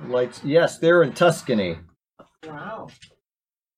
Lights. 0.00 0.42
Yes, 0.44 0.78
they're 0.78 1.02
in 1.02 1.12
Tuscany. 1.12 1.78
Wow. 2.46 2.88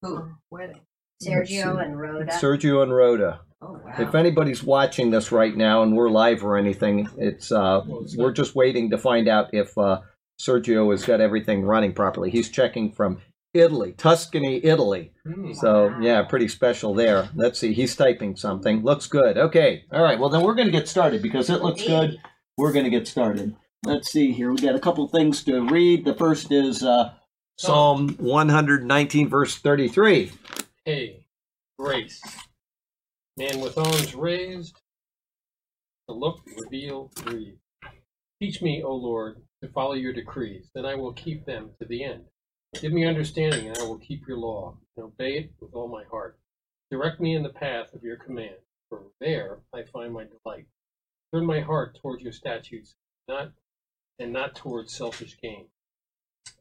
Who? 0.03 0.31
Where 0.49 0.69
they? 0.69 0.81
Sergio 1.23 1.83
and 1.85 1.99
Rhoda. 1.99 2.33
Sergio 2.33 2.83
and 2.83 2.93
Rhoda. 2.93 3.41
Oh 3.63 3.73
wow. 3.73 3.95
If 3.99 4.15
anybody's 4.15 4.63
watching 4.63 5.11
this 5.11 5.33
right 5.33 5.57
now 5.57 5.83
and 5.83 5.97
we're 5.97 6.11
live 6.11 6.45
or 6.45 6.57
anything, 6.57 7.09
it's 7.17 7.51
uh, 7.53 7.83
Well, 7.87 8.03
it's 8.03 8.17
we're 8.17 8.33
just 8.33 8.55
waiting 8.55 8.91
to 8.91 8.99
find 8.99 9.29
out 9.29 9.51
if 9.53 9.77
uh, 9.79 10.01
Sergio 10.41 10.91
has 10.91 11.05
got 11.05 11.21
everything 11.21 11.63
running 11.63 11.93
properly. 11.93 12.31
He's 12.31 12.51
checking 12.51 12.93
from 12.93 13.21
Italy, 13.55 13.93
Tuscany, 13.93 14.63
Italy. 14.65 15.13
Hmm. 15.25 15.53
So 15.53 15.97
yeah, 16.01 16.23
pretty 16.25 16.49
special 16.49 16.93
there. 16.95 17.29
Let's 17.35 17.59
see, 17.59 17.73
he's 17.73 17.97
typing 17.97 18.37
something. 18.37 18.83
Looks 18.83 19.07
good. 19.07 19.39
Okay, 19.39 19.85
all 19.93 20.03
right. 20.03 20.19
Well, 20.19 20.29
then 20.29 20.43
we're 20.43 20.55
going 20.55 20.69
to 20.69 20.73
get 20.73 20.89
started 20.89 21.23
because 21.23 21.49
it 21.49 21.63
looks 21.63 21.87
good. 21.87 22.19
We're 22.59 22.73
going 22.73 22.85
to 22.85 22.91
get 22.91 23.09
started. 23.09 23.57
Let's 23.87 24.11
see 24.11 24.33
here. 24.33 24.51
We 24.51 24.57
got 24.57 24.75
a 24.75 24.81
couple 24.81 25.07
things 25.09 25.45
to 25.45 25.61
read. 25.61 26.07
The 26.07 26.15
first 26.15 26.51
is 26.51 26.83
uh, 26.83 27.13
Psalm 27.59 28.17
119, 28.19 29.29
verse 29.29 29.59
33. 29.59 30.33
Hey, 30.87 31.27
grace. 31.79 32.23
Man 33.37 33.61
with 33.61 33.77
arms 33.77 34.15
raised, 34.15 34.81
to 36.09 36.15
look, 36.15 36.41
reveal, 36.57 37.11
breathe. 37.17 37.57
Teach 38.41 38.63
me, 38.63 38.83
O 38.83 38.95
Lord, 38.95 39.43
to 39.63 39.69
follow 39.69 39.93
your 39.93 40.15
decrees, 40.15 40.71
then 40.75 40.87
I 40.87 40.95
will 40.95 41.13
keep 41.13 41.45
them 41.45 41.71
to 41.79 41.87
the 41.87 42.05
end. 42.05 42.25
Give 42.81 42.93
me 42.93 43.07
understanding, 43.07 43.69
and 43.69 43.77
I 43.77 43.83
will 43.83 43.99
keep 43.99 44.27
your 44.27 44.39
law, 44.39 44.79
and 44.97 45.05
obey 45.05 45.37
it 45.37 45.51
with 45.61 45.75
all 45.75 45.89
my 45.89 46.05
heart. 46.11 46.39
Direct 46.91 47.21
me 47.21 47.35
in 47.35 47.43
the 47.43 47.51
path 47.51 47.93
of 47.93 48.03
your 48.03 48.17
command, 48.17 48.57
for 48.89 49.03
there 49.21 49.59
I 49.75 49.83
find 49.93 50.15
my 50.15 50.25
delight. 50.25 50.67
Turn 51.35 51.45
my 51.45 51.61
heart 51.61 51.99
towards 52.01 52.23
your 52.23 52.33
statutes, 52.33 52.95
not 53.29 53.53
and 54.19 54.33
not 54.33 54.55
towards 54.55 54.95
selfish 54.97 55.37
gain. 55.43 55.67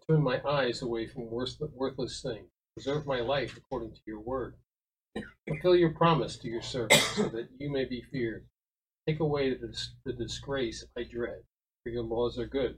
Turn 0.10 0.22
my 0.24 0.42
eyes 0.48 0.82
away 0.82 1.08
from 1.08 1.30
worthless, 1.30 1.72
worthless 1.74 2.22
things. 2.22 2.48
Preserve 2.76 3.06
my 3.06 3.20
life 3.20 3.56
according 3.58 3.92
to 3.94 4.00
your 4.06 4.20
word. 4.20 4.56
Fulfill 5.48 5.76
your 5.76 5.92
promise 5.92 6.38
to 6.38 6.48
your 6.48 6.62
servant, 6.62 7.00
so 7.16 7.24
that 7.24 7.48
you 7.60 7.72
may 7.72 7.86
be 7.86 8.04
feared. 8.12 8.46
Take 9.08 9.20
away 9.20 9.54
the, 9.54 9.68
dis- 9.68 9.94
the 10.06 10.14
disgrace 10.14 10.84
I 10.98 11.04
dread, 11.04 11.42
for 11.84 11.90
your 11.92 12.04
laws 12.04 12.40
are 12.40 12.48
good. 12.48 12.78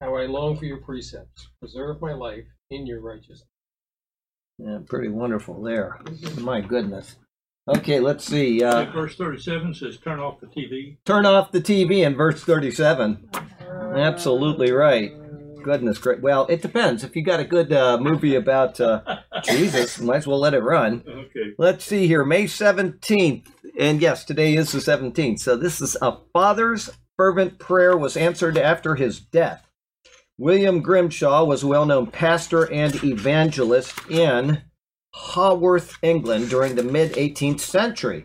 How 0.00 0.16
I 0.16 0.26
long 0.26 0.56
for 0.58 0.64
your 0.66 0.78
precepts. 0.82 1.48
Preserve 1.60 2.00
my 2.00 2.12
life 2.12 2.44
in 2.70 2.86
your 2.86 3.00
righteousness. 3.00 3.44
Yeah, 4.58 4.78
pretty 4.86 5.08
wonderful 5.08 5.62
there. 5.62 5.98
My 6.38 6.60
goodness. 6.60 7.16
Okay, 7.68 7.98
let's 8.00 8.24
see. 8.24 8.62
Uh, 8.62 8.80
Yeah, 8.82 8.92
verse 8.92 9.16
37 9.16 9.74
says, 9.74 9.98
Turn 9.98 10.18
off 10.20 10.40
the 10.40 10.46
TV. 10.48 10.96
turn 11.06 11.24
off 11.24 11.50
the 11.52 11.60
TV 11.60 12.04
in 12.04 12.14
verse 12.14 12.42
37. 12.44 13.30
Absolutely 13.94 14.72
right. 14.72 15.12
Goodness 15.62 15.98
great. 15.98 16.20
Well, 16.20 16.46
it 16.48 16.62
depends. 16.62 17.04
If 17.04 17.14
you 17.14 17.22
got 17.22 17.40
a 17.40 17.44
good 17.44 17.72
uh, 17.72 17.98
movie 17.98 18.34
about 18.34 18.80
uh, 18.80 19.18
Jesus, 19.44 20.00
might 20.00 20.18
as 20.18 20.26
well 20.26 20.38
let 20.38 20.54
it 20.54 20.62
run. 20.62 21.04
Okay. 21.06 21.52
Let's 21.58 21.84
see 21.84 22.06
here. 22.06 22.24
May 22.24 22.44
17th. 22.44 23.46
And 23.78 24.00
yes, 24.00 24.24
today 24.24 24.54
is 24.54 24.72
the 24.72 24.78
17th. 24.78 25.40
So 25.40 25.56
this 25.56 25.80
is 25.80 25.96
a 26.00 26.18
father's 26.32 26.90
fervent 27.16 27.58
prayer 27.58 27.96
was 27.96 28.16
answered 28.16 28.56
after 28.56 28.94
his 28.94 29.20
death. 29.20 29.66
William 30.38 30.80
Grimshaw 30.80 31.44
was 31.44 31.62
a 31.62 31.66
well 31.66 31.84
known 31.84 32.06
pastor 32.06 32.70
and 32.72 33.02
evangelist 33.04 33.94
in 34.08 34.62
Haworth, 35.14 35.98
England 36.02 36.48
during 36.48 36.76
the 36.76 36.82
mid 36.82 37.12
18th 37.12 37.60
century. 37.60 38.24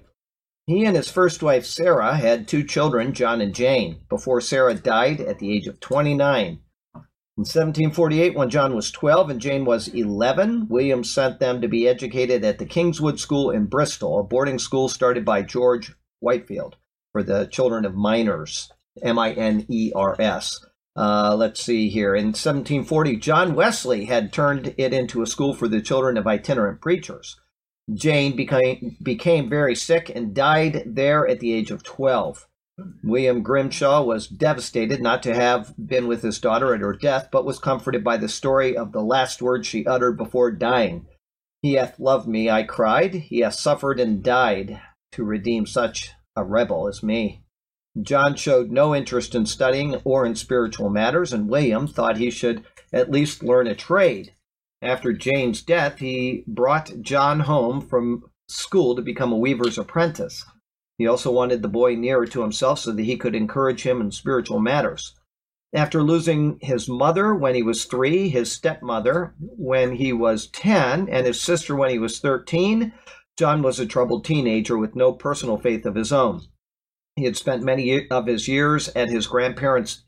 He 0.68 0.84
and 0.84 0.96
his 0.96 1.12
first 1.12 1.44
wife 1.44 1.64
Sarah 1.64 2.16
had 2.16 2.48
two 2.48 2.64
children, 2.64 3.14
John 3.14 3.40
and 3.40 3.54
Jane, 3.54 4.02
before 4.10 4.42
Sarah 4.42 4.74
died 4.74 5.22
at 5.22 5.38
the 5.38 5.54
age 5.54 5.68
of 5.68 5.80
29. 5.80 6.60
In 7.38 7.42
1748, 7.42 8.36
when 8.36 8.50
John 8.50 8.74
was 8.74 8.90
12 8.90 9.30
and 9.30 9.40
Jane 9.40 9.66
was 9.66 9.90
11, 9.90 10.68
William 10.68 11.04
sent 11.04 11.40
them 11.40 11.62
to 11.62 11.68
be 11.68 11.88
educated 11.88 12.44
at 12.44 12.58
the 12.58 12.66
Kingswood 12.66 13.20
School 13.20 13.52
in 13.52 13.66
Bristol, 13.66 14.20
a 14.20 14.24
boarding 14.24 14.58
school 14.58 14.90
started 14.90 15.24
by 15.24 15.44
George 15.44 15.94
Whitefield 16.20 16.78
for 17.12 17.22
the 17.22 17.46
children 17.46 17.86
of 17.86 17.94
miners, 17.94 18.72
M 19.04 19.20
I 19.20 19.34
N 19.34 19.68
E 19.70 19.92
R 19.94 20.16
S. 20.20 20.66
Uh, 20.96 21.36
let's 21.38 21.62
see 21.62 21.90
here. 21.90 22.16
In 22.16 22.28
1740, 22.28 23.18
John 23.18 23.54
Wesley 23.54 24.06
had 24.06 24.34
turned 24.34 24.74
it 24.78 24.94
into 24.94 25.22
a 25.22 25.28
school 25.28 25.54
for 25.54 25.68
the 25.68 25.81
children 25.81 26.18
of 26.18 26.25
itinerant 26.25 26.81
preachers. 26.81 27.40
Jane 27.94 28.35
became, 28.35 28.97
became 29.01 29.50
very 29.50 29.75
sick 29.75 30.12
and 30.13 30.34
died 30.34 30.84
there 30.85 31.28
at 31.28 31.40
the 31.40 31.53
age 31.53 31.72
of 31.72 31.84
12. 31.84 32.47
William 33.03 33.41
Grimshaw 33.41 34.03
was 34.03 34.28
devastated 34.28 35.01
not 35.01 35.23
to 35.23 35.34
have 35.34 35.73
been 35.78 36.07
with 36.07 36.22
his 36.22 36.40
daughter 36.40 36.74
at 36.74 36.81
her 36.81 36.94
death, 36.94 37.29
but 37.31 37.45
was 37.45 37.59
comforted 37.59 38.03
by 38.03 38.18
the 38.18 38.28
story 38.28 38.75
of 38.75 38.91
the 38.91 39.03
last 39.03 39.41
words 39.41 39.66
she 39.66 39.85
uttered 39.85 40.18
before 40.18 40.51
dying. 40.51 41.06
He 41.62 41.74
hath 41.74 42.00
loved 42.00 42.28
me, 42.28 42.50
I 42.50 42.63
cried. 42.63 43.13
He 43.16 43.40
hath 43.40 43.56
suffered 43.56 44.00
and 44.00 44.22
died 44.22 44.81
to 45.13 45.24
redeem 45.24 45.66
such 45.66 46.12
a 46.35 46.44
rebel 46.44 46.88
as 46.88 47.01
me. 47.01 47.44
John 48.01 48.35
showed 48.35 48.72
no 48.72 48.94
interest 48.94 49.34
in 49.35 49.45
studying 49.45 49.95
or 50.03 50.25
in 50.25 50.35
spiritual 50.35 50.90
matters, 50.90 51.31
and 51.31 51.47
William 51.47 51.88
thought 51.88 52.18
he 52.18 52.29
should 52.29 52.66
at 52.91 53.09
least 53.09 53.41
learn 53.41 53.68
a 53.68 53.75
trade. 53.75 54.34
After 54.85 55.13
Jane's 55.13 55.63
death, 55.63 55.97
he 55.97 56.44
brought 56.46 57.01
John 57.01 57.40
home 57.40 57.81
from 57.81 58.23
school 58.47 58.96
to 58.96 59.01
become 59.01 59.31
a 59.31 59.38
weaver's 59.38 59.79
apprentice. 59.79 60.46
He 61.00 61.07
also 61.07 61.31
wanted 61.31 61.63
the 61.63 61.68
boy 61.68 61.96
nearer 61.96 62.28
to 62.28 62.44
himself 62.44 62.78
so 62.79 62.91
that 62.91 63.01
he 63.01 63.18
could 63.18 63.34
encourage 63.34 63.81
him 63.81 64.00
in 64.00 64.12
spiritual 64.12 64.59
matters. 64.59 65.16
After 65.74 66.03
losing 66.03 66.59
his 66.62 66.88
mother 66.88 67.34
when 67.34 67.56
he 67.56 67.63
was 67.63 67.85
three, 67.85 68.29
his 68.29 68.51
stepmother 68.51 69.34
when 69.40 69.95
he 69.95 70.13
was 70.13 70.47
10, 70.47 71.09
and 71.09 71.25
his 71.25 71.41
sister 71.41 71.75
when 71.75 71.90
he 71.90 71.97
was 71.97 72.19
13, 72.19 72.94
John 73.40 73.63
was 73.63 73.79
a 73.79 73.88
troubled 73.88 74.24
teenager 74.24 74.78
with 74.78 74.95
no 74.95 75.13
personal 75.13 75.57
faith 75.57 75.88
of 75.88 75.95
his 75.95 76.13
own. 76.13 76.41
He 77.16 77.24
had 77.24 77.35
spent 77.35 77.63
many 77.63 78.07
of 78.09 78.28
his 78.28 78.47
years 78.47 78.90
at 78.90 79.09
his 79.09 79.25
grandparents' 79.25 80.03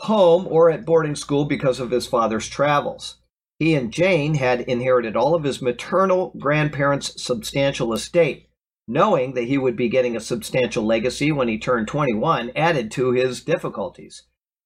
home 0.00 0.46
or 0.46 0.68
at 0.70 0.84
boarding 0.84 1.16
school 1.16 1.46
because 1.46 1.80
of 1.80 1.90
his 1.90 2.06
father's 2.06 2.48
travels. 2.48 3.16
He 3.60 3.74
and 3.74 3.92
Jane 3.92 4.36
had 4.36 4.62
inherited 4.62 5.16
all 5.16 5.34
of 5.34 5.44
his 5.44 5.60
maternal 5.60 6.32
grandparents' 6.38 7.22
substantial 7.22 7.92
estate. 7.92 8.48
Knowing 8.88 9.34
that 9.34 9.44
he 9.44 9.58
would 9.58 9.76
be 9.76 9.90
getting 9.90 10.16
a 10.16 10.20
substantial 10.20 10.82
legacy 10.82 11.30
when 11.30 11.46
he 11.46 11.58
turned 11.58 11.86
21 11.86 12.52
added 12.56 12.90
to 12.90 13.12
his 13.12 13.42
difficulties. 13.42 14.24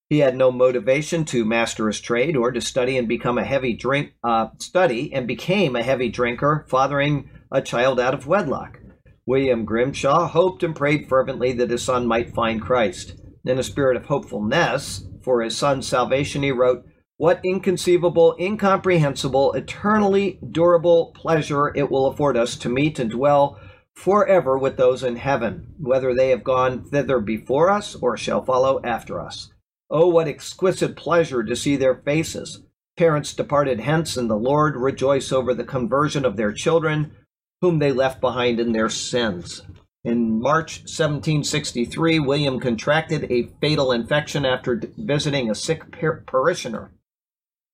He 0.08 0.20
had 0.20 0.36
no 0.36 0.52
motivation 0.52 1.24
to 1.26 1.44
master 1.44 1.88
his 1.88 2.00
trade 2.00 2.36
or 2.36 2.52
to 2.52 2.60
study 2.60 2.96
and 2.96 3.08
become 3.08 3.36
a 3.36 3.44
heavy 3.44 3.74
drink 3.74 4.12
uh, 4.22 4.48
study 4.58 5.12
and 5.12 5.26
became 5.26 5.74
a 5.74 5.82
heavy 5.82 6.08
drinker, 6.08 6.64
fathering 6.68 7.28
a 7.50 7.60
child 7.60 7.98
out 7.98 8.14
of 8.14 8.28
wedlock. 8.28 8.78
William 9.26 9.64
Grimshaw 9.64 10.28
hoped 10.28 10.62
and 10.62 10.76
prayed 10.76 11.08
fervently 11.08 11.52
that 11.54 11.70
his 11.70 11.82
son 11.82 12.06
might 12.06 12.32
find 12.32 12.62
Christ. 12.62 13.14
In 13.44 13.58
a 13.58 13.64
spirit 13.64 13.96
of 13.96 14.06
hopefulness 14.06 15.04
for 15.22 15.42
his 15.42 15.56
son's 15.56 15.88
salvation, 15.88 16.44
he 16.44 16.52
wrote, 16.52 16.86
What 17.16 17.40
inconceivable, 17.44 18.34
incomprehensible, 18.40 19.52
eternally 19.52 20.40
durable 20.50 21.12
pleasure 21.14 21.72
it 21.76 21.88
will 21.88 22.06
afford 22.06 22.36
us 22.36 22.56
to 22.56 22.68
meet 22.68 22.98
and 22.98 23.08
dwell 23.08 23.60
forever 23.94 24.58
with 24.58 24.76
those 24.76 25.04
in 25.04 25.14
heaven, 25.14 25.74
whether 25.78 26.12
they 26.12 26.30
have 26.30 26.42
gone 26.42 26.82
thither 26.82 27.20
before 27.20 27.70
us 27.70 27.94
or 27.94 28.16
shall 28.16 28.44
follow 28.44 28.80
after 28.82 29.20
us. 29.20 29.52
Oh, 29.88 30.08
what 30.08 30.26
exquisite 30.26 30.96
pleasure 30.96 31.44
to 31.44 31.54
see 31.54 31.76
their 31.76 31.94
faces. 31.94 32.62
Parents 32.96 33.32
departed 33.32 33.80
hence, 33.80 34.16
and 34.16 34.28
the 34.28 34.34
Lord 34.34 34.74
rejoice 34.74 35.30
over 35.30 35.54
the 35.54 35.62
conversion 35.62 36.24
of 36.24 36.36
their 36.36 36.52
children, 36.52 37.12
whom 37.60 37.78
they 37.78 37.92
left 37.92 38.20
behind 38.20 38.58
in 38.58 38.72
their 38.72 38.88
sins. 38.88 39.62
In 40.02 40.40
March 40.40 40.80
1763, 40.80 42.18
William 42.18 42.58
contracted 42.58 43.30
a 43.30 43.48
fatal 43.60 43.92
infection 43.92 44.44
after 44.44 44.82
visiting 44.98 45.48
a 45.48 45.54
sick 45.54 45.92
par- 45.92 46.24
parishioner. 46.26 46.90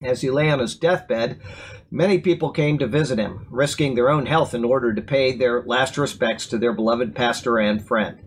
As 0.02 0.23
he 0.23 0.31
lay 0.31 0.49
on 0.50 0.61
his 0.61 0.75
deathbed, 0.75 1.41
many 1.91 2.19
people 2.19 2.52
came 2.52 2.79
to 2.79 2.87
visit 2.87 3.19
him, 3.19 3.47
risking 3.50 3.94
their 3.94 4.08
own 4.08 4.25
health 4.25 4.55
in 4.55 4.64
order 4.64 4.94
to 4.94 5.02
pay 5.02 5.37
their 5.37 5.62
last 5.62 5.99
respects 5.99 6.47
to 6.47 6.58
their 6.58 6.73
beloved 6.73 7.14
pastor 7.14 7.58
and 7.58 7.87
friend. 7.87 8.19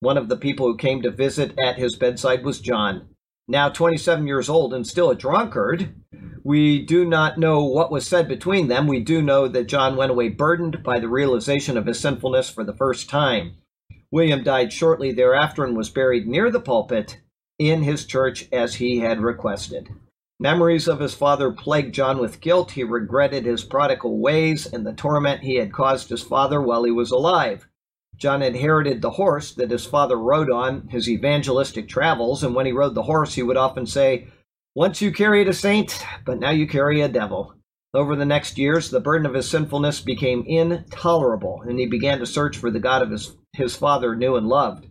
One 0.00 0.18
of 0.18 0.28
the 0.28 0.36
people 0.36 0.66
who 0.66 0.76
came 0.76 1.00
to 1.02 1.10
visit 1.10 1.58
at 1.58 1.78
his 1.78 1.96
bedside 1.96 2.44
was 2.44 2.60
John, 2.60 3.08
now 3.48 3.70
27 3.70 4.26
years 4.26 4.50
old 4.50 4.74
and 4.74 4.86
still 4.86 5.10
a 5.10 5.14
drunkard. 5.14 5.94
We 6.44 6.84
do 6.84 7.06
not 7.06 7.38
know 7.38 7.64
what 7.64 7.90
was 7.90 8.06
said 8.06 8.28
between 8.28 8.68
them. 8.68 8.86
We 8.86 9.00
do 9.00 9.22
know 9.22 9.48
that 9.48 9.68
John 9.68 9.96
went 9.96 10.10
away 10.10 10.28
burdened 10.28 10.82
by 10.82 10.98
the 10.98 11.08
realization 11.08 11.78
of 11.78 11.86
his 11.86 11.98
sinfulness 11.98 12.50
for 12.50 12.62
the 12.62 12.76
first 12.76 13.08
time. 13.08 13.54
William 14.10 14.42
died 14.42 14.70
shortly 14.70 15.12
thereafter 15.12 15.64
and 15.64 15.76
was 15.78 15.88
buried 15.88 16.26
near 16.26 16.50
the 16.50 16.60
pulpit 16.60 17.20
in 17.58 17.84
his 17.84 18.04
church 18.04 18.48
as 18.52 18.74
he 18.74 18.98
had 18.98 19.22
requested. 19.22 19.88
Memories 20.42 20.88
of 20.88 20.98
his 20.98 21.14
father 21.14 21.52
plagued 21.52 21.94
John 21.94 22.18
with 22.18 22.40
guilt. 22.40 22.72
He 22.72 22.82
regretted 22.82 23.44
his 23.44 23.62
prodigal 23.62 24.18
ways 24.18 24.66
and 24.66 24.84
the 24.84 24.92
torment 24.92 25.44
he 25.44 25.54
had 25.54 25.72
caused 25.72 26.08
his 26.08 26.24
father 26.24 26.60
while 26.60 26.82
he 26.82 26.90
was 26.90 27.12
alive. 27.12 27.68
John 28.16 28.42
inherited 28.42 29.02
the 29.02 29.10
horse 29.10 29.54
that 29.54 29.70
his 29.70 29.86
father 29.86 30.16
rode 30.16 30.50
on 30.50 30.88
his 30.88 31.08
evangelistic 31.08 31.88
travels, 31.88 32.42
and 32.42 32.56
when 32.56 32.66
he 32.66 32.72
rode 32.72 32.96
the 32.96 33.04
horse, 33.04 33.34
he 33.34 33.44
would 33.44 33.56
often 33.56 33.86
say, 33.86 34.26
Once 34.74 35.00
you 35.00 35.12
carried 35.12 35.46
a 35.46 35.52
saint, 35.52 36.04
but 36.26 36.40
now 36.40 36.50
you 36.50 36.66
carry 36.66 37.00
a 37.00 37.08
devil. 37.08 37.54
Over 37.94 38.16
the 38.16 38.24
next 38.24 38.58
years, 38.58 38.90
the 38.90 38.98
burden 38.98 39.26
of 39.26 39.34
his 39.34 39.48
sinfulness 39.48 40.00
became 40.00 40.42
intolerable, 40.44 41.62
and 41.68 41.78
he 41.78 41.86
began 41.86 42.18
to 42.18 42.26
search 42.26 42.56
for 42.56 42.72
the 42.72 42.80
God 42.80 43.00
of 43.00 43.12
his, 43.12 43.36
his 43.52 43.76
father 43.76 44.16
knew 44.16 44.34
and 44.34 44.48
loved. 44.48 44.88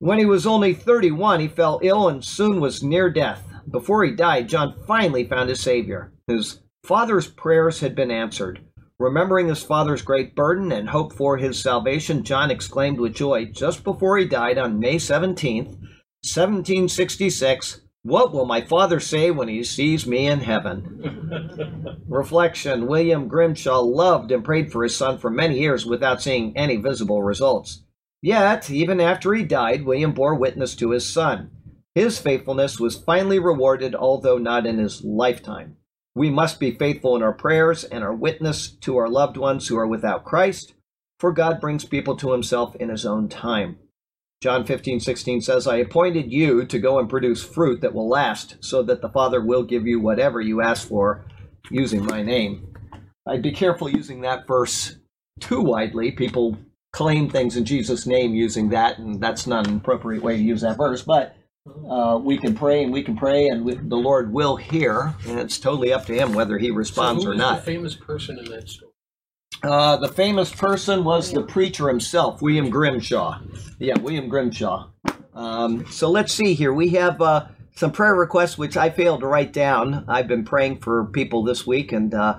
When 0.00 0.18
he 0.18 0.26
was 0.26 0.44
only 0.44 0.74
31, 0.74 1.38
he 1.38 1.46
fell 1.46 1.78
ill 1.84 2.08
and 2.08 2.24
soon 2.24 2.60
was 2.60 2.82
near 2.82 3.08
death. 3.08 3.44
Before 3.70 4.04
he 4.04 4.12
died, 4.12 4.48
John 4.48 4.74
finally 4.86 5.24
found 5.24 5.48
his 5.48 5.60
Savior. 5.60 6.12
His 6.26 6.60
father's 6.84 7.26
prayers 7.26 7.80
had 7.80 7.94
been 7.94 8.10
answered. 8.10 8.60
Remembering 8.98 9.48
his 9.48 9.62
father's 9.62 10.00
great 10.00 10.34
burden 10.34 10.72
and 10.72 10.88
hope 10.88 11.12
for 11.12 11.36
his 11.36 11.60
salvation, 11.60 12.24
John 12.24 12.50
exclaimed 12.50 12.98
with 12.98 13.14
joy 13.14 13.46
just 13.46 13.84
before 13.84 14.16
he 14.16 14.24
died 14.24 14.56
on 14.56 14.78
May 14.78 14.96
17th, 14.96 15.76
1766, 16.22 17.82
What 18.02 18.32
will 18.32 18.46
my 18.46 18.62
father 18.62 19.00
say 19.00 19.30
when 19.30 19.48
he 19.48 19.62
sees 19.64 20.06
me 20.06 20.26
in 20.26 20.40
heaven? 20.40 22.02
Reflection 22.08 22.86
William 22.86 23.28
Grimshaw 23.28 23.80
loved 23.80 24.30
and 24.32 24.44
prayed 24.44 24.72
for 24.72 24.82
his 24.82 24.96
son 24.96 25.18
for 25.18 25.30
many 25.30 25.58
years 25.58 25.84
without 25.84 26.22
seeing 26.22 26.56
any 26.56 26.76
visible 26.76 27.22
results. 27.22 27.82
Yet, 28.22 28.70
even 28.70 29.00
after 29.00 29.34
he 29.34 29.44
died, 29.44 29.84
William 29.84 30.12
bore 30.12 30.34
witness 30.34 30.74
to 30.76 30.90
his 30.90 31.04
son. 31.04 31.50
His 31.96 32.18
faithfulness 32.18 32.78
was 32.78 32.94
finally 32.94 33.38
rewarded, 33.38 33.94
although 33.94 34.36
not 34.36 34.66
in 34.66 34.76
his 34.76 35.02
lifetime. 35.02 35.78
We 36.14 36.28
must 36.28 36.60
be 36.60 36.72
faithful 36.72 37.16
in 37.16 37.22
our 37.22 37.32
prayers 37.32 37.84
and 37.84 38.04
our 38.04 38.14
witness 38.14 38.68
to 38.82 38.98
our 38.98 39.08
loved 39.08 39.38
ones 39.38 39.66
who 39.66 39.78
are 39.78 39.86
without 39.86 40.22
Christ, 40.22 40.74
for 41.18 41.32
God 41.32 41.58
brings 41.58 41.86
people 41.86 42.14
to 42.18 42.32
himself 42.32 42.76
in 42.76 42.90
his 42.90 43.06
own 43.06 43.30
time. 43.30 43.78
John 44.42 44.66
15, 44.66 45.00
16 45.00 45.40
says, 45.40 45.66
I 45.66 45.76
appointed 45.76 46.30
you 46.30 46.66
to 46.66 46.78
go 46.78 46.98
and 46.98 47.08
produce 47.08 47.42
fruit 47.42 47.80
that 47.80 47.94
will 47.94 48.10
last, 48.10 48.56
so 48.60 48.82
that 48.82 49.00
the 49.00 49.08
Father 49.08 49.42
will 49.42 49.62
give 49.62 49.86
you 49.86 49.98
whatever 49.98 50.38
you 50.42 50.60
ask 50.60 50.86
for 50.86 51.24
using 51.70 52.04
my 52.04 52.22
name. 52.22 52.74
I'd 53.26 53.40
be 53.40 53.52
careful 53.52 53.88
using 53.88 54.20
that 54.20 54.46
verse 54.46 54.96
too 55.40 55.62
widely. 55.62 56.10
People 56.10 56.58
claim 56.92 57.30
things 57.30 57.56
in 57.56 57.64
Jesus' 57.64 58.06
name 58.06 58.34
using 58.34 58.68
that, 58.68 58.98
and 58.98 59.18
that's 59.18 59.46
not 59.46 59.66
an 59.66 59.78
appropriate 59.78 60.22
way 60.22 60.36
to 60.36 60.42
use 60.42 60.60
that 60.60 60.76
verse. 60.76 61.00
But 61.00 61.35
uh, 61.88 62.18
we 62.22 62.38
can 62.38 62.54
pray 62.54 62.82
and 62.82 62.92
we 62.92 63.02
can 63.02 63.16
pray, 63.16 63.46
and 63.46 63.64
we, 63.64 63.74
the 63.74 63.96
Lord 63.96 64.32
will 64.32 64.56
hear, 64.56 65.14
and 65.26 65.38
it's 65.38 65.58
totally 65.58 65.92
up 65.92 66.06
to 66.06 66.14
Him 66.14 66.32
whether 66.32 66.58
He 66.58 66.70
responds 66.70 67.22
so 67.22 67.28
who 67.30 67.34
or 67.34 67.36
not. 67.36 67.56
the 67.56 67.62
famous 67.62 67.94
person 67.94 68.38
in 68.38 68.44
that 68.46 68.68
story? 68.68 68.92
Uh, 69.62 69.96
the 69.96 70.08
famous 70.08 70.52
person 70.52 71.02
was 71.02 71.32
the 71.32 71.42
preacher 71.42 71.88
himself, 71.88 72.42
William 72.42 72.70
Grimshaw. 72.70 73.40
Yeah, 73.78 73.98
William 73.98 74.28
Grimshaw. 74.28 74.88
Um, 75.34 75.86
so 75.90 76.10
let's 76.10 76.32
see 76.32 76.54
here. 76.54 76.72
We 76.72 76.90
have 76.90 77.20
uh, 77.22 77.46
some 77.74 77.92
prayer 77.92 78.14
requests, 78.14 78.58
which 78.58 78.76
I 78.76 78.90
failed 78.90 79.20
to 79.20 79.26
write 79.26 79.52
down. 79.52 80.04
I've 80.08 80.28
been 80.28 80.44
praying 80.44 80.80
for 80.80 81.06
people 81.06 81.42
this 81.42 81.66
week, 81.66 81.92
and 81.92 82.12
uh, 82.14 82.38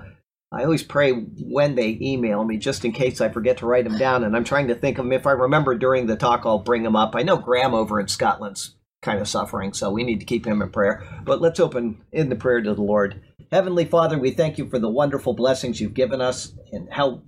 I 0.52 0.64
always 0.64 0.82
pray 0.82 1.12
when 1.12 1.74
they 1.74 1.98
email 2.00 2.44
me, 2.44 2.56
just 2.56 2.84
in 2.84 2.92
case 2.92 3.20
I 3.20 3.28
forget 3.28 3.58
to 3.58 3.66
write 3.66 3.84
them 3.84 3.98
down. 3.98 4.24
And 4.24 4.36
I'm 4.36 4.44
trying 4.44 4.68
to 4.68 4.74
think 4.74 4.98
of 4.98 5.04
them. 5.04 5.12
If 5.12 5.26
I 5.26 5.32
remember 5.32 5.74
during 5.76 6.06
the 6.06 6.16
talk, 6.16 6.42
I'll 6.44 6.58
bring 6.60 6.82
them 6.82 6.96
up. 6.96 7.14
I 7.14 7.22
know 7.22 7.36
Graham 7.36 7.74
over 7.74 8.00
in 8.00 8.08
Scotland's 8.08 8.74
kind 9.02 9.20
of 9.20 9.28
suffering, 9.28 9.72
so 9.72 9.90
we 9.90 10.02
need 10.02 10.20
to 10.20 10.26
keep 10.26 10.46
him 10.46 10.62
in 10.62 10.70
prayer. 10.70 11.04
But 11.24 11.40
let's 11.40 11.60
open 11.60 12.02
in 12.12 12.28
the 12.28 12.36
prayer 12.36 12.60
to 12.60 12.74
the 12.74 12.82
Lord. 12.82 13.22
Heavenly 13.52 13.84
Father, 13.84 14.18
we 14.18 14.30
thank 14.32 14.58
you 14.58 14.68
for 14.68 14.78
the 14.78 14.88
wonderful 14.88 15.34
blessings 15.34 15.80
you've 15.80 15.94
given 15.94 16.20
us 16.20 16.52
and 16.72 16.88
how 16.92 17.22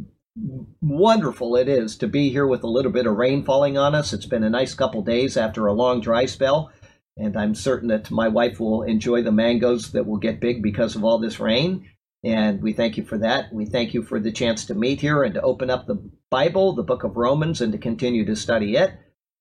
wonderful 0.80 1.56
it 1.56 1.68
is 1.68 1.96
to 1.96 2.08
be 2.08 2.30
here 2.30 2.46
with 2.46 2.62
a 2.62 2.68
little 2.68 2.92
bit 2.92 3.06
of 3.06 3.16
rain 3.16 3.44
falling 3.44 3.78
on 3.78 3.94
us. 3.94 4.12
It's 4.12 4.26
been 4.26 4.44
a 4.44 4.50
nice 4.50 4.74
couple 4.74 5.02
days 5.02 5.36
after 5.36 5.66
a 5.66 5.72
long 5.72 6.00
dry 6.00 6.26
spell, 6.26 6.72
and 7.16 7.36
I'm 7.36 7.54
certain 7.54 7.88
that 7.88 8.10
my 8.10 8.28
wife 8.28 8.60
will 8.60 8.82
enjoy 8.82 9.22
the 9.22 9.32
mangoes 9.32 9.92
that 9.92 10.06
will 10.06 10.18
get 10.18 10.40
big 10.40 10.62
because 10.62 10.96
of 10.96 11.04
all 11.04 11.18
this 11.18 11.40
rain. 11.40 11.88
And 12.22 12.62
we 12.62 12.74
thank 12.74 12.96
you 12.96 13.04
for 13.04 13.16
that. 13.18 13.52
We 13.52 13.64
thank 13.64 13.94
you 13.94 14.02
for 14.02 14.20
the 14.20 14.32
chance 14.32 14.66
to 14.66 14.74
meet 14.74 15.00
here 15.00 15.22
and 15.22 15.34
to 15.34 15.42
open 15.42 15.70
up 15.70 15.86
the 15.86 16.10
Bible, 16.30 16.74
the 16.74 16.82
book 16.82 17.02
of 17.02 17.16
Romans, 17.16 17.60
and 17.60 17.72
to 17.72 17.78
continue 17.78 18.26
to 18.26 18.36
study 18.36 18.76
it. 18.76 18.92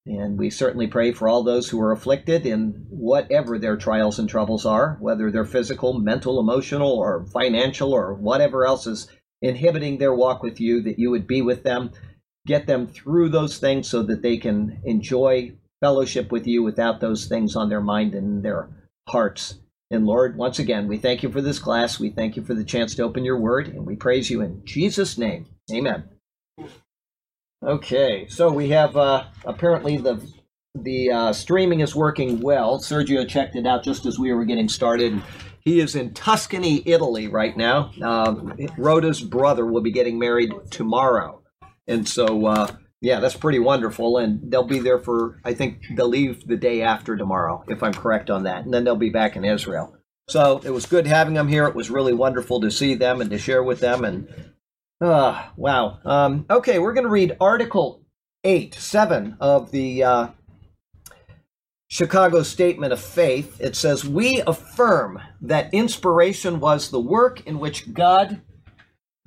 And 0.06 0.40
we 0.40 0.50
certainly 0.50 0.88
pray 0.88 1.12
for 1.12 1.28
all 1.28 1.44
those 1.44 1.70
who 1.70 1.80
are 1.82 1.92
afflicted 1.92 2.46
in 2.46 2.86
whatever 2.90 3.60
their 3.60 3.78
trials 3.78 4.18
and 4.18 4.28
troubles 4.28 4.66
are, 4.66 4.98
whether 5.00 5.30
they're 5.30 5.46
physical, 5.46 6.00
mental, 6.00 6.40
emotional, 6.40 6.98
or 6.98 7.26
financial, 7.28 7.94
or 7.94 8.14
whatever 8.14 8.66
else 8.66 8.88
is 8.88 9.08
inhibiting 9.42 9.98
their 9.98 10.14
walk 10.14 10.42
with 10.42 10.60
you, 10.60 10.82
that 10.82 11.00
you 11.00 11.12
would 11.12 11.28
be 11.28 11.42
with 11.42 11.64
them, 11.64 11.92
get 12.48 12.66
them 12.66 12.88
through 12.88 13.30
those 13.30 13.58
things 13.60 13.88
so 13.88 14.02
that 14.04 14.22
they 14.22 14.38
can 14.38 14.82
enjoy 14.84 15.52
fellowship 15.82 16.32
with 16.32 16.48
you 16.48 16.64
without 16.64 17.00
those 17.00 17.28
things 17.28 17.56
on 17.56 17.70
their 17.70 17.82
mind 17.82 18.14
and 18.14 18.44
their 18.44 18.70
hearts. 19.08 19.60
And 19.92 20.06
Lord, 20.06 20.38
once 20.38 20.60
again, 20.60 20.88
we 20.88 20.98
thank 20.98 21.24
you 21.24 21.32
for 21.32 21.42
this 21.42 21.60
class. 21.60 22.00
We 22.00 22.10
thank 22.10 22.36
you 22.36 22.44
for 22.44 22.54
the 22.54 22.64
chance 22.64 22.96
to 22.96 23.04
open 23.04 23.26
your 23.26 23.40
word, 23.40 23.68
and 23.68 23.86
we 23.86 23.96
praise 23.96 24.30
you 24.30 24.42
in 24.42 24.62
Jesus' 24.66 25.18
name. 25.18 25.48
Amen. 25.72 26.04
Okay, 27.62 28.26
so 28.30 28.52
we 28.52 28.70
have 28.70 28.96
uh, 28.96 29.26
apparently 29.44 29.98
the 29.98 30.26
the 30.76 31.12
uh, 31.12 31.34
streaming 31.34 31.82
is 31.82 31.94
working 31.94 32.40
well. 32.40 32.80
Sergio 32.80 33.28
checked 33.28 33.56
it 33.56 33.66
out 33.66 33.84
just 33.84 34.06
as 34.06 34.18
we 34.18 34.32
were 34.32 34.46
getting 34.46 34.70
started. 34.70 35.22
He 35.62 35.82
is 35.82 35.96
in 35.96 36.14
Tuscany, 36.14 36.82
Italy, 36.86 37.28
right 37.28 37.58
now. 37.58 37.92
Um, 38.02 38.58
Rhoda's 38.78 39.20
brother 39.20 39.66
will 39.66 39.82
be 39.82 39.92
getting 39.92 40.18
married 40.18 40.54
tomorrow, 40.72 41.42
and 41.86 42.08
so 42.08 42.46
uh, 42.46 42.68
yeah, 43.02 43.20
that's 43.20 43.36
pretty 43.36 43.60
wonderful. 43.60 44.18
And 44.18 44.50
they'll 44.50 44.64
be 44.64 44.80
there 44.80 45.00
for 45.00 45.42
I 45.44 45.54
think 45.54 45.84
they'll 45.98 46.08
leave 46.08 46.48
the 46.48 46.56
day 46.56 46.82
after 46.82 47.18
tomorrow, 47.18 47.66
if 47.68 47.84
I'm 47.84 47.94
correct 47.94 48.30
on 48.30 48.44
that, 48.44 48.64
and 48.64 48.74
then 48.74 48.86
they'll 48.86 48.96
be 48.96 49.10
back 49.10 49.36
in 49.36 49.44
Israel. 49.44 49.98
So 50.30 50.62
it 50.64 50.70
was 50.70 50.86
good 50.86 51.08
having 51.08 51.34
them 51.34 51.50
here. 51.50 51.66
It 51.66 51.76
was 51.76 51.90
really 51.90 52.14
wonderful 52.14 52.62
to 52.62 52.72
see 52.72 52.96
them 52.96 53.20
and 53.20 53.30
to 53.32 53.38
share 53.38 53.64
with 53.64 53.82
them 53.82 54.06
and 54.06 54.30
Ah, 55.02 55.54
wow. 55.56 56.00
Um, 56.04 56.46
okay, 56.50 56.78
we're 56.78 56.94
going 56.94 57.06
to 57.06 57.10
read 57.10 57.38
Article 57.40 58.04
8, 58.44 58.76
7 58.76 59.38
of 59.40 59.72
the 59.72 60.04
uh, 60.04 60.28
Chicago 61.88 62.44
Statement 62.44 62.92
of 62.92 63.00
Faith. 63.00 63.62
It 63.62 63.78
says, 63.78 64.04
We 64.04 64.42
affirm 64.46 65.22
that 65.42 65.74
inspiration 65.74 66.60
was 66.60 66.90
the 66.90 67.00
work 67.00 67.48
in 67.48 67.60
which 67.60 67.94
God, 67.94 68.42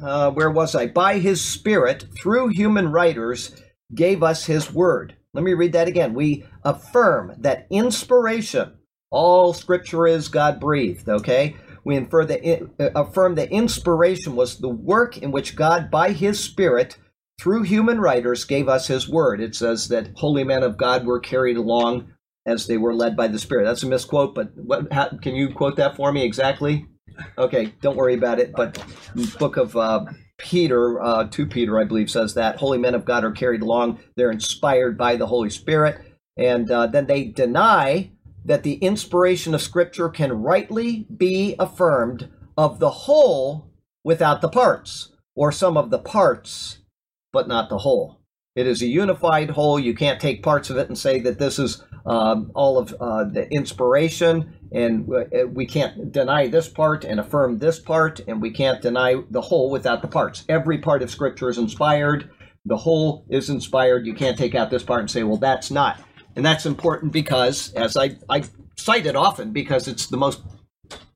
uh, 0.02 0.30
where 0.32 0.50
was 0.50 0.74
I? 0.74 0.88
By 0.88 1.18
his 1.18 1.42
Spirit, 1.42 2.04
through 2.20 2.48
human 2.48 2.92
writers, 2.92 3.56
gave 3.94 4.22
us 4.22 4.44
his 4.44 4.70
word. 4.74 5.16
Let 5.32 5.42
me 5.42 5.54
read 5.54 5.72
that 5.72 5.88
again. 5.88 6.12
We 6.12 6.44
affirm 6.64 7.34
that 7.38 7.66
inspiration, 7.70 8.74
all 9.10 9.54
scripture 9.54 10.06
is 10.06 10.28
God 10.28 10.60
breathed, 10.60 11.08
okay? 11.08 11.56
We 11.84 11.96
infer 11.96 12.24
that 12.24 12.70
uh, 12.78 12.90
affirm 12.94 13.34
that 13.36 13.50
inspiration 13.50 14.36
was 14.36 14.58
the 14.58 14.68
work 14.68 15.18
in 15.18 15.32
which 15.32 15.56
God, 15.56 15.90
by 15.90 16.12
His 16.12 16.38
Spirit, 16.38 16.96
through 17.40 17.62
human 17.62 18.00
writers, 18.00 18.44
gave 18.44 18.68
us 18.68 18.86
His 18.86 19.08
word. 19.08 19.40
It 19.40 19.54
says 19.54 19.88
that 19.88 20.10
holy 20.16 20.44
men 20.44 20.62
of 20.62 20.76
God 20.76 21.04
were 21.04 21.20
carried 21.20 21.56
along 21.56 22.12
as 22.46 22.66
they 22.66 22.76
were 22.76 22.94
led 22.94 23.16
by 23.16 23.28
the 23.28 23.38
Spirit. 23.38 23.64
That's 23.64 23.82
a 23.82 23.86
misquote, 23.86 24.34
but 24.34 24.50
what? 24.56 24.92
How, 24.92 25.08
can 25.20 25.34
you 25.34 25.52
quote 25.52 25.76
that 25.76 25.96
for 25.96 26.12
me 26.12 26.24
exactly? 26.24 26.86
Okay, 27.36 27.74
don't 27.80 27.96
worry 27.96 28.14
about 28.14 28.38
it. 28.38 28.52
But 28.56 28.82
book 29.38 29.56
of 29.56 29.76
uh, 29.76 30.04
Peter, 30.38 31.00
uh, 31.00 31.28
to 31.28 31.46
Peter, 31.46 31.78
I 31.78 31.84
believe, 31.84 32.10
says 32.10 32.34
that 32.34 32.56
holy 32.56 32.78
men 32.78 32.94
of 32.94 33.04
God 33.04 33.24
are 33.24 33.32
carried 33.32 33.62
along. 33.62 34.00
They're 34.16 34.30
inspired 34.30 34.96
by 34.96 35.16
the 35.16 35.26
Holy 35.26 35.50
Spirit, 35.50 36.00
and 36.36 36.70
uh, 36.70 36.86
then 36.86 37.06
they 37.06 37.24
deny 37.24 38.12
that 38.44 38.62
the 38.62 38.74
inspiration 38.74 39.54
of 39.54 39.62
Scripture 39.62 40.08
can 40.08 40.32
rightly 40.32 41.06
be 41.16 41.54
affirmed 41.58 42.28
of 42.56 42.78
the 42.78 42.90
whole 42.90 43.70
without 44.04 44.40
the 44.40 44.48
parts, 44.48 45.12
or 45.34 45.52
some 45.52 45.76
of 45.76 45.90
the 45.90 45.98
parts, 45.98 46.78
but 47.32 47.48
not 47.48 47.68
the 47.68 47.78
whole. 47.78 48.20
It 48.54 48.66
is 48.66 48.82
a 48.82 48.86
unified 48.86 49.50
whole. 49.50 49.78
You 49.78 49.94
can't 49.94 50.20
take 50.20 50.42
parts 50.42 50.68
of 50.68 50.76
it 50.76 50.88
and 50.88 50.98
say 50.98 51.20
that 51.20 51.38
this 51.38 51.58
is 51.58 51.82
um, 52.04 52.50
all 52.54 52.78
of 52.78 52.94
uh, 53.00 53.24
the 53.24 53.48
inspiration, 53.50 54.54
and 54.72 55.08
we 55.54 55.66
can't 55.66 56.12
deny 56.12 56.48
this 56.48 56.68
part 56.68 57.04
and 57.04 57.18
affirm 57.18 57.58
this 57.58 57.78
part, 57.78 58.20
and 58.26 58.42
we 58.42 58.50
can't 58.50 58.82
deny 58.82 59.22
the 59.30 59.40
whole 59.40 59.70
without 59.70 60.02
the 60.02 60.08
parts. 60.08 60.44
Every 60.48 60.78
part 60.78 61.02
of 61.02 61.10
Scripture 61.10 61.48
is 61.48 61.58
inspired. 61.58 62.28
The 62.66 62.76
whole 62.76 63.24
is 63.30 63.48
inspired. 63.48 64.06
You 64.06 64.14
can't 64.14 64.36
take 64.36 64.54
out 64.54 64.70
this 64.70 64.82
part 64.82 65.00
and 65.00 65.10
say, 65.10 65.22
well, 65.22 65.38
that's 65.38 65.70
not. 65.70 65.98
And 66.36 66.44
that's 66.44 66.66
important 66.66 67.12
because, 67.12 67.72
as 67.74 67.96
I, 67.96 68.16
I 68.28 68.44
cite 68.76 69.06
it 69.06 69.16
often, 69.16 69.52
because 69.52 69.88
it's 69.88 70.06
the 70.06 70.16
most 70.16 70.42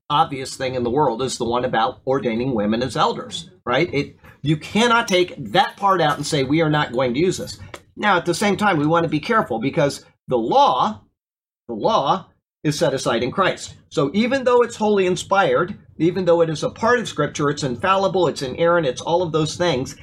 obvious 0.09 0.55
thing 0.55 0.75
in 0.75 0.83
the 0.83 0.89
world 0.89 1.21
is 1.21 1.37
the 1.37 1.45
one 1.45 1.65
about 1.65 2.01
ordaining 2.07 2.53
women 2.53 2.81
as 2.81 2.95
elders, 2.95 3.49
right? 3.65 3.93
It 3.93 4.17
you 4.41 4.55
cannot 4.55 5.07
take 5.07 5.35
that 5.51 5.75
part 5.77 5.99
out 5.99 6.15
and 6.15 6.25
say 6.25 6.43
we 6.43 6.61
are 6.61 6.69
not 6.69 6.93
going 6.93 7.13
to 7.13 7.19
use 7.19 7.37
this. 7.37 7.59
Now, 7.95 8.17
at 8.17 8.25
the 8.25 8.33
same 8.33 8.55
time, 8.55 8.77
we 8.77 8.85
want 8.85 9.03
to 9.03 9.09
be 9.09 9.19
careful 9.19 9.59
because 9.59 10.05
the 10.27 10.37
law, 10.37 11.01
the 11.67 11.73
law 11.73 12.27
is 12.63 12.77
set 12.77 12.93
aside 12.93 13.23
in 13.23 13.31
Christ. 13.31 13.75
So 13.89 14.11
even 14.13 14.43
though 14.43 14.61
it's 14.61 14.75
wholly 14.75 15.05
inspired, 15.05 15.77
even 15.97 16.25
though 16.25 16.41
it 16.41 16.49
is 16.49 16.63
a 16.63 16.69
part 16.69 16.99
of 16.99 17.07
Scripture, 17.07 17.49
it's 17.49 17.63
infallible, 17.63 18.27
it's 18.27 18.41
inerrant, 18.41 18.87
it's 18.87 19.01
all 19.01 19.23
of 19.23 19.31
those 19.31 19.57
things. 19.57 19.95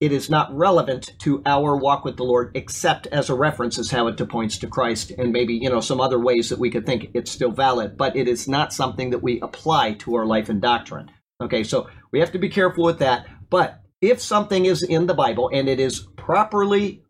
It 0.00 0.12
is 0.12 0.28
not 0.28 0.54
relevant 0.54 1.12
to 1.20 1.42
our 1.46 1.76
walk 1.76 2.04
with 2.04 2.16
the 2.16 2.24
Lord 2.24 2.50
except 2.54 3.06
as 3.08 3.30
a 3.30 3.34
reference 3.34 3.78
as 3.78 3.90
how 3.90 4.06
it 4.06 4.28
points 4.28 4.58
to 4.58 4.66
Christ 4.66 5.12
and 5.16 5.32
maybe, 5.32 5.54
you 5.54 5.70
know, 5.70 5.80
some 5.80 6.00
other 6.00 6.18
ways 6.18 6.48
that 6.48 6.58
we 6.58 6.70
could 6.70 6.84
think 6.84 7.10
it's 7.14 7.30
still 7.30 7.52
valid, 7.52 7.96
but 7.96 8.16
it 8.16 8.28
is 8.28 8.48
not 8.48 8.72
something 8.72 9.10
that 9.10 9.22
we 9.22 9.40
apply 9.40 9.94
to 9.94 10.16
our 10.16 10.26
life 10.26 10.48
and 10.48 10.60
doctrine. 10.60 11.10
Okay, 11.42 11.64
so 11.64 11.88
we 12.12 12.20
have 12.20 12.32
to 12.32 12.38
be 12.38 12.48
careful 12.48 12.84
with 12.84 12.98
that. 12.98 13.26
But 13.50 13.80
if 14.00 14.20
something 14.20 14.66
is 14.66 14.82
in 14.82 15.06
the 15.06 15.14
Bible 15.14 15.50
and 15.52 15.68
it 15.68 15.80
is 15.80 16.00
properly 16.16 17.02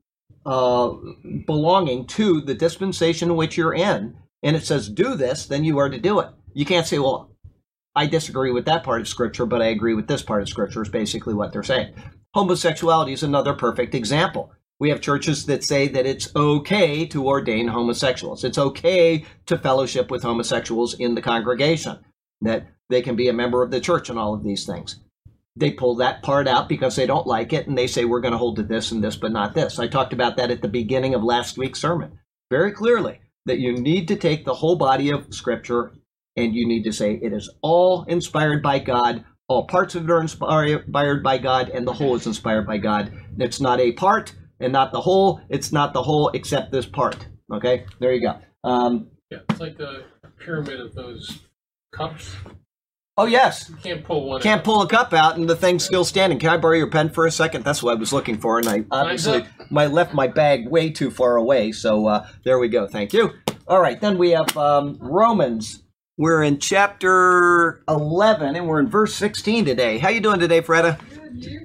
uh, 0.46 0.92
belonging 1.46 2.06
to 2.06 2.40
the 2.42 2.54
dispensation 2.54 3.30
in 3.30 3.36
which 3.36 3.56
you're 3.56 3.74
in, 3.74 4.16
and 4.42 4.56
it 4.56 4.64
says 4.64 4.88
do 4.88 5.14
this, 5.14 5.46
then 5.46 5.64
you 5.64 5.78
are 5.78 5.88
to 5.88 5.98
do 5.98 6.20
it. 6.20 6.28
You 6.52 6.66
can't 6.66 6.86
say, 6.86 6.98
well, 6.98 7.30
I 7.96 8.06
disagree 8.06 8.50
with 8.50 8.66
that 8.66 8.84
part 8.84 9.00
of 9.00 9.08
Scripture, 9.08 9.46
but 9.46 9.62
I 9.62 9.66
agree 9.66 9.94
with 9.94 10.06
this 10.06 10.22
part 10.22 10.42
of 10.42 10.48
Scripture, 10.48 10.82
is 10.82 10.88
basically 10.88 11.34
what 11.34 11.52
they're 11.52 11.62
saying. 11.62 11.94
Homosexuality 12.34 13.12
is 13.12 13.22
another 13.22 13.54
perfect 13.54 13.94
example. 13.94 14.52
We 14.80 14.88
have 14.90 15.00
churches 15.00 15.46
that 15.46 15.62
say 15.62 15.86
that 15.88 16.04
it's 16.04 16.34
okay 16.34 17.06
to 17.06 17.28
ordain 17.28 17.68
homosexuals. 17.68 18.42
It's 18.42 18.58
okay 18.58 19.24
to 19.46 19.56
fellowship 19.56 20.10
with 20.10 20.24
homosexuals 20.24 20.94
in 20.94 21.14
the 21.14 21.22
congregation, 21.22 21.98
that 22.40 22.66
they 22.90 23.02
can 23.02 23.14
be 23.14 23.28
a 23.28 23.32
member 23.32 23.62
of 23.62 23.70
the 23.70 23.80
church 23.80 24.10
and 24.10 24.18
all 24.18 24.34
of 24.34 24.42
these 24.42 24.66
things. 24.66 24.96
They 25.54 25.70
pull 25.70 25.94
that 25.96 26.24
part 26.24 26.48
out 26.48 26.68
because 26.68 26.96
they 26.96 27.06
don't 27.06 27.28
like 27.28 27.52
it 27.52 27.68
and 27.68 27.78
they 27.78 27.86
say, 27.86 28.04
we're 28.04 28.20
going 28.20 28.32
to 28.32 28.38
hold 28.38 28.56
to 28.56 28.64
this 28.64 28.90
and 28.90 29.02
this, 29.02 29.14
but 29.14 29.30
not 29.30 29.54
this. 29.54 29.78
I 29.78 29.86
talked 29.86 30.12
about 30.12 30.36
that 30.36 30.50
at 30.50 30.60
the 30.60 30.68
beginning 30.68 31.14
of 31.14 31.22
last 31.22 31.56
week's 31.56 31.80
sermon 31.80 32.18
very 32.50 32.72
clearly 32.72 33.20
that 33.46 33.60
you 33.60 33.72
need 33.72 34.08
to 34.08 34.16
take 34.16 34.44
the 34.44 34.54
whole 34.54 34.76
body 34.76 35.10
of 35.10 35.32
Scripture 35.32 35.92
and 36.36 36.54
you 36.54 36.66
need 36.66 36.82
to 36.82 36.92
say 36.92 37.14
it 37.14 37.32
is 37.32 37.48
all 37.62 38.02
inspired 38.04 38.62
by 38.62 38.80
God. 38.80 39.24
All 39.54 39.66
parts 39.66 39.94
of 39.94 40.02
it 40.04 40.10
are 40.10 40.20
inspired 40.20 41.22
by 41.22 41.38
God, 41.38 41.68
and 41.68 41.86
the 41.86 41.92
whole 41.92 42.16
is 42.16 42.26
inspired 42.26 42.66
by 42.66 42.78
God. 42.78 43.12
It's 43.38 43.60
not 43.60 43.78
a 43.78 43.92
part 43.92 44.34
and 44.58 44.72
not 44.72 44.90
the 44.90 45.00
whole. 45.00 45.40
It's 45.48 45.70
not 45.70 45.92
the 45.92 46.02
whole 46.02 46.28
except 46.30 46.72
this 46.72 46.86
part. 46.86 47.28
Okay, 47.52 47.86
there 48.00 48.12
you 48.12 48.20
go. 48.20 48.40
Um, 48.68 49.10
Yeah, 49.30 49.38
it's 49.48 49.60
like 49.60 49.76
the 49.78 50.02
pyramid 50.44 50.80
of 50.80 50.92
those 50.96 51.38
cups. 51.92 52.34
oh 53.16 53.26
yes, 53.26 53.68
You 53.70 53.76
can't 53.76 54.04
pull 54.04 54.28
one. 54.28 54.40
can't 54.40 54.58
out. 54.58 54.64
pull 54.64 54.82
a 54.82 54.88
cup 54.88 55.12
out 55.12 55.36
and 55.36 55.48
the 55.48 55.54
thing's 55.54 55.84
still 55.84 56.04
standing. 56.04 56.40
Can 56.40 56.48
I 56.48 56.56
borrow 56.56 56.74
your 56.76 56.90
pen 56.90 57.10
for 57.10 57.24
a 57.26 57.30
second? 57.30 57.62
That's 57.64 57.80
what 57.80 57.92
I 57.96 58.00
was 58.00 58.12
looking 58.12 58.38
for, 58.38 58.58
and 58.58 58.68
I 58.68 58.84
obviously 58.90 59.44
my 59.70 59.86
left 59.86 60.14
my 60.14 60.26
bag 60.26 60.66
way 60.68 60.90
too 60.90 61.12
far 61.12 61.36
away. 61.36 61.70
So 61.70 62.08
uh, 62.08 62.26
there 62.44 62.58
we 62.58 62.68
go. 62.68 62.88
Thank 62.88 63.12
you. 63.12 63.30
All 63.68 63.80
right, 63.80 64.00
then 64.00 64.18
we 64.18 64.30
have 64.30 64.56
um, 64.56 64.98
Romans. 65.00 65.83
We're 66.16 66.44
in 66.44 66.60
chapter 66.60 67.82
eleven, 67.88 68.54
and 68.54 68.68
we're 68.68 68.78
in 68.78 68.88
verse 68.88 69.14
sixteen 69.14 69.64
today. 69.64 69.98
How 69.98 70.10
you 70.10 70.20
doing 70.20 70.38
today, 70.38 70.60
Freda? 70.62 71.00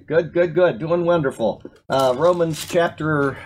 Good, 0.08 0.34
good, 0.34 0.56
good. 0.56 0.79
Doing 0.79 1.06
wonderful. 1.06 1.62
Uh, 1.88 2.15
Romans 2.18 2.65
chapter 2.68 3.38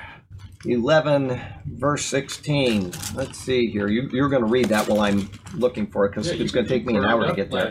11, 0.65 1.41
verse 1.65 2.05
16. 2.05 2.93
Let's 3.15 3.38
see 3.38 3.67
here. 3.69 3.89
You, 3.89 4.10
you're 4.13 4.29
going 4.29 4.43
to 4.43 4.48
read 4.48 4.67
that 4.69 4.88
while 4.88 5.01
I'm 5.01 5.29
looking 5.55 5.86
for 5.88 6.05
it 6.05 6.12
because 6.12 6.31
Yeah, 6.31 6.41
it's 6.41 6.53
going 6.53 6.65
to 6.65 6.69
take 6.69 6.86
me 6.86 6.95
an 6.95 7.03
hour 7.03 7.27
to 7.27 7.33
get 7.33 7.51
there. 7.51 7.69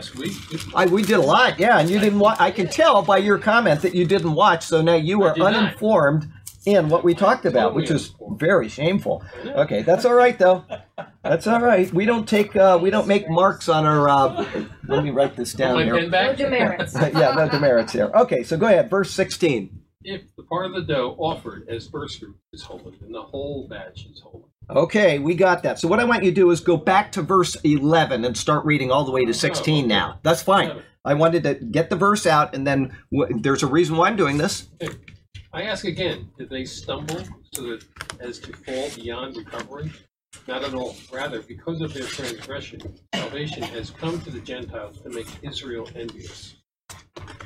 I, 0.75 0.85
we 0.85 1.01
did 1.01 1.15
a 1.17 1.21
lot, 1.21 1.57
yeah, 1.57 1.79
and 1.79 1.89
you 1.89 1.97
didn't 1.97 2.19
watch. 2.19 2.39
I 2.39 2.51
can 2.51 2.67
tell 2.67 3.01
by 3.01 3.17
your 3.17 3.39
comment 3.39 3.81
that 3.81 3.95
you 3.95 4.05
didn't 4.05 4.33
watch, 4.35 4.63
so 4.67 4.83
now 4.83 4.93
you 4.93 5.23
are 5.23 5.35
uninformed. 5.39 6.27
not. 6.29 6.42
Uninformed 6.65 6.85
in 6.85 6.89
what 6.89 7.03
we 7.03 7.13
talked 7.13 7.45
about, 7.45 7.73
which 7.75 7.89
is 7.91 8.13
very 8.31 8.69
shameful. 8.69 9.23
Okay, 9.45 9.81
that's 9.81 10.05
all 10.05 10.13
right 10.13 10.37
though. 10.37 10.63
That's 11.23 11.47
all 11.47 11.61
right. 11.61 11.91
We 11.93 12.05
don't 12.05 12.27
take, 12.27 12.55
uh, 12.55 12.79
we 12.81 12.89
don't 12.89 13.07
make 13.07 13.29
marks 13.29 13.69
on 13.69 13.85
our. 13.85 14.09
Uh, 14.09 14.45
let 14.87 15.03
me 15.03 15.11
write 15.11 15.35
this 15.35 15.53
down 15.53 15.81
here. 15.83 15.95
pen 15.95 16.09
back. 16.09 16.37
No 16.39 16.45
demerits. 16.45 16.93
yeah, 17.13 17.33
no 17.35 17.49
demerits 17.49 17.93
here. 17.93 18.11
Okay, 18.13 18.43
so 18.43 18.57
go 18.57 18.67
ahead. 18.67 18.89
Verse 18.89 19.11
16. 19.11 19.79
If 20.05 20.21
the 20.35 20.43
part 20.43 20.65
of 20.65 20.73
the 20.73 20.81
dough 20.81 21.15
offered 21.17 21.67
as 21.69 21.87
first 21.87 22.19
fruit 22.19 22.35
is 22.51 22.61
holy, 22.63 22.97
then 22.99 23.11
the 23.13 23.21
whole 23.21 23.67
batch 23.69 24.05
is 24.11 24.19
holy. 24.21 24.43
Okay, 24.69 25.19
we 25.19 25.33
got 25.35 25.63
that. 25.63 25.79
So 25.79 25.87
what 25.87 25.99
I 25.99 26.03
want 26.03 26.23
you 26.23 26.31
to 26.31 26.35
do 26.35 26.51
is 26.51 26.59
go 26.59 26.75
back 26.77 27.11
to 27.13 27.21
verse 27.21 27.55
11 27.63 28.25
and 28.25 28.35
start 28.35 28.65
reading 28.65 28.91
all 28.91 29.05
the 29.05 29.11
way 29.11 29.23
to 29.25 29.33
16 29.33 29.87
now. 29.87 30.19
That's 30.23 30.41
fine. 30.43 30.81
I 31.05 31.13
wanted 31.15 31.43
to 31.43 31.53
get 31.55 31.89
the 31.89 31.97
verse 31.97 32.25
out, 32.25 32.55
and 32.55 32.65
then 32.65 32.95
w- 33.11 33.39
there's 33.41 33.61
a 33.63 33.67
reason 33.67 33.97
why 33.97 34.07
I'm 34.07 34.15
doing 34.15 34.37
this. 34.37 34.67
I 35.55 35.63
ask 35.63 35.85
again, 35.85 36.31
did 36.35 36.49
they 36.49 36.65
stumble 36.65 37.23
so 37.53 37.61
that 37.61 37.85
as 38.19 38.39
to 38.39 38.53
fall 38.53 38.89
beyond 38.95 39.37
recovery? 39.37 39.91
Not 40.47 40.63
at 40.63 40.73
all. 40.73 40.95
Rather, 41.11 41.43
because 41.43 41.79
of 41.81 41.93
their 41.93 42.07
transgression, 42.07 42.81
salvation 43.13 43.61
has 43.61 43.91
come 43.91 44.19
to 44.21 44.31
the 44.31 44.39
Gentiles 44.39 44.99
to 45.01 45.11
make 45.11 45.27
Israel 45.43 45.87
envious. 45.95 46.55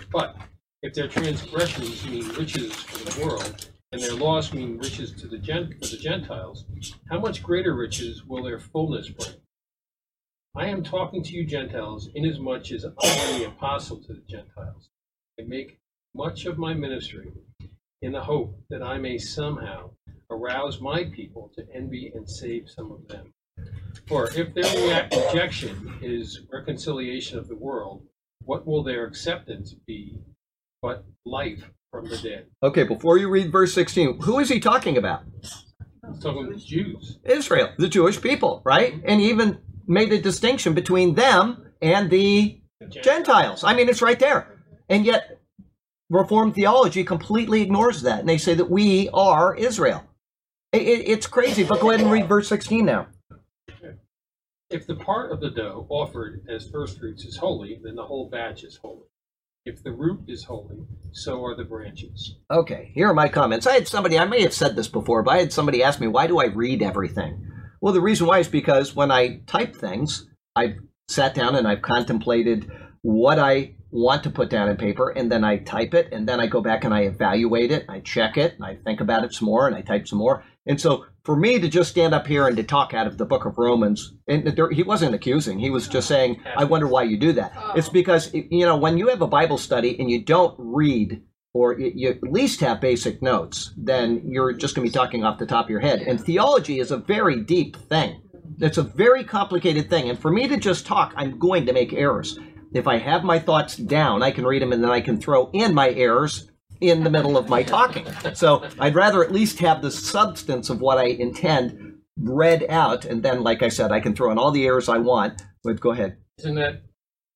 But 0.09 0.37
if 0.81 0.93
their 0.93 1.09
transgressions 1.09 2.07
mean 2.07 2.29
riches 2.29 2.73
for 2.73 3.03
the 3.03 3.25
world, 3.25 3.69
and 3.91 4.01
their 4.01 4.13
loss 4.13 4.53
mean 4.53 4.77
riches 4.77 5.11
to 5.11 5.27
the 5.27 5.37
for 5.37 5.87
the 5.87 5.99
Gentiles, 6.01 6.63
how 7.09 7.19
much 7.19 7.43
greater 7.43 7.75
riches 7.75 8.23
will 8.23 8.43
their 8.43 8.59
fullness 8.59 9.09
bring? 9.09 9.35
I 10.55 10.67
am 10.67 10.81
talking 10.81 11.23
to 11.23 11.33
you 11.33 11.45
Gentiles, 11.45 12.09
inasmuch 12.15 12.71
as 12.71 12.85
I 12.85 13.07
am 13.07 13.39
the 13.39 13.47
apostle 13.47 13.97
to 13.97 14.13
the 14.13 14.23
Gentiles. 14.29 14.87
I 15.37 15.43
make 15.43 15.77
much 16.15 16.45
of 16.45 16.57
my 16.57 16.73
ministry 16.73 17.33
in 18.01 18.11
the 18.11 18.21
hope 18.21 18.59
that 18.69 18.83
I 18.83 18.97
may 18.97 19.17
somehow 19.17 19.91
arouse 20.29 20.79
my 20.81 21.05
people 21.05 21.51
to 21.55 21.65
envy 21.73 22.11
and 22.13 22.29
save 22.29 22.69
some 22.69 22.91
of 22.91 23.07
them. 23.07 23.33
For 24.07 24.29
if 24.35 24.53
their 24.53 25.09
rejection 25.11 25.99
is 26.01 26.41
reconciliation 26.51 27.39
of 27.39 27.47
the 27.47 27.55
world, 27.55 28.03
what 28.43 28.65
will 28.65 28.83
their 28.83 29.05
acceptance 29.05 29.73
be 29.85 30.19
but 30.81 31.05
life 31.25 31.69
from 31.91 32.07
the 32.07 32.17
dead? 32.17 32.45
Okay, 32.63 32.83
before 32.83 33.17
you 33.17 33.29
read 33.29 33.51
verse 33.51 33.73
16, 33.73 34.21
who 34.21 34.39
is 34.39 34.49
he 34.49 34.59
talking 34.59 34.97
about? 34.97 35.23
He's 35.41 36.19
talking 36.21 36.49
to 36.51 36.57
Jews. 36.57 37.17
Israel, 37.25 37.73
the 37.77 37.89
Jewish 37.89 38.21
people, 38.21 38.61
right? 38.63 39.01
And 39.05 39.19
he 39.19 39.29
even 39.29 39.57
made 39.87 40.13
a 40.13 40.21
distinction 40.21 40.73
between 40.73 41.15
them 41.15 41.65
and 41.81 42.09
the 42.09 42.61
Gentiles. 42.89 43.63
I 43.63 43.73
mean, 43.75 43.89
it's 43.89 44.01
right 44.01 44.19
there. 44.19 44.59
And 44.87 45.05
yet, 45.05 45.36
Reformed 46.09 46.55
theology 46.55 47.03
completely 47.03 47.61
ignores 47.61 48.01
that. 48.03 48.19
And 48.19 48.29
they 48.29 48.37
say 48.37 48.53
that 48.53 48.69
we 48.69 49.09
are 49.09 49.55
Israel. 49.55 50.03
It, 50.71 50.81
it- 50.83 51.09
it's 51.09 51.27
crazy, 51.27 51.63
but 51.63 51.81
go 51.81 51.89
ahead 51.89 52.01
and 52.01 52.11
read 52.11 52.27
verse 52.27 52.47
16 52.47 52.85
now. 52.85 53.07
If 54.69 54.85
the 54.85 54.95
part 54.95 55.31
of 55.31 55.39
the 55.39 55.49
dough 55.49 55.85
offered 55.89 56.45
as 56.49 56.69
first 56.69 56.99
fruits 56.99 57.23
is 57.23 57.37
holy, 57.37 57.79
then 57.81 57.95
the 57.95 58.03
whole 58.03 58.29
batch 58.29 58.63
is 58.65 58.75
holy. 58.75 59.05
If 59.65 59.81
the 59.81 59.93
root 59.93 60.21
is 60.27 60.43
holy, 60.43 60.77
so 61.11 61.43
are 61.45 61.55
the 61.55 61.63
branches. 61.63 62.35
Okay, 62.51 62.91
here 62.93 63.07
are 63.09 63.13
my 63.13 63.29
comments. 63.29 63.65
I 63.65 63.73
had 63.75 63.87
somebody, 63.87 64.19
I 64.19 64.25
may 64.25 64.41
have 64.41 64.53
said 64.53 64.75
this 64.75 64.89
before, 64.89 65.23
but 65.23 65.31
I 65.31 65.37
had 65.37 65.53
somebody 65.53 65.83
ask 65.83 66.01
me, 66.01 66.07
why 66.07 66.27
do 66.27 66.39
I 66.39 66.45
read 66.47 66.81
everything? 66.81 67.47
Well, 67.81 67.93
the 67.93 68.01
reason 68.01 68.27
why 68.27 68.39
is 68.39 68.49
because 68.49 68.93
when 68.95 69.09
I 69.09 69.39
type 69.47 69.73
things, 69.75 70.27
I've 70.55 70.75
sat 71.07 71.33
down 71.33 71.55
and 71.55 71.65
I've 71.67 71.81
contemplated 71.81 72.69
what 73.03 73.39
I 73.39 73.75
want 73.97 74.23
to 74.23 74.29
put 74.29 74.49
down 74.49 74.69
in 74.69 74.77
paper, 74.77 75.09
and 75.09 75.31
then 75.31 75.43
I 75.43 75.57
type 75.57 75.93
it, 75.95 76.09
and 76.11 76.29
then 76.29 76.39
I 76.39 76.45
go 76.47 76.61
back 76.61 76.83
and 76.83 76.93
I 76.93 77.01
evaluate 77.01 77.71
it, 77.71 77.85
I 77.89 77.99
check 78.01 78.37
it, 78.37 78.53
and 78.53 78.63
I 78.63 78.75
think 78.75 79.01
about 79.01 79.23
it 79.23 79.33
some 79.33 79.47
more, 79.47 79.65
and 79.65 79.75
I 79.75 79.81
type 79.81 80.07
some 80.07 80.19
more. 80.19 80.43
And 80.67 80.79
so 80.79 81.05
for 81.23 81.35
me 81.35 81.59
to 81.59 81.67
just 81.67 81.89
stand 81.89 82.13
up 82.13 82.27
here 82.27 82.47
and 82.47 82.55
to 82.57 82.63
talk 82.63 82.93
out 82.93 83.07
of 83.07 83.17
the 83.17 83.25
book 83.25 83.45
of 83.45 83.57
Romans, 83.57 84.13
and 84.27 84.45
there, 84.47 84.69
he 84.69 84.83
wasn't 84.83 85.15
accusing, 85.15 85.57
he 85.57 85.71
was 85.71 85.87
just 85.87 86.11
oh, 86.11 86.15
saying, 86.15 86.41
I 86.55 86.63
wonder 86.63 86.87
why 86.87 87.03
you 87.03 87.17
do 87.17 87.33
that. 87.33 87.53
Oh. 87.57 87.73
It's 87.75 87.89
because, 87.89 88.31
you 88.33 88.65
know, 88.65 88.77
when 88.77 88.97
you 88.97 89.07
have 89.07 89.21
a 89.21 89.27
Bible 89.27 89.57
study 89.57 89.99
and 89.99 90.11
you 90.11 90.23
don't 90.23 90.55
read 90.59 91.23
or 91.53 91.79
you, 91.79 91.91
you 91.95 92.09
at 92.09 92.21
least 92.21 92.59
have 92.59 92.79
basic 92.79 93.21
notes, 93.23 93.73
then 93.77 94.21
you're 94.25 94.53
just 94.53 94.75
going 94.75 94.87
to 94.87 94.91
be 94.91 94.93
talking 94.93 95.23
off 95.23 95.39
the 95.39 95.45
top 95.47 95.65
of 95.65 95.69
your 95.71 95.79
head. 95.79 96.01
And 96.01 96.21
theology 96.21 96.79
is 96.79 96.91
a 96.91 96.97
very 96.97 97.41
deep 97.41 97.75
thing. 97.89 98.21
It's 98.59 98.77
a 98.77 98.83
very 98.83 99.23
complicated 99.23 99.89
thing. 99.89 100.09
And 100.09 100.19
for 100.19 100.31
me 100.31 100.47
to 100.47 100.57
just 100.57 100.85
talk, 100.85 101.13
I'm 101.15 101.39
going 101.39 101.65
to 101.65 101.73
make 101.73 101.93
errors. 101.93 102.39
If 102.77 102.87
I 102.87 102.97
have 102.97 103.23
my 103.23 103.39
thoughts 103.39 103.75
down, 103.75 104.23
I 104.23 104.31
can 104.31 104.45
read 104.45 104.61
them 104.61 104.71
and 104.71 104.83
then 104.83 104.91
I 104.91 105.01
can 105.01 105.19
throw 105.19 105.49
in 105.51 105.73
my 105.73 105.89
errors 105.89 106.49
in 106.79 107.03
the 107.03 107.09
middle 107.09 107.37
of 107.37 107.49
my 107.49 107.63
talking. 107.63 108.05
So 108.33 108.67
I'd 108.79 108.95
rather 108.95 109.23
at 109.23 109.31
least 109.31 109.59
have 109.59 109.81
the 109.81 109.91
substance 109.91 110.69
of 110.69 110.79
what 110.79 110.97
I 110.97 111.05
intend 111.05 111.95
read 112.19 112.65
out. 112.69 113.05
And 113.05 113.23
then, 113.23 113.41
like 113.41 113.63
I 113.63 113.69
said, 113.69 113.91
I 113.91 113.99
can 113.99 114.15
throw 114.15 114.31
in 114.31 114.37
all 114.37 114.51
the 114.51 114.65
errors 114.65 114.89
I 114.89 114.97
want. 114.99 115.41
But 115.63 115.79
go 115.79 115.91
ahead. 115.91 116.17
Isn't 116.37 116.55
that 116.55 116.83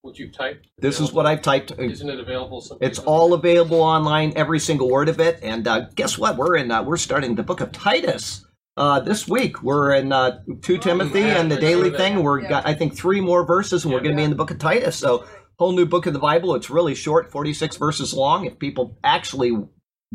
what 0.02 0.20
you've 0.20 0.32
typed? 0.32 0.68
This 0.80 1.00
is 1.00 1.12
what 1.12 1.26
I've 1.26 1.42
typed. 1.42 1.72
Isn't 1.78 2.10
it 2.10 2.20
available? 2.20 2.64
It's 2.82 3.00
all 3.00 3.34
available 3.34 3.82
online, 3.82 4.34
every 4.36 4.60
single 4.60 4.90
word 4.90 5.10
of 5.10 5.20
it. 5.20 5.40
And 5.42 5.68
uh, 5.68 5.88
guess 5.96 6.18
what? 6.18 6.38
We're 6.38 6.56
in. 6.58 6.72
Uh, 6.72 6.84
we're 6.84 6.98
starting 6.98 7.36
the 7.36 7.44
book 7.44 7.62
of 7.62 7.72
Titus 7.72 8.46
uh, 8.78 9.00
this 9.00 9.28
week. 9.28 9.62
We're 9.64 9.94
in 9.94 10.12
uh, 10.12 10.40
two 10.62 10.78
Timothy 10.78 11.20
yeah, 11.22 11.40
and 11.40 11.52
the 11.52 11.58
daily 11.58 11.92
saw 11.92 11.98
thing. 11.98 12.24
We're 12.24 12.42
Yeah. 12.42 12.50
got 12.50 12.68
I 12.68 12.74
think 12.74 12.96
three 12.96 13.22
more 13.22 13.46
verses, 13.46 13.84
and 13.84 13.94
we're 13.94 14.00
going 14.00 14.12
to 14.16 14.18
be 14.18 14.24
in 14.24 14.30
the 14.30 14.36
book 14.36 14.52
of 14.52 14.60
Titus. 14.60 14.96
So 14.96 15.26
whole 15.60 15.74
new 15.74 15.86
book 15.86 16.06
of 16.06 16.14
the 16.14 16.20
Bible. 16.20 16.56
It's 16.56 16.70
really 16.70 16.96
short, 16.96 17.32
forty 17.32 17.54
six 17.54 17.76
verses 17.78 18.14
long. 18.14 18.46
If 18.46 18.60
people 18.60 18.98
actually 19.04 19.58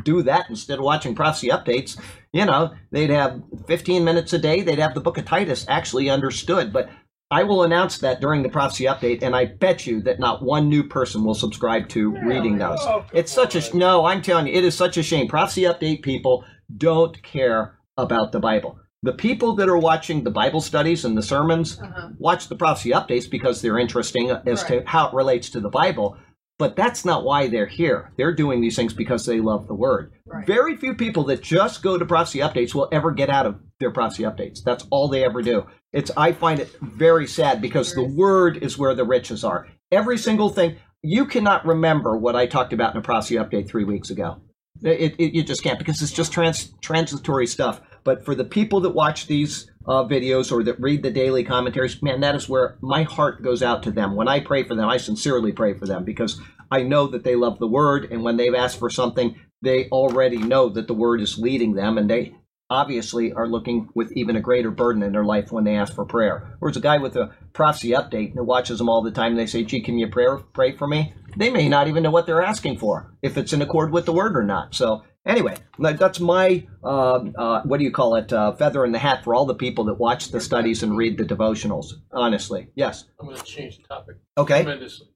do 0.05 0.23
that 0.23 0.51
instead 0.51 0.79
of 0.79 0.85
watching 0.85 1.15
prophecy 1.15 1.49
updates, 1.49 1.99
you 2.33 2.45
know, 2.45 2.75
they'd 2.93 3.11
have 3.11 3.43
fifteen 3.67 4.05
minutes 4.05 4.33
a 4.33 4.39
day. 4.39 4.63
They'd 4.63 4.79
have 4.79 4.95
the 4.95 5.01
book 5.01 5.19
of 5.19 5.25
Titus 5.25 5.65
actually 5.69 6.11
understood. 6.11 6.73
But 6.73 6.89
I 7.31 7.43
will 7.43 7.65
announce 7.65 7.99
that 7.99 8.21
during 8.21 8.43
the 8.43 8.49
prophecy 8.49 8.85
update, 8.85 9.23
and 9.23 9.35
I 9.35 9.47
bet 9.47 9.87
you 9.87 10.01
that 10.03 10.21
not 10.21 10.43
one 10.45 10.69
new 10.69 10.85
person 10.85 11.25
will 11.25 11.35
subscribe 11.35 11.89
to 11.91 12.11
reading 12.25 12.57
those. 12.59 12.79
Oh, 12.83 13.05
it's 13.13 13.33
such 13.33 13.55
a 13.57 13.61
sh- 13.61 13.75
no. 13.75 14.05
I'm 14.05 14.23
telling 14.23 14.47
you, 14.47 14.55
it 14.55 14.65
is 14.65 14.77
such 14.77 14.97
a 14.97 15.03
shame. 15.03 15.27
Prophecy 15.29 15.63
update 15.63 16.03
people 16.03 16.45
don't 16.77 17.21
care 17.23 17.79
about 17.97 18.33
the 18.33 18.41
Bible. 18.41 18.79
The 19.03 19.12
people 19.12 19.55
that 19.57 19.69
are 19.69 19.79
watching 19.79 20.25
the 20.25 20.31
Bible 20.31 20.61
studies 20.61 21.05
and 21.05 21.17
the 21.17 21.23
sermons 21.23 21.79
Uh-huh. 21.81 22.09
watch 22.19 22.49
the 22.49 22.57
prophecy 22.57 22.91
updates 22.91 23.31
because 23.31 23.61
they're 23.62 23.79
interesting 23.79 24.31
as 24.31 24.65
to 24.65 24.83
how 24.87 25.09
it 25.09 25.15
relates 25.15 25.50
to 25.50 25.61
the 25.61 25.69
Bible. 25.69 26.17
But 26.59 26.75
that's 26.75 27.05
not 27.05 27.23
why 27.23 27.49
they're 27.49 27.67
here. 27.67 28.12
They're 28.17 28.35
doing 28.35 28.62
these 28.62 28.76
things 28.76 28.95
because 28.95 29.26
they 29.26 29.41
love 29.41 29.69
the 29.69 29.75
word. 29.75 30.12
Right. 30.26 30.47
Very 30.47 30.75
few 30.76 30.95
people 30.95 31.25
that 31.25 31.43
just 31.43 31.83
go 31.83 31.99
to 31.99 32.07
prophecy 32.07 32.38
updates 32.38 32.75
will 32.75 32.88
ever 32.91 33.11
get 33.12 33.29
out 33.29 33.45
of 33.45 33.61
their 33.79 33.91
prophecy 33.91 34.23
updates. 34.23 34.62
That's 34.65 34.87
all 34.91 35.09
they 35.09 35.23
ever 35.23 35.43
do. 35.43 35.67
It's 35.93 36.11
I 36.17 36.33
find 36.33 36.59
it 36.59 36.75
very 36.81 37.26
sad 37.26 37.61
because 37.61 37.93
the 37.93 38.03
word 38.05 38.57
is 38.62 38.79
where 38.79 38.95
the 38.95 39.05
riches 39.05 39.45
are. 39.45 39.69
Every 39.93 40.17
single 40.17 40.49
thing 40.49 40.76
you 41.03 41.26
cannot 41.26 41.67
remember 41.67 42.17
what 42.17 42.35
I 42.35 42.47
talked 42.47 42.73
about 42.73 42.95
in 42.95 42.99
a 43.00 43.03
prophecy 43.03 43.35
update 43.37 43.69
three 43.69 43.85
weeks 43.85 44.09
ago. 44.11 44.38
It, 44.83 45.14
it, 45.18 45.35
you 45.35 45.42
just 45.42 45.62
can't 45.62 45.78
because 45.78 46.02
it's 46.02 46.12
just 46.12 46.33
trans, 46.33 46.73
transitory 46.80 47.47
stuff. 47.47 47.80
But 48.04 48.25
for 48.25 48.35
the 48.35 48.45
people 48.45 48.80
that 48.83 48.90
watch 48.90 49.26
these 49.26 49.71
uh, 49.87 50.04
videos 50.04 50.52
or 50.52 50.62
that 50.64 50.80
read 50.80 51.02
the 51.02 51.11
daily 51.11 51.45
commentaries, 51.45 52.00
man, 52.02 52.21
that 52.21 52.35
is 52.35 52.49
where 52.49 52.76
my 52.80 53.02
heart 53.02 53.42
goes 53.42 53.62
out 53.62 53.83
to 53.85 53.90
them. 53.90 54.14
When 54.14 54.28
I 54.28 54.40
pray 54.40 54.62
for 54.62 54.75
them, 54.75 54.88
I 54.88 54.99
sincerely 54.99 55.52
pray 55.52 55.75
for 55.75 55.87
them 55.87 56.04
because 56.04 56.40
I 56.71 56.83
know 56.83 57.06
that 57.09 57.25
they 57.25 57.35
love 57.35 57.59
the 57.59 57.66
word. 57.66 58.12
And 58.12 58.23
when 58.23 58.37
they've 58.37 58.54
asked 58.54 58.78
for 58.78 58.90
something, 58.90 59.37
they 59.62 59.88
already 59.88 60.38
know 60.38 60.68
that 60.68 60.87
the 60.87 60.95
word 60.95 61.21
is 61.21 61.38
leading 61.38 61.75
them. 61.75 61.99
And 61.99 62.09
they 62.09 62.35
obviously 62.68 63.32
are 63.32 63.49
looking 63.49 63.88
with 63.94 64.12
even 64.12 64.37
a 64.37 64.40
greater 64.40 64.70
burden 64.70 65.02
in 65.02 65.12
their 65.12 65.25
life 65.25 65.52
when 65.52 65.64
they 65.64 65.76
ask 65.76 65.94
for 65.94 66.04
prayer. 66.04 66.56
Whereas 66.58 66.76
a 66.76 66.80
guy 66.80 66.99
with 66.99 67.16
a 67.16 67.32
prophecy 67.52 67.90
update 67.90 68.35
that 68.35 68.44
watches 68.44 68.78
them 68.78 68.88
all 68.88 69.02
the 69.02 69.11
time, 69.11 69.32
and 69.32 69.38
they 69.38 69.46
say, 69.46 69.64
gee, 69.64 69.80
can 69.80 69.99
you 69.99 70.08
pray, 70.08 70.26
pray 70.52 70.73
for 70.76 70.87
me? 70.87 71.12
They 71.37 71.50
may 71.50 71.68
not 71.68 71.88
even 71.88 72.02
know 72.02 72.11
what 72.11 72.26
they're 72.26 72.42
asking 72.42 72.78
for, 72.78 73.12
if 73.23 73.37
it's 73.37 73.52
in 73.52 73.62
accord 73.62 73.92
with 73.92 74.06
the 74.06 74.12
word 74.12 74.37
or 74.37 74.42
not. 74.42 74.75
So 74.75 75.04
anyway, 75.25 75.56
that's 75.78 76.18
my, 76.18 76.66
um 76.82 77.35
uh, 77.37 77.62
what 77.62 77.78
do 77.78 77.85
you 77.85 77.92
call 77.92 78.14
it, 78.16 78.32
uh, 78.32 78.52
feather 78.52 78.85
in 78.85 78.92
the 78.92 78.99
hat 78.99 79.23
for 79.23 79.35
all 79.35 79.46
the 79.46 79.54
people 79.54 79.85
that 79.85 79.94
watch 79.94 80.30
the 80.30 80.40
studies 80.40 80.82
and 80.82 80.96
read 80.96 81.18
the 81.18 81.25
devotionals. 81.25 81.92
Honestly, 82.12 82.68
yes. 82.75 83.04
I'm 83.20 83.26
going 83.26 83.38
to 83.38 83.44
change 83.44 83.76
the 83.78 83.85
topic 83.85 84.16
Okay. 84.38 84.62
tremendously. 84.62 85.08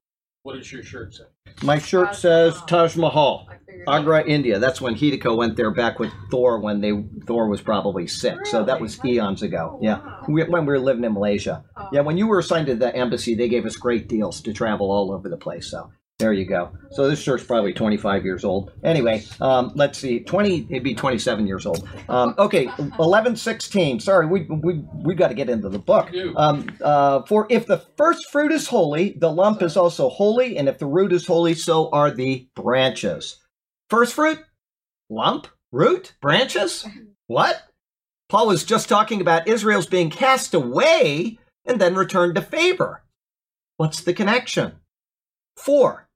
What 0.43 0.57
does 0.57 0.73
your 0.73 0.83
shirt 0.83 1.15
say? 1.15 1.25
My 1.63 1.79
shirt 1.79 2.09
Taj 2.09 2.19
says 2.19 2.55
Mahal. 2.55 2.67
Taj 2.67 2.97
Mahal. 2.97 3.47
I 3.51 3.57
figured 3.67 3.89
out. 3.89 4.01
Agra, 4.01 4.25
India. 4.27 4.59
That's 4.59 4.81
when 4.81 4.95
Hideko 4.95 5.37
went 5.37 5.57
there 5.57 5.71
back 5.71 5.99
with 5.99 6.11
Thor 6.31 6.59
when 6.61 6.81
they 6.81 6.93
Thor 7.27 7.47
was 7.49 7.61
probably 7.61 8.07
sick. 8.07 8.47
So 8.47 8.65
that 8.65 8.81
was 8.81 8.99
Really? 9.05 9.17
eons 9.17 9.43
ago. 9.43 9.73
Oh, 9.75 9.79
Yeah, 9.83 9.99
wow. 9.99 10.25
we, 10.29 10.45
when 10.45 10.65
we 10.65 10.73
were 10.73 10.79
living 10.79 11.05
in 11.05 11.13
Malaysia. 11.13 11.65
Oh. 11.77 11.89
Yeah, 11.93 12.01
when 12.01 12.17
you 12.17 12.27
were 12.27 12.39
assigned 12.39 12.69
to 12.69 12.75
the 12.75 12.95
embassy, 12.97 13.35
they 13.35 13.49
gave 13.49 13.67
us 13.67 13.77
great 13.77 14.09
deals 14.09 14.41
to 14.43 14.53
travel 14.55 14.91
all 14.91 15.13
over 15.13 15.29
the 15.29 15.37
place. 15.37 15.71
So 15.71 15.91
there 16.21 16.33
you 16.33 16.45
go. 16.45 16.71
So 16.93 17.09
this 17.09 17.21
shirt's 17.21 17.45
probably 17.45 17.73
25 17.73 18.25
years 18.25 18.45
old. 18.45 18.73
Anyway, 18.85 19.25
um, 19.41 19.73
let's 19.75 19.99
see, 19.99 20.21
20, 20.21 20.67
it'd 20.71 20.85
be 20.85 20.95
27 20.95 21.47
years 21.47 21.67
old. 21.67 21.89
Um, 22.09 22.35
okay, 22.39 22.69
11, 22.99 23.37
16. 23.37 24.01
Sorry, 24.01 24.27
we 24.27 24.43
we 24.43 24.85
we 24.93 25.15
got 25.15 25.29
to 25.29 25.35
get 25.35 25.49
into 25.49 25.69
the 25.69 25.79
book. 25.79 26.11
Um, 26.37 26.69
uh, 26.83 27.23
for 27.23 27.47
if 27.51 27.67
the 27.67 27.79
first 27.97 28.31
fruit 28.31 28.53
is 28.53 28.69
holy, 28.69 29.17
the 29.19 29.33
lump 29.33 29.63
is 29.63 29.77
also 29.77 30.09
holy, 30.09 30.57
and 30.59 30.69
if 30.69 30.79
the 30.79 30.87
root 30.87 31.13
is 31.13 31.27
holy, 31.27 31.55
so 31.55 31.91
are 31.91 32.11
the 32.11 32.49
branches. 32.55 33.39
First 33.89 34.15
fruit, 34.15 34.39
lump, 35.09 35.49
root, 35.73 36.15
branches. 36.21 36.87
What? 37.27 37.63
Paul 38.29 38.47
was 38.47 38.65
just 38.65 38.89
talking 38.89 39.21
about 39.21 39.49
Israel's 39.49 39.87
being 39.87 40.11
cast 40.11 40.55
away 40.55 41.39
and 41.65 41.81
then 41.81 41.95
returned 41.97 42.37
to 42.37 42.43
favor. 42.43 43.03
What's 43.77 44.03
the 44.03 44.13
connection? 44.13 44.75
Four. 45.57 46.10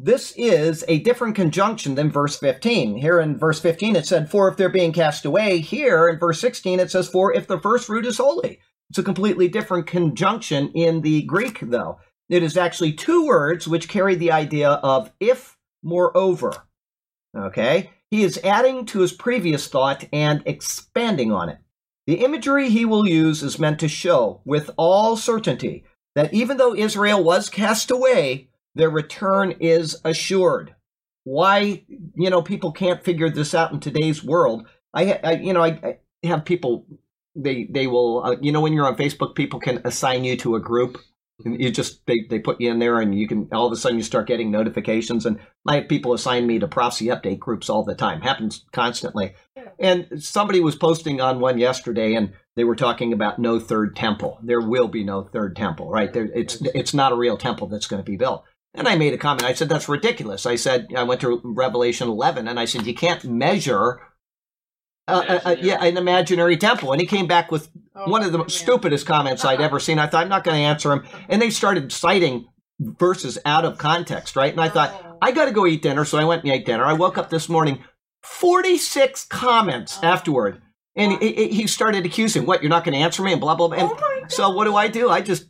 This 0.00 0.32
is 0.36 0.84
a 0.86 1.00
different 1.00 1.34
conjunction 1.34 1.96
than 1.96 2.08
verse 2.08 2.38
15. 2.38 2.98
Here 2.98 3.18
in 3.18 3.36
verse 3.36 3.58
15 3.58 3.96
it 3.96 4.06
said, 4.06 4.30
For 4.30 4.48
if 4.48 4.56
they're 4.56 4.68
being 4.68 4.92
cast 4.92 5.24
away. 5.24 5.58
Here 5.58 6.08
in 6.08 6.20
verse 6.20 6.40
16 6.40 6.78
it 6.78 6.92
says, 6.92 7.08
For 7.08 7.34
if 7.34 7.48
the 7.48 7.58
first 7.58 7.88
root 7.88 8.06
is 8.06 8.18
holy. 8.18 8.60
It's 8.90 9.00
a 9.00 9.02
completely 9.02 9.48
different 9.48 9.88
conjunction 9.88 10.70
in 10.72 11.00
the 11.00 11.22
Greek, 11.22 11.58
though. 11.60 11.98
It 12.28 12.44
is 12.44 12.56
actually 12.56 12.92
two 12.92 13.26
words 13.26 13.66
which 13.66 13.88
carry 13.88 14.14
the 14.14 14.30
idea 14.30 14.70
of 14.70 15.10
if, 15.18 15.56
moreover. 15.82 16.52
Okay? 17.36 17.90
He 18.08 18.22
is 18.22 18.40
adding 18.44 18.86
to 18.86 19.00
his 19.00 19.12
previous 19.12 19.66
thought 19.66 20.04
and 20.12 20.44
expanding 20.46 21.32
on 21.32 21.48
it. 21.48 21.58
The 22.06 22.24
imagery 22.24 22.70
he 22.70 22.84
will 22.84 23.06
use 23.06 23.42
is 23.42 23.58
meant 23.58 23.80
to 23.80 23.88
show 23.88 24.42
with 24.44 24.70
all 24.76 25.16
certainty 25.16 25.84
that 26.14 26.32
even 26.32 26.56
though 26.56 26.74
Israel 26.74 27.22
was 27.22 27.50
cast 27.50 27.90
away, 27.90 28.47
their 28.78 28.88
return 28.88 29.56
is 29.60 30.00
assured. 30.04 30.74
Why, 31.24 31.84
you 32.14 32.30
know, 32.30 32.40
people 32.40 32.72
can't 32.72 33.04
figure 33.04 33.28
this 33.28 33.52
out 33.52 33.72
in 33.72 33.80
today's 33.80 34.24
world. 34.24 34.66
I, 34.94 35.20
I 35.22 35.32
you 35.32 35.52
know, 35.52 35.62
I, 35.62 35.98
I 36.24 36.26
have 36.26 36.46
people. 36.46 36.86
They 37.34 37.68
they 37.70 37.86
will, 37.86 38.24
uh, 38.24 38.36
you 38.40 38.52
know, 38.52 38.60
when 38.60 38.72
you're 38.72 38.86
on 38.86 38.96
Facebook, 38.96 39.34
people 39.34 39.60
can 39.60 39.82
assign 39.84 40.24
you 40.24 40.36
to 40.38 40.54
a 40.56 40.60
group. 40.60 40.98
And 41.44 41.60
you 41.60 41.70
just 41.70 42.04
they, 42.06 42.26
they 42.28 42.38
put 42.40 42.60
you 42.60 42.70
in 42.70 42.78
there, 42.78 43.00
and 43.00 43.16
you 43.16 43.28
can 43.28 43.48
all 43.52 43.66
of 43.66 43.72
a 43.72 43.76
sudden 43.76 43.98
you 43.98 44.02
start 44.02 44.26
getting 44.26 44.50
notifications. 44.50 45.26
And 45.26 45.38
I 45.68 45.76
have 45.76 45.88
people 45.88 46.14
assign 46.14 46.46
me 46.46 46.58
to 46.58 46.66
prophecy 46.66 47.06
update 47.06 47.38
groups 47.38 47.68
all 47.68 47.84
the 47.84 47.94
time. 47.94 48.22
Happens 48.22 48.64
constantly. 48.72 49.34
And 49.78 50.22
somebody 50.22 50.60
was 50.60 50.74
posting 50.74 51.20
on 51.20 51.38
one 51.38 51.58
yesterday, 51.58 52.14
and 52.14 52.32
they 52.56 52.64
were 52.64 52.74
talking 52.74 53.12
about 53.12 53.38
no 53.38 53.60
third 53.60 53.94
temple. 53.94 54.40
There 54.42 54.60
will 54.60 54.88
be 54.88 55.04
no 55.04 55.22
third 55.22 55.54
temple, 55.54 55.90
right? 55.90 56.12
There, 56.12 56.28
it's 56.34 56.60
it's 56.74 56.94
not 56.94 57.12
a 57.12 57.16
real 57.16 57.36
temple 57.36 57.68
that's 57.68 57.86
going 57.86 58.02
to 58.02 58.10
be 58.10 58.16
built. 58.16 58.44
And 58.78 58.88
I 58.88 58.96
made 58.96 59.12
a 59.14 59.18
comment. 59.18 59.44
I 59.44 59.54
said 59.54 59.68
that's 59.68 59.88
ridiculous. 59.88 60.46
I 60.46 60.56
said 60.56 60.88
I 60.96 61.02
went 61.02 61.20
to 61.22 61.40
Revelation 61.44 62.08
11, 62.08 62.46
and 62.48 62.58
I 62.60 62.64
said 62.64 62.86
you 62.86 62.94
can't 62.94 63.24
measure. 63.24 64.00
Uh, 65.06 65.24
uh, 65.26 65.40
uh, 65.50 65.56
yeah, 65.60 65.82
an 65.82 65.96
imaginary 65.96 66.56
temple, 66.56 66.92
and 66.92 67.00
he 67.00 67.06
came 67.06 67.26
back 67.26 67.50
with 67.50 67.68
Oh, 68.00 68.08
one 68.10 68.22
of 68.22 68.30
the 68.30 68.38
yeah. 68.38 68.44
stupidest 68.46 69.06
comments 69.06 69.44
I'd 69.44 69.60
ever 69.60 69.80
seen. 69.80 69.98
I 69.98 70.06
thought 70.06 70.22
I'm 70.22 70.28
not 70.28 70.44
going 70.44 70.56
to 70.56 70.62
answer 70.62 70.92
him, 70.92 71.04
and 71.28 71.42
they 71.42 71.50
started 71.50 71.90
citing 71.90 72.46
verses 72.78 73.38
out 73.44 73.64
of 73.64 73.76
context, 73.78 74.36
right? 74.36 74.52
And 74.52 74.60
I 74.60 74.68
thought 74.68 74.94
Oh. 75.04 75.18
I 75.20 75.32
got 75.32 75.46
to 75.46 75.50
go 75.50 75.66
eat 75.66 75.82
dinner, 75.82 76.04
so 76.04 76.16
I 76.18 76.24
went 76.24 76.44
and 76.44 76.52
ate 76.52 76.64
dinner. 76.66 76.84
I 76.84 76.92
woke 76.92 77.18
up 77.18 77.28
this 77.30 77.48
morning, 77.48 77.82
46 78.22 79.24
comments 79.24 79.98
Oh. 80.02 80.06
afterward. 80.06 80.62
And 80.94 81.20
he, 81.20 81.32
he- 81.32 81.48
he 81.48 81.66
started 81.66 82.04
accusing, 82.06 82.44
what, 82.46 82.62
you're 82.62 82.70
not 82.70 82.84
going 82.84 82.92
to 82.94 83.00
answer 83.00 83.22
me? 83.22 83.32
And 83.32 83.40
blah, 83.40 83.54
blah, 83.56 83.68
blah. 83.68 83.78
And 83.78 83.90
Oh 83.90 83.94
my 84.00 84.28
so 84.28 84.50
what 84.50 84.64
do 84.64 84.76
I 84.76 84.86
do? 84.88 85.08
I 85.10 85.20
just 85.20 85.46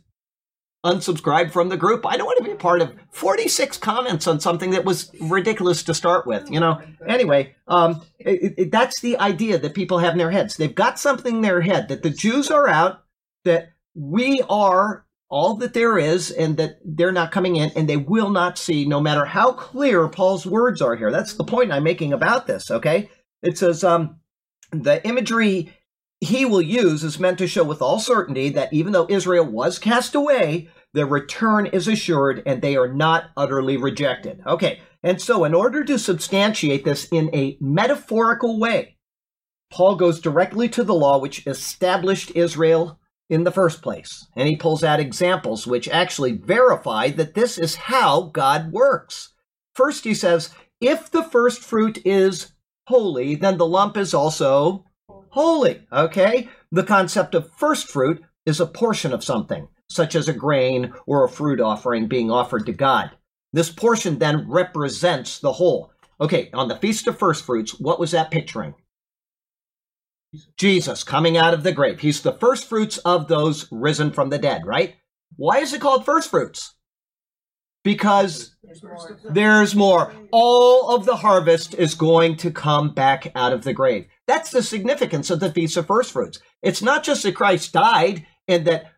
unsubscribe 0.85 1.51
from 1.51 1.69
the 1.69 1.77
group. 1.77 2.05
I 2.05 2.15
don't 2.15 2.25
want 2.25 2.37
to 2.37 2.43
be 2.43 2.51
a 2.51 2.55
part 2.55 2.81
of 2.81 2.93
46 3.11 3.77
comments 3.77 4.27
on 4.27 4.39
something 4.39 4.71
that 4.71 4.85
was 4.85 5.11
ridiculous 5.19 5.83
to 5.83 5.93
start 5.93 6.25
with, 6.25 6.49
you 6.49 6.59
know? 6.59 6.81
Anyway, 7.05 7.55
um, 7.67 8.01
it, 8.17 8.53
it, 8.57 8.71
that's 8.71 9.01
the 9.01 9.17
idea 9.19 9.57
that 9.57 9.73
people 9.73 9.99
have 9.99 10.13
in 10.13 10.17
their 10.17 10.31
heads. 10.31 10.55
They've 10.55 10.73
got 10.73 10.99
something 10.99 11.37
in 11.37 11.41
their 11.41 11.61
head 11.61 11.89
that 11.89 12.03
the 12.03 12.09
Jews 12.09 12.49
are 12.49 12.67
out, 12.67 13.03
that 13.43 13.73
we 13.93 14.41
are 14.49 15.05
all 15.29 15.55
that 15.55 15.73
there 15.73 15.97
is, 15.97 16.31
and 16.31 16.57
that 16.57 16.79
they're 16.83 17.11
not 17.11 17.31
coming 17.31 17.57
in, 17.57 17.71
and 17.75 17.87
they 17.87 17.97
will 17.97 18.29
not 18.29 18.57
see, 18.57 18.85
no 18.85 18.99
matter 18.99 19.25
how 19.25 19.51
clear 19.51 20.07
Paul's 20.07 20.45
words 20.45 20.81
are 20.81 20.95
here. 20.95 21.11
That's 21.11 21.33
the 21.33 21.43
point 21.43 21.71
I'm 21.71 21.83
making 21.83 22.13
about 22.13 22.47
this, 22.47 22.71
okay? 22.71 23.09
It 23.43 23.57
says, 23.57 23.83
um, 23.83 24.19
the 24.71 25.05
imagery 25.05 25.73
he 26.21 26.45
will 26.45 26.61
use 26.61 27.03
is 27.03 27.19
meant 27.19 27.37
to 27.37 27.47
show 27.47 27.63
with 27.63 27.81
all 27.81 27.99
certainty 27.99 28.49
that 28.49 28.73
even 28.73 28.91
though 28.91 29.07
Israel 29.09 29.45
was 29.45 29.79
cast 29.79 30.15
away, 30.15 30.69
their 30.93 31.05
return 31.05 31.65
is 31.67 31.87
assured 31.87 32.43
and 32.45 32.61
they 32.61 32.75
are 32.75 32.91
not 32.91 33.25
utterly 33.37 33.77
rejected. 33.77 34.41
Okay, 34.45 34.81
and 35.01 35.21
so 35.21 35.45
in 35.45 35.53
order 35.53 35.83
to 35.85 35.97
substantiate 35.97 36.83
this 36.83 37.07
in 37.11 37.33
a 37.33 37.57
metaphorical 37.61 38.59
way, 38.59 38.97
Paul 39.71 39.95
goes 39.95 40.19
directly 40.19 40.67
to 40.69 40.83
the 40.83 40.95
law 40.95 41.19
which 41.19 41.45
established 41.47 42.31
Israel 42.35 42.99
in 43.29 43.43
the 43.43 43.51
first 43.51 43.81
place. 43.81 44.27
And 44.35 44.49
he 44.49 44.55
pulls 44.55 44.83
out 44.83 44.99
examples 44.99 45.67
which 45.67 45.87
actually 45.87 46.33
verify 46.33 47.09
that 47.11 47.35
this 47.35 47.57
is 47.57 47.75
how 47.75 48.23
God 48.33 48.71
works. 48.71 49.33
First, 49.75 50.03
he 50.03 50.13
says, 50.13 50.49
if 50.81 51.11
the 51.11 51.23
first 51.23 51.61
fruit 51.61 51.99
is 52.05 52.53
holy, 52.87 53.35
then 53.35 53.57
the 53.57 53.67
lump 53.67 53.95
is 53.95 54.13
also 54.13 54.85
holy. 55.29 55.87
Okay? 55.91 56.49
The 56.71 56.83
concept 56.83 57.35
of 57.35 57.51
first 57.57 57.87
fruit 57.87 58.23
is 58.45 58.59
a 58.59 58.65
portion 58.65 59.13
of 59.13 59.23
something, 59.23 59.67
such 59.89 60.15
as 60.15 60.27
a 60.27 60.33
grain 60.33 60.93
or 61.05 61.23
a 61.23 61.29
fruit 61.29 61.59
offering 61.59 62.07
being 62.07 62.31
offered 62.31 62.65
to 62.65 62.73
God. 62.73 63.11
This 63.53 63.71
portion 63.71 64.19
then 64.19 64.49
represents 64.49 65.39
the 65.39 65.53
whole. 65.53 65.91
Okay, 66.21 66.49
on 66.53 66.67
the 66.67 66.75
Feast 66.75 67.07
of 67.07 67.17
First 67.17 67.45
Fruits, 67.45 67.79
what 67.79 67.99
was 67.99 68.11
that 68.11 68.29
picturing? 68.29 68.75
Jesus 70.57 71.03
coming 71.03 71.37
out 71.37 71.53
of 71.53 71.63
the 71.63 71.71
grave. 71.71 71.99
He's 71.99 72.21
the 72.21 72.33
first 72.33 72.67
fruits 72.67 72.97
of 72.99 73.27
those 73.27 73.67
risen 73.71 74.11
from 74.11 74.29
the 74.29 74.37
dead, 74.37 74.65
right? 74.65 74.95
Why 75.35 75.59
is 75.59 75.73
it 75.73 75.81
called 75.81 76.05
first 76.05 76.29
fruits? 76.29 76.75
Because 77.83 78.55
There's 79.31 79.75
more. 79.75 80.13
All 80.31 80.93
of 80.93 81.05
the 81.05 81.15
harvest 81.15 81.73
is 81.73 81.95
going 81.95 82.35
to 82.37 82.51
come 82.51 82.93
back 82.93 83.31
out 83.33 83.53
of 83.53 83.63
the 83.63 83.73
grave. 83.73 84.07
That's 84.29 84.51
the 84.51 84.61
significance 84.61 85.31
of 85.31 85.39
the 85.39 85.51
Feast 85.51 85.75
of 85.75 85.87
First 85.87 86.11
Fruits. 86.11 86.39
It's 86.61 86.83
not 86.83 87.03
just 87.03 87.23
that 87.23 87.33
Christ 87.35 87.73
died 87.73 88.27
and 88.47 88.65
that 88.65 88.91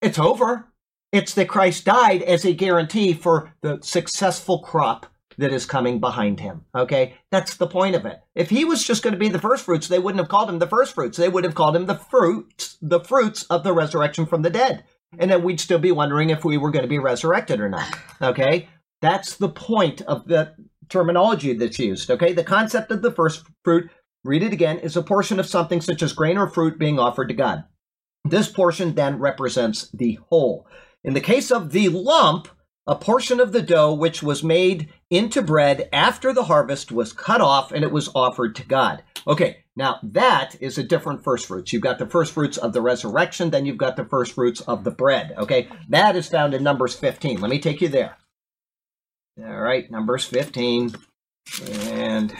It's 0.00 0.18
over. 0.18 0.68
It's 1.10 1.34
that 1.34 1.48
Christ 1.48 1.84
died 1.84 2.22
as 2.22 2.44
a 2.44 2.52
guarantee 2.52 3.14
for 3.14 3.52
the 3.62 3.80
successful 3.82 4.60
crop 4.60 5.06
that 5.38 5.52
is 5.52 5.66
coming 5.66 5.98
behind 5.98 6.38
him. 6.38 6.64
Okay? 6.72 7.14
That's 7.32 7.56
the 7.56 7.66
point 7.66 7.96
of 7.96 8.06
it. 8.06 8.20
If 8.36 8.50
he 8.50 8.64
was 8.64 8.84
just 8.84 9.02
going 9.02 9.12
to 9.12 9.18
be 9.18 9.28
the 9.28 9.40
first 9.40 9.64
fruits, 9.64 9.88
they 9.88 9.98
wouldn't 9.98 10.20
have 10.20 10.28
called 10.28 10.50
him 10.50 10.60
the 10.60 10.68
first 10.68 10.94
fruits. 10.94 11.18
They 11.18 11.28
would 11.28 11.44
have 11.44 11.56
called 11.56 11.74
him 11.74 11.86
the 11.86 11.96
fruits, 11.96 12.78
the 12.80 13.00
fruits 13.00 13.42
of 13.44 13.64
the 13.64 13.72
resurrection 13.72 14.26
from 14.26 14.42
the 14.42 14.50
dead. 14.50 14.84
And 15.18 15.30
then 15.30 15.42
we'd 15.42 15.60
still 15.60 15.78
be 15.80 15.92
wondering 15.92 16.30
if 16.30 16.44
we 16.44 16.58
were 16.58 16.70
going 16.70 16.84
to 16.84 16.88
be 16.88 16.98
resurrected 17.00 17.60
or 17.60 17.68
not. 17.68 17.92
Okay? 18.22 18.68
That's 19.02 19.36
the 19.36 19.48
point 19.48 20.02
of 20.02 20.26
the 20.26 20.54
terminology 20.88 21.52
that's 21.54 21.78
used. 21.78 22.10
Okay? 22.10 22.32
The 22.32 22.44
concept 22.44 22.90
of 22.90 23.02
the 23.02 23.12
first 23.12 23.44
fruit, 23.64 23.90
read 24.26 24.42
it 24.42 24.52
again, 24.52 24.78
is 24.78 24.96
a 24.96 25.02
portion 25.02 25.40
of 25.40 25.46
something 25.46 25.80
such 25.80 26.02
as 26.02 26.12
grain 26.12 26.36
or 26.36 26.48
fruit 26.48 26.78
being 26.78 26.98
offered 26.98 27.28
to 27.28 27.34
God. 27.34 27.64
This 28.24 28.48
portion 28.48 28.94
then 28.94 29.18
represents 29.18 29.90
the 29.92 30.18
whole. 30.28 30.66
In 31.04 31.14
the 31.14 31.20
case 31.20 31.50
of 31.50 31.70
the 31.70 31.88
lump, 31.88 32.48
a 32.86 32.96
portion 32.96 33.40
of 33.40 33.52
the 33.52 33.62
dough 33.62 33.92
which 33.94 34.22
was 34.22 34.44
made 34.44 34.92
into 35.10 35.42
bread 35.42 35.88
after 35.92 36.32
the 36.32 36.44
harvest 36.44 36.92
was 36.92 37.12
cut 37.12 37.40
off 37.40 37.72
and 37.72 37.84
it 37.84 37.90
was 37.90 38.10
offered 38.14 38.54
to 38.56 38.66
God. 38.66 39.02
Okay, 39.26 39.64
now 39.74 39.98
that 40.02 40.56
is 40.60 40.78
a 40.78 40.84
different 40.84 41.24
first 41.24 41.46
fruits. 41.46 41.72
You've 41.72 41.82
got 41.82 41.98
the 41.98 42.06
first 42.06 42.32
fruits 42.32 42.58
of 42.58 42.72
the 42.72 42.80
resurrection, 42.80 43.50
then 43.50 43.66
you've 43.66 43.76
got 43.76 43.96
the 43.96 44.04
first 44.04 44.32
fruits 44.32 44.60
of 44.62 44.84
the 44.84 44.90
bread. 44.92 45.34
Okay, 45.36 45.68
that 45.88 46.14
is 46.14 46.28
found 46.28 46.54
in 46.54 46.62
Numbers 46.62 46.94
15. 46.94 47.40
Let 47.40 47.50
me 47.50 47.58
take 47.58 47.80
you 47.80 47.88
there. 47.88 48.16
All 49.38 49.60
right, 49.60 49.90
Numbers 49.90 50.24
15 50.24 50.94
and 51.90 52.34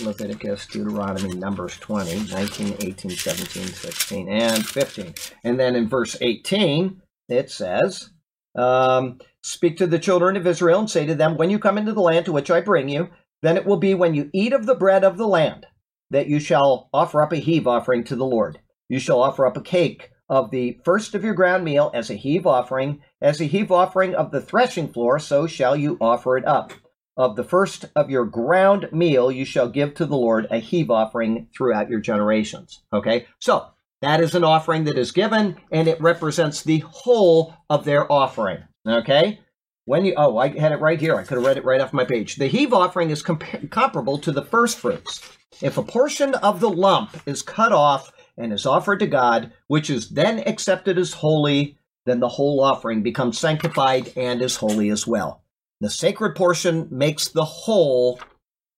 Leviticus, 0.00 0.66
Deuteronomy, 0.66 1.34
Numbers 1.34 1.78
20, 1.78 2.30
19, 2.30 2.76
18, 2.80 3.10
17, 3.10 3.66
16, 3.66 4.28
and 4.28 4.66
15. 4.66 5.14
And 5.44 5.60
then 5.60 5.76
in 5.76 5.88
verse 5.88 6.16
18, 6.20 7.02
it 7.28 7.50
says, 7.50 8.10
um, 8.56 9.18
Speak 9.42 9.76
to 9.78 9.86
the 9.86 9.98
children 9.98 10.36
of 10.36 10.46
Israel 10.46 10.80
and 10.80 10.90
say 10.90 11.04
to 11.06 11.14
them, 11.14 11.36
When 11.36 11.50
you 11.50 11.58
come 11.58 11.78
into 11.78 11.92
the 11.92 12.00
land 12.00 12.26
to 12.26 12.32
which 12.32 12.50
I 12.50 12.60
bring 12.60 12.88
you, 12.88 13.08
then 13.42 13.56
it 13.56 13.66
will 13.66 13.76
be 13.76 13.94
when 13.94 14.14
you 14.14 14.30
eat 14.32 14.52
of 14.52 14.66
the 14.66 14.74
bread 14.74 15.04
of 15.04 15.18
the 15.18 15.26
land 15.26 15.66
that 16.10 16.28
you 16.28 16.38
shall 16.38 16.88
offer 16.92 17.22
up 17.22 17.32
a 17.32 17.36
heave 17.36 17.66
offering 17.66 18.04
to 18.04 18.16
the 18.16 18.26
Lord. 18.26 18.60
You 18.88 18.98
shall 18.98 19.22
offer 19.22 19.46
up 19.46 19.56
a 19.56 19.62
cake 19.62 20.10
of 20.28 20.50
the 20.50 20.78
first 20.84 21.14
of 21.14 21.24
your 21.24 21.34
ground 21.34 21.64
meal 21.64 21.90
as 21.92 22.08
a 22.10 22.14
heave 22.14 22.46
offering, 22.46 23.02
as 23.20 23.40
a 23.40 23.44
heave 23.44 23.72
offering 23.72 24.14
of 24.14 24.30
the 24.30 24.40
threshing 24.40 24.92
floor, 24.92 25.18
so 25.18 25.46
shall 25.46 25.74
you 25.74 25.96
offer 26.00 26.36
it 26.36 26.46
up. 26.46 26.72
Of 27.16 27.36
the 27.36 27.44
first 27.44 27.84
of 27.94 28.08
your 28.08 28.24
ground 28.24 28.88
meal, 28.90 29.30
you 29.30 29.44
shall 29.44 29.68
give 29.68 29.94
to 29.94 30.06
the 30.06 30.16
Lord 30.16 30.46
a 30.50 30.58
heave 30.58 30.90
offering 30.90 31.48
throughout 31.54 31.90
your 31.90 32.00
generations. 32.00 32.82
Okay, 32.92 33.26
so 33.38 33.66
that 34.00 34.20
is 34.20 34.34
an 34.34 34.44
offering 34.44 34.84
that 34.84 34.96
is 34.96 35.12
given, 35.12 35.56
and 35.70 35.88
it 35.88 36.00
represents 36.00 36.62
the 36.62 36.78
whole 36.80 37.54
of 37.68 37.84
their 37.84 38.10
offering. 38.10 38.64
Okay, 38.88 39.40
when 39.84 40.04
you 40.04 40.14
oh, 40.16 40.38
I 40.38 40.48
had 40.58 40.72
it 40.72 40.80
right 40.80 41.00
here. 41.00 41.16
I 41.16 41.24
could 41.24 41.36
have 41.36 41.46
read 41.46 41.58
it 41.58 41.64
right 41.64 41.80
off 41.80 41.92
my 41.92 42.04
page. 42.04 42.36
The 42.36 42.46
heave 42.46 42.72
offering 42.72 43.10
is 43.10 43.22
compa- 43.22 43.70
comparable 43.70 44.18
to 44.18 44.32
the 44.32 44.44
first 44.44 44.78
fruits. 44.78 45.20
If 45.60 45.76
a 45.76 45.82
portion 45.82 46.34
of 46.36 46.60
the 46.60 46.70
lump 46.70 47.20
is 47.26 47.42
cut 47.42 47.72
off 47.72 48.10
and 48.38 48.52
is 48.52 48.64
offered 48.64 49.00
to 49.00 49.06
God, 49.06 49.52
which 49.66 49.90
is 49.90 50.08
then 50.08 50.38
accepted 50.46 50.98
as 50.98 51.12
holy, 51.12 51.78
then 52.06 52.20
the 52.20 52.28
whole 52.28 52.60
offering 52.62 53.02
becomes 53.02 53.38
sanctified 53.38 54.12
and 54.16 54.40
is 54.40 54.56
holy 54.56 54.88
as 54.88 55.06
well. 55.06 55.41
The 55.82 55.90
sacred 55.90 56.36
portion 56.36 56.86
makes 56.92 57.26
the 57.26 57.44
whole 57.44 58.20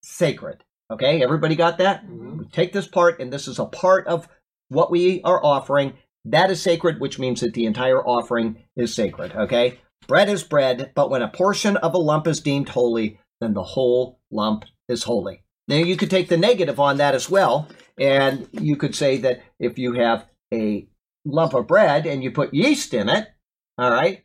sacred. 0.03 0.63
Okay, 0.91 1.21
everybody 1.21 1.55
got 1.55 1.77
that? 1.77 2.03
Mhm. 2.03 2.39
We 2.39 2.45
take 2.45 2.73
this 2.73 2.87
part, 2.87 3.19
and 3.19 3.31
this 3.31 3.47
is 3.47 3.59
a 3.59 3.67
part 3.67 4.07
of 4.07 4.27
what 4.69 4.89
we 4.89 5.21
are 5.21 5.39
offering. 5.45 5.93
That 6.25 6.49
is 6.49 6.63
sacred, 6.63 6.99
which 6.99 7.19
means 7.19 7.41
that 7.41 7.53
the 7.53 7.67
entire 7.67 8.03
offering 8.03 8.63
is 8.75 8.95
sacred. 8.95 9.35
Okay, 9.35 9.79
bread 10.07 10.29
is 10.29 10.43
bread, 10.43 10.93
but 10.95 11.11
when 11.11 11.21
a 11.21 11.27
portion 11.27 11.77
of 11.77 11.93
a 11.93 11.99
lump 11.99 12.25
is 12.25 12.39
deemed 12.39 12.69
holy, 12.69 13.19
then 13.39 13.53
the 13.53 13.61
whole 13.61 14.19
lump 14.31 14.65
is 14.89 15.03
holy. 15.03 15.43
Now, 15.67 15.75
you 15.75 15.97
could 15.97 16.09
take 16.09 16.29
the 16.29 16.37
negative 16.37 16.79
on 16.79 16.97
that 16.97 17.13
as 17.13 17.29
well, 17.29 17.67
and 17.99 18.47
you 18.51 18.77
could 18.77 18.95
say 18.95 19.17
that 19.17 19.43
if 19.59 19.77
you 19.77 19.93
have 19.93 20.25
a 20.51 20.87
lump 21.23 21.53
of 21.53 21.67
bread 21.67 22.07
and 22.07 22.23
you 22.23 22.31
put 22.31 22.55
yeast 22.55 22.95
in 22.95 23.09
it, 23.09 23.27
all 23.77 23.91
right, 23.91 24.23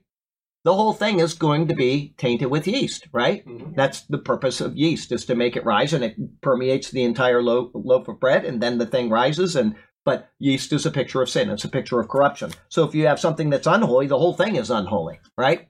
the 0.64 0.74
whole 0.74 0.92
thing 0.92 1.20
is 1.20 1.34
going 1.34 1.68
to 1.68 1.74
be 1.74 2.14
tainted 2.18 2.50
with 2.50 2.68
yeast, 2.68 3.08
right? 3.12 3.44
Mhm. 3.46 3.74
That's 3.74 4.02
the 4.02 4.18
purpose 4.18 4.60
of 4.60 4.76
yeast 4.76 5.10
is 5.12 5.24
to 5.26 5.34
make 5.34 5.56
it 5.56 5.64
rise 5.64 5.92
and 5.92 6.04
it 6.04 6.40
permeates 6.42 6.90
the 6.90 7.02
entire 7.04 7.42
lo- 7.42 7.70
loaf 7.74 8.08
of 8.08 8.20
bread 8.20 8.44
and 8.44 8.60
then 8.62 8.78
the 8.78 8.86
thing 8.86 9.08
rises 9.10 9.56
and 9.56 9.74
but 10.04 10.30
yeast 10.38 10.72
is 10.72 10.86
a 10.86 10.90
picture 10.90 11.20
of 11.20 11.28
sin. 11.28 11.50
It's 11.50 11.64
a 11.64 11.68
picture 11.68 12.00
of 12.00 12.08
corruption. 12.08 12.52
So 12.70 12.84
if 12.84 12.94
you 12.94 13.06
have 13.06 13.20
something 13.20 13.50
that's 13.50 13.66
unholy, 13.66 14.06
the 14.06 14.18
whole 14.18 14.32
thing 14.32 14.56
is 14.56 14.70
unholy, 14.70 15.20
right? 15.36 15.68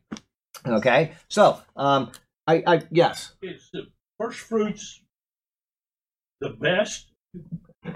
Okay. 0.67 1.13
So, 1.29 1.61
um, 1.77 2.13
I, 2.47 2.63
I 2.67 2.83
yes, 2.91 3.33
Is 3.43 3.69
the 3.73 3.89
first 4.19 4.39
fruits 4.41 5.03
the 6.41 6.51
best? 6.51 7.11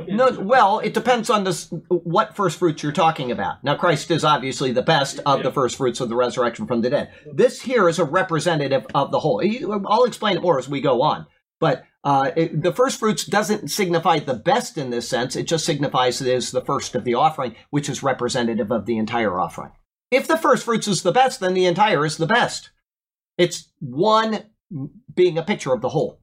No. 0.09 0.31
Well, 0.41 0.79
it 0.79 0.95
depends 0.95 1.31
on 1.31 1.45
this 1.45 1.69
what 1.89 2.37
first 2.37 2.59
fruits 2.59 2.83
you're 2.83 2.93
talking 2.93 3.31
about. 3.31 3.63
Now, 3.63 3.77
Christ 3.77 4.11
is 4.11 4.25
obviously 4.25 4.73
the 4.73 4.83
best 4.83 5.21
of 5.27 5.43
the 5.43 5.53
first 5.53 5.77
fruits 5.77 6.01
of 6.01 6.09
the 6.09 6.17
resurrection 6.17 6.67
from 6.67 6.81
the 6.81 6.91
dead. 6.91 7.13
This 7.33 7.63
here 7.63 7.89
is 7.89 7.99
a 7.99 8.05
representative 8.05 8.87
of 8.95 9.11
the 9.11 9.21
whole. 9.21 9.43
I'll 9.87 10.05
explain 10.05 10.37
it 10.37 10.43
more 10.43 10.59
as 10.59 10.69
we 10.69 10.81
go 10.81 11.03
on. 11.03 11.27
But 11.61 11.85
uh, 12.03 12.31
it, 12.37 12.63
the 12.63 12.73
first 12.73 12.99
fruits 12.99 13.25
doesn't 13.25 13.69
signify 13.69 14.19
the 14.19 14.35
best 14.35 14.77
in 14.77 14.91
this 14.91 15.09
sense. 15.09 15.37
It 15.37 15.47
just 15.47 15.65
signifies 15.65 16.21
it 16.21 16.29
is 16.29 16.51
the 16.51 16.65
first 16.65 16.95
of 16.95 17.05
the 17.05 17.15
offering, 17.15 17.55
which 17.71 17.89
is 17.89 18.03
representative 18.03 18.71
of 18.71 18.87
the 18.87 18.99
entire 18.99 19.39
offering. 19.39 19.73
If 20.11 20.27
the 20.27 20.37
first 20.37 20.65
fruits 20.65 20.87
is 20.87 21.03
the 21.03 21.13
best, 21.13 21.41
then 21.41 21.55
the 21.55 21.67
entire 21.67 22.05
is 22.05 22.19
the 22.19 22.27
best. 22.27 22.71
It's 23.39 23.73
one 23.81 24.45
being 25.15 25.39
a 25.39 25.43
picture 25.43 25.73
of 25.73 25.81
the 25.81 25.89
whole. 25.89 26.21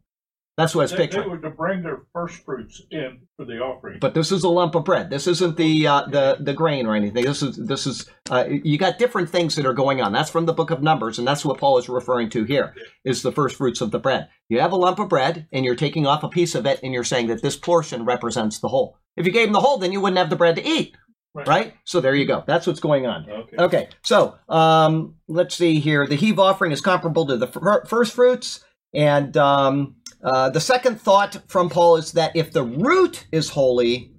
That's 0.57 0.75
what 0.75 0.83
it's 0.83 0.91
They, 0.91 1.07
they 1.07 1.27
were 1.27 1.37
to 1.37 1.49
bring 1.49 1.81
their 1.81 2.01
first 2.13 2.43
fruits 2.43 2.81
in 2.91 3.21
for 3.37 3.45
the 3.45 3.59
offering. 3.59 3.99
But 4.01 4.13
this 4.13 4.31
is 4.31 4.43
a 4.43 4.49
lump 4.49 4.75
of 4.75 4.83
bread. 4.83 5.09
This 5.09 5.25
isn't 5.25 5.55
the 5.55 5.87
uh, 5.87 6.05
the 6.07 6.37
the 6.41 6.53
grain 6.53 6.85
or 6.85 6.93
anything. 6.95 7.23
This 7.23 7.41
is 7.41 7.55
this 7.55 7.87
is 7.87 8.09
uh, 8.29 8.45
you 8.49 8.77
got 8.77 8.99
different 8.99 9.29
things 9.29 9.55
that 9.55 9.65
are 9.65 9.73
going 9.73 10.01
on. 10.01 10.11
That's 10.11 10.29
from 10.29 10.45
the 10.45 10.53
book 10.53 10.69
of 10.69 10.83
Numbers, 10.83 11.17
and 11.17 11.27
that's 11.27 11.45
what 11.45 11.57
Paul 11.57 11.77
is 11.77 11.87
referring 11.87 12.29
to 12.31 12.43
here. 12.43 12.75
Is 13.05 13.21
the 13.21 13.31
first 13.31 13.55
fruits 13.55 13.79
of 13.81 13.91
the 13.91 13.99
bread. 13.99 14.27
You 14.49 14.59
have 14.59 14.73
a 14.73 14.75
lump 14.75 14.99
of 14.99 15.07
bread, 15.09 15.47
and 15.53 15.63
you're 15.63 15.75
taking 15.75 16.05
off 16.05 16.23
a 16.23 16.29
piece 16.29 16.53
of 16.53 16.65
it, 16.65 16.81
and 16.83 16.93
you're 16.93 17.05
saying 17.05 17.27
that 17.27 17.41
this 17.41 17.55
portion 17.55 18.03
represents 18.03 18.59
the 18.59 18.67
whole. 18.67 18.97
If 19.15 19.25
you 19.25 19.31
gave 19.31 19.47
him 19.47 19.53
the 19.53 19.61
whole, 19.61 19.77
then 19.77 19.93
you 19.93 20.01
wouldn't 20.01 20.19
have 20.19 20.29
the 20.29 20.35
bread 20.35 20.57
to 20.57 20.67
eat, 20.67 20.95
Right. 21.33 21.47
right? 21.47 21.73
So 21.85 22.01
there 22.01 22.13
you 22.13 22.25
go. 22.25 22.43
That's 22.45 22.67
what's 22.67 22.81
going 22.81 23.05
on. 23.07 23.29
okay. 23.29 23.55
Okay, 23.57 23.89
so 24.03 24.35
um, 24.49 25.15
let's 25.29 25.55
see 25.55 25.79
here. 25.79 26.05
The 26.05 26.15
heave 26.15 26.39
offering 26.39 26.73
is 26.73 26.81
comparable 26.81 27.25
to 27.27 27.37
the 27.37 27.47
fir- 27.47 27.85
first 27.85 28.13
fruits. 28.13 28.63
And 28.93 29.37
um, 29.37 29.95
uh, 30.23 30.49
the 30.49 30.59
second 30.59 31.01
thought 31.01 31.37
from 31.47 31.69
Paul 31.69 31.97
is 31.97 32.11
that 32.13 32.35
if 32.35 32.51
the 32.51 32.63
root 32.63 33.25
is 33.31 33.49
holy, 33.49 34.11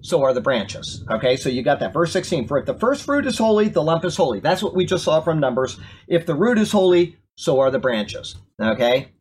so 0.00 0.22
are 0.22 0.32
the 0.32 0.40
branches. 0.40 1.04
Okay, 1.10 1.36
so 1.36 1.48
you 1.48 1.62
got 1.62 1.80
that. 1.80 1.92
Verse 1.92 2.12
16 2.12 2.46
For 2.46 2.58
if 2.58 2.66
the 2.66 2.78
first 2.78 3.04
fruit 3.04 3.26
is 3.26 3.38
holy, 3.38 3.68
the 3.68 3.82
lump 3.82 4.04
is 4.04 4.16
holy. 4.16 4.40
That's 4.40 4.62
what 4.62 4.74
we 4.74 4.86
just 4.86 5.04
saw 5.04 5.20
from 5.20 5.40
Numbers. 5.40 5.78
If 6.06 6.26
the 6.26 6.34
root 6.34 6.58
is 6.58 6.72
holy, 6.72 7.16
so 7.36 7.60
are 7.60 7.70
the 7.70 7.78
branches. 7.78 8.36
Okay? 8.60 9.12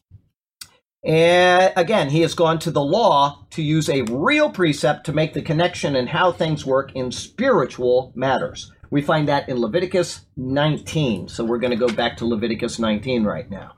And 1.03 1.73
again, 1.75 2.09
he 2.09 2.21
has 2.21 2.33
gone 2.33 2.59
to 2.59 2.71
the 2.71 2.83
law 2.83 3.45
to 3.51 3.61
use 3.61 3.89
a 3.89 4.01
real 4.03 4.49
precept 4.49 5.05
to 5.05 5.13
make 5.13 5.33
the 5.33 5.41
connection 5.41 5.95
in 5.95 6.07
how 6.07 6.31
things 6.31 6.65
work 6.65 6.91
in 6.95 7.11
spiritual 7.11 8.11
matters. 8.15 8.71
We 8.89 9.01
find 9.01 9.27
that 9.27 9.47
in 9.49 9.59
Leviticus 9.59 10.25
19. 10.37 11.27
So 11.27 11.43
we're 11.43 11.59
going 11.59 11.77
to 11.77 11.77
go 11.77 11.93
back 11.93 12.17
to 12.17 12.25
Leviticus 12.25 12.79
19 12.79 13.23
right 13.23 13.49
now. 13.49 13.73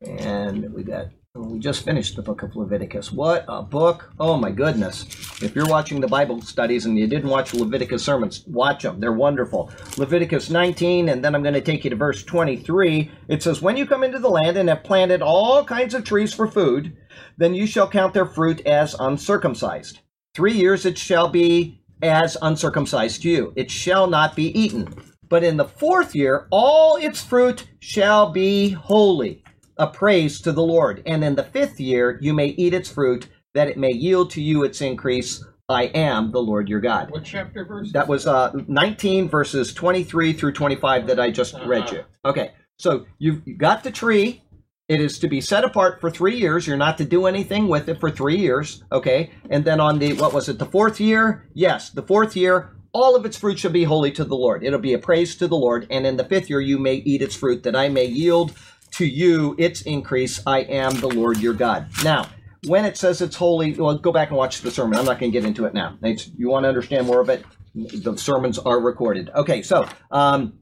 And 0.00 0.72
we 0.72 0.82
got 0.82 1.06
we 1.34 1.58
just 1.58 1.84
finished 1.84 2.14
the 2.14 2.22
book 2.22 2.42
of 2.42 2.56
Leviticus. 2.56 3.10
What 3.10 3.46
a 3.48 3.62
book! 3.62 4.12
Oh 4.20 4.36
my 4.36 4.50
goodness. 4.50 5.06
If 5.42 5.54
you're 5.54 5.66
watching 5.66 5.98
the 5.98 6.06
Bible 6.06 6.42
studies 6.42 6.84
and 6.84 6.98
you 6.98 7.06
didn't 7.06 7.30
watch 7.30 7.54
Leviticus 7.54 8.04
sermons, 8.04 8.44
watch 8.46 8.82
them. 8.82 9.00
They're 9.00 9.12
wonderful. 9.12 9.70
Leviticus 9.96 10.50
19, 10.50 11.08
and 11.08 11.24
then 11.24 11.34
I'm 11.34 11.42
going 11.42 11.54
to 11.54 11.62
take 11.62 11.84
you 11.84 11.90
to 11.90 11.96
verse 11.96 12.22
23. 12.22 13.10
It 13.28 13.42
says, 13.42 13.62
When 13.62 13.78
you 13.78 13.86
come 13.86 14.04
into 14.04 14.18
the 14.18 14.28
land 14.28 14.58
and 14.58 14.68
have 14.68 14.84
planted 14.84 15.22
all 15.22 15.64
kinds 15.64 15.94
of 15.94 16.04
trees 16.04 16.34
for 16.34 16.46
food, 16.46 16.96
then 17.38 17.54
you 17.54 17.66
shall 17.66 17.88
count 17.88 18.12
their 18.12 18.26
fruit 18.26 18.60
as 18.66 18.94
uncircumcised. 18.98 20.00
Three 20.34 20.52
years 20.52 20.84
it 20.84 20.98
shall 20.98 21.28
be 21.28 21.80
as 22.02 22.36
uncircumcised 22.42 23.22
to 23.22 23.30
you. 23.30 23.52
It 23.56 23.70
shall 23.70 24.06
not 24.06 24.36
be 24.36 24.58
eaten. 24.58 24.94
But 25.30 25.44
in 25.44 25.56
the 25.56 25.64
fourth 25.64 26.14
year, 26.14 26.46
all 26.50 26.96
its 26.96 27.22
fruit 27.22 27.68
shall 27.80 28.32
be 28.32 28.70
holy 28.70 29.41
a 29.76 29.86
praise 29.86 30.40
to 30.42 30.52
the 30.52 30.62
Lord. 30.62 31.02
And 31.06 31.24
in 31.24 31.34
the 31.34 31.44
fifth 31.44 31.80
year, 31.80 32.18
you 32.20 32.32
may 32.34 32.48
eat 32.48 32.74
its 32.74 32.90
fruit, 32.90 33.28
that 33.54 33.68
it 33.68 33.76
may 33.78 33.92
yield 33.92 34.30
to 34.32 34.42
you 34.42 34.64
its 34.64 34.80
increase. 34.80 35.44
I 35.68 35.84
am 35.84 36.32
the 36.32 36.40
Lord 36.40 36.68
your 36.68 36.80
God. 36.80 37.10
What 37.10 37.24
chapter 37.24 37.64
verse? 37.64 37.92
That 37.92 38.08
was 38.08 38.26
uh, 38.26 38.52
19 38.68 39.28
verses 39.28 39.72
23 39.72 40.32
through 40.34 40.52
25 40.52 41.06
that 41.06 41.20
I 41.20 41.30
just 41.30 41.54
read 41.64 41.90
you. 41.90 42.04
Okay, 42.24 42.52
so 42.78 43.06
you've 43.18 43.42
you 43.46 43.54
got 43.56 43.82
the 43.84 43.90
tree. 43.90 44.42
It 44.88 45.00
is 45.00 45.18
to 45.20 45.28
be 45.28 45.40
set 45.40 45.64
apart 45.64 46.00
for 46.00 46.10
three 46.10 46.36
years. 46.36 46.66
You're 46.66 46.76
not 46.76 46.98
to 46.98 47.04
do 47.04 47.26
anything 47.26 47.68
with 47.68 47.88
it 47.88 48.00
for 48.00 48.10
three 48.10 48.36
years. 48.36 48.82
Okay, 48.92 49.30
and 49.48 49.64
then 49.64 49.80
on 49.80 49.98
the 49.98 50.12
what 50.14 50.34
was 50.34 50.48
it? 50.48 50.58
The 50.58 50.66
fourth 50.66 51.00
year? 51.00 51.48
Yes, 51.54 51.88
the 51.90 52.02
fourth 52.02 52.36
year. 52.36 52.76
all 52.92 53.16
of 53.16 53.24
its 53.24 53.38
fruit 53.38 53.58
shall 53.58 53.70
be 53.70 53.84
holy 53.84 54.12
to 54.12 54.24
the 54.24 54.36
Lord. 54.36 54.62
It'll 54.64 54.78
be 54.78 54.92
a 54.92 54.98
praise 54.98 55.34
to 55.36 55.48
the 55.48 55.56
Lord. 55.56 55.86
And 55.90 56.06
in 56.06 56.16
the 56.18 56.24
fifth 56.24 56.50
year, 56.50 56.60
you 56.60 56.78
may 56.78 56.96
eat 56.96 57.22
its 57.22 57.34
fruit, 57.34 57.62
that 57.62 57.76
I 57.76 57.88
may 57.88 58.04
yield 58.04 58.52
to 58.92 59.06
you 59.06 59.54
its 59.58 59.82
increase. 59.82 60.40
I 60.46 60.60
am 60.60 60.94
the 61.00 61.08
Lord 61.08 61.38
your 61.38 61.54
God. 61.54 61.86
Now, 62.04 62.28
when 62.66 62.84
it 62.84 62.96
says 62.96 63.20
it's 63.20 63.36
holy, 63.36 63.74
well, 63.74 63.98
go 63.98 64.12
back 64.12 64.28
and 64.28 64.36
watch 64.36 64.60
the 64.60 64.70
sermon. 64.70 64.98
I'm 64.98 65.04
not 65.04 65.18
going 65.18 65.32
to 65.32 65.38
get 65.38 65.46
into 65.46 65.64
it 65.64 65.74
now. 65.74 65.98
It's, 66.02 66.30
you 66.36 66.48
want 66.48 66.64
to 66.64 66.68
understand 66.68 67.06
more 67.06 67.20
of 67.20 67.28
it? 67.28 67.44
The 67.74 68.16
sermons 68.16 68.58
are 68.58 68.80
recorded. 68.80 69.30
Okay, 69.34 69.62
so 69.62 69.88
um, 70.10 70.58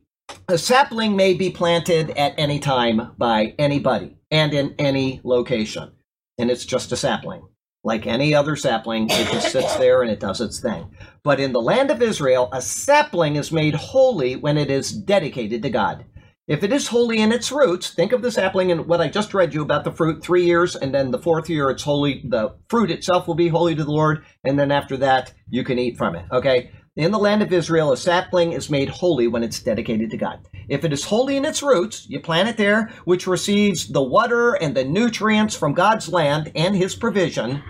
a 0.48 0.56
sapling 0.56 1.16
may 1.16 1.34
be 1.34 1.50
planted 1.50 2.10
at 2.10 2.34
any 2.38 2.58
time 2.58 3.12
by 3.18 3.54
anybody 3.58 4.16
and 4.30 4.54
in 4.54 4.74
any 4.78 5.20
location, 5.24 5.92
and 6.38 6.50
it's 6.50 6.64
just 6.64 6.92
a 6.92 6.96
sapling. 6.96 7.42
Like 7.82 8.06
any 8.06 8.34
other 8.34 8.56
sapling, 8.56 9.08
it 9.10 9.32
just 9.32 9.52
sits 9.52 9.74
there 9.76 10.02
and 10.02 10.10
it 10.10 10.20
does 10.20 10.40
its 10.40 10.60
thing. 10.60 10.94
But 11.22 11.40
in 11.40 11.52
the 11.52 11.62
land 11.62 11.90
of 11.90 12.02
Israel, 12.02 12.50
a 12.52 12.60
sapling 12.60 13.36
is 13.36 13.50
made 13.50 13.74
holy 13.74 14.36
when 14.36 14.58
it 14.58 14.70
is 14.70 14.92
dedicated 14.92 15.62
to 15.62 15.70
God. 15.70 16.04
If 16.50 16.64
it 16.64 16.72
is 16.72 16.88
holy 16.88 17.20
in 17.20 17.30
its 17.30 17.52
roots, 17.52 17.90
think 17.90 18.10
of 18.10 18.22
the 18.22 18.32
sapling 18.32 18.72
and 18.72 18.88
what 18.88 19.00
I 19.00 19.06
just 19.06 19.34
read 19.34 19.54
you 19.54 19.62
about 19.62 19.84
the 19.84 19.92
fruit, 19.92 20.20
three 20.20 20.44
years, 20.44 20.74
and 20.74 20.92
then 20.92 21.12
the 21.12 21.18
fourth 21.20 21.48
year 21.48 21.70
it's 21.70 21.84
holy, 21.84 22.24
the 22.28 22.56
fruit 22.68 22.90
itself 22.90 23.28
will 23.28 23.36
be 23.36 23.46
holy 23.46 23.76
to 23.76 23.84
the 23.84 23.92
Lord, 23.92 24.24
and 24.42 24.58
then 24.58 24.72
after 24.72 24.96
that 24.96 25.32
you 25.48 25.62
can 25.62 25.78
eat 25.78 25.96
from 25.96 26.16
it. 26.16 26.24
Okay? 26.32 26.72
In 26.96 27.12
the 27.12 27.20
land 27.20 27.40
of 27.40 27.52
Israel, 27.52 27.92
a 27.92 27.96
sapling 27.96 28.50
is 28.50 28.68
made 28.68 28.88
holy 28.88 29.28
when 29.28 29.44
it's 29.44 29.62
dedicated 29.62 30.10
to 30.10 30.16
God. 30.16 30.40
If 30.68 30.84
it 30.84 30.92
is 30.92 31.04
holy 31.04 31.36
in 31.36 31.44
its 31.44 31.62
roots, 31.62 32.08
you 32.08 32.18
plant 32.18 32.48
it 32.48 32.56
there, 32.56 32.90
which 33.04 33.28
receives 33.28 33.86
the 33.86 34.02
water 34.02 34.54
and 34.54 34.76
the 34.76 34.82
nutrients 34.82 35.54
from 35.54 35.72
God's 35.72 36.08
land 36.08 36.50
and 36.56 36.74
his 36.74 36.96
provision, 36.96 37.62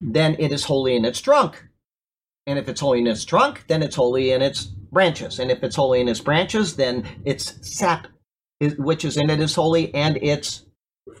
then 0.00 0.34
it 0.40 0.50
is 0.50 0.64
holy 0.64 0.96
in 0.96 1.04
its 1.04 1.20
trunk. 1.20 1.64
And 2.48 2.58
if 2.58 2.68
it's 2.68 2.80
holy 2.80 2.98
in 2.98 3.06
its 3.06 3.24
trunk, 3.24 3.66
then 3.68 3.80
it's 3.80 3.94
holy 3.94 4.32
in 4.32 4.42
its 4.42 4.64
branches. 4.64 5.38
And 5.38 5.52
if 5.52 5.62
it's 5.62 5.76
holy 5.76 6.00
in 6.00 6.08
its 6.08 6.20
branches, 6.20 6.74
then 6.74 7.06
its 7.24 7.54
sap, 7.62 8.08
which 8.70 9.04
is 9.04 9.16
in 9.16 9.30
it, 9.30 9.40
is 9.40 9.54
holy, 9.54 9.94
and 9.94 10.16
its 10.18 10.66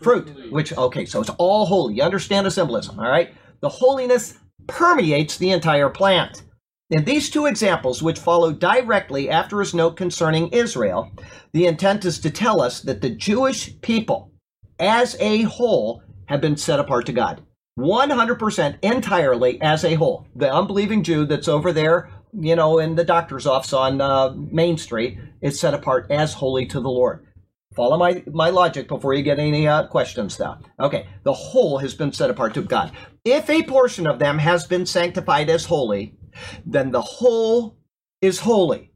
fruit, 0.00 0.50
which, 0.50 0.72
okay, 0.76 1.04
so 1.04 1.20
it's 1.20 1.30
all 1.30 1.66
holy. 1.66 1.94
You 1.94 2.02
understand 2.02 2.46
the 2.46 2.50
symbolism, 2.50 2.98
all 2.98 3.08
right? 3.08 3.32
The 3.60 3.68
holiness 3.68 4.38
permeates 4.66 5.36
the 5.36 5.50
entire 5.50 5.88
plant. 5.88 6.42
In 6.90 7.04
these 7.04 7.30
two 7.30 7.46
examples, 7.46 8.02
which 8.02 8.18
follow 8.18 8.52
directly 8.52 9.30
after 9.30 9.60
his 9.60 9.74
note 9.74 9.96
concerning 9.96 10.48
Israel, 10.48 11.10
the 11.52 11.66
intent 11.66 12.04
is 12.04 12.18
to 12.20 12.30
tell 12.30 12.60
us 12.60 12.80
that 12.82 13.00
the 13.00 13.10
Jewish 13.10 13.80
people, 13.80 14.30
as 14.78 15.16
a 15.18 15.42
whole, 15.42 16.02
have 16.26 16.40
been 16.40 16.56
set 16.56 16.80
apart 16.80 17.06
to 17.06 17.12
God. 17.12 17.42
100% 17.78 18.76
entirely 18.82 19.60
as 19.60 19.84
a 19.84 19.94
whole. 19.94 20.26
The 20.36 20.52
unbelieving 20.52 21.02
Jew 21.02 21.26
that's 21.26 21.48
over 21.48 21.72
there, 21.72 22.10
you 22.32 22.54
know, 22.54 22.78
in 22.78 22.94
the 22.94 23.04
doctor's 23.04 23.46
office 23.46 23.72
on 23.72 24.00
uh, 24.00 24.32
Main 24.36 24.76
Street 24.76 25.18
is 25.40 25.58
set 25.58 25.74
apart 25.74 26.06
as 26.10 26.34
holy 26.34 26.66
to 26.66 26.80
the 26.80 26.90
Lord. 26.90 27.26
Follow 27.74 27.96
my, 27.96 28.22
my 28.32 28.50
logic 28.50 28.86
before 28.88 29.14
you 29.14 29.22
get 29.22 29.38
any 29.38 29.66
uh, 29.66 29.86
questions, 29.86 30.36
though. 30.36 30.56
Okay, 30.78 31.08
the 31.24 31.32
whole 31.32 31.78
has 31.78 31.94
been 31.94 32.12
set 32.12 32.30
apart 32.30 32.54
to 32.54 32.62
God. 32.62 32.92
If 33.24 33.50
a 33.50 33.62
portion 33.64 34.06
of 34.06 34.18
them 34.18 34.38
has 34.38 34.66
been 34.66 34.86
sanctified 34.86 35.50
as 35.50 35.64
holy, 35.64 36.16
then 36.64 36.90
the 36.92 37.00
whole 37.00 37.78
is 38.20 38.40
holy. 38.40 38.92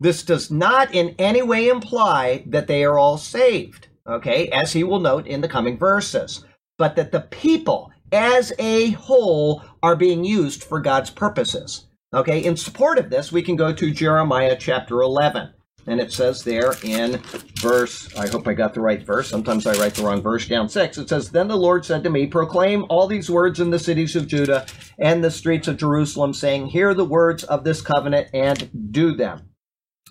This 0.00 0.22
does 0.22 0.50
not 0.50 0.94
in 0.94 1.14
any 1.18 1.42
way 1.42 1.68
imply 1.68 2.44
that 2.46 2.66
they 2.66 2.84
are 2.84 2.98
all 2.98 3.18
saved, 3.18 3.88
okay, 4.06 4.48
as 4.48 4.72
he 4.72 4.84
will 4.84 5.00
note 5.00 5.26
in 5.26 5.40
the 5.40 5.48
coming 5.48 5.78
verses, 5.78 6.44
but 6.76 6.96
that 6.96 7.12
the 7.12 7.20
people 7.20 7.90
as 8.12 8.52
a 8.58 8.90
whole 8.90 9.62
are 9.82 9.96
being 9.96 10.24
used 10.24 10.62
for 10.62 10.80
God's 10.80 11.10
purposes. 11.10 11.86
Okay, 12.14 12.42
in 12.42 12.56
support 12.56 12.98
of 12.98 13.10
this, 13.10 13.32
we 13.32 13.42
can 13.42 13.56
go 13.56 13.72
to 13.72 13.90
Jeremiah 13.90 14.56
chapter 14.58 15.02
11. 15.02 15.52
And 15.86 16.00
it 16.00 16.12
says 16.12 16.44
there 16.44 16.74
in 16.82 17.20
verse, 17.60 18.14
I 18.16 18.28
hope 18.28 18.46
I 18.46 18.52
got 18.52 18.74
the 18.74 18.80
right 18.80 19.02
verse. 19.02 19.28
Sometimes 19.28 19.66
I 19.66 19.72
write 19.74 19.94
the 19.94 20.02
wrong 20.02 20.20
verse 20.20 20.46
down 20.46 20.68
six. 20.68 20.98
It 20.98 21.08
says, 21.08 21.30
Then 21.30 21.48
the 21.48 21.56
Lord 21.56 21.84
said 21.84 22.04
to 22.04 22.10
me, 22.10 22.26
Proclaim 22.26 22.84
all 22.90 23.06
these 23.06 23.30
words 23.30 23.58
in 23.58 23.70
the 23.70 23.78
cities 23.78 24.14
of 24.14 24.26
Judah 24.26 24.66
and 24.98 25.24
the 25.24 25.30
streets 25.30 25.66
of 25.66 25.78
Jerusalem, 25.78 26.34
saying, 26.34 26.66
Hear 26.66 26.92
the 26.92 27.06
words 27.06 27.42
of 27.44 27.64
this 27.64 27.80
covenant 27.80 28.28
and 28.34 28.92
do 28.92 29.14
them. 29.14 29.48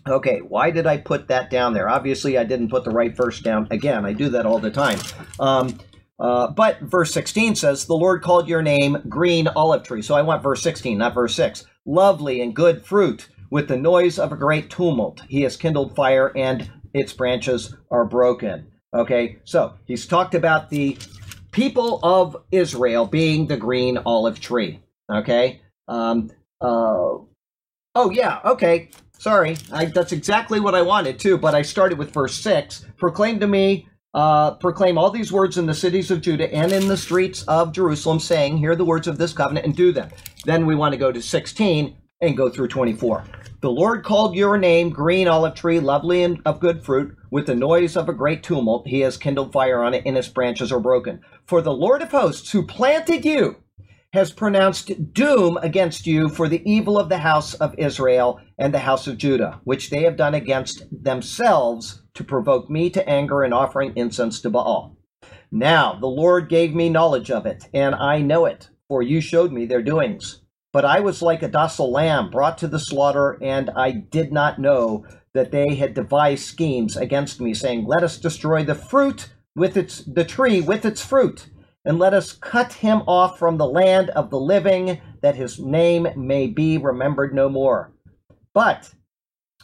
Okay, 0.07 0.39
why 0.39 0.71
did 0.71 0.87
I 0.87 0.97
put 0.97 1.27
that 1.27 1.49
down 1.49 1.73
there? 1.73 1.89
Obviously, 1.89 2.37
I 2.37 2.43
didn't 2.43 2.69
put 2.69 2.83
the 2.83 2.91
right 2.91 3.15
verse 3.15 3.39
down. 3.39 3.67
Again, 3.69 4.05
I 4.05 4.13
do 4.13 4.29
that 4.29 4.45
all 4.45 4.59
the 4.59 4.71
time. 4.71 4.99
Um, 5.39 5.79
uh, 6.19 6.49
but 6.49 6.79
verse 6.81 7.13
16 7.13 7.55
says, 7.55 7.85
The 7.85 7.93
Lord 7.93 8.23
called 8.23 8.47
your 8.47 8.61
name 8.61 8.97
green 9.07 9.47
olive 9.47 9.83
tree. 9.83 10.01
So 10.01 10.15
I 10.15 10.21
want 10.21 10.43
verse 10.43 10.63
16, 10.63 10.97
not 10.97 11.13
verse 11.13 11.35
6. 11.35 11.65
Lovely 11.85 12.41
and 12.41 12.55
good 12.55 12.85
fruit 12.85 13.27
with 13.49 13.67
the 13.67 13.77
noise 13.77 14.19
of 14.19 14.31
a 14.31 14.37
great 14.37 14.69
tumult. 14.69 15.21
He 15.27 15.41
has 15.41 15.57
kindled 15.57 15.95
fire 15.95 16.31
and 16.35 16.69
its 16.93 17.13
branches 17.13 17.75
are 17.91 18.05
broken. 18.05 18.67
Okay, 18.93 19.39
so 19.43 19.73
he's 19.85 20.05
talked 20.05 20.33
about 20.33 20.69
the 20.69 20.97
people 21.51 21.99
of 22.03 22.37
Israel 22.51 23.05
being 23.05 23.47
the 23.47 23.57
green 23.57 23.97
olive 24.05 24.39
tree. 24.39 24.79
Okay, 25.11 25.61
um, 25.87 26.31
uh, 26.61 27.17
oh 27.95 28.11
yeah, 28.11 28.39
okay. 28.45 28.89
Sorry, 29.19 29.57
I, 29.71 29.85
that's 29.85 30.11
exactly 30.11 30.59
what 30.59 30.75
I 30.75 30.83
wanted 30.83 31.19
too. 31.19 31.37
But 31.37 31.55
I 31.55 31.63
started 31.63 31.97
with 31.97 32.13
verse 32.13 32.35
six. 32.35 32.85
Proclaim 32.97 33.39
to 33.39 33.47
me 33.47 33.87
uh, 34.17 34.55
proclaim 34.55 34.97
all 34.97 35.11
these 35.11 35.31
words 35.31 35.59
in 35.59 35.67
the 35.67 35.75
cities 35.75 36.09
of 36.09 36.21
Judah 36.21 36.51
and 36.51 36.71
in 36.71 36.87
the 36.87 36.97
streets 36.97 37.43
of 37.43 37.71
Jerusalem, 37.71 38.19
saying, 38.19 38.57
Hear 38.57 38.75
the 38.75 38.83
words 38.83 39.07
of 39.07 39.19
this 39.19 39.31
covenant 39.31 39.67
and 39.67 39.75
do 39.75 39.91
them. 39.91 40.09
Then 40.43 40.65
we 40.65 40.73
want 40.73 40.93
to 40.93 40.97
go 40.97 41.11
to 41.11 41.21
16 41.21 41.95
and 42.21 42.37
go 42.37 42.49
through 42.49 42.67
24. 42.67 43.23
The 43.61 43.69
Lord 43.69 44.03
called 44.03 44.35
your 44.35 44.57
name 44.57 44.89
green 44.89 45.27
olive 45.27 45.55
tree, 45.55 45.79
lovely 45.79 46.23
and 46.23 46.41
of 46.45 46.59
good 46.59 46.83
fruit. 46.83 47.15
With 47.31 47.47
the 47.47 47.55
noise 47.55 47.95
of 47.95 48.09
a 48.09 48.13
great 48.13 48.43
tumult, 48.43 48.87
he 48.87 49.01
has 49.01 49.17
kindled 49.17 49.51
fire 49.51 49.83
on 49.83 49.93
it, 49.93 50.03
and 50.05 50.17
its 50.17 50.27
branches 50.27 50.71
are 50.71 50.79
broken. 50.79 51.21
For 51.45 51.61
the 51.61 51.73
Lord 51.73 52.01
of 52.01 52.11
hosts, 52.11 52.51
who 52.51 52.65
planted 52.65 53.25
you, 53.25 53.57
has 54.13 54.31
pronounced 54.31 55.13
doom 55.13 55.57
against 55.57 56.07
you 56.07 56.29
for 56.29 56.47
the 56.47 56.61
evil 56.69 56.97
of 56.97 57.09
the 57.09 57.17
house 57.17 57.53
of 57.55 57.75
Israel 57.77 58.39
and 58.57 58.73
the 58.73 58.79
house 58.79 59.05
of 59.05 59.17
Judah, 59.17 59.59
which 59.63 59.89
they 59.89 60.03
have 60.03 60.15
done 60.15 60.33
against 60.33 60.85
themselves 60.91 62.01
to 62.13 62.23
provoke 62.23 62.69
me 62.69 62.89
to 62.91 63.07
anger 63.07 63.43
in 63.43 63.53
offering 63.53 63.93
incense 63.95 64.41
to 64.41 64.49
Baal. 64.49 64.97
Now 65.51 65.97
the 65.99 66.07
Lord 66.07 66.49
gave 66.49 66.73
me 66.73 66.89
knowledge 66.89 67.29
of 67.29 67.45
it, 67.45 67.67
and 67.73 67.93
I 67.95 68.21
know 68.21 68.45
it, 68.45 68.69
for 68.87 69.01
you 69.01 69.21
showed 69.21 69.51
me 69.51 69.65
their 69.65 69.83
doings. 69.83 70.41
But 70.77 70.85
I 70.85 70.99
was 70.99 71.23
like 71.23 71.41
a 71.41 71.47
docile 71.47 71.91
lamb 71.91 72.29
brought 72.29 72.59
to 72.59 72.67
the 72.67 72.77
slaughter, 72.77 73.39
and 73.41 73.71
I 73.71 73.89
did 73.89 74.31
not 74.31 74.59
know 74.59 75.07
that 75.33 75.49
they 75.49 75.73
had 75.73 75.95
devised 75.95 76.43
schemes 76.43 76.95
against 76.95 77.41
me, 77.41 77.55
saying, 77.55 77.87
Let 77.87 78.03
us 78.03 78.19
destroy 78.19 78.63
the 78.63 78.75
fruit 78.75 79.33
with 79.55 79.75
its 79.75 80.03
the 80.05 80.23
tree 80.23 80.61
with 80.61 80.85
its 80.85 81.03
fruit, 81.03 81.49
and 81.83 81.97
let 81.97 82.13
us 82.13 82.31
cut 82.31 82.73
him 82.73 82.99
off 83.07 83.39
from 83.39 83.57
the 83.57 83.65
land 83.65 84.11
of 84.11 84.29
the 84.29 84.39
living, 84.39 85.01
that 85.23 85.35
his 85.35 85.57
name 85.57 86.09
may 86.15 86.45
be 86.45 86.77
remembered 86.77 87.33
no 87.33 87.49
more. 87.49 87.91
But 88.53 88.93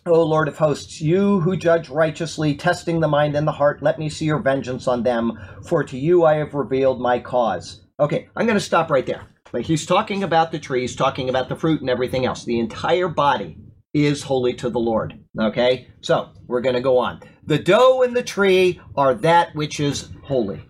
O 0.08 0.24
Lord 0.24 0.48
of 0.48 0.58
hosts, 0.58 1.00
you 1.00 1.42
who 1.42 1.56
judge 1.56 1.90
righteously, 1.90 2.56
testing 2.56 3.02
the 3.02 3.08
mind 3.08 3.36
and 3.36 3.48
the 3.48 3.52
heart, 3.52 3.84
let 3.84 4.00
me 4.00 4.10
see 4.10 4.26
your 4.26 4.40
vengeance 4.40 4.88
on 4.88 5.04
them, 5.04 5.38
for 5.68 5.84
to 5.84 5.96
you 5.96 6.26
I 6.26 6.38
have 6.38 6.56
revealed 6.56 7.00
my 7.00 7.20
cause. 7.20 7.82
Okay, 8.00 8.30
I'm 8.36 8.48
going 8.48 8.58
to 8.58 8.60
stop 8.60 8.90
right 8.90 9.06
there. 9.06 9.28
But 9.54 9.62
he's 9.62 9.86
talking 9.86 10.24
about 10.24 10.52
the 10.52 10.58
trees, 10.58 10.96
talking 10.96 11.30
about 11.30 11.48
the 11.48 11.56
fruit 11.56 11.80
and 11.80 11.90
everything 11.90 12.26
else. 12.26 12.44
The 12.44 12.60
entire 12.60 13.08
body 13.08 13.56
is 13.94 14.24
holy 14.24 14.56
to 14.56 14.70
the 14.72 14.80
Lord. 14.80 15.24
Okay, 15.40 15.90
so 16.02 16.32
we're 16.48 16.60
going 16.60 16.74
to 16.74 16.82
go 16.82 16.98
on. 16.98 17.22
The 17.46 17.60
dough 17.60 18.02
and 18.02 18.16
the 18.16 18.24
tree 18.24 18.82
are 18.96 19.14
that 19.14 19.56
which 19.56 19.80
is 19.80 20.10
holy. 20.24 20.66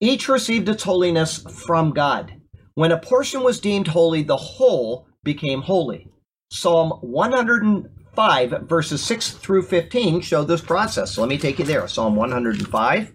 Each 0.00 0.28
received 0.28 0.68
its 0.68 0.84
holiness 0.84 1.38
from 1.66 1.90
God. 1.90 2.32
When 2.74 2.92
a 2.92 2.98
portion 2.98 3.42
was 3.42 3.58
deemed 3.58 3.88
holy, 3.88 4.22
the 4.22 4.36
whole 4.36 5.08
became 5.24 5.60
holy. 5.60 6.08
Psalm 6.52 6.90
105, 7.00 8.50
verses 8.68 9.02
6 9.02 9.32
through 9.32 9.62
15 9.62 10.20
show 10.20 10.44
this 10.44 10.60
process. 10.60 11.10
So 11.10 11.22
let 11.22 11.28
me 11.28 11.38
take 11.38 11.58
you 11.58 11.64
there. 11.64 11.88
Psalm 11.88 12.14
105. 12.14 13.12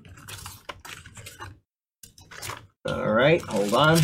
All 2.86 3.14
right, 3.14 3.42
hold 3.44 3.74
on. 3.74 4.00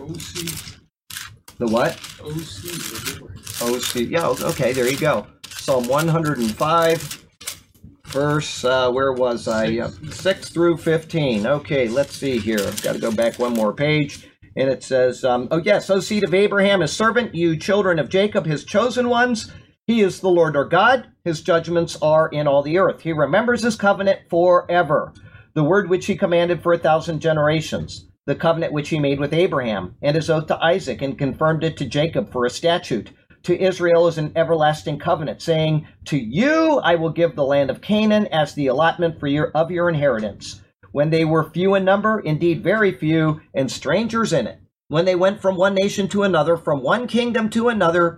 OC. 0.00 0.80
The 1.58 1.66
what? 1.66 1.98
OC. 2.20 3.62
OC. 3.62 3.94
Yeah, 4.10 4.26
okay, 4.28 4.72
there 4.72 4.88
you 4.88 4.98
go. 4.98 5.26
Psalm 5.48 5.86
105, 5.88 7.26
verse, 8.06 8.64
uh, 8.64 8.90
where 8.90 9.12
was 9.12 9.46
I? 9.46 9.78
Uh, 9.78 9.90
6 10.10 10.48
through 10.48 10.78
15. 10.78 11.46
Okay, 11.46 11.88
let's 11.88 12.16
see 12.16 12.38
here. 12.38 12.60
I've 12.60 12.82
got 12.82 12.94
to 12.94 12.98
go 12.98 13.12
back 13.12 13.38
one 13.38 13.52
more 13.52 13.74
page. 13.74 14.26
And 14.56 14.68
it 14.68 14.82
says, 14.82 15.24
um, 15.24 15.48
Oh, 15.50 15.58
yes, 15.58 15.90
O 15.90 16.00
seed 16.00 16.24
of 16.24 16.34
Abraham, 16.34 16.80
his 16.80 16.92
servant, 16.92 17.34
you 17.34 17.56
children 17.56 17.98
of 17.98 18.08
Jacob, 18.08 18.46
his 18.46 18.64
chosen 18.64 19.08
ones. 19.08 19.52
He 19.86 20.02
is 20.02 20.20
the 20.20 20.28
Lord 20.28 20.56
our 20.56 20.64
God. 20.64 21.08
His 21.24 21.40
judgments 21.40 21.96
are 22.00 22.28
in 22.28 22.46
all 22.46 22.62
the 22.62 22.78
earth. 22.78 23.02
He 23.02 23.12
remembers 23.12 23.62
his 23.62 23.76
covenant 23.76 24.20
forever, 24.28 25.12
the 25.54 25.64
word 25.64 25.88
which 25.90 26.06
he 26.06 26.16
commanded 26.16 26.62
for 26.62 26.72
a 26.72 26.78
thousand 26.78 27.20
generations, 27.20 28.06
the 28.30 28.36
covenant 28.36 28.72
which 28.72 28.90
he 28.90 29.00
made 29.00 29.18
with 29.18 29.34
Abraham, 29.34 29.96
and 30.02 30.14
his 30.14 30.30
oath 30.30 30.46
to 30.46 30.64
Isaac, 30.64 31.02
and 31.02 31.18
confirmed 31.18 31.64
it 31.64 31.76
to 31.78 31.84
Jacob 31.84 32.30
for 32.30 32.46
a 32.46 32.50
statute, 32.50 33.10
to 33.42 33.60
Israel 33.60 34.06
as 34.06 34.18
an 34.18 34.30
everlasting 34.36 35.00
covenant, 35.00 35.42
saying, 35.42 35.84
To 36.04 36.16
you 36.16 36.78
I 36.84 36.94
will 36.94 37.10
give 37.10 37.34
the 37.34 37.44
land 37.44 37.70
of 37.70 37.80
Canaan 37.80 38.28
as 38.28 38.54
the 38.54 38.68
allotment 38.68 39.18
for 39.18 39.26
your, 39.26 39.50
of 39.50 39.72
your 39.72 39.88
inheritance. 39.88 40.62
When 40.92 41.10
they 41.10 41.24
were 41.24 41.50
few 41.50 41.74
in 41.74 41.84
number, 41.84 42.20
indeed 42.20 42.62
very 42.62 42.92
few, 42.92 43.40
and 43.52 43.68
strangers 43.68 44.32
in 44.32 44.46
it, 44.46 44.60
when 44.86 45.06
they 45.06 45.16
went 45.16 45.42
from 45.42 45.56
one 45.56 45.74
nation 45.74 46.06
to 46.10 46.22
another, 46.22 46.56
from 46.56 46.84
one 46.84 47.08
kingdom 47.08 47.50
to 47.50 47.68
another 47.68 48.16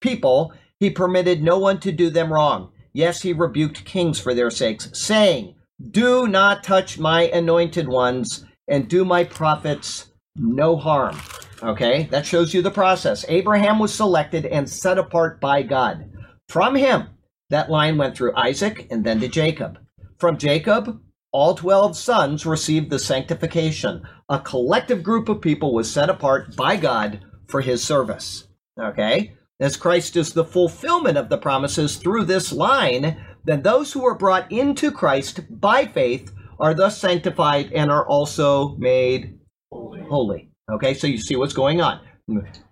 people, 0.00 0.52
he 0.80 0.90
permitted 0.90 1.40
no 1.40 1.56
one 1.56 1.78
to 1.78 1.92
do 1.92 2.10
them 2.10 2.32
wrong. 2.32 2.72
Yes, 2.92 3.22
he 3.22 3.32
rebuked 3.32 3.84
kings 3.84 4.18
for 4.18 4.34
their 4.34 4.50
sakes, 4.50 4.90
saying, 4.92 5.54
Do 5.88 6.26
not 6.26 6.64
touch 6.64 6.98
my 6.98 7.28
anointed 7.28 7.86
ones, 7.88 8.44
and 8.68 8.88
do 8.88 9.04
my 9.04 9.24
prophets 9.24 10.12
no 10.36 10.76
harm. 10.76 11.18
Okay, 11.62 12.04
that 12.10 12.26
shows 12.26 12.52
you 12.52 12.60
the 12.62 12.70
process. 12.70 13.24
Abraham 13.28 13.78
was 13.78 13.94
selected 13.94 14.44
and 14.46 14.68
set 14.68 14.98
apart 14.98 15.40
by 15.40 15.62
God. 15.62 16.10
From 16.48 16.74
him, 16.74 17.08
that 17.50 17.70
line 17.70 17.96
went 17.96 18.16
through 18.16 18.36
Isaac 18.36 18.86
and 18.90 19.04
then 19.04 19.20
to 19.20 19.28
Jacob. 19.28 19.78
From 20.18 20.36
Jacob, 20.36 21.00
all 21.32 21.54
12 21.54 21.96
sons 21.96 22.46
received 22.46 22.90
the 22.90 22.98
sanctification. 22.98 24.02
A 24.28 24.38
collective 24.38 25.02
group 25.02 25.28
of 25.28 25.40
people 25.40 25.74
was 25.74 25.90
set 25.90 26.10
apart 26.10 26.56
by 26.56 26.76
God 26.76 27.20
for 27.48 27.60
his 27.60 27.82
service. 27.82 28.48
Okay, 28.78 29.32
as 29.58 29.76
Christ 29.76 30.16
is 30.16 30.32
the 30.32 30.44
fulfillment 30.44 31.16
of 31.16 31.30
the 31.30 31.38
promises 31.38 31.96
through 31.96 32.24
this 32.24 32.52
line, 32.52 33.24
then 33.44 33.62
those 33.62 33.92
who 33.92 34.04
are 34.04 34.14
brought 34.14 34.50
into 34.52 34.90
Christ 34.90 35.40
by 35.48 35.86
faith 35.86 36.32
are 36.58 36.74
thus 36.74 36.98
sanctified 36.98 37.72
and 37.72 37.90
are 37.90 38.06
also 38.06 38.76
made 38.76 39.38
Holy. 39.70 40.00
holy. 40.02 40.50
Okay, 40.70 40.94
so 40.94 41.06
you 41.06 41.18
see 41.18 41.36
what's 41.36 41.54
going 41.54 41.80
on. 41.80 42.00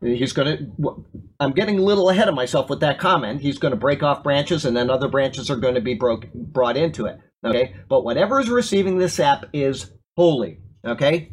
He's 0.00 0.32
going 0.32 0.56
to, 0.78 1.04
I'm 1.38 1.52
getting 1.52 1.78
a 1.78 1.82
little 1.82 2.10
ahead 2.10 2.28
of 2.28 2.34
myself 2.34 2.68
with 2.68 2.80
that 2.80 2.98
comment. 2.98 3.40
He's 3.40 3.58
going 3.58 3.70
to 3.70 3.78
break 3.78 4.02
off 4.02 4.24
branches 4.24 4.64
and 4.64 4.76
then 4.76 4.90
other 4.90 5.06
branches 5.06 5.48
are 5.48 5.56
going 5.56 5.76
to 5.76 5.80
be 5.80 5.94
broke, 5.94 6.32
brought 6.32 6.76
into 6.76 7.06
it. 7.06 7.20
Okay, 7.44 7.76
but 7.88 8.04
whatever 8.04 8.40
is 8.40 8.48
receiving 8.48 8.98
this 8.98 9.14
sap 9.14 9.44
is 9.52 9.92
holy. 10.16 10.60
Okay, 10.84 11.32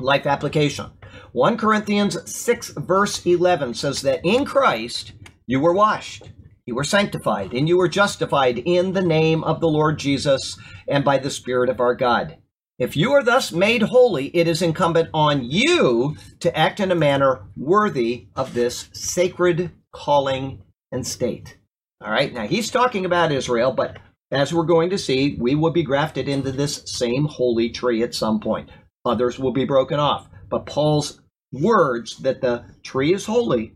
life 0.00 0.26
application. 0.26 0.86
1 1.32 1.56
Corinthians 1.56 2.18
6, 2.30 2.70
verse 2.70 3.24
11 3.24 3.74
says 3.74 4.02
that 4.02 4.20
in 4.24 4.44
Christ 4.44 5.12
you 5.46 5.60
were 5.60 5.74
washed, 5.74 6.31
you 6.66 6.74
were 6.74 6.84
sanctified, 6.84 7.52
and 7.52 7.68
you 7.68 7.76
were 7.76 7.88
justified 7.88 8.58
in 8.58 8.92
the 8.92 9.02
name 9.02 9.42
of 9.42 9.60
the 9.60 9.68
Lord 9.68 9.98
Jesus 9.98 10.56
and 10.86 11.04
by 11.04 11.18
the 11.18 11.30
Spirit 11.30 11.68
of 11.68 11.80
our 11.80 11.94
God. 11.94 12.36
If 12.78 12.96
you 12.96 13.12
are 13.12 13.22
thus 13.22 13.52
made 13.52 13.82
holy, 13.82 14.26
it 14.36 14.48
is 14.48 14.62
incumbent 14.62 15.08
on 15.12 15.44
you 15.44 16.16
to 16.40 16.56
act 16.56 16.80
in 16.80 16.90
a 16.90 16.96
manner 16.96 17.42
worthy 17.56 18.28
of 18.34 18.54
this 18.54 18.88
sacred 18.92 19.72
calling 19.92 20.62
and 20.90 21.06
state. 21.06 21.58
All 22.00 22.10
right, 22.10 22.32
now 22.32 22.46
he's 22.46 22.70
talking 22.70 23.04
about 23.04 23.32
Israel, 23.32 23.72
but 23.72 23.98
as 24.30 24.52
we're 24.52 24.64
going 24.64 24.90
to 24.90 24.98
see, 24.98 25.36
we 25.38 25.54
will 25.54 25.70
be 25.70 25.82
grafted 25.82 26.28
into 26.28 26.50
this 26.50 26.82
same 26.86 27.26
holy 27.26 27.70
tree 27.70 28.02
at 28.02 28.14
some 28.14 28.40
point. 28.40 28.70
Others 29.04 29.38
will 29.38 29.52
be 29.52 29.64
broken 29.64 29.98
off. 30.00 30.28
But 30.48 30.66
Paul's 30.66 31.20
words 31.52 32.16
that 32.18 32.40
the 32.40 32.64
tree 32.82 33.12
is 33.12 33.26
holy, 33.26 33.74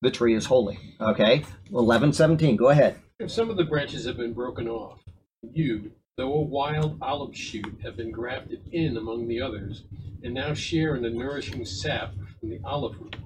the 0.00 0.10
tree 0.10 0.34
is 0.34 0.46
holy. 0.46 0.78
Okay, 1.00 1.44
eleven 1.72 2.12
seventeen. 2.12 2.56
go 2.56 2.68
ahead. 2.68 2.96
If 3.18 3.30
some 3.30 3.50
of 3.50 3.56
the 3.56 3.64
branches 3.64 4.04
have 4.04 4.16
been 4.16 4.32
broken 4.32 4.68
off, 4.68 5.00
you, 5.42 5.92
though 6.16 6.34
a 6.34 6.40
wild 6.42 6.98
olive 7.02 7.36
shoot, 7.36 7.80
have 7.82 7.96
been 7.96 8.12
grafted 8.12 8.60
in 8.72 8.96
among 8.96 9.26
the 9.28 9.40
others, 9.40 9.84
and 10.22 10.34
now 10.34 10.54
share 10.54 10.94
in 10.94 11.02
the 11.02 11.10
nourishing 11.10 11.64
sap 11.64 12.14
from 12.40 12.50
the 12.50 12.60
olive 12.64 12.98
root. 13.00 13.16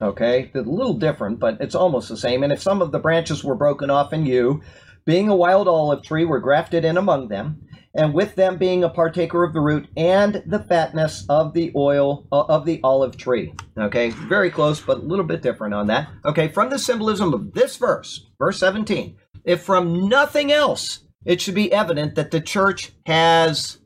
Okay, 0.00 0.50
a 0.54 0.58
little 0.58 0.94
different, 0.94 1.40
but 1.40 1.60
it's 1.60 1.74
almost 1.74 2.08
the 2.08 2.16
same. 2.16 2.42
And 2.42 2.52
if 2.52 2.62
some 2.62 2.82
of 2.82 2.92
the 2.92 3.00
branches 3.00 3.42
were 3.42 3.56
broken 3.56 3.90
off 3.90 4.12
in 4.12 4.26
you, 4.26 4.62
being 5.04 5.28
a 5.28 5.34
wild 5.36 5.66
olive 5.66 6.02
tree, 6.02 6.24
were 6.24 6.38
grafted 6.38 6.84
in 6.84 6.96
among 6.96 7.28
them, 7.28 7.62
and 7.98 8.14
with 8.14 8.34
them 8.36 8.56
being 8.56 8.84
a 8.84 8.88
partaker 8.88 9.44
of 9.44 9.52
the 9.52 9.60
root 9.60 9.88
and 9.96 10.42
the 10.46 10.60
fatness 10.60 11.26
of 11.28 11.52
the 11.52 11.72
oil 11.74 12.26
uh, 12.32 12.42
of 12.42 12.64
the 12.64 12.80
olive 12.82 13.16
tree. 13.16 13.52
Okay, 13.76 14.10
very 14.10 14.50
close, 14.50 14.80
but 14.80 14.98
a 14.98 15.02
little 15.02 15.24
bit 15.24 15.42
different 15.42 15.74
on 15.74 15.88
that. 15.88 16.08
Okay, 16.24 16.48
from 16.48 16.70
the 16.70 16.78
symbolism 16.78 17.34
of 17.34 17.52
this 17.52 17.76
verse, 17.76 18.26
verse 18.38 18.58
17, 18.58 19.16
if 19.44 19.62
from 19.62 20.08
nothing 20.08 20.52
else, 20.52 21.00
it 21.24 21.40
should 21.40 21.56
be 21.56 21.72
evident 21.72 22.14
that 22.14 22.30
the 22.30 22.40
church 22.40 22.92
has 23.04 23.78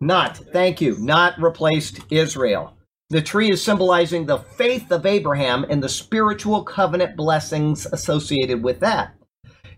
not, 0.00 0.36
thank 0.36 0.80
you, 0.80 0.96
not 0.98 1.40
replaced 1.40 2.00
Israel. 2.10 2.76
The 3.10 3.22
tree 3.22 3.50
is 3.50 3.62
symbolizing 3.62 4.26
the 4.26 4.38
faith 4.38 4.90
of 4.90 5.06
Abraham 5.06 5.64
and 5.68 5.82
the 5.82 5.88
spiritual 5.88 6.64
covenant 6.64 7.16
blessings 7.16 7.86
associated 7.86 8.64
with 8.64 8.80
that. 8.80 9.14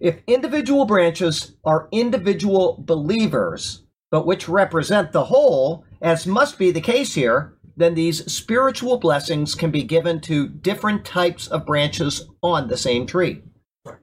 If 0.01 0.21
individual 0.27 0.85
branches 0.85 1.55
are 1.65 1.89
individual 1.93 2.83
believers, 2.85 3.83
but 4.11 4.27
which 4.27 4.49
represent 4.49 5.13
the 5.13 5.25
whole, 5.25 5.85
as 6.01 6.27
must 6.27 6.59
be 6.59 6.71
the 6.71 6.81
case 6.81 7.15
here, 7.15 7.57
then 7.77 7.95
these 7.95 8.31
spiritual 8.33 8.99
blessings 8.99 9.55
can 9.55 9.71
be 9.71 9.83
given 9.83 10.21
to 10.23 10.49
different 10.49 11.05
types 11.05 11.47
of 11.47 11.67
branches 11.67 12.27
on 12.43 12.69
the 12.69 12.77
same 12.77 13.07
tree. 13.07 13.43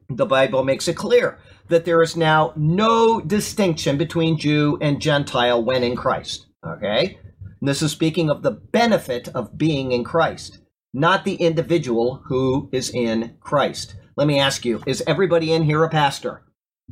The 0.10 0.26
Bible 0.26 0.64
makes 0.64 0.88
it 0.88 0.96
clear 0.96 1.40
that 1.70 1.86
there 1.86 2.02
is 2.02 2.16
now 2.16 2.54
no 2.56 3.20
distinction 3.20 3.98
between 3.98 4.38
Jew 4.38 4.78
and 4.82 5.02
Gentile 5.02 5.64
when 5.64 5.84
in 5.84 5.96
Christ. 5.96 6.48
Okay? 6.66 7.18
And 7.60 7.68
this 7.68 7.82
is 7.82 7.92
speaking 7.92 8.30
of 8.30 8.44
the 8.44 8.52
benefit 8.52 9.28
of 9.30 9.58
being 9.58 9.92
in 9.92 10.04
Christ, 10.04 10.60
not 10.94 11.26
the 11.26 11.36
individual 11.36 12.22
who 12.26 12.70
is 12.72 12.90
in 12.90 13.38
Christ. 13.40 13.96
Let 14.16 14.28
me 14.28 14.40
ask 14.40 14.66
you, 14.66 14.82
is 14.86 15.04
everybody 15.08 15.52
in 15.54 15.64
here 15.64 15.84
a 15.84 15.90
pastor? 15.90 16.44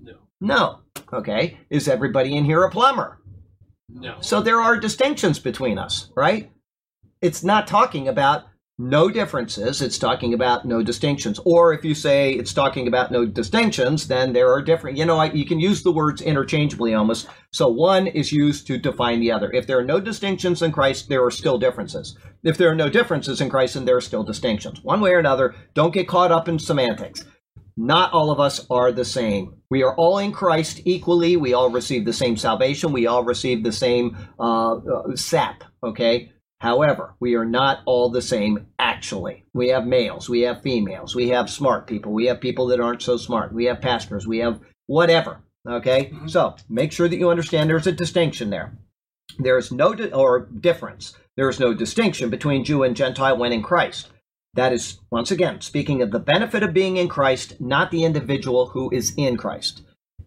No. 0.01 0.13
No. 0.39 0.79
Okay. 1.13 1.59
Is 1.69 1.87
everybody 1.87 2.35
in 2.35 2.45
here 2.45 2.63
a 2.63 2.71
plumber? 2.71 3.19
No. 3.89 4.17
So 4.21 4.41
there 4.41 4.61
are 4.61 4.77
distinctions 4.77 5.39
between 5.39 5.77
us, 5.77 6.09
right? 6.15 6.51
It's 7.21 7.43
not 7.43 7.67
talking 7.67 8.07
about 8.07 8.45
no 8.81 9.09
differences, 9.09 9.81
it's 9.81 9.99
talking 9.99 10.33
about 10.33 10.65
no 10.65 10.81
distinctions. 10.81 11.39
Or 11.45 11.71
if 11.73 11.85
you 11.85 11.93
say 11.93 12.33
it's 12.33 12.53
talking 12.53 12.87
about 12.87 13.11
no 13.11 13.25
distinctions, 13.25 14.07
then 14.07 14.33
there 14.33 14.51
are 14.51 14.61
different, 14.61 14.97
you 14.97 15.05
know, 15.05 15.17
I- 15.17 15.31
you 15.31 15.45
can 15.45 15.59
use 15.59 15.83
the 15.83 15.91
words 15.91 16.21
interchangeably 16.21 16.93
almost. 16.95 17.27
So 17.51 17.67
one 17.67 18.07
is 18.07 18.31
used 18.31 18.65
to 18.67 18.77
define 18.77 19.19
the 19.19 19.31
other. 19.31 19.51
If 19.51 19.67
there 19.67 19.77
are 19.77 19.85
no 19.85 19.99
distinctions 19.99 20.61
in 20.61 20.71
Christ, 20.71 21.09
there 21.09 21.23
are 21.23 21.31
still 21.31 21.59
differences. 21.59 22.17
If 22.43 22.57
there 22.57 22.69
are 22.71 22.75
no 22.75 22.89
differences 22.89 23.39
in 23.39 23.49
Christ, 23.49 23.75
then 23.75 23.85
there 23.85 23.97
are 23.97 24.01
still 24.01 24.23
distinctions. 24.23 24.79
One 24.83 24.99
way 24.99 25.11
or 25.11 25.19
another, 25.19 25.53
don't 25.75 25.93
get 25.93 26.07
caught 26.07 26.31
up 26.31 26.47
in 26.49 26.57
semantics. 26.57 27.23
Not 27.77 28.11
all 28.11 28.31
of 28.31 28.39
us 28.39 28.65
are 28.69 28.91
the 28.91 29.05
same. 29.05 29.53
We 29.69 29.83
are 29.83 29.95
all 29.95 30.17
in 30.17 30.31
Christ 30.31 30.81
equally. 30.85 31.37
We 31.37 31.53
all 31.53 31.69
receive 31.69 32.05
the 32.05 32.13
same 32.13 32.35
salvation. 32.35 32.91
We 32.91 33.07
all 33.07 33.23
receive 33.23 33.63
the 33.63 33.71
same 33.71 34.17
uh, 34.39 34.73
uh, 34.73 35.15
sap, 35.15 35.63
okay? 35.83 36.31
However, 36.61 37.15
we 37.19 37.33
are 37.33 37.43
not 37.43 37.79
all 37.87 38.09
the 38.11 38.21
same 38.21 38.67
actually. 38.77 39.45
We 39.51 39.69
have 39.69 39.87
males, 39.87 40.29
we 40.29 40.41
have 40.41 40.61
females, 40.61 41.15
we 41.15 41.29
have 41.29 41.49
smart 41.49 41.87
people, 41.87 42.13
we 42.13 42.27
have 42.27 42.39
people 42.39 42.67
that 42.67 42.79
aren't 42.79 43.01
so 43.01 43.17
smart, 43.17 43.51
we 43.51 43.65
have 43.65 43.81
pastors, 43.81 44.27
we 44.27 44.37
have 44.37 44.59
whatever, 44.85 45.41
okay? 45.67 46.11
Mm-hmm. 46.13 46.27
So 46.27 46.55
make 46.69 46.91
sure 46.91 47.07
that 47.07 47.17
you 47.17 47.31
understand 47.31 47.67
there's 47.67 47.87
a 47.87 47.91
distinction 47.91 48.51
there. 48.51 48.77
There 49.39 49.57
is 49.57 49.71
no 49.71 49.95
di- 49.95 50.11
or 50.11 50.41
difference. 50.41 51.15
There 51.35 51.49
is 51.49 51.59
no 51.59 51.73
distinction 51.73 52.29
between 52.29 52.63
Jew 52.63 52.83
and 52.83 52.95
Gentile 52.95 53.39
when 53.39 53.53
in 53.53 53.63
Christ. 53.63 54.11
That 54.53 54.71
is, 54.71 54.99
once 55.09 55.31
again, 55.31 55.61
speaking 55.61 56.03
of 56.03 56.11
the 56.11 56.19
benefit 56.19 56.61
of 56.61 56.75
being 56.75 56.97
in 56.97 57.07
Christ, 57.07 57.59
not 57.59 57.89
the 57.89 58.03
individual 58.03 58.67
who 58.67 58.91
is 58.91 59.15
in 59.17 59.35
Christ. 59.35 59.81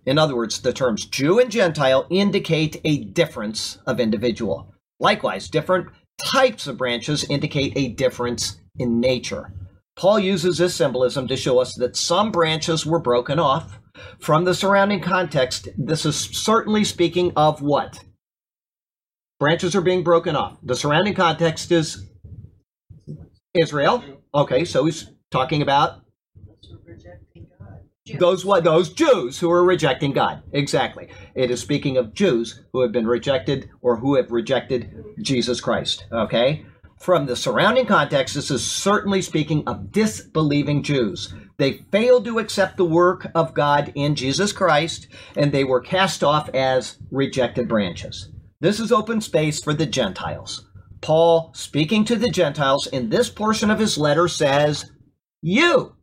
In 0.05 0.19
other 0.19 0.35
words, 0.35 0.61
the 0.61 0.73
terms 0.73 1.07
Jew 1.07 1.39
and 1.39 1.53
Gentile 1.53 2.09
indicate 2.11 2.81
a 2.83 3.05
difference 3.05 3.79
of 3.87 4.01
individual. 4.01 4.75
Likewise, 4.99 5.49
different 5.49 5.89
types 6.19 6.67
of 6.67 6.79
branches 6.79 7.25
indicate 7.29 7.73
a 7.77 7.89
difference 7.89 8.61
in 8.79 9.01
nature. 9.01 9.53
Paul 9.97 10.19
uses 10.19 10.59
this 10.59 10.75
symbolism 10.75 11.29
to 11.29 11.37
show 11.37 11.59
us 11.61 11.75
that 11.77 11.97
some 11.97 12.33
branches 12.33 12.85
were 12.85 12.99
broken 12.99 13.39
off. 13.39 13.79
From 14.19 14.45
the 14.45 14.55
surrounding 14.55 15.01
context, 15.01 15.69
this 15.79 16.05
is 16.05 16.17
certainly 16.17 16.83
speaking 16.83 17.33
of 17.37 17.63
what? 17.63 18.03
Branches 19.39 19.77
are 19.77 19.81
being 19.81 20.03
broken 20.03 20.35
off. 20.35 20.59
The 20.63 20.75
surrounding 20.75 21.15
context 21.15 21.71
is 21.71 22.09
Israel. 23.55 24.03
Okay, 24.35 24.65
so 24.65 24.85
he's 24.85 25.11
talking 25.31 25.63
about 25.63 26.01
Those 26.47 26.71
who 26.71 26.77
are 26.77 26.93
rejecting 26.93 27.47
God. 28.07 28.21
those 28.21 28.45
what 28.45 28.65
those 28.65 28.93
Jews 28.93 29.39
who 29.39 29.51
are 29.51 29.65
rejecting 29.65 30.13
God. 30.13 30.43
Exactly. 30.53 31.09
It 31.35 31.51
is 31.51 31.61
speaking 31.61 31.97
of 31.97 32.13
Jews 32.13 32.61
who 32.73 32.83
have 32.83 32.93
been 32.93 33.07
rejected 33.07 33.71
or 33.81 33.97
who 33.97 34.17
have 34.17 34.31
rejected 34.31 35.05
Jesus 35.23 35.61
Christ. 35.61 36.05
Okay? 36.13 36.67
From 37.01 37.25
the 37.27 37.37
surrounding 37.37 37.87
context, 37.87 38.35
this 38.35 38.51
is 38.51 38.71
certainly 38.71 39.23
speaking 39.23 39.67
of 39.67 39.91
disbelieving 39.91 40.83
Jews. 40.83 41.35
They 41.57 41.85
failed 41.91 42.25
to 42.27 42.39
accept 42.39 42.77
the 42.77 42.85
work 42.85 43.31
of 43.35 43.55
God 43.55 43.93
in 43.95 44.15
Jesus 44.15 44.53
Christ, 44.53 45.09
and 45.37 45.51
they 45.51 45.65
were 45.65 45.81
cast 45.81 46.23
off 46.23 46.49
as 46.51 46.99
rejected 47.11 47.69
branches. 47.69 48.31
This 48.61 48.81
is 48.81 48.93
open 48.93 49.21
space 49.21 49.63
for 49.63 49.75
the 49.75 49.87
Gentiles. 49.87 50.67
Paul, 51.01 51.53
speaking 51.55 52.05
to 52.07 52.17
the 52.17 52.31
Gentiles 52.31 52.87
in 52.87 53.11
this 53.11 53.29
portion 53.29 53.71
of 53.71 53.79
his 53.79 53.99
letter, 53.99 54.29
says, 54.29 54.91
you. 55.43 55.97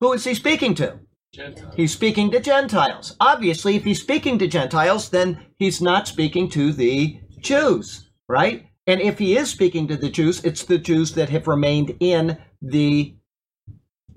Who 0.00 0.12
is 0.12 0.24
he 0.24 0.34
speaking 0.34 0.74
to? 0.76 1.00
Gentile. 1.32 1.72
He's 1.76 1.92
speaking 1.92 2.30
to 2.32 2.40
Gentiles. 2.40 3.16
Obviously, 3.20 3.76
if 3.76 3.84
he's 3.84 4.00
speaking 4.00 4.38
to 4.38 4.48
Gentiles, 4.48 5.10
then 5.10 5.46
he's 5.56 5.80
not 5.80 6.08
speaking 6.08 6.48
to 6.50 6.72
the 6.72 7.20
Jews, 7.38 8.10
right? 8.28 8.66
And 8.86 9.00
if 9.00 9.18
he 9.18 9.36
is 9.36 9.48
speaking 9.48 9.86
to 9.88 9.96
the 9.96 10.10
Jews, 10.10 10.44
it's 10.44 10.64
the 10.64 10.78
Jews 10.78 11.14
that 11.14 11.28
have 11.28 11.46
remained 11.46 11.96
in 12.00 12.38
the 12.60 13.14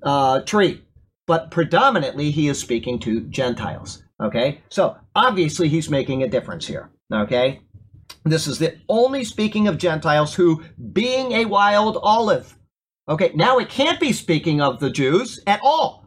uh, 0.01 0.41
tree. 0.41 0.83
But 1.27 1.51
predominantly, 1.51 2.31
he 2.31 2.47
is 2.47 2.59
speaking 2.59 2.99
to 3.01 3.21
Gentiles, 3.21 4.03
okay? 4.21 4.61
So 4.69 4.97
obviously, 5.15 5.69
he's 5.69 5.89
making 5.89 6.23
a 6.23 6.27
difference 6.27 6.65
here, 6.65 6.89
okay? 7.13 7.61
This 8.25 8.47
is 8.47 8.57
the 8.57 8.77
only 8.89 9.23
speaking 9.23 9.67
of 9.67 9.77
Gentiles 9.77 10.33
who, 10.33 10.63
being 10.91 11.33
a 11.33 11.45
wild 11.45 11.97
olive, 12.01 12.57
okay, 13.07 13.31
now 13.35 13.59
it 13.59 13.69
can't 13.69 13.99
be 13.99 14.11
speaking 14.13 14.61
of 14.61 14.79
the 14.79 14.89
Jews 14.89 15.39
at 15.45 15.59
all. 15.63 16.02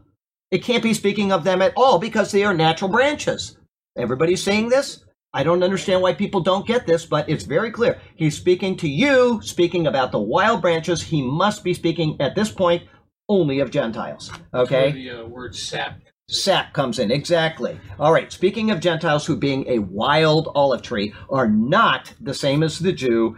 It 0.51 0.63
can't 0.63 0.83
be 0.83 0.93
speaking 0.93 1.31
of 1.31 1.43
them 1.43 1.61
at 1.61 1.73
all 1.75 1.99
because 1.99 2.31
they 2.31 2.43
are 2.43 2.53
natural 2.53 2.89
branches. 2.89 3.57
Everybody's 3.97 4.43
saying 4.43 4.69
this? 4.69 5.03
I 5.33 5.43
don't 5.43 5.63
understand 5.63 6.01
why 6.01 6.13
people 6.13 6.39
don't 6.39 6.65
get 6.65 6.87
this, 6.87 7.05
but 7.05 7.27
it's 7.29 7.43
very 7.43 7.69
clear. 7.69 7.99
He's 8.15 8.37
speaking 8.37 8.77
to 8.77 8.87
you, 8.87 9.41
speaking 9.43 9.87
about 9.87 10.11
the 10.11 10.19
wild 10.19 10.61
branches. 10.61 11.01
He 11.01 11.21
must 11.21 11.63
be 11.63 11.73
speaking 11.73 12.15
at 12.19 12.35
this 12.35 12.51
point 12.51 12.83
only 13.27 13.59
of 13.59 13.71
Gentiles. 13.71 14.31
Okay? 14.53 14.91
The 14.91 15.09
uh, 15.11 15.25
word 15.25 15.55
sap. 15.55 15.99
Sap 16.29 16.73
comes 16.73 16.99
in, 16.99 17.11
exactly. 17.11 17.79
All 17.99 18.11
right, 18.11 18.31
speaking 18.31 18.71
of 18.71 18.79
Gentiles 18.79 19.25
who, 19.25 19.37
being 19.37 19.65
a 19.67 19.79
wild 19.79 20.49
olive 20.55 20.81
tree, 20.81 21.13
are 21.29 21.47
not 21.47 22.13
the 22.19 22.33
same 22.33 22.63
as 22.63 22.79
the 22.79 22.91
Jew 22.91 23.37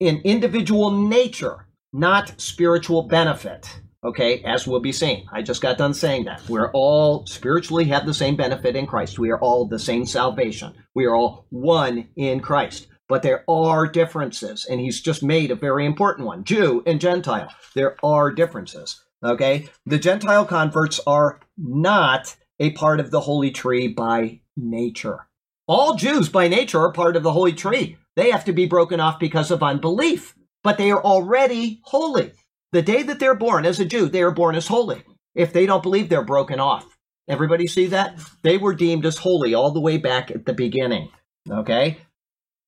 in 0.00 0.20
individual 0.24 0.90
nature, 0.90 1.66
not 1.92 2.40
spiritual 2.40 3.02
benefit. 3.02 3.80
Okay, 4.04 4.42
as 4.44 4.64
we'll 4.64 4.78
be 4.78 4.92
seeing. 4.92 5.26
I 5.32 5.42
just 5.42 5.60
got 5.60 5.76
done 5.76 5.92
saying 5.92 6.26
that. 6.26 6.48
We're 6.48 6.70
all 6.70 7.26
spiritually 7.26 7.84
have 7.86 8.06
the 8.06 8.14
same 8.14 8.36
benefit 8.36 8.76
in 8.76 8.86
Christ. 8.86 9.18
We 9.18 9.30
are 9.30 9.40
all 9.40 9.66
the 9.66 9.78
same 9.78 10.06
salvation. 10.06 10.74
We 10.94 11.06
are 11.06 11.16
all 11.16 11.46
one 11.50 12.08
in 12.14 12.38
Christ. 12.40 12.86
But 13.08 13.22
there 13.22 13.42
are 13.48 13.88
differences, 13.88 14.66
and 14.66 14.80
he's 14.80 15.00
just 15.00 15.22
made 15.22 15.50
a 15.50 15.56
very 15.56 15.84
important 15.84 16.26
one 16.26 16.44
Jew 16.44 16.82
and 16.86 17.00
Gentile. 17.00 17.48
There 17.74 17.96
are 18.04 18.30
differences. 18.30 19.02
Okay, 19.24 19.68
the 19.84 19.98
Gentile 19.98 20.44
converts 20.44 21.00
are 21.04 21.40
not 21.56 22.36
a 22.60 22.70
part 22.72 23.00
of 23.00 23.10
the 23.10 23.20
holy 23.20 23.50
tree 23.50 23.88
by 23.88 24.40
nature. 24.56 25.26
All 25.66 25.96
Jews 25.96 26.28
by 26.28 26.46
nature 26.46 26.80
are 26.80 26.92
part 26.92 27.16
of 27.16 27.24
the 27.24 27.32
holy 27.32 27.52
tree. 27.52 27.96
They 28.14 28.30
have 28.30 28.44
to 28.44 28.52
be 28.52 28.66
broken 28.66 29.00
off 29.00 29.18
because 29.18 29.50
of 29.50 29.62
unbelief, 29.62 30.36
but 30.62 30.78
they 30.78 30.90
are 30.92 31.02
already 31.02 31.80
holy. 31.82 32.32
The 32.72 32.82
day 32.82 33.02
that 33.02 33.18
they're 33.18 33.34
born 33.34 33.64
as 33.64 33.80
a 33.80 33.84
Jew, 33.84 34.08
they 34.08 34.22
are 34.22 34.30
born 34.30 34.54
as 34.54 34.66
holy. 34.66 35.02
If 35.34 35.52
they 35.52 35.66
don't 35.66 35.82
believe, 35.82 36.08
they're 36.08 36.24
broken 36.24 36.60
off. 36.60 36.98
Everybody 37.28 37.66
see 37.66 37.86
that? 37.86 38.18
They 38.42 38.58
were 38.58 38.74
deemed 38.74 39.06
as 39.06 39.18
holy 39.18 39.54
all 39.54 39.70
the 39.70 39.80
way 39.80 39.98
back 39.98 40.30
at 40.30 40.46
the 40.46 40.52
beginning. 40.52 41.10
Okay? 41.50 41.98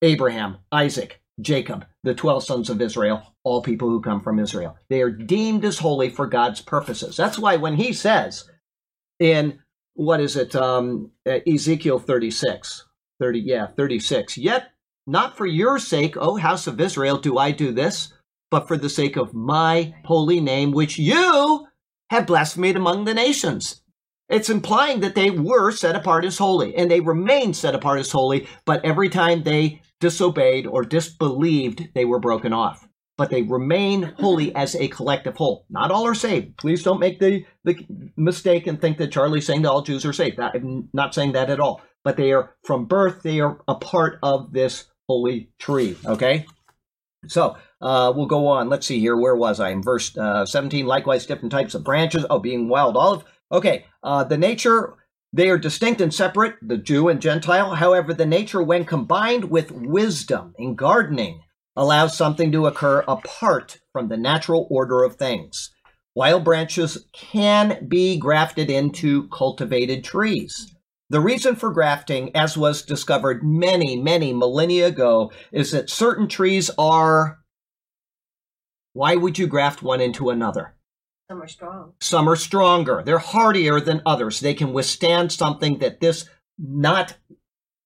Abraham, 0.03 0.59
Isaac, 0.73 1.21
Jacob, 1.41 1.87
the 2.03 2.15
12 2.15 2.45
sons 2.45 2.71
of 2.71 2.81
Israel, 2.81 3.23
all 3.45 3.63
people 3.63 3.89
who 3.89 4.01
come 4.01 4.21
from 4.21 4.39
Israel. 4.39 4.77
They 4.89 5.03
are 5.03 5.11
deemed 5.11 5.65
as 5.65 5.79
holy 5.79 6.11
for 6.11 6.27
God's 6.27 6.61
purposes. 6.61 7.17
That's 7.17 7.39
why 7.39 7.57
when 7.57 7.75
he 7.77 7.93
says 7.93 8.49
in, 9.19 9.61
what 9.95 10.21
is 10.21 10.37
it, 10.37 10.55
um, 10.57 11.11
Ezekiel 11.27 11.99
36, 11.99 12.87
30, 13.19 13.41
yeah, 13.41 13.67
36, 13.67 14.39
yet 14.39 14.73
not 15.07 15.37
for 15.37 15.47
your 15.47 15.79
sake, 15.79 16.17
O 16.17 16.37
house 16.37 16.67
of 16.67 16.81
Israel, 16.81 17.19
do 17.19 17.37
I 17.39 17.51
do 17.51 17.73
this, 17.73 18.13
but 18.51 18.69
for 18.69 18.77
the 18.77 18.91
sake 18.91 19.17
of 19.17 19.35
my 19.35 19.95
holy 20.05 20.41
name, 20.41 20.73
which 20.73 20.99
you 20.99 21.67
have 22.11 22.27
blasphemed 22.27 22.77
among 22.77 23.05
the 23.05 23.15
nations. 23.15 23.83
It's 24.29 24.51
implying 24.51 25.01
that 25.01 25.15
they 25.15 25.31
were 25.31 25.73
set 25.73 25.97
apart 25.97 26.25
as 26.25 26.39
holy, 26.39 26.77
and 26.77 26.91
they 26.91 27.01
remain 27.01 27.53
set 27.53 27.75
apart 27.75 27.99
as 27.99 28.13
holy, 28.13 28.49
but 28.65 28.85
every 28.85 29.09
time 29.09 29.43
they 29.43 29.83
disobeyed 30.01 30.67
or 30.67 30.85
disbelieved, 30.85 31.89
they 31.95 32.05
were 32.05 32.21
broken 32.21 32.53
off. 32.53 32.87
But 33.19 33.31
they 33.31 33.43
remain 33.43 34.15
holy 34.19 34.55
as 34.55 34.75
a 34.75 34.89
collective 34.89 35.37
whole. 35.37 35.67
Not 35.69 35.91
all 35.91 36.07
are 36.07 36.15
saved. 36.15 36.57
Please 36.57 36.83
don't 36.83 37.01
make 37.01 37.19
the, 37.19 37.45
the 37.65 37.77
mistake 38.17 38.67
and 38.67 38.81
think 38.81 38.99
that 38.99 39.13
Charlie's 39.13 39.47
saying 39.47 39.63
that 39.63 39.71
all 39.71 39.83
Jews 39.83 40.07
are 40.07 40.13
saved. 40.13 40.41
I'm 40.41 40.89
not 40.95 41.13
saying 41.13 41.33
that 41.33 41.51
at 41.51 41.61
all. 41.61 41.83
But 42.03 42.17
they 42.17 42.33
are, 42.33 42.55
from 42.65 42.87
birth, 42.87 43.23
they 43.23 43.41
are 43.41 43.61
a 43.69 43.75
part 43.75 44.19
of 44.23 44.53
this 44.53 44.87
holy 45.07 45.51
tree. 45.59 45.99
Okay? 46.07 46.47
So 47.27 47.59
uh, 47.81 48.13
we'll 48.15 48.27
go 48.27 48.47
on. 48.47 48.69
Let's 48.69 48.87
see 48.87 49.01
here. 49.01 49.17
Where 49.17 49.37
was 49.37 49.61
I? 49.61 49.71
In 49.71 49.83
verse 49.83 50.17
uh, 50.17 50.45
17, 50.45 50.87
likewise, 50.87 51.27
different 51.27 51.53
types 51.53 51.75
of 51.75 51.85
branches. 51.85 52.27
Oh, 52.29 52.39
being 52.39 52.69
wild 52.69 52.97
olive. 52.97 53.25
Okay. 53.51 53.87
Uh, 54.03 54.25
the 54.25 54.39
nature, 54.39 54.95
they 55.33 55.49
are 55.49 55.59
distinct 55.59 56.01
and 56.01 56.13
separate, 56.13 56.57
the 56.63 56.79
Jew 56.79 57.09
and 57.09 57.21
Gentile. 57.21 57.75
However, 57.75 58.13
the 58.13 58.27
nature, 58.27 58.63
when 58.63 58.85
combined 58.85 59.45
with 59.51 59.71
wisdom 59.73 60.55
in 60.59 60.75
gardening, 60.75 61.41
allows 61.77 62.17
something 62.17 62.53
to 62.53 62.67
occur 62.67 63.05
apart 63.09 63.81
from 63.93 64.09
the 64.09 64.17
natural 64.17 64.67
order 64.71 65.03
of 65.03 65.17
things. 65.17 65.71
Wild 66.15 66.45
branches 66.45 67.07
can 67.13 67.87
be 67.89 68.19
grafted 68.19 68.69
into 68.69 69.29
cultivated 69.29 70.05
trees. 70.05 70.75
The 71.09 71.21
reason 71.21 71.57
for 71.57 71.73
grafting, 71.73 72.35
as 72.37 72.57
was 72.57 72.83
discovered 72.83 73.43
many, 73.43 73.97
many 73.97 74.33
millennia 74.33 74.89
ago, 74.89 75.33
is 75.53 75.73
that 75.73 75.91
certain 75.91 76.29
trees 76.29 76.71
are. 76.79 77.40
Why 78.93 79.17
would 79.17 79.39
you 79.39 79.47
graft 79.47 79.83
one 79.83 80.01
into 80.01 80.31
another? 80.31 80.75
Some 81.31 81.43
are 81.43 81.49
strong. 81.49 81.93
Some 82.01 82.29
are 82.29 82.37
stronger. 82.37 83.03
They're 83.05 83.19
hardier 83.19 83.81
than 83.81 84.03
others. 84.05 84.41
They 84.41 84.55
can 84.55 84.73
withstand 84.73 85.31
something 85.31 85.79
that 85.79 86.01
this 86.01 86.29
not 86.59 87.17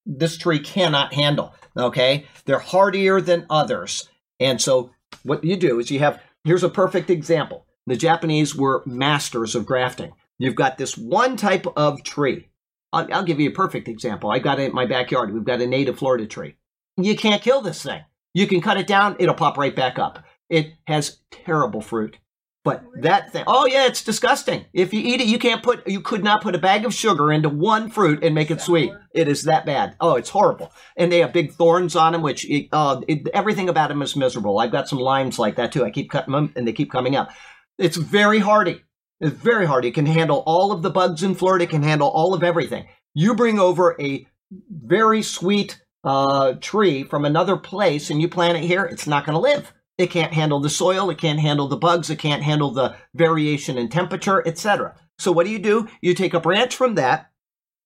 this 0.07 0.37
tree 0.37 0.59
cannot 0.59 1.13
handle. 1.13 1.55
Okay? 1.77 2.27
They're 2.47 2.59
hardier 2.59 3.21
than 3.21 3.47
others. 3.51 4.09
And 4.41 4.61
so 4.61 4.93
what 5.23 5.45
you 5.45 5.57
do 5.57 5.79
is 5.79 5.91
you 5.91 5.99
have 5.99 6.23
here's 6.45 6.65
a 6.65 6.71
perfect 6.71 7.11
example. 7.11 7.67
The 7.87 7.97
Japanese 7.97 8.57
were 8.57 8.83
masters 8.87 9.55
of 9.55 9.67
grafting. 9.67 10.13
You've 10.39 10.55
got 10.55 10.79
this 10.79 10.97
one 10.97 11.37
type 11.37 11.67
of 11.77 12.03
tree. 12.03 12.49
I'll, 12.95 13.13
I'll 13.13 13.25
give 13.25 13.41
you 13.41 13.51
a 13.51 13.55
perfect 13.55 13.89
example. 13.89 14.31
I 14.31 14.39
got 14.39 14.59
it 14.59 14.71
in 14.71 14.75
my 14.75 14.87
backyard. 14.87 15.35
We've 15.35 15.45
got 15.45 15.61
a 15.61 15.67
native 15.67 15.99
Florida 15.99 16.27
tree. 16.27 16.57
You 16.97 17.15
can't 17.17 17.43
kill 17.43 17.61
this 17.61 17.83
thing. 17.83 18.03
You 18.33 18.47
can 18.49 18.61
cut 18.61 18.79
it 18.79 18.89
down, 18.89 19.17
it'll 19.21 19.35
pop 19.35 19.57
right 19.57 19.75
back 19.75 19.99
up. 19.99 20.25
It 20.49 20.75
has 20.87 21.19
terrible 21.31 21.81
fruit. 21.81 22.19
But 22.65 22.83
that 23.03 23.31
thing, 23.31 23.45
oh 23.47 23.67
yeah, 23.67 23.87
it's 23.87 24.03
disgusting. 24.03 24.65
If 24.73 24.95
you 24.95 25.01
eat 25.01 25.21
it, 25.21 25.27
you 25.27 25.39
can't 25.39 25.63
put, 25.63 25.87
you 25.87 26.01
could 26.01 26.25
not 26.25 26.43
put 26.43 26.55
a 26.55 26.59
bag 26.59 26.87
of 26.87 26.95
sugar 26.95 27.31
into 27.31 27.51
one 27.51 27.91
fruit 27.91 28.25
and 28.25 28.35
make 28.35 28.51
it 28.51 28.63
sweet. 28.63 28.91
It 29.15 29.29
is 29.29 29.43
that 29.43 29.67
bad. 29.67 29.97
Oh, 30.01 30.15
it's 30.15 30.31
horrible. 30.31 30.73
And 30.97 31.13
they 31.13 31.19
have 31.19 31.35
big 31.35 31.53
thorns 31.53 31.95
on 31.95 32.15
them, 32.15 32.23
which 32.23 32.47
uh, 32.73 33.03
it, 33.07 33.29
everything 33.35 33.69
about 33.69 33.89
them 33.89 34.01
is 34.01 34.17
miserable. 34.17 34.59
I've 34.59 34.73
got 34.73 34.89
some 34.89 34.99
limes 34.99 35.39
like 35.39 35.57
that 35.57 35.73
too. 35.73 35.85
I 35.85 35.91
keep 35.91 36.11
cutting 36.11 36.33
them 36.33 36.55
and 36.57 36.67
they 36.67 36.73
keep 36.73 36.91
coming 36.91 37.17
up. 37.17 37.31
It's 37.77 37.99
very 37.99 38.39
hardy. 38.39 38.83
It's 39.21 39.37
very 39.37 39.67
hardy. 39.67 39.89
It 39.89 39.95
can 39.95 40.07
handle 40.07 40.43
all 40.47 40.73
of 40.73 40.81
the 40.81 40.91
bugs 40.91 41.23
in 41.23 41.35
Florida. 41.35 41.65
It 41.65 41.71
can 41.71 41.83
handle 41.83 42.09
all 42.09 42.33
of 42.33 42.43
everything. 42.43 42.89
You 43.13 43.35
bring 43.35 43.59
over 43.59 43.95
a 44.01 44.27
very 44.71 45.21
sweet 45.21 45.83
uh, 46.03 46.55
tree 46.61 47.03
from 47.05 47.25
another 47.25 47.57
place 47.57 48.11
and 48.11 48.23
you 48.23 48.29
plant 48.29 48.59
it 48.59 48.65
here, 48.65 48.85
it's 48.85 49.07
not 49.07 49.27
going 49.27 49.35
to 49.35 49.41
live. 49.41 49.73
It 49.97 50.11
can't 50.11 50.33
handle 50.33 50.61
the 50.61 50.71
soil, 50.71 51.09
it 51.11 51.19
can't 51.19 51.39
handle 51.39 51.69
the 51.69 51.77
bugs, 51.77 52.11
it 52.11 52.19
can't 52.19 52.43
handle 52.43 52.73
the 52.73 52.97
variation 53.15 53.79
in 53.79 53.89
temperature, 53.89 54.43
etc. 54.47 54.97
So 55.19 55.31
what 55.31 55.47
do 55.47 55.53
you 55.53 55.61
do? 55.61 55.89
You 56.01 56.15
take 56.15 56.35
a 56.35 56.41
branch 56.41 56.75
from 56.75 56.97
that, 56.97 57.31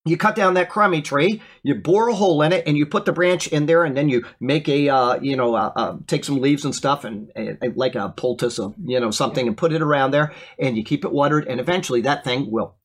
you 0.06 0.16
cut 0.16 0.34
down 0.34 0.54
that 0.54 0.70
crummy 0.70 1.02
tree, 1.02 1.42
you 1.62 1.74
bore 1.74 2.08
a 2.08 2.14
hole 2.14 2.40
in 2.42 2.52
it, 2.52 2.66
and 2.66 2.78
you 2.78 2.86
put 2.86 3.04
the 3.04 3.12
branch 3.12 3.46
in 3.48 3.66
there, 3.66 3.84
and 3.84 3.96
then 3.96 4.08
you 4.08 4.24
make 4.40 4.68
a, 4.68 4.88
uh, 4.88 5.20
you 5.20 5.36
know, 5.36 5.54
uh, 5.54 5.72
uh, 5.76 5.96
take 6.06 6.24
some 6.24 6.40
leaves 6.40 6.64
and 6.64 6.74
stuff, 6.74 7.04
and, 7.04 7.30
and 7.36 7.58
like 7.76 7.94
a 7.94 8.08
poultice 8.16 8.58
of, 8.58 8.74
you 8.82 8.98
know, 8.98 9.10
something, 9.10 9.46
and 9.46 9.56
put 9.56 9.72
it 9.72 9.82
around 9.82 10.12
there, 10.12 10.32
and 10.58 10.76
you 10.76 10.84
keep 10.84 11.04
it 11.04 11.12
watered, 11.12 11.46
and 11.46 11.60
eventually 11.60 12.00
that 12.00 12.24
thing 12.24 12.50
will 12.50 12.76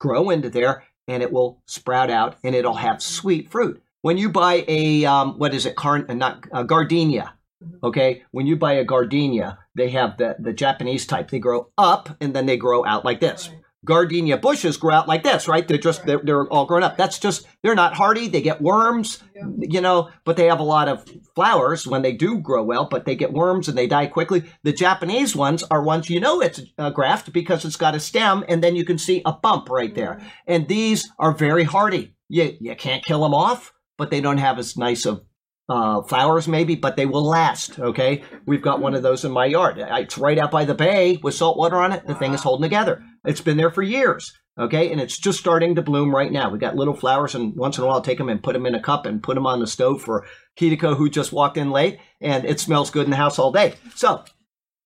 grow 0.00 0.30
into 0.30 0.50
there, 0.50 0.82
and 1.06 1.22
it 1.22 1.32
will 1.32 1.62
sprout 1.66 2.10
out, 2.10 2.36
and 2.42 2.54
it'll 2.54 2.74
have 2.74 3.00
sweet 3.00 3.50
fruit. 3.50 3.80
When 4.00 4.18
you 4.18 4.30
buy 4.30 4.64
a, 4.66 5.04
um, 5.04 5.38
what 5.38 5.54
is 5.54 5.66
it, 5.66 5.76
Car- 5.76 6.04
not 6.08 6.48
gardenia, 6.66 7.34
Mm-hmm. 7.62 7.86
Okay, 7.86 8.22
when 8.30 8.46
you 8.46 8.56
buy 8.56 8.74
a 8.74 8.84
gardenia, 8.84 9.58
they 9.74 9.90
have 9.90 10.16
the, 10.18 10.36
the 10.38 10.52
Japanese 10.52 11.06
type. 11.06 11.30
They 11.30 11.38
grow 11.38 11.70
up 11.78 12.16
and 12.20 12.34
then 12.34 12.46
they 12.46 12.56
grow 12.56 12.84
out 12.84 13.04
like 13.04 13.20
this. 13.20 13.50
Gardenia 13.84 14.36
bushes 14.38 14.76
grow 14.76 14.94
out 14.94 15.08
like 15.08 15.24
this, 15.24 15.48
right? 15.48 15.66
They're 15.66 15.76
just 15.76 16.06
they're, 16.06 16.20
they're 16.22 16.46
all 16.46 16.66
grown 16.66 16.84
up. 16.84 16.96
That's 16.96 17.18
just 17.18 17.48
they're 17.62 17.74
not 17.74 17.94
hardy. 17.94 18.28
They 18.28 18.40
get 18.40 18.62
worms, 18.62 19.20
you 19.58 19.80
know, 19.80 20.10
but 20.24 20.36
they 20.36 20.46
have 20.46 20.60
a 20.60 20.64
lot 20.64 20.86
of 20.86 21.04
flowers 21.34 21.84
when 21.84 22.02
they 22.02 22.12
do 22.12 22.38
grow 22.38 22.62
well, 22.62 22.84
but 22.84 23.06
they 23.06 23.16
get 23.16 23.32
worms 23.32 23.68
and 23.68 23.76
they 23.76 23.88
die 23.88 24.06
quickly. 24.06 24.44
The 24.62 24.72
Japanese 24.72 25.34
ones 25.34 25.64
are 25.64 25.82
ones 25.82 26.08
you 26.08 26.20
know 26.20 26.40
it's 26.40 26.60
a 26.78 26.92
graft 26.92 27.32
because 27.32 27.64
it's 27.64 27.76
got 27.76 27.96
a 27.96 28.00
stem 28.00 28.44
and 28.48 28.62
then 28.62 28.76
you 28.76 28.84
can 28.84 28.98
see 28.98 29.20
a 29.26 29.32
bump 29.32 29.68
right 29.68 29.94
there. 29.94 30.14
Mm-hmm. 30.14 30.28
And 30.46 30.68
these 30.68 31.10
are 31.18 31.32
very 31.32 31.64
hardy. 31.64 32.14
You 32.28 32.56
you 32.60 32.76
can't 32.76 33.04
kill 33.04 33.22
them 33.22 33.34
off, 33.34 33.72
but 33.98 34.12
they 34.12 34.20
don't 34.20 34.38
have 34.38 34.60
as 34.60 34.76
nice 34.76 35.06
of 35.06 35.24
uh, 35.68 36.02
flowers 36.02 36.48
maybe, 36.48 36.74
but 36.74 36.96
they 36.96 37.06
will 37.06 37.24
last. 37.24 37.78
Okay, 37.78 38.22
we've 38.46 38.62
got 38.62 38.80
one 38.80 38.94
of 38.94 39.02
those 39.02 39.24
in 39.24 39.32
my 39.32 39.46
yard. 39.46 39.76
It's 39.78 40.18
right 40.18 40.38
out 40.38 40.50
by 40.50 40.64
the 40.64 40.74
bay 40.74 41.18
with 41.22 41.34
salt 41.34 41.56
water 41.56 41.76
on 41.76 41.92
it. 41.92 42.06
The 42.06 42.14
thing 42.14 42.34
is 42.34 42.42
holding 42.42 42.62
together. 42.62 43.02
It's 43.24 43.40
been 43.40 43.56
there 43.56 43.70
for 43.70 43.82
years. 43.82 44.32
Okay, 44.58 44.92
and 44.92 45.00
it's 45.00 45.16
just 45.16 45.38
starting 45.38 45.76
to 45.76 45.82
bloom 45.82 46.14
right 46.14 46.30
now. 46.30 46.50
We 46.50 46.58
got 46.58 46.76
little 46.76 46.94
flowers, 46.94 47.34
and 47.34 47.56
once 47.56 47.78
in 47.78 47.84
a 47.84 47.86
while, 47.86 47.96
I'll 47.96 48.02
take 48.02 48.18
them 48.18 48.28
and 48.28 48.42
put 48.42 48.52
them 48.52 48.66
in 48.66 48.74
a 48.74 48.82
cup 48.82 49.06
and 49.06 49.22
put 49.22 49.34
them 49.34 49.46
on 49.46 49.60
the 49.60 49.66
stove 49.66 50.02
for 50.02 50.26
Hideko, 50.60 50.96
who 50.96 51.08
just 51.08 51.32
walked 51.32 51.56
in 51.56 51.70
late, 51.70 51.98
and 52.20 52.44
it 52.44 52.60
smells 52.60 52.90
good 52.90 53.04
in 53.04 53.10
the 53.10 53.16
house 53.16 53.38
all 53.38 53.50
day. 53.50 53.74
So, 53.94 54.24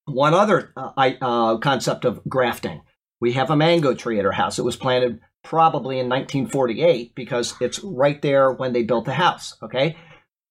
one 0.04 0.34
other 0.34 0.72
uh, 0.76 0.92
I, 0.96 1.18
uh, 1.20 1.56
concept 1.58 2.04
of 2.04 2.20
grafting: 2.28 2.82
we 3.20 3.32
have 3.32 3.50
a 3.50 3.56
mango 3.56 3.92
tree 3.92 4.20
at 4.20 4.24
our 4.24 4.30
house. 4.30 4.60
It 4.60 4.64
was 4.64 4.76
planted 4.76 5.18
probably 5.42 5.98
in 5.98 6.08
1948 6.08 7.16
because 7.16 7.54
it's 7.60 7.80
right 7.82 8.22
there 8.22 8.52
when 8.52 8.72
they 8.72 8.84
built 8.84 9.04
the 9.04 9.14
house. 9.14 9.56
Okay, 9.64 9.96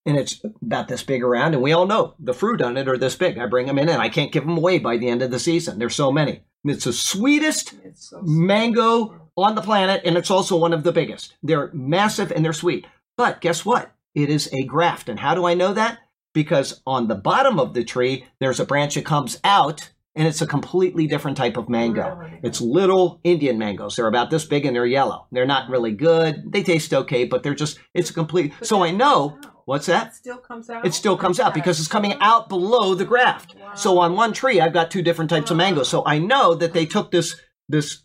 and 0.05 0.17
it's 0.17 0.41
about 0.61 0.87
this 0.87 1.03
big 1.03 1.23
around, 1.23 1.53
and 1.53 1.63
we 1.63 1.73
all 1.73 1.87
know 1.87 2.13
the 2.19 2.33
fruit 2.33 2.61
on 2.61 2.77
it 2.77 2.87
are 2.87 2.97
this 2.97 3.15
big. 3.15 3.37
I 3.37 3.47
bring 3.47 3.65
them 3.65 3.79
in, 3.79 3.89
and 3.89 4.01
I 4.01 4.09
can't 4.09 4.31
give 4.31 4.45
them 4.45 4.57
away 4.57 4.77
by 4.77 4.97
the 4.97 5.09
end 5.09 5.21
of 5.21 5.31
the 5.31 5.39
season. 5.39 5.79
There's 5.79 5.95
so 5.95 6.11
many. 6.11 6.43
It's 6.63 6.85
the 6.85 6.93
sweetest 6.93 7.75
It's 7.83 8.09
so 8.09 8.21
mango 8.21 9.29
on 9.37 9.55
the 9.55 9.61
planet, 9.61 10.01
and 10.05 10.17
it's 10.17 10.31
also 10.31 10.57
one 10.57 10.73
of 10.73 10.83
the 10.83 10.91
biggest. 10.91 11.35
They're 11.43 11.69
massive 11.73 12.31
and 12.31 12.43
they're 12.43 12.53
sweet. 12.53 12.87
But 13.17 13.41
guess 13.41 13.65
what? 13.65 13.93
It 14.13 14.29
is 14.29 14.51
a 14.53 14.63
graft. 14.63 15.09
And 15.09 15.19
how 15.19 15.35
do 15.35 15.45
I 15.45 15.53
know 15.53 15.73
that? 15.73 15.99
Because 16.33 16.81
on 16.85 17.07
the 17.07 17.15
bottom 17.15 17.59
of 17.59 17.73
the 17.73 17.83
tree, 17.83 18.25
there's 18.39 18.59
a 18.59 18.65
branch 18.65 18.95
that 18.95 19.05
comes 19.05 19.39
out, 19.43 19.89
and 20.15 20.27
it's 20.27 20.41
a 20.41 20.47
completely 20.47 21.07
different 21.07 21.37
type 21.37 21.57
of 21.57 21.69
mango. 21.69 22.29
It's 22.43 22.61
little 22.61 23.19
Indian 23.23 23.57
mangoes. 23.57 23.95
They're 23.95 24.07
about 24.07 24.29
this 24.29 24.45
big 24.45 24.65
and 24.65 24.75
they're 24.75 24.85
yellow. 24.85 25.27
They're 25.31 25.45
not 25.45 25.69
really 25.69 25.91
good. 25.91 26.51
They 26.51 26.63
taste 26.63 26.93
okay, 26.93 27.25
but 27.25 27.43
they're 27.43 27.53
just, 27.53 27.79
it's 27.93 28.09
a 28.09 28.13
complete. 28.13 28.53
So 28.61 28.83
I 28.83 28.91
know. 28.91 29.37
What's 29.65 29.85
that? 29.87 30.07
It 30.07 30.13
still 30.15 30.37
comes 30.37 30.69
out. 30.69 30.85
It 30.85 30.93
still 30.93 31.17
comes 31.17 31.39
out 31.39 31.53
because 31.53 31.79
it's 31.79 31.87
coming 31.87 32.13
out 32.21 32.49
below 32.49 32.95
the 32.95 33.05
graft. 33.05 33.55
So 33.75 33.99
on 33.99 34.15
one 34.15 34.33
tree, 34.33 34.61
I've 34.61 34.73
got 34.73 34.89
two 34.91 35.01
different 35.01 35.29
types 35.29 35.51
of 35.51 35.57
mangoes. 35.57 35.89
So 35.89 36.03
I 36.05 36.17
know 36.19 36.55
that 36.55 36.73
they 36.73 36.85
took 36.85 37.11
this 37.11 37.35
this 37.67 38.03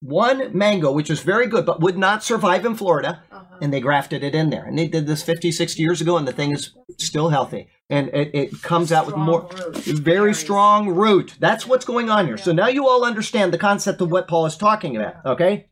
one 0.00 0.56
mango, 0.56 0.90
which 0.90 1.08
was 1.08 1.20
very 1.20 1.46
good, 1.46 1.64
but 1.64 1.80
would 1.80 1.96
not 1.96 2.24
survive 2.24 2.64
in 2.64 2.74
Florida, 2.74 3.22
Uh-huh. 3.30 3.44
and 3.60 3.72
they 3.72 3.78
grafted 3.80 4.24
it 4.24 4.34
in 4.34 4.50
there. 4.50 4.64
And 4.64 4.76
they 4.76 4.88
did 4.88 5.06
this 5.06 5.22
50, 5.22 5.52
60 5.52 5.80
years 5.80 6.00
ago, 6.00 6.16
and 6.16 6.26
the 6.26 6.32
thing 6.32 6.50
is 6.50 6.72
still 6.98 7.28
healthy. 7.28 7.68
And 7.88 8.08
it, 8.08 8.30
it 8.34 8.62
comes 8.62 8.90
out 8.90 9.06
with 9.06 9.16
more 9.16 9.48
root. 9.54 9.76
very 9.76 10.34
strong 10.34 10.88
root. 10.88 11.36
That's 11.38 11.68
what's 11.68 11.84
going 11.84 12.10
on 12.10 12.26
here. 12.26 12.36
So 12.38 12.50
now 12.52 12.66
you 12.66 12.88
all 12.88 13.04
understand 13.04 13.52
the 13.52 13.58
concept 13.58 14.00
of 14.00 14.10
what 14.10 14.26
Paul 14.26 14.46
is 14.46 14.56
talking 14.56 14.96
about, 14.96 15.24
okay? 15.24 15.68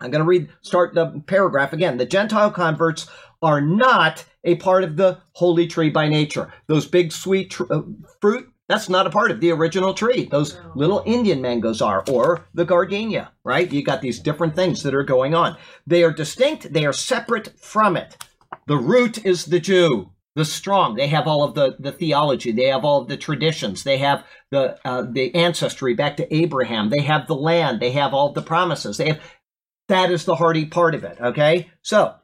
I'm 0.00 0.10
going 0.10 0.22
to 0.24 0.28
read, 0.28 0.48
start 0.60 0.92
the 0.94 1.22
paragraph 1.26 1.72
again. 1.72 1.96
The 1.96 2.04
Gentile 2.04 2.50
converts 2.50 3.06
are 3.42 3.60
not 3.60 4.24
a 4.44 4.54
part 4.56 4.84
of 4.84 4.96
the 4.96 5.18
holy 5.32 5.66
tree 5.66 5.90
by 5.90 6.08
nature. 6.08 6.52
Those 6.68 6.86
big 6.86 7.12
sweet 7.12 7.50
tr- 7.50 7.70
uh, 7.70 7.82
fruit, 8.20 8.48
that's 8.68 8.88
not 8.88 9.06
a 9.06 9.10
part 9.10 9.30
of 9.30 9.40
the 9.40 9.50
original 9.50 9.92
tree. 9.94 10.24
Those 10.24 10.54
No. 10.54 10.72
little 10.74 11.02
Indian 11.04 11.42
mangoes 11.42 11.82
are, 11.82 12.04
or 12.10 12.46
the 12.54 12.64
gardenia, 12.64 13.32
right? 13.44 13.70
You 13.70 13.82
got 13.84 14.00
these 14.00 14.20
different 14.20 14.54
things 14.54 14.82
that 14.82 14.94
are 14.94 15.02
going 15.02 15.34
on. 15.34 15.56
They 15.86 16.02
are 16.04 16.12
distinct, 16.12 16.72
they 16.72 16.86
are 16.86 16.92
separate 16.92 17.52
from 17.58 17.96
it. 17.96 18.16
The 18.66 18.76
root 18.78 19.24
is 19.24 19.46
the 19.46 19.60
Jew, 19.60 20.10
the 20.34 20.44
strong. 20.44 20.94
They 20.94 21.08
have 21.08 21.26
all 21.26 21.42
of 21.42 21.54
the, 21.54 21.76
the 21.78 21.92
theology, 21.92 22.52
they 22.52 22.68
have 22.68 22.84
all 22.84 23.02
of 23.02 23.08
the 23.08 23.16
traditions, 23.16 23.82
they 23.84 23.98
have 23.98 24.24
the 24.50 24.78
uh, 24.84 25.02
the 25.10 25.34
ancestry 25.34 25.94
back 25.94 26.16
to 26.18 26.34
Abraham, 26.34 26.88
they 26.90 27.02
have 27.02 27.26
the 27.26 27.34
land, 27.34 27.80
they 27.80 27.92
have 27.92 28.14
all 28.14 28.32
the 28.32 28.42
promises. 28.42 28.96
They 28.96 29.08
have 29.08 29.20
that 29.88 30.10
is 30.10 30.24
the 30.24 30.36
hardy 30.36 30.64
part 30.66 30.94
of 30.94 31.04
it. 31.04 31.18
Okay, 31.20 31.70
so 31.82 32.14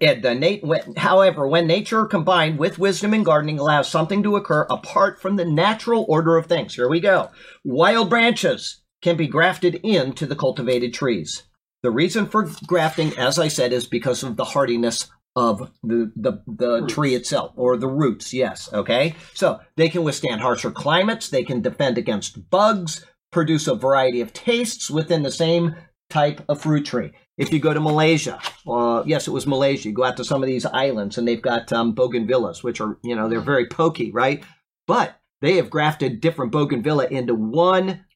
it, 0.00 0.22
the 0.22 0.34
nat- 0.34 0.62
when- 0.62 0.94
however, 0.96 1.46
when 1.46 1.66
nature 1.66 2.04
combined 2.04 2.58
with 2.58 2.78
wisdom 2.78 3.12
and 3.14 3.24
gardening 3.24 3.58
allows 3.58 3.88
something 3.88 4.22
to 4.22 4.36
occur 4.36 4.66
apart 4.70 5.20
from 5.20 5.36
the 5.36 5.44
natural 5.44 6.04
order 6.08 6.36
of 6.36 6.46
things. 6.46 6.74
Here 6.74 6.88
we 6.88 7.00
go. 7.00 7.30
Wild 7.64 8.10
branches 8.10 8.82
can 9.02 9.16
be 9.16 9.26
grafted 9.26 9.76
into 9.76 10.26
the 10.26 10.36
cultivated 10.36 10.92
trees. 10.94 11.44
The 11.82 11.90
reason 11.90 12.26
for 12.26 12.48
grafting, 12.66 13.16
as 13.16 13.38
I 13.38 13.48
said, 13.48 13.72
is 13.72 13.86
because 13.86 14.22
of 14.22 14.36
the 14.36 14.44
hardiness 14.46 15.08
of 15.36 15.70
the, 15.82 16.10
the, 16.16 16.42
the 16.46 16.80
Roots. 16.80 16.94
tree 16.94 17.14
itself 17.14 17.52
or 17.56 17.76
the 17.76 17.86
roots. 17.88 18.32
Yes. 18.32 18.72
Okay. 18.72 19.14
So 19.34 19.60
they 19.76 19.90
can 19.90 20.02
withstand 20.02 20.40
harsher 20.40 20.70
climates. 20.70 21.28
They 21.28 21.44
can 21.44 21.60
defend 21.60 21.98
against 21.98 22.48
bugs, 22.50 23.04
produce 23.30 23.68
a 23.68 23.74
variety 23.74 24.22
of 24.22 24.32
tastes 24.32 24.90
within 24.90 25.22
the 25.22 25.30
same 25.30 25.76
type 26.08 26.40
of 26.48 26.62
fruit 26.62 26.86
tree. 26.86 27.12
If 27.38 27.52
you 27.52 27.58
go 27.58 27.74
to 27.74 27.80
Malaysia, 27.80 28.40
uh, 28.66 29.02
yes, 29.04 29.28
it 29.28 29.32
was 29.32 29.46
Malaysia. 29.46 29.88
You 29.88 29.94
go 29.94 30.04
out 30.04 30.16
to 30.16 30.24
some 30.24 30.42
of 30.42 30.46
these 30.46 30.64
islands 30.64 31.18
and 31.18 31.28
they've 31.28 31.42
got 31.42 31.70
um, 31.72 31.94
bougainvilleas, 31.94 32.62
which 32.62 32.80
are, 32.80 32.98
you 33.04 33.14
know, 33.14 33.28
they're 33.28 33.40
very 33.40 33.66
pokey, 33.66 34.10
right? 34.10 34.42
But 34.86 35.20
they 35.42 35.56
have 35.56 35.68
grafted 35.68 36.20
different 36.20 36.52
bougainvillea 36.52 37.08
into 37.08 37.34
one. 37.34 38.06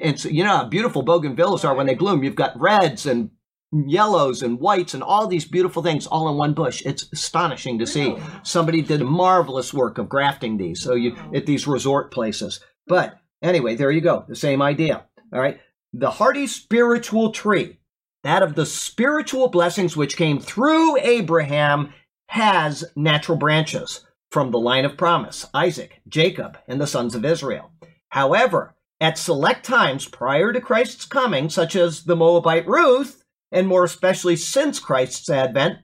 And 0.00 0.20
so, 0.20 0.28
you 0.28 0.44
know 0.44 0.58
how 0.58 0.64
beautiful 0.64 1.02
bougainvilleas 1.02 1.66
are 1.66 1.74
when 1.74 1.86
they 1.86 1.94
bloom. 1.94 2.22
You've 2.22 2.34
got 2.34 2.60
reds 2.60 3.06
and 3.06 3.30
yellows 3.72 4.42
and 4.42 4.60
whites 4.60 4.94
and 4.94 5.02
all 5.02 5.26
these 5.26 5.44
beautiful 5.44 5.82
things 5.82 6.06
all 6.06 6.28
in 6.28 6.36
one 6.36 6.54
bush. 6.54 6.82
It's 6.84 7.10
astonishing 7.12 7.78
to 7.78 7.86
see. 7.86 8.16
Somebody 8.42 8.82
did 8.82 9.00
a 9.00 9.04
marvelous 9.04 9.74
work 9.74 9.98
of 9.98 10.08
grafting 10.08 10.56
these. 10.56 10.80
So 10.80 10.94
you 10.94 11.16
at 11.34 11.46
these 11.46 11.66
resort 11.66 12.10
places. 12.10 12.60
But 12.86 13.18
anyway, 13.42 13.76
there 13.76 13.90
you 13.90 14.00
go. 14.00 14.24
The 14.28 14.36
same 14.36 14.62
idea. 14.62 15.04
All 15.32 15.40
right. 15.40 15.60
The 15.92 16.10
hardy 16.10 16.46
spiritual 16.46 17.32
tree, 17.32 17.77
that 18.24 18.42
of 18.42 18.54
the 18.54 18.66
spiritual 18.66 19.48
blessings 19.48 19.96
which 19.96 20.16
came 20.16 20.40
through 20.40 20.98
Abraham, 20.98 21.92
has 22.28 22.84
natural 22.94 23.38
branches 23.38 24.04
from 24.30 24.50
the 24.50 24.58
line 24.58 24.84
of 24.84 24.96
promise 24.96 25.46
Isaac, 25.54 26.00
Jacob, 26.08 26.58
and 26.68 26.80
the 26.80 26.86
sons 26.86 27.14
of 27.14 27.24
Israel. 27.24 27.70
However, 28.10 28.74
at 29.00 29.16
select 29.16 29.64
times 29.64 30.08
prior 30.08 30.52
to 30.52 30.60
Christ's 30.60 31.06
coming, 31.06 31.48
such 31.48 31.76
as 31.76 32.04
the 32.04 32.16
Moabite 32.16 32.66
Ruth, 32.66 33.22
and 33.52 33.66
more 33.66 33.84
especially 33.84 34.36
since 34.36 34.78
Christ's 34.78 35.30
advent, 35.30 35.78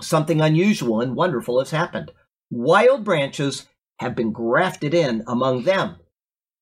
something 0.00 0.40
unusual 0.40 1.00
and 1.00 1.16
wonderful 1.16 1.58
has 1.58 1.70
happened. 1.70 2.12
Wild 2.50 3.04
branches 3.04 3.66
have 3.98 4.14
been 4.14 4.32
grafted 4.32 4.94
in 4.94 5.24
among 5.26 5.64
them. 5.64 5.96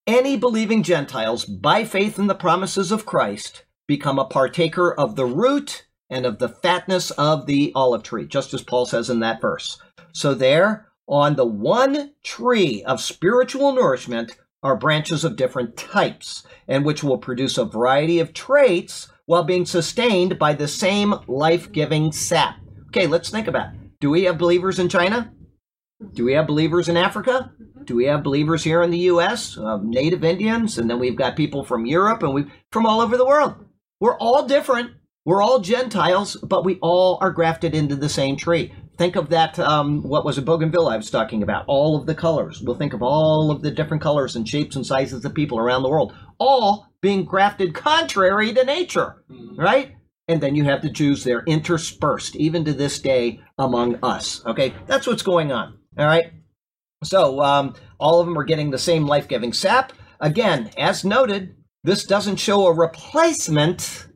Any 0.07 0.37
believing 0.37 0.81
Gentiles, 0.81 1.45
by 1.45 1.83
faith 1.83 2.17
in 2.17 2.27
the 2.27 2.35
promises 2.35 2.91
of 2.91 3.05
Christ, 3.05 3.63
become 3.91 4.17
a 4.17 4.23
partaker 4.23 4.93
of 4.93 5.17
the 5.17 5.25
root 5.25 5.85
and 6.09 6.25
of 6.25 6.39
the 6.39 6.47
fatness 6.47 7.11
of 7.11 7.45
the 7.45 7.73
olive 7.75 8.03
tree, 8.03 8.25
just 8.25 8.53
as 8.53 8.63
Paul 8.63 8.85
says 8.85 9.09
in 9.09 9.19
that 9.19 9.41
verse. 9.41 9.81
So, 10.13 10.33
there, 10.33 10.87
on 11.07 11.35
the 11.35 11.45
one 11.45 12.11
tree 12.23 12.83
of 12.85 13.01
spiritual 13.01 13.73
nourishment, 13.73 14.37
are 14.63 14.77
branches 14.77 15.25
of 15.25 15.35
different 15.35 15.75
types, 15.75 16.43
and 16.69 16.85
which 16.85 17.03
will 17.03 17.17
produce 17.17 17.57
a 17.57 17.65
variety 17.65 18.19
of 18.19 18.33
traits 18.33 19.09
while 19.25 19.43
being 19.43 19.65
sustained 19.65 20.39
by 20.39 20.53
the 20.53 20.69
same 20.69 21.13
life 21.27 21.69
giving 21.73 22.13
sap. 22.13 22.55
Okay, 22.87 23.07
let's 23.07 23.29
think 23.29 23.49
about 23.49 23.73
it. 23.73 23.79
Do 23.99 24.09
we 24.09 24.23
have 24.23 24.37
believers 24.37 24.79
in 24.79 24.87
China? 24.87 25.33
Do 26.13 26.23
we 26.23 26.31
have 26.33 26.47
believers 26.47 26.87
in 26.87 26.95
Africa? 26.95 27.51
Do 27.83 27.95
we 27.95 28.05
have 28.05 28.23
believers 28.23 28.63
here 28.63 28.83
in 28.83 28.91
the 28.91 29.05
U.S., 29.13 29.57
uh, 29.57 29.79
Native 29.83 30.23
Indians, 30.23 30.77
and 30.77 30.89
then 30.89 30.97
we've 30.97 31.17
got 31.17 31.35
people 31.35 31.65
from 31.65 31.85
Europe 31.85 32.23
and 32.23 32.33
we 32.33 32.45
from 32.71 32.85
all 32.85 33.01
over 33.01 33.17
the 33.17 33.25
world? 33.25 33.65
We're 34.01 34.17
all 34.17 34.47
different. 34.47 34.91
We're 35.25 35.43
all 35.43 35.59
Gentiles, 35.59 36.35
but 36.41 36.65
we 36.65 36.79
all 36.81 37.19
are 37.21 37.31
grafted 37.31 37.75
into 37.75 37.95
the 37.95 38.09
same 38.09 38.35
tree. 38.35 38.73
Think 38.97 39.15
of 39.15 39.29
that. 39.29 39.59
Um, 39.59 40.01
what 40.01 40.25
was 40.25 40.39
a 40.39 40.41
bougainville 40.41 40.89
I 40.89 40.97
was 40.97 41.11
talking 41.11 41.43
about? 41.43 41.65
All 41.67 41.95
of 41.95 42.07
the 42.07 42.15
colors. 42.15 42.61
We'll 42.61 42.75
think 42.75 42.93
of 42.93 43.03
all 43.03 43.51
of 43.51 43.61
the 43.61 43.69
different 43.69 44.01
colors 44.01 44.35
and 44.35 44.49
shapes 44.49 44.75
and 44.75 44.85
sizes 44.85 45.23
of 45.23 45.35
people 45.35 45.59
around 45.59 45.83
the 45.83 45.89
world, 45.89 46.13
all 46.39 46.87
being 47.01 47.23
grafted 47.23 47.75
contrary 47.75 48.51
to 48.53 48.63
nature, 48.65 49.23
right? 49.55 49.95
And 50.27 50.41
then 50.41 50.55
you 50.55 50.63
have 50.63 50.81
the 50.81 50.89
Jews 50.89 51.23
there 51.23 51.43
interspersed, 51.45 52.35
even 52.35 52.65
to 52.65 52.73
this 52.73 52.99
day, 52.99 53.39
among 53.59 53.99
us. 54.01 54.43
Okay, 54.47 54.73
that's 54.87 55.05
what's 55.05 55.23
going 55.23 55.51
on. 55.51 55.77
All 55.97 56.07
right. 56.07 56.31
So 57.03 57.41
um, 57.41 57.75
all 57.99 58.19
of 58.19 58.25
them 58.25 58.37
are 58.37 58.43
getting 58.43 58.71
the 58.71 58.77
same 58.79 59.05
life 59.05 59.27
giving 59.27 59.53
sap. 59.53 59.93
Again, 60.19 60.71
as 60.77 61.05
noted, 61.05 61.55
this 61.83 62.05
doesn't 62.05 62.37
show 62.37 62.67
a 62.67 62.73
replacement, 62.73 64.07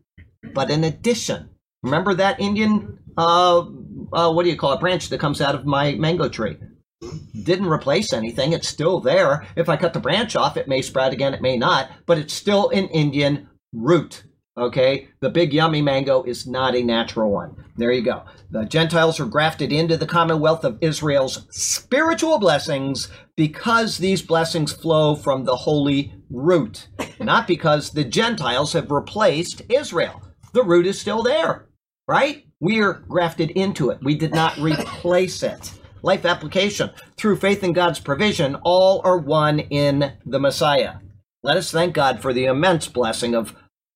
but 0.53 0.69
an 0.71 0.83
addition. 0.83 1.49
Remember 1.83 2.13
that 2.15 2.39
Indian, 2.39 2.99
uh, 3.17 3.65
uh, 4.13 4.31
what 4.31 4.43
do 4.43 4.49
you 4.49 4.57
call 4.57 4.73
it, 4.73 4.79
branch 4.79 5.09
that 5.09 5.19
comes 5.19 5.41
out 5.41 5.55
of 5.55 5.65
my 5.65 5.93
mango 5.95 6.29
tree? 6.29 6.57
Didn't 7.43 7.67
replace 7.67 8.13
anything. 8.13 8.53
It's 8.53 8.67
still 8.67 8.99
there. 8.99 9.45
If 9.55 9.69
I 9.69 9.77
cut 9.77 9.93
the 9.93 9.99
branch 9.99 10.35
off, 10.35 10.57
it 10.57 10.67
may 10.67 10.81
sprout 10.81 11.13
again, 11.13 11.33
it 11.33 11.41
may 11.41 11.57
not, 11.57 11.91
but 12.05 12.17
it's 12.17 12.33
still 12.33 12.69
an 12.69 12.87
Indian 12.89 13.49
root. 13.73 14.23
Okay, 14.57 15.09
the 15.19 15.29
big 15.29 15.53
yummy 15.53 15.81
mango 15.81 16.23
is 16.23 16.47
not 16.47 16.75
a 16.75 16.83
natural 16.83 17.29
one. 17.29 17.65
There 17.75 17.91
you 17.91 18.01
go. 18.01 18.23
The 18.51 18.63
Gentiles 18.65 19.19
are 19.19 19.25
grafted 19.25 19.73
into 19.73 19.97
the 19.97 20.05
commonwealth 20.07 20.63
of 20.63 20.77
Israel's 20.79 21.45
spiritual 21.49 22.39
blessings 22.39 23.09
because 23.35 23.97
these 23.97 24.21
blessings 24.21 24.71
flow 24.71 25.15
from 25.15 25.43
the 25.43 25.57
holy 25.57 26.13
root, 26.29 26.87
not 27.19 27.47
because 27.47 27.91
the 27.91 28.05
Gentiles 28.05 28.71
have 28.73 28.91
replaced 28.91 29.61
Israel. 29.69 30.21
The 30.53 30.63
root 30.63 30.85
is 30.87 30.99
still 30.99 31.21
there, 31.21 31.67
right? 32.07 32.45
We 32.61 32.81
are 32.81 32.93
grafted 33.09 33.51
into 33.51 33.89
it. 33.89 33.99
We 34.03 34.15
did 34.15 34.33
not 34.33 34.57
replace 34.59 35.43
it. 35.43 35.73
life 36.01 36.25
application. 36.25 36.91
Through 37.17 37.37
faith 37.37 37.61
in 37.61 37.73
God's 37.73 37.99
provision, 37.99 38.55
all 38.63 39.01
are 39.03 39.17
one 39.17 39.59
in 39.59 40.13
the 40.25 40.39
Messiah. 40.39 40.95
Let 41.43 41.57
us 41.57 41.71
thank 41.71 41.93
God 41.93 42.21
for 42.21 42.31
the 42.33 42.45
immense 42.45 42.87
blessing 42.87 43.35
of 43.35 43.53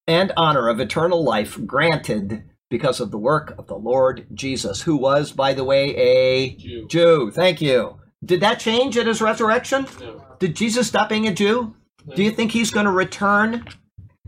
and 0.10 0.34
honor 0.36 0.68
of 0.68 0.80
eternal 0.80 1.24
life 1.24 1.64
granted 1.68 2.44
because 2.68 3.00
of 3.00 3.12
the 3.12 3.18
work 3.18 3.54
of 3.60 3.68
the 3.68 3.78
Lord 3.78 4.26
Jesus, 4.34 4.82
who 4.82 4.98
was, 4.98 5.32
by 5.32 5.54
the 5.54 5.64
way, 5.64 5.96
a 5.96 6.56
Jew. 6.56 6.88
Jew. 6.88 7.32
Thank 7.32 7.62
you. 7.62 8.00
Did 8.26 8.42
that 8.42 8.60
change 8.60 8.98
at 8.98 9.06
his 9.06 9.22
resurrection? 9.22 9.86
No. 10.02 10.26
Did 10.40 10.56
Jesus 10.56 10.88
stop 10.88 11.10
being 11.10 11.28
a 11.28 11.34
Jew? 11.34 11.76
Do 12.16 12.24
you 12.24 12.32
think 12.32 12.52
he's 12.52 12.72
going 12.72 12.88
to 12.88 12.92
return 12.92 13.66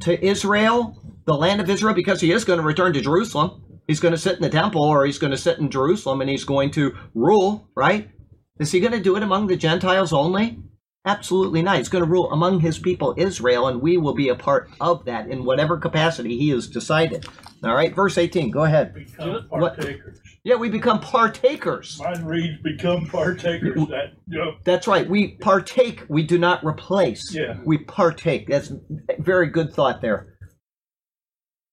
to 0.01 0.23
Israel, 0.23 1.01
the 1.25 1.33
land 1.33 1.61
of 1.61 1.69
Israel, 1.69 1.95
because 1.95 2.21
he 2.21 2.31
is 2.31 2.45
going 2.45 2.59
to 2.59 2.65
return 2.65 2.93
to 2.93 3.01
Jerusalem? 3.01 3.63
He's 3.87 3.99
going 3.99 4.13
to 4.13 4.19
sit 4.19 4.35
in 4.35 4.43
the 4.43 4.49
temple 4.49 4.83
or 4.83 5.05
he's 5.05 5.17
going 5.17 5.31
to 5.31 5.37
sit 5.37 5.57
in 5.57 5.71
Jerusalem 5.71 6.21
and 6.21 6.29
he's 6.29 6.43
going 6.43 6.69
to 6.71 6.95
rule, 7.15 7.67
right? 7.75 8.07
Is 8.59 8.71
he 8.71 8.79
going 8.79 8.93
to 8.93 8.99
do 8.99 9.15
it 9.15 9.23
among 9.23 9.47
the 9.47 9.57
Gentiles 9.57 10.13
only? 10.13 10.59
Absolutely 11.05 11.63
not. 11.63 11.77
He's 11.77 11.89
going 11.89 12.03
to 12.03 12.09
rule 12.09 12.31
among 12.31 12.59
his 12.59 12.77
people, 12.77 13.15
Israel, 13.17 13.67
and 13.67 13.81
we 13.81 13.97
will 13.97 14.13
be 14.13 14.29
a 14.29 14.35
part 14.35 14.69
of 14.79 15.05
that 15.05 15.27
in 15.29 15.45
whatever 15.45 15.77
capacity 15.77 16.37
he 16.37 16.49
has 16.49 16.67
decided. 16.67 17.25
All 17.63 17.73
right, 17.73 17.93
verse 17.95 18.17
18, 18.17 18.51
go 18.51 18.63
ahead. 18.63 18.93
Become 18.93 19.45
What- 19.49 19.83
Yeah, 20.43 20.55
we 20.55 20.69
become 20.69 20.99
partakers. 20.99 21.99
Mine 21.99 22.23
reads, 22.25 22.61
become 22.61 23.07
partakers. 23.07 23.75
That, 23.87 24.13
you 24.27 24.37
know, 24.37 24.55
That's 24.63 24.87
right. 24.87 25.07
We 25.09 25.35
partake, 25.37 26.03
we 26.07 26.23
do 26.23 26.37
not 26.37 26.63
replace. 26.63 27.33
Yeah. 27.33 27.59
We 27.65 27.79
partake. 27.79 28.47
That's 28.47 28.71
very 29.19 29.47
good 29.47 29.73
thought 29.73 30.01
there. 30.01 30.37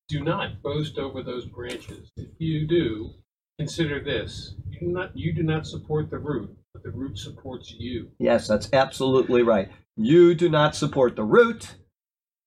Do 0.09 0.23
not 0.25 0.63
boast 0.63 0.99
over 0.99 1.23
those 1.23 1.45
branches. 1.47 2.11
If 2.17 2.29
you 2.39 2.67
do, 2.67 3.11
consider 3.59 4.03
this: 4.03 4.55
you 4.71 4.81
do 4.81 4.87
not 4.87 5.15
you 5.15 5.35
do 5.35 5.43
not 5.43 5.67
support 5.67 6.09
the 6.11 6.19
root, 6.19 6.49
but 6.51 6.58
the 6.89 6.99
root 6.99 7.19
supports 7.19 7.75
you. 7.77 8.11
Yes, 8.19 8.49
that's 8.49 8.71
absolutely 8.73 9.43
right. 9.43 9.69
You 9.97 10.35
do 10.35 10.49
not 10.49 10.75
support 10.75 11.17
the 11.17 11.25
root, 11.25 11.75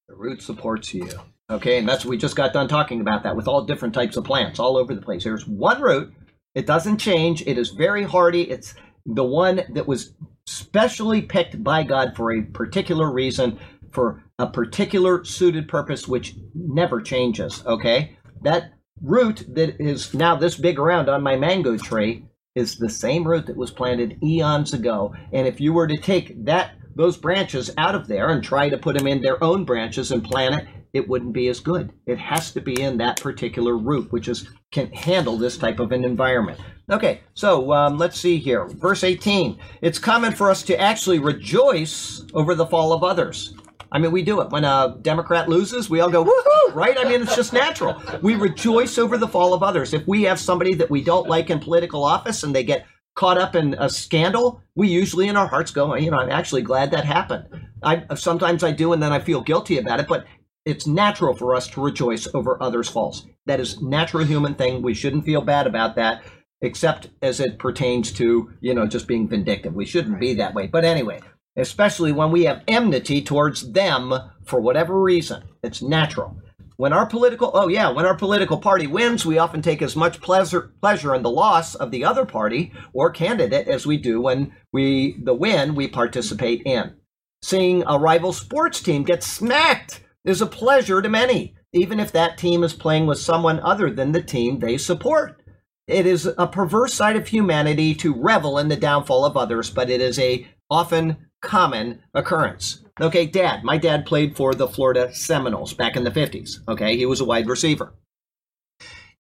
the 0.10 0.16
root 0.16 0.42
supports 0.42 0.96
you. 0.96 1.10
Okay, 1.52 1.78
and 1.78 1.88
that's 1.88 2.06
we 2.06 2.18
just 2.18 2.36
got 2.36 2.54
done 2.54 2.68
talking 2.68 3.02
about 3.02 3.22
that 3.22 3.36
with 3.36 3.48
all 3.48 3.66
different 3.66 3.94
types 3.94 4.18
of 4.18 4.24
plants 4.24 4.58
all 4.58 4.78
over 4.78 4.96
the 4.96 5.02
place. 5.02 5.26
There's 5.26 5.46
one 5.46 5.80
root, 5.80 6.12
it 6.56 6.66
doesn't 6.66 6.98
change, 6.98 7.44
it 7.46 7.60
is 7.60 7.70
very 7.70 8.04
hardy. 8.04 8.50
It's 8.50 8.74
the 9.06 9.24
one 9.24 9.62
that 9.74 9.88
was 9.88 10.16
specially 10.48 11.22
picked 11.22 11.64
by 11.64 11.84
God 11.84 12.14
for 12.16 12.34
a 12.34 12.42
particular 12.42 13.12
reason, 13.12 13.60
for 13.92 14.24
a 14.40 14.48
particular 14.48 15.24
suited 15.24 15.68
purpose, 15.68 16.08
which 16.08 16.36
never 16.56 17.00
changes. 17.00 17.64
Okay, 17.68 18.18
that 18.42 18.74
root 19.04 19.46
that 19.50 19.80
is 19.80 20.16
now 20.16 20.36
this 20.36 20.56
big 20.56 20.80
around 20.80 21.10
on 21.10 21.22
my 21.22 21.36
mango 21.36 21.78
tree 21.78 22.26
is 22.56 22.78
the 22.78 22.90
same 22.90 23.28
root 23.28 23.46
that 23.48 23.56
was 23.56 23.72
planted 23.72 24.18
eons 24.24 24.74
ago. 24.74 25.14
And 25.32 25.48
if 25.48 25.62
you 25.62 25.74
were 25.74 25.88
to 25.88 25.98
take 25.98 26.46
that 26.46 26.76
those 26.94 27.16
branches 27.18 27.72
out 27.78 27.96
of 27.96 28.08
there 28.08 28.30
and 28.30 28.44
try 28.44 28.68
to 28.68 28.78
put 28.78 28.98
them 28.98 29.08
in 29.08 29.22
their 29.22 29.42
own 29.42 29.64
branches 29.64 30.12
and 30.12 30.24
plant 30.24 30.56
it, 30.56 30.68
it 30.94 31.08
wouldn't 31.08 31.32
be 31.32 31.48
as 31.48 31.62
good. 31.62 31.94
It 32.06 32.18
has 32.18 32.52
to 32.52 32.60
be 32.60 32.82
in 32.82 32.98
that 32.98 33.22
particular 33.22 33.78
root, 33.78 34.12
which 34.12 34.28
is 34.28 34.50
can 34.72 34.92
handle 34.92 35.38
this 35.38 35.58
type 35.58 35.80
of 35.80 35.94
an 35.94 36.04
environment. 36.04 36.60
Okay, 36.90 37.22
so 37.34 37.72
um, 37.72 37.98
let's 37.98 38.20
see 38.20 38.38
here. 38.38 38.68
Verse 38.68 39.06
18. 39.06 39.58
It's 39.82 40.00
common 40.00 40.34
for 40.34 40.50
us 40.50 40.64
to 40.64 40.80
actually 40.80 41.20
rejoice 41.20 42.26
over 42.34 42.56
the 42.56 42.66
fall 42.66 42.92
of 42.92 43.04
others. 43.04 43.54
I 43.92 44.00
mean, 44.00 44.12
we 44.12 44.24
do 44.24 44.42
it. 44.42 44.50
When 44.52 44.64
a 44.64 44.98
Democrat 45.02 45.50
loses, 45.50 45.90
we 45.90 46.00
all 46.00 46.10
go, 46.10 46.24
woohoo, 46.24 46.74
right? 46.74 46.98
I 46.98 47.04
mean, 47.04 47.22
it's 47.22 47.36
just 47.36 47.52
natural. 47.52 48.02
We 48.22 48.36
rejoice 48.36 48.98
over 48.98 49.18
the 49.18 49.28
fall 49.28 49.54
of 49.54 49.64
others. 49.64 49.94
If 49.94 50.08
we 50.08 50.24
have 50.24 50.40
somebody 50.40 50.74
that 50.76 50.90
we 50.90 51.04
don't 51.04 51.28
like 51.28 51.50
in 51.50 51.60
political 51.60 52.04
office 52.04 52.44
and 52.44 52.56
they 52.56 52.64
get 52.64 52.86
caught 53.16 53.38
up 53.38 53.56
in 53.56 53.74
a 53.74 53.90
scandal, 53.90 54.62
we 54.76 54.88
usually 54.88 55.28
in 55.28 55.36
our 55.36 55.48
hearts 55.48 55.72
go, 55.72 55.94
you 55.96 56.10
know, 56.10 56.20
I'm 56.20 56.32
actually 56.32 56.62
glad 56.62 56.92
that 56.92 57.04
happened. 57.04 57.46
I 57.84 58.16
sometimes 58.16 58.64
I 58.64 58.72
do, 58.72 58.94
and 58.94 59.04
then 59.04 59.12
I 59.12 59.20
feel 59.20 59.42
guilty 59.42 59.78
about 59.78 60.00
it, 60.00 60.08
but 60.08 60.26
it's 60.66 60.88
natural 60.88 61.36
for 61.36 61.56
us 61.56 61.68
to 61.70 61.82
rejoice 61.82 62.28
over 62.34 62.62
others' 62.62 62.88
faults. 62.88 63.26
That 63.48 63.60
is 63.60 63.82
natural 63.82 64.24
human 64.24 64.54
thing. 64.54 64.82
We 64.82 64.94
shouldn't 64.94 65.26
feel 65.26 65.42
bad 65.42 65.68
about 65.68 65.96
that, 65.96 66.24
except 66.62 67.10
as 67.22 67.40
it 67.40 67.58
pertains 67.58 68.12
to, 68.14 68.54
you 68.62 68.74
know, 68.74 68.86
just 68.86 69.08
being 69.08 69.28
vindictive. 69.28 69.74
We 69.74 69.86
shouldn't 69.86 70.20
be 70.20 70.36
that 70.36 70.54
way. 70.54 70.68
But 70.68 70.86
anyway, 70.86 71.22
especially 71.56 72.12
when 72.12 72.32
we 72.32 72.44
have 72.44 72.64
enmity 72.68 73.22
towards 73.22 73.72
them 73.72 74.14
for 74.44 74.60
whatever 74.60 75.00
reason. 75.00 75.44
It's 75.64 75.82
natural. 75.82 76.38
When 76.78 76.94
our 76.94 77.06
political 77.06 77.52
oh 77.54 77.68
yeah, 77.68 77.92
when 77.92 78.06
our 78.06 78.16
political 78.16 78.58
party 78.58 78.88
wins, 78.88 79.26
we 79.26 79.38
often 79.38 79.62
take 79.62 79.84
as 79.84 79.96
much 79.96 80.20
pleasure 80.20 80.74
pleasure 80.82 81.14
in 81.14 81.22
the 81.22 81.30
loss 81.30 81.76
of 81.76 81.92
the 81.92 82.04
other 82.04 82.26
party 82.26 82.74
or 82.94 83.12
candidate 83.12 83.68
as 83.68 83.86
we 83.86 83.98
do 83.98 84.20
when 84.20 84.52
we 84.74 85.20
the 85.24 85.34
win 85.34 85.76
we 85.76 85.88
participate 85.88 86.64
in. 86.66 86.96
Seeing 87.44 87.84
a 87.86 88.00
rival 88.00 88.34
sports 88.34 88.82
team 88.82 89.04
get 89.04 89.24
smacked 89.24 90.02
is 90.26 90.42
a 90.42 90.48
pleasure 90.48 91.02
to 91.02 91.10
many, 91.10 91.56
even 91.74 92.00
if 92.00 92.12
that 92.12 92.38
team 92.38 92.64
is 92.64 92.74
playing 92.74 93.06
with 93.06 93.20
someone 93.20 93.60
other 93.60 93.92
than 93.92 94.12
the 94.12 94.22
team 94.22 94.60
they 94.60 94.78
support. 94.78 95.42
It 95.88 96.06
is 96.06 96.26
a 96.38 96.48
perverse 96.48 96.94
side 96.94 97.16
of 97.16 97.28
humanity 97.28 97.94
to 97.96 98.14
revel 98.14 98.58
in 98.58 98.70
the 98.70 98.76
downfall 98.76 99.26
of 99.26 99.36
others, 99.38 99.70
but 99.70 99.90
it 99.90 100.02
is 100.02 100.18
a 100.18 100.48
often 100.70 101.18
common 101.42 102.02
occurrence. 102.14 102.84
Okay, 103.00 103.26
dad, 103.26 103.64
my 103.64 103.78
dad 103.78 104.06
played 104.06 104.36
for 104.36 104.54
the 104.54 104.68
Florida 104.68 105.14
Seminoles 105.14 105.74
back 105.74 105.96
in 105.96 106.04
the 106.04 106.12
50s. 106.12 106.60
Okay, 106.68 106.96
he 106.98 107.06
was 107.06 107.20
a 107.20 107.26
wide 107.26 107.48
receiver. 107.48 107.94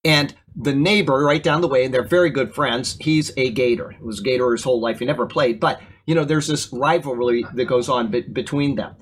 And 0.04 0.34
the 0.56 0.74
neighbor 0.74 1.24
right 1.24 1.42
down 1.42 1.62
the 1.62 1.68
way, 1.68 1.86
and 1.86 1.94
they're 1.94 2.04
very 2.04 2.30
good 2.30 2.54
friends, 2.54 2.98
he's 3.00 3.32
a 3.38 3.52
Gator. 3.52 3.92
He 3.92 4.04
was 4.04 4.20
a 4.20 4.24
Gator 4.24 4.52
his 4.52 4.64
whole 4.64 4.82
life. 4.82 5.00
He 5.00 5.06
never 5.06 5.26
played, 5.26 5.60
but 5.60 5.82
you 6.06 6.16
know, 6.16 6.26
there's 6.26 6.48
this 6.48 6.72
rivalry 6.74 7.46
that 7.54 7.66
goes 7.66 7.88
on 7.88 8.10
be- 8.10 8.22
between 8.22 8.76
them. 8.76 8.96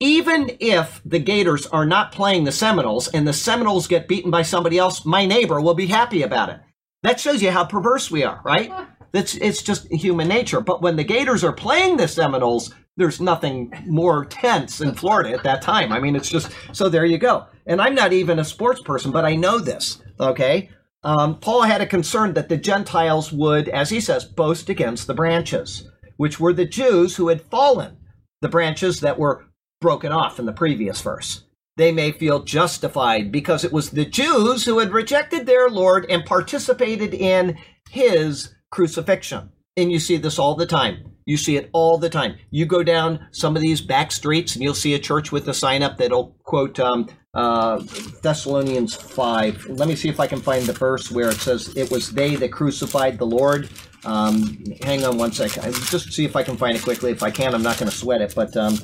Even 0.00 0.50
if 0.58 1.00
the 1.04 1.20
Gators 1.20 1.66
are 1.68 1.86
not 1.86 2.10
playing 2.10 2.44
the 2.44 2.52
Seminoles 2.52 3.06
and 3.08 3.26
the 3.26 3.32
Seminoles 3.32 3.86
get 3.86 4.08
beaten 4.08 4.30
by 4.30 4.42
somebody 4.42 4.76
else, 4.76 5.06
my 5.06 5.24
neighbor 5.24 5.60
will 5.60 5.74
be 5.74 5.86
happy 5.86 6.22
about 6.22 6.48
it. 6.48 6.60
That 7.04 7.20
shows 7.20 7.40
you 7.40 7.50
how 7.52 7.64
perverse 7.64 8.10
we 8.10 8.24
are, 8.24 8.40
right? 8.44 8.72
That's 9.12 9.34
it's 9.36 9.62
just 9.62 9.90
human 9.92 10.28
nature. 10.28 10.60
But 10.60 10.82
when 10.82 10.96
the 10.96 11.04
Gators 11.04 11.44
are 11.44 11.52
playing 11.52 11.96
the 11.96 12.08
Seminoles, 12.08 12.74
there's 12.96 13.20
nothing 13.20 13.72
more 13.86 14.24
tense 14.24 14.80
in 14.80 14.94
Florida 14.94 15.32
at 15.32 15.44
that 15.44 15.62
time. 15.62 15.92
I 15.92 16.00
mean, 16.00 16.16
it's 16.16 16.30
just 16.30 16.50
so 16.72 16.88
there 16.88 17.04
you 17.04 17.18
go. 17.18 17.46
And 17.66 17.80
I'm 17.80 17.94
not 17.94 18.12
even 18.12 18.38
a 18.38 18.44
sports 18.44 18.82
person, 18.82 19.12
but 19.12 19.24
I 19.24 19.34
know 19.36 19.58
this. 19.58 20.02
Okay, 20.18 20.70
um, 21.04 21.38
Paul 21.38 21.62
had 21.62 21.80
a 21.80 21.86
concern 21.86 22.34
that 22.34 22.48
the 22.48 22.56
Gentiles 22.56 23.32
would, 23.32 23.68
as 23.68 23.90
he 23.90 24.00
says, 24.00 24.24
boast 24.24 24.68
against 24.68 25.06
the 25.06 25.14
branches, 25.14 25.88
which 26.16 26.38
were 26.38 26.52
the 26.52 26.66
Jews 26.66 27.16
who 27.16 27.28
had 27.28 27.42
fallen, 27.42 27.96
the 28.40 28.48
branches 28.48 29.00
that 29.00 29.18
were 29.18 29.46
broken 29.80 30.12
off 30.12 30.38
in 30.38 30.46
the 30.46 30.52
previous 30.52 31.00
verse. 31.00 31.44
They 31.76 31.90
may 31.90 32.12
feel 32.12 32.44
justified 32.44 33.32
because 33.32 33.64
it 33.64 33.72
was 33.72 33.90
the 33.90 34.04
Jews 34.04 34.64
who 34.64 34.78
had 34.78 34.92
rejected 34.92 35.46
their 35.46 35.68
Lord 35.68 36.06
and 36.08 36.24
participated 36.24 37.14
in 37.14 37.58
his 37.90 38.54
crucifixion. 38.72 39.50
And 39.76 39.92
you 39.92 40.00
see 40.00 40.16
this 40.16 40.38
all 40.38 40.56
the 40.56 40.66
time. 40.66 41.12
You 41.24 41.36
see 41.36 41.56
it 41.56 41.70
all 41.72 41.98
the 41.98 42.10
time. 42.10 42.36
You 42.50 42.66
go 42.66 42.82
down 42.82 43.28
some 43.30 43.54
of 43.54 43.62
these 43.62 43.80
back 43.80 44.10
streets 44.10 44.54
and 44.54 44.62
you'll 44.62 44.74
see 44.74 44.94
a 44.94 44.98
church 44.98 45.30
with 45.30 45.46
a 45.46 45.54
sign 45.54 45.82
up 45.82 45.98
that'll 45.98 46.36
quote 46.42 46.80
um, 46.80 47.08
uh, 47.32 47.80
Thessalonians 48.22 48.94
5. 48.94 49.66
Let 49.66 49.88
me 49.88 49.94
see 49.94 50.08
if 50.08 50.18
I 50.18 50.26
can 50.26 50.40
find 50.40 50.66
the 50.66 50.72
verse 50.72 51.10
where 51.10 51.30
it 51.30 51.36
says, 51.36 51.74
It 51.76 51.90
was 51.90 52.10
they 52.10 52.34
that 52.36 52.50
crucified 52.50 53.18
the 53.18 53.26
Lord. 53.26 53.70
Um, 54.04 54.64
hang 54.82 55.04
on 55.04 55.16
one 55.16 55.32
second. 55.32 55.72
Just 55.74 56.12
see 56.12 56.24
if 56.24 56.34
I 56.34 56.42
can 56.42 56.56
find 56.56 56.76
it 56.76 56.82
quickly. 56.82 57.12
If 57.12 57.22
I 57.22 57.30
can, 57.30 57.54
I'm 57.54 57.62
not 57.62 57.78
going 57.78 57.90
to 57.90 57.96
sweat 57.96 58.20
it, 58.20 58.34
but 58.34 58.56
um, 58.56 58.78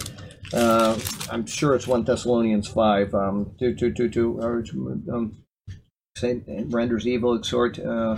uh, 0.55 0.99
I'm 1.30 1.45
sure 1.45 1.74
it's 1.74 1.89
1 1.89 2.05
Thessalonians 2.05 2.68
5. 2.68 3.14
Um, 3.14 3.53
two, 3.59 3.74
two, 3.74 3.93
two, 3.93 4.09
two, 4.09 4.39
or, 4.41 4.64
um, 5.12 5.43
renders 6.70 7.07
evil, 7.07 7.34
exhort. 7.34 7.78
Uh, 7.78 8.16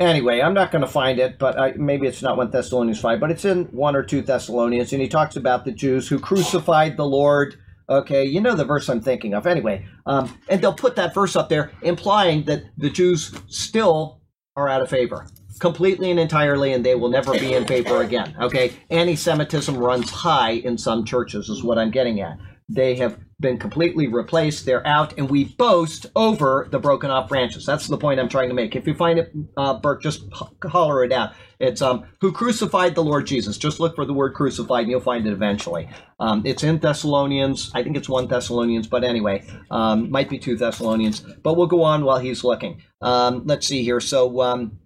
Anyway, 0.00 0.40
I'm 0.40 0.54
not 0.54 0.70
going 0.70 0.80
to 0.80 0.90
find 0.90 1.18
it, 1.18 1.38
but 1.38 1.60
I, 1.60 1.72
maybe 1.72 2.06
it's 2.06 2.22
not 2.22 2.38
1 2.38 2.50
Thessalonians 2.50 2.98
5, 3.00 3.20
but 3.20 3.30
it's 3.30 3.44
in 3.44 3.66
1 3.66 3.94
or 3.94 4.02
2 4.02 4.22
Thessalonians, 4.22 4.94
and 4.94 5.02
he 5.02 5.08
talks 5.08 5.36
about 5.36 5.66
the 5.66 5.72
Jews 5.72 6.08
who 6.08 6.18
crucified 6.18 6.96
the 6.96 7.04
Lord. 7.04 7.56
Okay, 7.86 8.24
you 8.24 8.40
know 8.40 8.54
the 8.54 8.64
verse 8.64 8.88
I'm 8.88 9.02
thinking 9.02 9.34
of. 9.34 9.46
Anyway, 9.46 9.86
um, 10.06 10.38
and 10.48 10.62
they'll 10.62 10.72
put 10.72 10.96
that 10.96 11.12
verse 11.12 11.36
up 11.36 11.50
there, 11.50 11.72
implying 11.82 12.44
that 12.44 12.64
the 12.78 12.88
Jews 12.88 13.34
still 13.48 14.22
are 14.56 14.70
out 14.70 14.80
of 14.80 14.88
favor, 14.88 15.26
completely 15.58 16.10
and 16.10 16.18
entirely, 16.18 16.72
and 16.72 16.82
they 16.82 16.94
will 16.94 17.10
never 17.10 17.32
be 17.32 17.52
in 17.52 17.66
favor 17.66 18.00
again. 18.00 18.34
Okay, 18.40 18.72
anti 18.88 19.16
Semitism 19.16 19.76
runs 19.76 20.08
high 20.08 20.52
in 20.52 20.78
some 20.78 21.04
churches, 21.04 21.50
is 21.50 21.62
what 21.62 21.76
I'm 21.76 21.90
getting 21.90 22.22
at. 22.22 22.38
They 22.70 22.94
have 22.94 23.18
been 23.40 23.58
completely 23.58 24.06
replaced. 24.06 24.66
They're 24.66 24.86
out, 24.86 25.16
and 25.18 25.30
we 25.30 25.44
boast 25.44 26.06
over 26.14 26.68
the 26.70 26.78
broken 26.78 27.10
off 27.10 27.28
branches. 27.28 27.66
That's 27.66 27.86
the 27.88 27.96
point 27.96 28.20
I'm 28.20 28.28
trying 28.28 28.48
to 28.48 28.54
make. 28.54 28.76
If 28.76 28.86
you 28.86 28.94
find 28.94 29.18
it, 29.18 29.32
uh, 29.56 29.78
Burke, 29.80 30.02
just 30.02 30.24
holler 30.62 31.04
it 31.04 31.12
out. 31.12 31.32
It's 31.58 31.82
um, 31.82 32.04
who 32.20 32.32
crucified 32.32 32.94
the 32.94 33.02
Lord 33.02 33.26
Jesus. 33.26 33.58
Just 33.58 33.80
look 33.80 33.96
for 33.96 34.04
the 34.04 34.14
word 34.14 34.34
crucified, 34.34 34.82
and 34.82 34.90
you'll 34.90 35.00
find 35.00 35.26
it 35.26 35.32
eventually. 35.32 35.88
Um, 36.18 36.42
it's 36.44 36.62
in 36.62 36.78
Thessalonians. 36.78 37.70
I 37.74 37.82
think 37.82 37.96
it's 37.96 38.08
one 38.08 38.28
Thessalonians, 38.28 38.86
but 38.86 39.04
anyway, 39.04 39.44
um, 39.70 40.10
might 40.10 40.28
be 40.28 40.38
two 40.38 40.56
Thessalonians. 40.56 41.20
But 41.42 41.56
we'll 41.56 41.66
go 41.66 41.82
on 41.82 42.04
while 42.04 42.18
he's 42.18 42.44
looking. 42.44 42.82
Um, 43.00 43.42
let's 43.46 43.66
see 43.66 43.82
here. 43.82 44.00
So. 44.00 44.42
Um, 44.42 44.78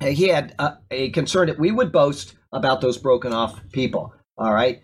he 0.00 0.28
had 0.28 0.54
a, 0.58 0.78
a 0.90 1.10
concern 1.10 1.46
that 1.48 1.58
we 1.58 1.70
would 1.70 1.92
boast 1.92 2.34
about 2.52 2.80
those 2.80 2.98
broken 2.98 3.32
off 3.32 3.60
people. 3.72 4.12
All 4.36 4.52
right. 4.52 4.82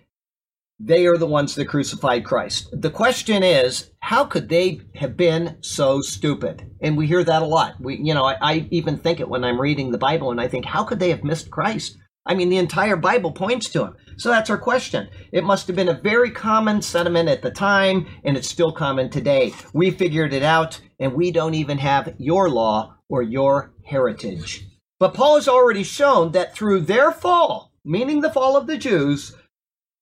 They 0.80 1.06
are 1.06 1.16
the 1.16 1.26
ones 1.26 1.56
that 1.56 1.66
crucified 1.66 2.24
Christ. 2.24 2.68
The 2.72 2.90
question 2.90 3.42
is, 3.42 3.90
how 3.98 4.24
could 4.24 4.48
they 4.48 4.80
have 4.94 5.16
been 5.16 5.56
so 5.60 6.00
stupid? 6.00 6.70
And 6.80 6.96
we 6.96 7.08
hear 7.08 7.24
that 7.24 7.42
a 7.42 7.46
lot. 7.46 7.80
We, 7.80 7.96
you 7.96 8.14
know, 8.14 8.24
I, 8.24 8.36
I 8.40 8.68
even 8.70 8.96
think 8.96 9.18
it 9.18 9.28
when 9.28 9.42
I'm 9.42 9.60
reading 9.60 9.90
the 9.90 9.98
Bible, 9.98 10.30
and 10.30 10.40
I 10.40 10.46
think, 10.46 10.64
how 10.64 10.84
could 10.84 11.00
they 11.00 11.10
have 11.10 11.24
missed 11.24 11.50
Christ? 11.50 11.98
I 12.24 12.34
mean, 12.34 12.48
the 12.48 12.58
entire 12.58 12.96
Bible 12.96 13.32
points 13.32 13.68
to 13.70 13.86
him. 13.86 13.96
So 14.18 14.28
that's 14.28 14.50
our 14.50 14.58
question. 14.58 15.08
It 15.32 15.42
must 15.42 15.66
have 15.66 15.74
been 15.74 15.88
a 15.88 16.00
very 16.00 16.30
common 16.30 16.80
sentiment 16.80 17.28
at 17.28 17.42
the 17.42 17.50
time, 17.50 18.06
and 18.22 18.36
it's 18.36 18.48
still 18.48 18.70
common 18.70 19.10
today. 19.10 19.52
We 19.72 19.90
figured 19.90 20.32
it 20.32 20.44
out, 20.44 20.80
and 21.00 21.14
we 21.14 21.32
don't 21.32 21.54
even 21.54 21.78
have 21.78 22.14
your 22.18 22.50
law 22.50 22.94
or 23.08 23.22
your 23.22 23.72
heritage. 23.84 24.64
But 25.00 25.14
Paul 25.14 25.36
has 25.36 25.48
already 25.48 25.82
shown 25.82 26.32
that 26.32 26.54
through 26.54 26.82
their 26.82 27.10
fall, 27.10 27.72
meaning 27.84 28.20
the 28.20 28.30
fall 28.30 28.56
of 28.56 28.66
the 28.66 28.76
Jews, 28.76 29.34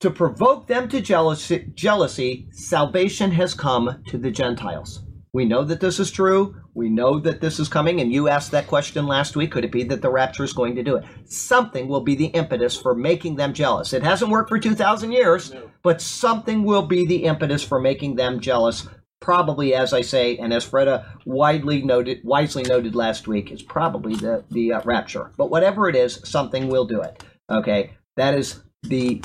to 0.01 0.11
provoke 0.11 0.67
them 0.67 0.89
to 0.89 1.01
jealousy, 1.01 1.71
jealousy, 1.75 2.49
salvation 2.53 3.31
has 3.33 3.55
come 3.55 4.03
to 4.09 4.19
the 4.19 4.31
Gentiles. 4.31 5.03
We 5.33 5.45
know 5.45 5.65
that 5.65 5.81
this 5.81 6.01
is 6.01 6.11
true. 6.11 6.57
We 6.73 6.89
know 6.89 7.19
that 7.21 7.43
this 7.43 7.59
is 7.59 7.69
coming. 7.69 8.01
And 8.01 8.11
you 8.11 8.29
asked 8.29 8.53
that 8.53 8.67
question 8.67 9.07
last 9.07 9.37
week. 9.37 9.53
Could 9.53 9.67
it 9.67 9.73
be 9.73 9.85
that 9.85 10.01
the 10.01 10.11
rapture 10.11 10.45
is 10.45 10.55
going 10.55 10.75
to 10.77 10.83
do 10.83 10.97
it? 10.97 11.05
Something 11.27 11.89
will 11.89 12.01
be 12.01 12.15
the 12.15 12.27
impetus 12.27 12.75
for 12.75 12.95
making 12.95 13.37
them 13.37 13.53
jealous. 13.53 13.93
It 13.93 14.03
hasn't 14.03 14.31
worked 14.31 14.49
for 14.49 14.59
2,000 14.59 15.13
years, 15.13 15.53
No. 15.53 15.71
but 15.83 16.01
something 16.01 16.65
will 16.65 16.87
be 16.87 17.07
the 17.07 17.25
impetus 17.25 17.63
for 17.63 17.79
making 17.79 18.17
them 18.17 18.41
jealous. 18.41 18.89
Probably, 19.21 19.75
as 19.75 19.93
I 19.93 20.01
say, 20.03 20.39
and 20.39 20.55
as 20.55 20.67
Freda 20.67 21.05
widely 21.27 21.83
noted, 21.83 22.21
wisely 22.25 22.63
noted 22.63 22.95
last 22.95 23.27
week, 23.29 23.51
is 23.51 23.63
probably 23.63 24.15
the 24.15 24.45
the 24.51 24.75
uh, 24.75 24.83
rapture. 24.85 25.33
But 25.37 25.51
whatever 25.51 25.89
it 25.89 25.97
is, 25.97 26.21
something 26.25 26.69
will 26.69 26.85
do 26.85 27.01
it. 27.01 27.25
Okay, 27.51 27.95
that 28.17 28.35
is 28.35 28.63
the 28.83 29.23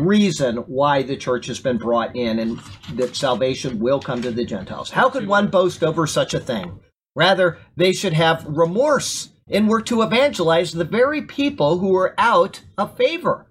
reason 0.00 0.56
why 0.58 1.02
the 1.02 1.16
church 1.16 1.46
has 1.46 1.60
been 1.60 1.78
brought 1.78 2.14
in 2.16 2.38
and 2.38 2.58
that 2.94 3.16
salvation 3.16 3.78
will 3.78 4.00
come 4.00 4.22
to 4.22 4.30
the 4.30 4.44
Gentiles. 4.44 4.90
How 4.90 5.10
could 5.10 5.26
one 5.26 5.48
boast 5.48 5.82
over 5.82 6.06
such 6.06 6.34
a 6.34 6.40
thing? 6.40 6.80
Rather, 7.14 7.58
they 7.76 7.92
should 7.92 8.12
have 8.14 8.44
remorse 8.46 9.30
and 9.50 9.68
work 9.68 9.86
to 9.86 10.02
evangelize 10.02 10.72
the 10.72 10.84
very 10.84 11.22
people 11.22 11.78
who 11.78 11.94
are 11.96 12.14
out 12.16 12.62
of 12.78 12.96
favor. 12.96 13.46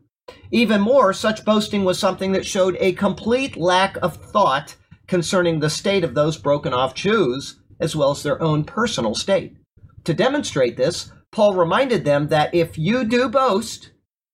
Even 0.51 0.81
more, 0.81 1.13
such 1.13 1.45
boasting 1.45 1.83
was 1.83 1.99
something 1.99 2.31
that 2.31 2.45
showed 2.45 2.77
a 2.79 2.93
complete 2.93 3.57
lack 3.57 3.97
of 3.97 4.15
thought 4.17 4.75
concerning 5.07 5.59
the 5.59 5.69
state 5.69 6.03
of 6.03 6.15
those 6.15 6.37
broken 6.37 6.73
off 6.73 6.95
Jews, 6.95 7.59
as 7.79 7.95
well 7.95 8.11
as 8.11 8.23
their 8.23 8.41
own 8.41 8.63
personal 8.63 9.13
state. 9.13 9.57
To 10.05 10.13
demonstrate 10.13 10.77
this, 10.77 11.11
Paul 11.31 11.53
reminded 11.53 12.05
them 12.05 12.29
that 12.29 12.53
if 12.55 12.77
you 12.77 13.03
do 13.03 13.29
boast, 13.29 13.91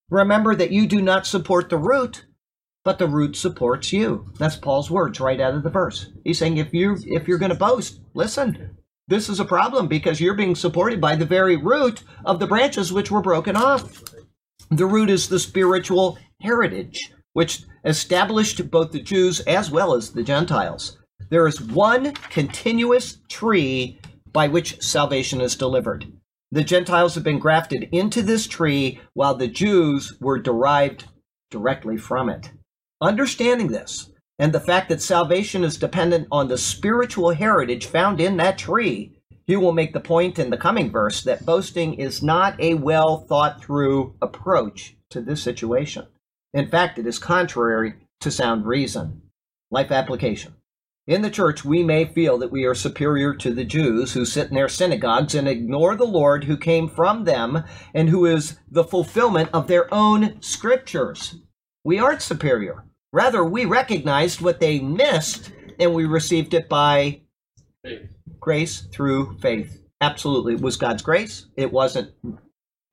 remember 0.10 0.56
that 0.56 0.72
you 0.72 0.88
do 0.88 1.02
not 1.02 1.28
support 1.28 1.70
the 1.70 1.78
root, 1.78 2.26
but 2.84 3.00
the 3.00 3.08
root 3.08 3.36
supports 3.36 3.92
you. 3.92 4.32
That's 4.38 4.56
Paul's 4.56 4.90
words 4.90 5.20
right 5.20 5.40
out 5.40 5.54
of 5.54 5.64
the 5.64 5.70
verse. 5.70 6.10
He's 6.24 6.40
saying 6.40 6.58
if 6.58 6.74
you 6.74 6.98
if 7.06 7.28
you're 7.28 7.38
going 7.38 7.52
to 7.52 7.58
boast, 7.58 8.00
listen. 8.14 8.78
This 9.10 9.30
is 9.30 9.40
a 9.40 9.46
problem 9.46 9.88
because 9.88 10.20
you're 10.20 10.34
being 10.34 10.56
supported 10.56 11.00
by 11.00 11.16
the 11.16 11.26
very 11.26 11.56
root 11.56 12.04
of 12.26 12.40
the 12.40 12.48
branches 12.48 12.92
which 12.92 13.10
were 13.10 13.22
broken 13.22 13.56
off. 13.56 14.04
The 14.70 14.86
root 14.86 15.10
is 15.10 15.30
the 15.30 15.40
spiritual 15.40 16.18
heritage 16.42 17.14
which 17.38 17.62
established 17.86 18.72
both 18.72 18.92
the 18.92 19.00
Jews 19.00 19.42
as 19.42 19.70
well 19.70 19.94
as 19.94 20.10
the 20.10 20.24
Gentiles. 20.24 20.98
There 21.30 21.48
is 21.48 21.62
one 21.62 22.14
continuous 22.32 23.20
tree 23.30 24.00
by 24.34 24.48
which 24.48 24.82
salvation 24.82 25.40
is 25.40 25.56
delivered. 25.56 26.12
The 26.52 26.64
Gentiles 26.64 27.16
have 27.16 27.24
been 27.24 27.40
grafted 27.40 27.90
into 27.92 28.22
this 28.22 28.48
tree 28.48 29.02
while 29.14 29.36
the 29.36 29.48
Jews 29.48 30.18
were 30.22 30.40
derived 30.40 31.06
directly 31.52 31.98
from 31.98 32.30
it. 32.30 32.52
Understanding 33.02 33.68
this 33.68 34.12
and 34.40 34.54
the 34.54 34.60
fact 34.60 34.90
that 34.90 35.02
salvation 35.02 35.64
is 35.64 35.78
dependent 35.78 36.28
on 36.32 36.48
the 36.48 36.58
spiritual 36.58 37.32
heritage 37.32 37.86
found 37.86 38.22
in 38.22 38.38
that 38.38 38.58
tree, 38.58 39.18
he 39.46 39.56
will 39.56 39.72
make 39.72 39.94
the 39.94 40.00
point 40.00 40.38
in 40.40 40.50
the 40.50 40.58
coming 40.58 40.92
verse 40.92 41.24
that 41.24 41.46
boasting 41.46 41.96
is 41.96 42.22
not 42.22 42.60
a 42.60 42.76
well 42.76 43.26
thought 43.28 43.62
through 43.62 44.16
approach 44.22 44.96
to 45.10 45.22
this 45.22 45.42
situation. 45.42 46.06
In 46.54 46.70
fact, 46.70 47.00
it 47.00 47.08
is 47.08 47.20
contrary 47.20 47.94
to 48.22 48.32
sound 48.32 48.66
reason. 48.66 49.22
Life 49.72 49.92
application. 49.92 50.57
In 51.08 51.22
the 51.22 51.30
church, 51.30 51.64
we 51.64 51.84
may 51.84 52.04
feel 52.04 52.38
that 52.40 52.52
we 52.52 52.66
are 52.66 52.76
superior 52.76 53.34
to 53.36 53.54
the 53.54 53.64
Jews 53.64 54.14
who 54.14 54.26
sit 54.26 54.50
in 54.50 54.56
their 54.56 54.68
synagogues 54.68 55.34
and 55.34 55.48
ignore 55.48 55.96
the 55.96 56.04
Lord 56.04 56.44
who 56.44 56.58
came 56.58 56.90
from 56.90 57.24
them 57.24 57.64
and 57.94 58.10
who 58.10 58.26
is 58.26 58.60
the 58.70 58.84
fulfillment 58.84 59.50
of 59.54 59.68
their 59.68 59.92
own 59.94 60.42
scriptures. 60.42 61.36
We 61.86 61.98
aren't 61.98 62.22
superior. 62.22 62.84
Rather, 63.14 63.42
we 63.42 63.64
recognized 63.64 64.42
what 64.42 64.60
they 64.60 64.80
missed 64.80 65.54
and 65.80 65.94
we 65.94 66.06
received 66.06 66.54
it 66.54 66.68
by 66.68 67.22
Faith. 67.86 68.10
grace 68.42 68.82
through 68.92 69.38
faith. 69.40 69.82
Absolutely. 70.02 70.56
It 70.56 70.62
was 70.62 70.76
God's 70.76 71.04
grace. 71.04 71.46
It 71.56 71.72
wasn't. 71.72 72.12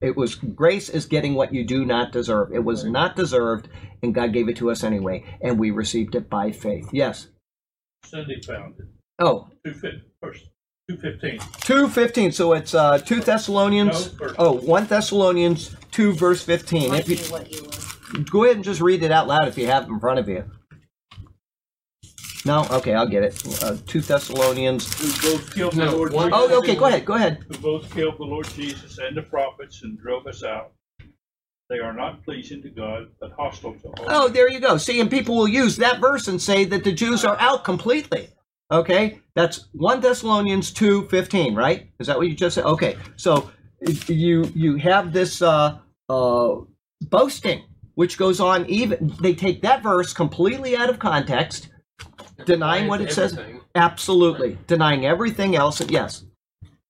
It 0.01 0.17
was 0.17 0.37
grace 0.37 0.89
is 0.89 1.07
getting 1.07 1.35
what 1.35 1.53
you 1.53 1.67
do 1.67 1.85
not 1.85 2.13
deserve. 2.13 2.53
It 2.53 2.63
was 2.63 2.85
not 2.85 3.17
deserved, 3.17 3.69
and 4.03 4.15
God 4.15 4.33
gave 4.33 4.49
it 4.49 4.57
to 4.59 4.71
us 4.71 4.85
anyway, 4.85 5.25
and 5.43 5.59
we 5.59 5.71
received 5.71 6.15
it 6.15 6.31
by 6.31 6.53
faith. 6.53 6.91
Yes. 6.93 7.29
Cindy 8.05 8.41
found 8.43 8.75
it. 8.79 8.87
Oh, 9.19 9.49
Two 9.65 9.75
fif- 9.75 10.03
first, 10.21 10.45
two 10.89 10.97
fifteen. 10.97 11.39
215. 11.61 12.33
So 12.33 12.53
it's 12.53 12.75
uh, 12.75 12.99
2 12.99 13.21
Thessalonians. 13.21 14.13
No, 14.13 14.19
first. 14.19 14.35
Oh, 14.39 14.53
1 14.53 14.87
Thessalonians 14.87 15.75
2, 15.93 16.13
verse 16.15 16.43
15. 16.43 16.95
If 16.95 17.09
you, 17.09 17.17
what 17.33 17.51
you 17.51 17.63
want. 17.63 18.31
go 18.31 18.45
ahead 18.45 18.57
and 18.57 18.65
just 18.65 18.81
read 18.81 19.03
it 19.03 19.11
out 19.13 19.27
loud 19.29 19.49
if 19.49 19.57
you 19.57 19.67
have 19.67 19.85
it 19.85 19.89
in 19.91 20.01
front 20.01 20.19
of 20.19 20.29
you. 20.29 20.45
No? 22.47 22.67
Okay, 22.71 22.93
I'll 22.93 23.09
get 23.09 23.23
it. 23.23 23.63
Uh, 23.63 23.77
2 23.87 24.01
Thessalonians. 24.01 24.93
Who 25.01 25.33
both 25.33 25.55
killed 25.55 25.77
No, 25.77 25.91
the 25.91 25.97
Lord 25.97 26.13
one- 26.13 26.31
Jesus. 26.31 26.49
Oh, 26.51 26.59
okay, 26.59 26.75
go 26.77 26.87
ahead. 26.87 27.05
Go 27.05 27.15
ahead. 27.15 27.45
Who 27.49 27.59
both 27.59 27.95
killed 27.95 28.19
the 28.19 28.25
Lord 28.25 28.47
Jesus 28.51 28.99
and 28.99 29.17
the 29.17 29.23
prophets 29.23 29.83
and 29.83 29.99
drove 29.99 30.27
us 30.27 30.43
out. 30.45 30.73
They 31.71 31.79
are 31.79 31.95
not 31.95 32.23
pleasing 32.25 32.63
to 32.63 32.69
God, 32.69 33.09
but 33.21 33.33
hostile 33.33 33.75
to 33.75 33.89
all. 33.89 34.07
Oh, 34.09 34.29
there 34.29 34.51
you 34.51 34.61
go. 34.61 34.77
See, 34.77 35.01
and 35.01 35.11
people 35.11 35.35
will 35.37 35.49
use 35.49 35.77
that 35.79 35.99
verse 35.99 36.29
and 36.29 36.41
say 36.41 36.65
that 36.67 36.85
the 36.85 36.93
Jews 36.93 37.25
are 37.25 37.39
out 37.41 37.65
completely. 37.65 38.29
Okay, 38.71 39.21
that's 39.35 39.69
one 39.73 40.01
Thessalonians 40.01 40.73
two 40.73 41.07
fifteen, 41.09 41.55
right? 41.55 41.91
Is 41.99 42.07
that 42.07 42.19
what 42.19 42.29
you 42.29 42.35
just 42.35 42.57
said? 42.57 42.65
Okay, 42.65 42.97
so 43.17 43.51
you 44.09 44.51
you 44.55 44.77
have 44.77 45.13
this 45.13 45.41
uh, 45.41 45.79
uh, 46.09 46.55
boasting, 47.03 47.65
which 47.95 48.19
goes 48.19 48.41
on. 48.41 48.67
Even 48.67 49.15
they 49.21 49.35
take 49.35 49.63
that 49.63 49.83
verse 49.83 50.13
completely 50.13 50.77
out 50.77 50.91
of 50.91 50.99
context, 50.99 51.69
denying 52.45 52.89
what 52.89 53.01
it 53.01 53.13
says. 53.13 53.33
Everything. 53.33 53.61
Absolutely, 53.75 54.59
denying 54.67 55.07
everything 55.07 55.57
else. 55.57 55.81
Yes, 55.89 56.25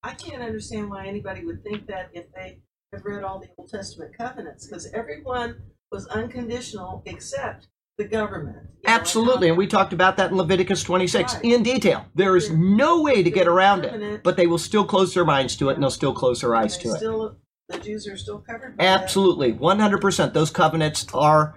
I 0.03 0.15
can't 0.15 0.43
understand 0.43 0.91
why 0.91 1.07
anybody 1.07 1.45
would 1.45 1.63
think 1.63 1.87
that 1.87 2.11
if 2.13 2.27
they 2.35 2.59
read 3.05 3.23
all 3.25 3.41
the 3.41 3.49
Old 3.59 3.71
Testament 3.71 4.13
covenants, 4.17 4.67
because 4.67 4.91
everyone 4.93 5.57
was 5.91 6.07
unconditional 6.09 7.03
except 7.07 7.69
the 7.99 8.05
government. 8.05 8.57
You 8.83 8.89
know, 8.91 8.95
absolutely, 8.97 9.49
and 9.49 9.57
we 9.57 9.67
talked 9.67 9.93
about 9.93 10.17
that 10.17 10.31
in 10.33 10.37
Leviticus 10.37 10.83
twenty 10.83 11.07
six 11.07 11.35
Right. 11.35 11.45
in 11.45 11.63
detail. 11.63 12.05
There 12.15 12.37
is 12.37 12.49
They're- 12.49 12.59
no 12.59 13.03
way 13.03 13.23
to 13.23 13.31
get 13.31 13.47
around 13.47 13.85
it, 13.85 14.23
but 14.25 14.37
they 14.37 14.47
will 14.47 14.59
still 14.59 14.85
close 14.85 15.15
their 15.15 15.25
minds 15.25 15.57
to 15.57 15.69
it, 15.71 15.75
and 15.75 15.83
they'll 15.83 15.91
still 15.91 16.13
close 16.15 16.41
their 16.41 16.55
eyes 16.57 16.77
to 16.79 16.89
it. 16.89 16.97
Still, 16.97 17.37
the 17.69 17.79
Jews 17.79 18.07
are 18.09 18.17
still 18.17 18.41
covered. 18.41 18.77
by 18.77 18.85
that. 18.85 19.03
Absolutely, 19.03 19.53
hundred 19.53 20.01
percent. 20.01 20.35
Those 20.35 20.51
covenants 20.51 21.07
are 21.15 21.55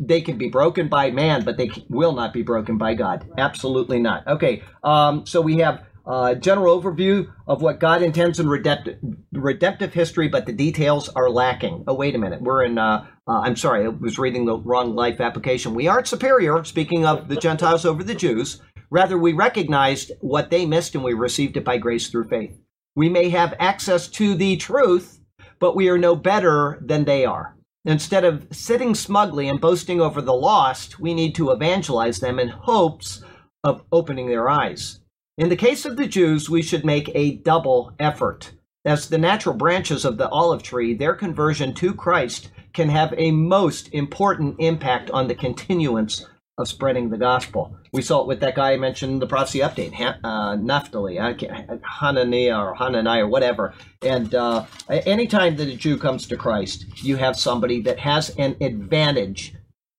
they 0.00 0.20
can 0.20 0.36
be 0.36 0.48
broken 0.48 0.88
by 0.88 1.10
man, 1.10 1.44
but 1.44 1.56
they 1.56 1.70
will 1.88 2.12
not 2.12 2.32
be 2.32 2.42
broken 2.42 2.76
by 2.76 2.92
God. 2.94 3.24
Absolutely 3.38 4.00
not. 4.00 4.26
Okay, 4.26 4.62
um, 4.84 5.24
so 5.26 5.40
we 5.40 5.58
have 5.58 5.82
a 6.10 6.34
general 6.34 6.80
overview 6.80 7.32
of 7.46 7.62
what 7.62 7.78
God 7.78 8.02
intends 8.02 8.40
in 8.40 8.48
redemptive, 8.48 8.98
redemptive 9.32 9.94
history, 9.94 10.28
but 10.28 10.44
the 10.44 10.52
details 10.52 11.08
are 11.10 11.30
lacking. 11.30 11.84
Oh, 11.86 11.94
wait 11.94 12.16
a 12.16 12.18
minute. 12.18 12.42
We're 12.42 12.64
in. 12.64 12.78
Uh, 12.78 13.06
uh, 13.28 13.40
I'm 13.40 13.54
sorry, 13.54 13.84
I 13.84 13.88
was 13.88 14.18
reading 14.18 14.44
the 14.44 14.58
wrong 14.58 14.96
life 14.96 15.20
application. 15.20 15.74
We 15.74 15.86
aren't 15.86 16.08
superior. 16.08 16.64
Speaking 16.64 17.06
of 17.06 17.28
the 17.28 17.36
Gentiles 17.36 17.84
over 17.84 18.02
the 18.02 18.14
Jews, 18.14 18.60
rather 18.90 19.16
we 19.16 19.32
recognized 19.32 20.10
what 20.20 20.50
they 20.50 20.66
missed, 20.66 20.96
and 20.96 21.04
we 21.04 21.14
received 21.14 21.56
it 21.56 21.64
by 21.64 21.78
grace 21.78 22.08
through 22.08 22.28
faith. 22.28 22.58
We 22.96 23.08
may 23.08 23.28
have 23.28 23.54
access 23.60 24.08
to 24.08 24.34
the 24.34 24.56
truth, 24.56 25.20
but 25.60 25.76
we 25.76 25.88
are 25.88 25.98
no 25.98 26.16
better 26.16 26.78
than 26.84 27.04
they 27.04 27.24
are. 27.24 27.56
Instead 27.84 28.24
of 28.24 28.48
sitting 28.50 28.94
smugly 28.94 29.48
and 29.48 29.60
boasting 29.60 30.00
over 30.00 30.20
the 30.20 30.34
lost, 30.34 30.98
we 30.98 31.14
need 31.14 31.36
to 31.36 31.50
evangelize 31.50 32.18
them 32.18 32.40
in 32.40 32.48
hopes 32.48 33.22
of 33.62 33.84
opening 33.92 34.28
their 34.28 34.48
eyes. 34.48 34.99
In 35.40 35.48
the 35.48 35.56
case 35.56 35.86
of 35.86 35.96
the 35.96 36.06
Jews, 36.06 36.50
we 36.50 36.60
should 36.60 36.84
make 36.84 37.10
a 37.14 37.36
double 37.36 37.94
effort. 37.98 38.52
As 38.84 39.08
the 39.08 39.16
natural 39.16 39.54
branches 39.54 40.04
of 40.04 40.18
the 40.18 40.28
olive 40.28 40.62
tree, 40.62 40.92
their 40.92 41.14
conversion 41.14 41.72
to 41.76 41.94
Christ 41.94 42.50
can 42.74 42.90
have 42.90 43.14
a 43.16 43.30
most 43.30 43.88
important 43.94 44.56
impact 44.58 45.10
on 45.12 45.28
the 45.28 45.34
continuance 45.34 46.26
of 46.58 46.68
spreading 46.68 47.08
the 47.08 47.16
gospel. 47.16 47.74
We 47.90 48.02
saw 48.02 48.20
it 48.20 48.26
with 48.26 48.40
that 48.40 48.54
guy 48.54 48.72
I 48.72 48.76
mentioned 48.76 49.14
in 49.14 49.18
the 49.18 49.26
prophecy 49.26 49.60
update, 49.60 49.94
uh, 50.22 50.56
Naphtali, 50.56 51.16
Hananiah 51.16 52.58
or 52.58 52.74
Hananiah 52.74 53.24
or 53.24 53.28
whatever. 53.28 53.72
And 54.02 54.34
uh, 54.34 54.66
anytime 54.90 55.56
that 55.56 55.68
a 55.68 55.74
Jew 55.74 55.96
comes 55.96 56.26
to 56.26 56.36
Christ, 56.36 56.84
you 56.96 57.16
have 57.16 57.38
somebody 57.38 57.80
that 57.80 57.98
has 58.00 58.28
an 58.36 58.58
advantage 58.60 59.54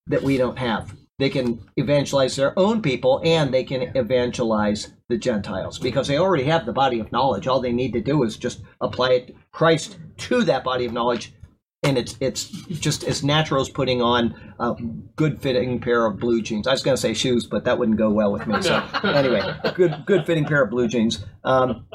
that 0.05 0.21
we 0.21 0.37
don't 0.37 0.59
have. 0.59 0.95
They 1.21 1.29
can 1.29 1.63
evangelize 1.77 2.35
their 2.35 2.57
own 2.57 2.81
people 2.81 3.21
and 3.23 3.53
they 3.53 3.63
can 3.63 3.95
evangelize 3.95 4.91
the 5.07 5.17
Gentiles 5.17 5.77
because 5.77 6.07
they 6.07 6.17
already 6.17 6.45
have 6.45 6.65
the 6.65 6.73
body 6.73 6.99
of 6.99 7.11
knowledge. 7.11 7.45
All 7.45 7.61
they 7.61 7.71
need 7.71 7.93
to 7.93 8.01
do 8.01 8.23
is 8.23 8.37
just 8.37 8.61
apply 8.81 9.09
it, 9.11 9.35
Christ 9.51 9.99
to 10.17 10.43
that 10.45 10.63
body 10.63 10.83
of 10.87 10.93
knowledge 10.93 11.31
and 11.83 11.95
it's 11.95 12.17
it's 12.19 12.45
just 12.45 13.03
as 13.03 13.23
natural 13.23 13.61
as 13.61 13.69
putting 13.69 14.01
on 14.01 14.33
a 14.59 14.73
good 15.15 15.39
fitting 15.39 15.79
pair 15.79 16.07
of 16.07 16.19
blue 16.19 16.41
jeans. 16.41 16.65
I 16.65 16.71
was 16.71 16.81
going 16.81 16.95
to 16.95 17.01
say 17.01 17.13
shoes, 17.13 17.45
but 17.45 17.65
that 17.65 17.77
wouldn't 17.77 17.99
go 17.99 18.09
well 18.09 18.31
with 18.31 18.47
me. 18.47 18.59
So 18.63 18.83
anyway, 19.03 19.43
good 19.75 20.03
good 20.07 20.25
fitting 20.25 20.45
pair 20.45 20.63
of 20.63 20.71
blue 20.71 20.87
jeans. 20.87 21.23
Um, 21.43 21.85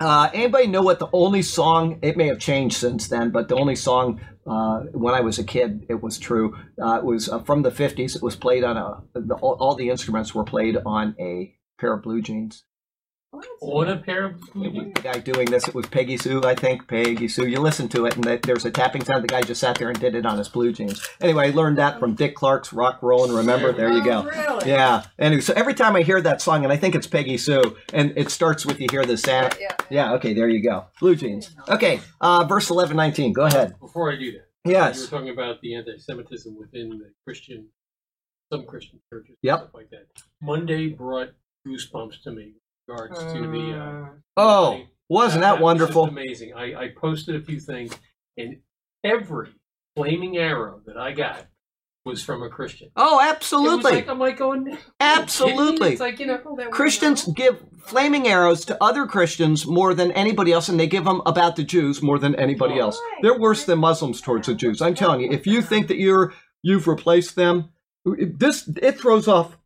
uh, 0.00 0.30
anybody 0.34 0.66
know 0.66 0.82
what 0.82 0.98
the 0.98 1.08
only 1.12 1.42
song? 1.42 2.00
It 2.02 2.16
may 2.16 2.26
have 2.26 2.40
changed 2.40 2.76
since 2.76 3.06
then, 3.06 3.30
but 3.30 3.48
the 3.48 3.54
only 3.54 3.76
song 3.76 4.20
uh, 4.46 4.80
when 4.92 5.14
I 5.14 5.20
was 5.20 5.38
a 5.38 5.44
kid, 5.44 5.86
it 5.88 6.02
was 6.02 6.18
true. 6.18 6.56
Uh, 6.80 6.98
it 6.98 7.04
was 7.04 7.28
uh, 7.28 7.40
from 7.40 7.62
the 7.62 7.70
'50s. 7.70 8.16
It 8.16 8.22
was 8.22 8.36
played 8.36 8.64
on 8.64 8.76
a. 8.76 9.02
The, 9.18 9.34
all, 9.36 9.56
all 9.60 9.74
the 9.74 9.90
instruments 9.90 10.34
were 10.34 10.44
played 10.44 10.76
on 10.84 11.14
a 11.18 11.54
pair 11.78 11.94
of 11.94 12.02
blue 12.02 12.20
jeans. 12.20 12.64
On 13.60 13.88
a 13.88 13.96
pair 13.96 14.24
of 14.26 14.40
The 14.54 14.92
guy 15.02 15.18
doing 15.18 15.50
this, 15.50 15.66
it 15.68 15.74
was 15.74 15.86
Peggy 15.86 16.16
Sue, 16.16 16.42
I 16.44 16.54
think. 16.54 16.86
Peggy 16.86 17.28
Sue. 17.28 17.46
You 17.46 17.60
listen 17.60 17.88
to 17.90 18.06
it, 18.06 18.14
and 18.16 18.24
that- 18.24 18.42
there's 18.42 18.64
a 18.64 18.70
tapping 18.70 19.04
sound. 19.04 19.22
The 19.24 19.28
guy 19.28 19.42
just 19.42 19.60
sat 19.60 19.78
there 19.78 19.88
and 19.88 19.98
did 19.98 20.14
it 20.14 20.26
on 20.26 20.38
his 20.38 20.48
blue 20.48 20.72
jeans. 20.72 21.06
Anyway, 21.20 21.48
I 21.48 21.50
learned 21.50 21.78
that 21.78 21.98
from 21.98 22.14
Dick 22.14 22.34
Clark's 22.34 22.72
Rock, 22.72 22.98
Roll, 23.02 23.24
and 23.24 23.34
Remember. 23.34 23.72
There 23.72 23.90
you 23.92 24.04
go. 24.04 24.26
Oh, 24.26 24.30
really? 24.54 24.68
Yeah. 24.70 25.04
Anyway, 25.18 25.40
so 25.40 25.52
every 25.56 25.74
time 25.74 25.96
I 25.96 26.02
hear 26.02 26.20
that 26.20 26.40
song, 26.42 26.64
and 26.64 26.72
I 26.72 26.76
think 26.76 26.94
it's 26.94 27.06
Peggy 27.06 27.36
Sue, 27.38 27.76
and 27.92 28.12
it 28.16 28.30
starts 28.30 28.64
with 28.66 28.80
you 28.80 28.86
hear 28.90 29.04
the 29.04 29.16
sound. 29.16 29.56
Yeah. 29.60 29.76
Yeah. 29.90 30.12
Okay. 30.14 30.34
There 30.34 30.48
you 30.48 30.62
go. 30.62 30.86
Blue 31.00 31.16
jeans. 31.16 31.54
Okay. 31.68 32.00
Uh, 32.20 32.44
verse 32.44 32.70
eleven, 32.70 32.96
nineteen. 32.96 33.32
Go 33.32 33.42
ahead. 33.44 33.78
Before 33.80 34.12
I 34.12 34.16
do 34.16 34.32
that, 34.32 34.48
Yes. 34.64 34.64
you 34.64 34.72
Yes. 34.72 35.00
were 35.10 35.18
talking 35.18 35.32
about 35.32 35.60
the 35.60 35.74
anti-Semitism 35.74 36.56
within 36.58 36.90
the 36.90 37.12
Christian, 37.24 37.68
some 38.52 38.64
Christian 38.66 39.00
churches, 39.10 39.36
Yep. 39.42 39.58
stuff 39.58 39.74
like 39.74 39.90
that. 39.90 40.06
Monday 40.42 40.88
brought 40.88 41.30
goosebumps 41.66 42.22
to 42.24 42.30
me 42.30 42.52
with 42.54 42.62
regards 42.88 43.18
to 43.32 43.40
the. 43.46 43.78
Uh, 43.78 44.08
Oh, 44.36 44.82
wasn't 45.08 45.42
that 45.42 45.54
was 45.54 45.62
wonderful? 45.62 46.06
just 46.06 46.12
amazing. 46.18 46.54
I, 46.54 46.74
I 46.74 46.88
posted 47.00 47.36
a 47.36 47.40
few 47.44 47.60
things, 47.60 47.92
and 48.36 48.56
every 49.04 49.50
flaming 49.94 50.36
arrow 50.38 50.80
that 50.86 50.96
I 50.96 51.12
got 51.12 51.46
was 52.04 52.22
from 52.22 52.42
a 52.42 52.48
Christian. 52.48 52.90
Oh, 52.96 53.20
absolutely. 53.22 53.92
like, 53.92 54.08
I'm 54.08 54.18
like 54.18 54.36
going, 54.38 54.62
"Are 54.66 54.70
you 54.70 54.76
kidding 54.76 54.76
me?" 54.76 54.82
Absolutely. 55.00 55.92
It's 55.92 56.00
like 56.00 56.18
you 56.18 56.26
know, 56.26 56.40
Oh, 56.44 56.56
that 56.56 56.66
was 56.68 56.74
Christians 56.76 57.26
give 57.28 57.62
flaming 57.86 58.26
arrows 58.26 58.64
to 58.64 58.82
other 58.82 59.06
Christians 59.06 59.66
more 59.66 59.94
than 59.94 60.10
anybody 60.12 60.52
else, 60.52 60.68
and 60.68 60.80
they 60.80 60.86
give 60.88 61.04
them 61.04 61.22
about 61.26 61.54
the 61.54 61.62
Jews 61.64 62.02
more 62.02 62.18
than 62.18 62.34
anybody 62.34 62.78
else. 62.80 63.00
They're 63.22 63.38
worse 63.38 63.64
than 63.64 63.78
Muslims 63.78 64.20
towards 64.20 64.48
the 64.48 64.54
Jews. 64.54 64.82
I'm 64.82 64.94
telling 64.96 65.20
you, 65.20 65.30
if 65.30 65.46
you 65.46 65.62
think 65.62 65.86
that 65.88 65.98
you're 65.98 66.34
you've 66.62 66.88
replaced 66.88 67.36
them, 67.36 67.70
this 68.04 68.68
it 68.82 68.98
throws 68.98 69.28
off 69.28 69.56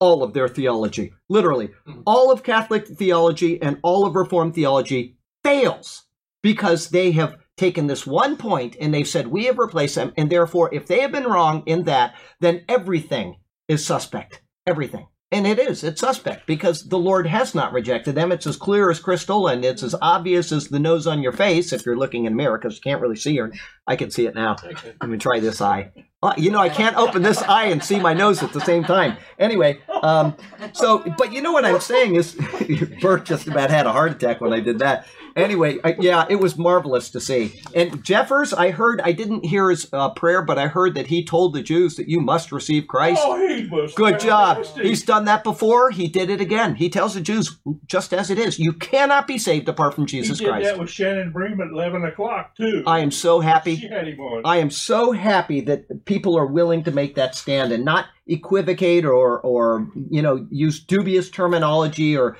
all 0.00 0.22
of 0.22 0.32
their 0.32 0.48
theology. 0.48 1.12
Literally, 1.28 1.70
Mhm. 1.86 2.02
all 2.06 2.32
of 2.32 2.42
Catholic 2.42 2.86
theology 2.88 3.60
and 3.62 3.78
all 3.82 4.06
of 4.06 4.16
Reformed 4.16 4.54
theology 4.54 5.16
fails 5.44 6.04
because 6.42 6.88
they 6.88 7.12
have 7.12 7.36
taken 7.56 7.86
this 7.86 8.06
one 8.06 8.36
point 8.36 8.74
and 8.80 8.92
they've 8.92 9.06
said 9.06 9.28
we 9.28 9.44
have 9.44 9.58
replaced 9.58 9.94
them, 9.94 10.12
and 10.16 10.30
therefore, 10.30 10.70
if 10.72 10.86
they 10.86 11.00
have 11.00 11.12
been 11.12 11.24
wrong 11.24 11.62
in 11.66 11.84
that, 11.84 12.14
then 12.40 12.62
everything 12.68 13.36
is 13.68 13.84
suspect. 13.84 14.40
Everything. 14.66 15.06
And 15.32 15.46
it 15.46 15.60
is. 15.60 15.84
It's 15.84 16.00
suspect 16.00 16.46
because 16.46 16.88
the 16.88 16.98
Lord 16.98 17.26
has 17.26 17.54
not 17.54 17.72
rejected 17.72 18.16
them. 18.16 18.32
It's 18.32 18.48
as 18.48 18.56
clear 18.56 18.90
as 18.90 18.98
crystal 18.98 19.46
and 19.46 19.64
it's 19.64 19.82
as 19.84 19.94
obvious 20.02 20.50
as 20.50 20.68
the 20.68 20.80
nose 20.80 21.06
on 21.06 21.22
your 21.22 21.30
face 21.32 21.72
if 21.72 21.86
you're 21.86 21.96
looking 21.96 22.24
in 22.24 22.32
a 22.32 22.36
mirror 22.36 22.58
because 22.58 22.74
you 22.76 22.80
can't 22.80 23.00
really 23.00 23.14
see 23.16 23.36
her. 23.36 23.52
I 23.86 23.94
can 23.94 24.10
see 24.10 24.26
it 24.26 24.34
now. 24.34 24.56
Let 25.00 25.08
me 25.08 25.18
try 25.18 25.38
this 25.38 25.60
eye. 25.60 25.92
Uh, 26.22 26.34
you 26.36 26.50
know, 26.50 26.58
I 26.58 26.68
can't 26.68 26.96
open 26.96 27.22
this 27.22 27.40
eye 27.42 27.66
and 27.66 27.82
see 27.82 27.98
my 27.98 28.12
nose 28.12 28.42
at 28.42 28.52
the 28.52 28.60
same 28.60 28.84
time. 28.84 29.16
Anyway, 29.38 29.80
um, 30.02 30.36
so, 30.74 30.98
but 31.16 31.32
you 31.32 31.40
know 31.40 31.52
what 31.52 31.64
I'm 31.64 31.80
saying 31.80 32.14
is, 32.14 32.36
Bert 33.00 33.24
just 33.24 33.46
about 33.46 33.70
had 33.70 33.86
a 33.86 33.92
heart 33.92 34.12
attack 34.12 34.42
when 34.42 34.52
I 34.52 34.60
did 34.60 34.80
that. 34.80 35.06
Anyway, 35.36 35.78
I, 35.84 35.96
yeah, 35.98 36.26
it 36.28 36.36
was 36.36 36.56
marvelous 36.58 37.10
to 37.10 37.20
see. 37.20 37.60
And 37.74 38.04
Jeffress, 38.04 38.56
I 38.56 38.70
heard, 38.70 39.00
I 39.00 39.12
didn't 39.12 39.44
hear 39.44 39.70
his 39.70 39.88
uh, 39.92 40.10
prayer, 40.10 40.42
but 40.42 40.58
I 40.58 40.68
heard 40.68 40.94
that 40.94 41.06
he 41.06 41.24
told 41.24 41.54
the 41.54 41.62
Jews 41.62 41.96
that 41.96 42.08
you 42.08 42.20
must 42.20 42.52
receive 42.52 42.86
Christ. 42.86 43.20
Oh, 43.24 43.36
he 43.48 43.66
was 43.66 43.94
Good 43.94 44.20
job. 44.20 44.64
He's 44.80 45.04
done 45.04 45.24
that 45.26 45.44
before. 45.44 45.90
He 45.90 46.08
did 46.08 46.30
it 46.30 46.40
again. 46.40 46.74
He 46.74 46.88
tells 46.88 47.14
the 47.14 47.20
Jews 47.20 47.58
just 47.86 48.12
as 48.12 48.30
it 48.30 48.38
is. 48.38 48.58
You 48.58 48.72
cannot 48.72 49.26
be 49.26 49.38
saved 49.38 49.68
apart 49.68 49.94
from 49.94 50.06
Jesus 50.06 50.38
He 50.38 50.44
did 50.44 50.50
Christ. 50.50 50.64
that 50.66 50.78
with 50.78 50.90
Shannon 50.90 51.32
Bream 51.32 51.60
at 51.60 51.68
11 51.68 52.04
o'clock, 52.04 52.56
too. 52.56 52.82
I 52.86 53.00
am 53.00 53.10
so 53.10 53.40
happy. 53.40 53.76
She 53.76 53.88
had 53.88 54.08
him 54.08 54.20
on. 54.20 54.42
I 54.44 54.58
am 54.58 54.70
so 54.70 55.12
happy 55.12 55.60
that 55.62 56.04
people 56.04 56.36
are 56.36 56.46
willing 56.46 56.84
to 56.84 56.90
make 56.90 57.14
that 57.14 57.34
stand 57.34 57.72
and 57.72 57.84
not 57.84 58.06
equivocate 58.26 59.04
or, 59.04 59.40
or 59.40 59.88
you 60.10 60.22
know, 60.22 60.46
use 60.50 60.80
dubious 60.80 61.30
terminology 61.30 62.16
or 62.16 62.36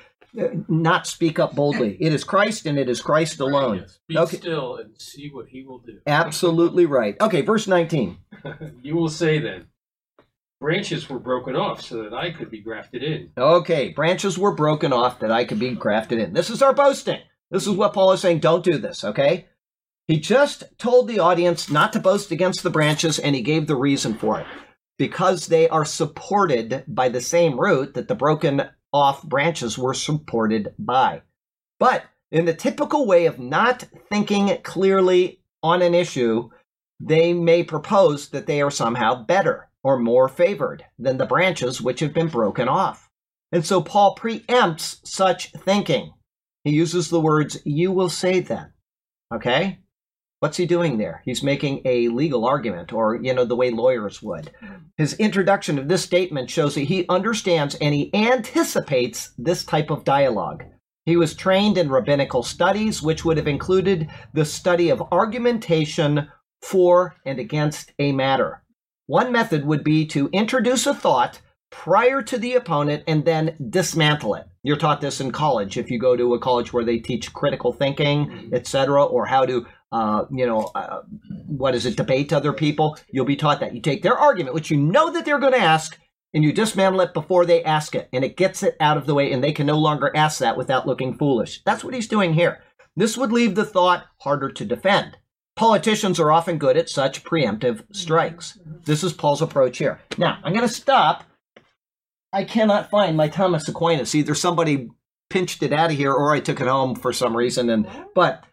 not 0.67 1.07
speak 1.07 1.39
up 1.39 1.55
boldly. 1.55 1.97
It 1.99 2.13
is 2.13 2.23
Christ 2.23 2.65
and 2.65 2.77
it 2.77 2.89
is 2.89 3.01
Christ 3.01 3.39
alone. 3.39 3.85
Be 4.07 4.17
Okay. 4.17 4.37
still 4.37 4.77
and 4.77 4.91
see 4.99 5.29
what 5.29 5.47
he 5.49 5.63
will 5.63 5.79
do. 5.79 5.99
Absolutely 6.07 6.85
right. 6.85 7.15
Okay, 7.19 7.41
verse 7.41 7.67
19. 7.67 8.17
you 8.81 8.95
will 8.95 9.09
say 9.09 9.39
then, 9.39 9.67
branches 10.59 11.09
were 11.09 11.19
broken 11.19 11.55
off 11.55 11.81
so 11.81 12.03
that 12.03 12.13
I 12.13 12.31
could 12.31 12.49
be 12.49 12.61
grafted 12.61 13.03
in. 13.03 13.31
Okay, 13.37 13.89
branches 13.89 14.37
were 14.37 14.55
broken 14.55 14.93
off 14.93 15.19
that 15.19 15.31
I 15.31 15.43
could 15.45 15.59
be 15.59 15.71
grafted 15.75 16.19
in. 16.19 16.33
This 16.33 16.49
is 16.49 16.61
our 16.61 16.73
boasting. 16.73 17.19
This 17.49 17.67
is 17.67 17.75
what 17.75 17.93
Paul 17.93 18.13
is 18.13 18.21
saying. 18.21 18.39
Don't 18.39 18.63
do 18.63 18.77
this, 18.77 19.03
okay? 19.03 19.47
He 20.07 20.19
just 20.19 20.63
told 20.77 21.07
the 21.07 21.19
audience 21.19 21.69
not 21.69 21.93
to 21.93 21.99
boast 21.99 22.31
against 22.31 22.63
the 22.63 22.69
branches, 22.69 23.19
and 23.19 23.35
he 23.35 23.41
gave 23.41 23.67
the 23.67 23.75
reason 23.75 24.13
for 24.13 24.39
it. 24.39 24.47
Because 24.97 25.47
they 25.47 25.67
are 25.69 25.85
supported 25.85 26.83
by 26.87 27.09
the 27.09 27.21
same 27.21 27.59
root 27.59 27.93
that 27.95 28.07
the 28.07 28.15
broken 28.15 28.69
off 28.93 29.23
branches 29.23 29.77
were 29.77 29.93
supported 29.93 30.73
by. 30.77 31.21
But 31.79 32.05
in 32.31 32.45
the 32.45 32.53
typical 32.53 33.05
way 33.05 33.25
of 33.25 33.39
not 33.39 33.85
thinking 34.09 34.55
clearly 34.63 35.41
on 35.63 35.81
an 35.81 35.93
issue, 35.93 36.49
they 36.99 37.33
may 37.33 37.63
propose 37.63 38.29
that 38.29 38.45
they 38.45 38.61
are 38.61 38.71
somehow 38.71 39.23
better 39.23 39.69
or 39.83 39.97
more 39.97 40.29
favored 40.29 40.85
than 40.99 41.17
the 41.17 41.25
branches 41.25 41.81
which 41.81 41.99
have 41.99 42.13
been 42.13 42.27
broken 42.27 42.67
off. 42.67 43.09
And 43.51 43.65
so 43.65 43.81
Paul 43.81 44.15
preempts 44.15 44.99
such 45.05 45.51
thinking. 45.51 46.13
He 46.63 46.71
uses 46.71 47.09
the 47.09 47.19
words, 47.19 47.59
you 47.65 47.91
will 47.91 48.09
say 48.09 48.39
then. 48.39 48.73
Okay? 49.33 49.79
What's 50.41 50.57
he 50.57 50.65
doing 50.65 50.97
there? 50.97 51.21
He's 51.23 51.43
making 51.43 51.83
a 51.85 52.07
legal 52.07 52.45
argument, 52.45 52.91
or, 52.91 53.15
you 53.21 53.31
know, 53.31 53.45
the 53.45 53.55
way 53.55 53.69
lawyers 53.69 54.23
would. 54.23 54.49
His 54.97 55.13
introduction 55.13 55.77
of 55.77 55.87
this 55.87 56.01
statement 56.01 56.49
shows 56.49 56.73
that 56.73 56.81
he 56.81 57.05
understands 57.09 57.75
and 57.75 57.93
he 57.93 58.11
anticipates 58.11 59.33
this 59.37 59.63
type 59.63 59.91
of 59.91 60.03
dialogue. 60.03 60.63
He 61.05 61.15
was 61.15 61.35
trained 61.35 61.77
in 61.77 61.91
rabbinical 61.91 62.41
studies, 62.41 63.03
which 63.03 63.23
would 63.23 63.37
have 63.37 63.47
included 63.47 64.09
the 64.33 64.43
study 64.43 64.89
of 64.89 65.03
argumentation 65.11 66.27
for 66.59 67.15
and 67.23 67.37
against 67.37 67.93
a 67.99 68.11
matter. 68.11 68.63
One 69.05 69.31
method 69.31 69.63
would 69.65 69.83
be 69.83 70.07
to 70.07 70.27
introduce 70.33 70.87
a 70.87 70.95
thought 70.95 71.39
prior 71.69 72.23
to 72.23 72.39
the 72.39 72.55
opponent 72.55 73.03
and 73.07 73.25
then 73.25 73.55
dismantle 73.69 74.33
it. 74.33 74.47
You're 74.63 74.77
taught 74.77 75.01
this 75.01 75.21
in 75.21 75.31
college 75.31 75.77
if 75.77 75.91
you 75.91 75.99
go 75.99 76.17
to 76.17 76.33
a 76.33 76.39
college 76.39 76.73
where 76.73 76.83
they 76.83 76.97
teach 76.97 77.31
critical 77.31 77.73
thinking, 77.73 78.49
etc., 78.53 79.03
or 79.03 79.25
how 79.25 79.45
to, 79.45 79.67
uh, 79.91 80.25
you 80.31 80.45
know, 80.45 80.71
uh, 80.73 81.01
what 81.47 81.75
is 81.75 81.85
it, 81.85 81.97
debate 81.97 82.31
other 82.31 82.53
people. 82.53 82.97
You'll 83.11 83.25
be 83.25 83.35
taught 83.35 83.59
that. 83.59 83.75
You 83.75 83.81
take 83.81 84.03
their 84.03 84.17
argument, 84.17 84.55
which 84.55 84.71
you 84.71 84.77
know 84.77 85.11
that 85.11 85.25
they're 85.25 85.39
going 85.39 85.53
to 85.53 85.59
ask, 85.59 85.97
and 86.33 86.43
you 86.43 86.53
dismantle 86.53 87.01
it 87.01 87.13
before 87.13 87.45
they 87.45 87.63
ask 87.63 87.95
it, 87.95 88.07
and 88.13 88.23
it 88.23 88.37
gets 88.37 88.63
it 88.63 88.77
out 88.79 88.97
of 88.97 89.05
the 89.05 89.13
way, 89.13 89.31
and 89.31 89.43
they 89.43 89.51
can 89.51 89.67
no 89.67 89.77
longer 89.77 90.11
ask 90.15 90.39
that 90.39 90.57
without 90.57 90.87
looking 90.87 91.17
foolish. 91.17 91.61
That's 91.65 91.83
what 91.83 91.93
he's 91.93 92.07
doing 92.07 92.33
here. 92.33 92.61
This 92.95 93.17
would 93.17 93.31
leave 93.31 93.55
the 93.55 93.65
thought 93.65 94.05
harder 94.19 94.49
to 94.51 94.65
defend. 94.65 95.17
Politicians 95.55 96.19
are 96.19 96.31
often 96.31 96.57
good 96.57 96.77
at 96.77 96.89
such 96.89 97.23
preemptive 97.23 97.83
strikes. 97.93 98.57
This 98.85 99.03
is 99.03 99.13
Paul's 99.13 99.41
approach 99.41 99.77
here. 99.77 99.99
Now, 100.17 100.39
I'm 100.43 100.53
going 100.53 100.67
to 100.67 100.73
stop. 100.73 101.25
I 102.33 102.45
cannot 102.45 102.89
find 102.89 103.17
my 103.17 103.27
Thomas 103.27 103.67
Aquinas. 103.67 104.15
Either 104.15 104.33
somebody 104.33 104.89
pinched 105.29 105.61
it 105.63 105.73
out 105.73 105.91
of 105.91 105.97
here 105.97 106.13
or 106.13 106.33
I 106.33 106.39
took 106.39 106.61
it 106.61 106.67
home 106.67 106.95
for 106.95 107.11
some 107.11 107.35
reason. 107.35 107.69
And 107.69 107.87
but 108.15 108.45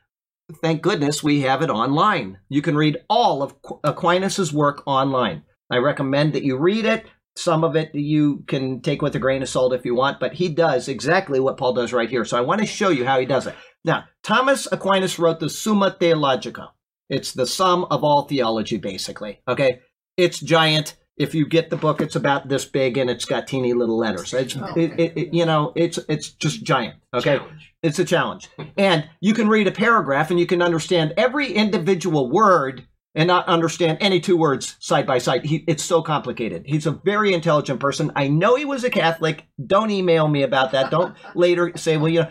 thank 0.62 0.82
goodness 0.82 1.22
we 1.22 1.42
have 1.42 1.62
it 1.62 1.70
online. 1.70 2.38
You 2.48 2.62
can 2.62 2.76
read 2.76 2.98
all 3.08 3.42
of 3.42 3.60
Qu- 3.62 3.80
Aquinas's 3.84 4.52
work 4.52 4.82
online. 4.86 5.42
I 5.70 5.78
recommend 5.78 6.32
that 6.32 6.44
you 6.44 6.56
read 6.56 6.84
it. 6.84 7.06
Some 7.36 7.62
of 7.62 7.76
it 7.76 7.94
you 7.94 8.42
can 8.48 8.80
take 8.80 9.00
with 9.00 9.14
a 9.14 9.20
grain 9.20 9.42
of 9.42 9.48
salt 9.48 9.72
if 9.72 9.84
you 9.84 9.94
want, 9.94 10.18
but 10.18 10.32
he 10.32 10.48
does 10.48 10.88
exactly 10.88 11.38
what 11.38 11.56
Paul 11.56 11.74
does 11.74 11.92
right 11.92 12.10
here. 12.10 12.24
So 12.24 12.36
I 12.36 12.40
want 12.40 12.60
to 12.60 12.66
show 12.66 12.88
you 12.88 13.04
how 13.04 13.20
he 13.20 13.26
does 13.26 13.46
it. 13.46 13.54
Now, 13.84 14.04
Thomas 14.24 14.66
Aquinas 14.72 15.18
wrote 15.18 15.38
the 15.38 15.48
Summa 15.48 15.96
Theologica. 15.98 16.68
It's 17.08 17.32
the 17.32 17.46
sum 17.46 17.84
of 17.90 18.02
all 18.02 18.22
theology, 18.22 18.76
basically. 18.76 19.40
Okay? 19.46 19.80
It's 20.16 20.40
giant. 20.40 20.96
If 21.18 21.34
you 21.34 21.46
get 21.46 21.70
the 21.70 21.76
book, 21.76 22.00
it's 22.00 22.16
about 22.16 22.48
this 22.48 22.64
big 22.64 22.96
and 22.96 23.10
it's 23.10 23.24
got 23.24 23.46
teeny 23.46 23.72
little 23.72 23.96
letters. 23.98 24.32
It's, 24.34 24.56
Oh, 24.56 24.72
it, 24.76 24.98
it, 24.98 25.12
it- 25.16 25.34
you 25.34 25.44
know, 25.44 25.72
it's 25.74 25.98
it's 26.08 26.30
just 26.30 26.62
giant. 26.62 26.96
Okay, 27.14 27.38
Challenge. 27.38 27.74
it's 27.82 27.98
a 27.98 28.04
challenge, 28.04 28.48
and 28.76 29.08
you 29.20 29.34
can 29.34 29.48
read 29.48 29.66
a 29.66 29.72
paragraph 29.72 30.30
and 30.30 30.38
you 30.38 30.46
can 30.46 30.62
understand 30.62 31.14
every 31.16 31.52
individual 31.52 32.30
word 32.30 32.86
and 33.14 33.26
not 33.26 33.48
understand 33.48 33.98
any 34.00 34.20
two 34.20 34.36
words 34.36 34.76
side 34.78 35.06
by 35.06 35.18
side. 35.18 35.44
He, 35.44 35.64
it's 35.66 35.82
so 35.82 36.02
complicated. 36.02 36.62
He's 36.66 36.86
a 36.86 36.92
very 36.92 37.32
intelligent 37.32 37.80
person. 37.80 38.12
I 38.14 38.28
know 38.28 38.54
he 38.54 38.64
was 38.64 38.84
a 38.84 38.90
Catholic. 38.90 39.44
Don't 39.66 39.90
email 39.90 40.28
me 40.28 40.42
about 40.42 40.70
that. 40.72 40.90
Don't 40.90 41.16
later 41.34 41.72
say, 41.76 41.96
well, 41.96 42.10
you 42.10 42.20
know, 42.22 42.30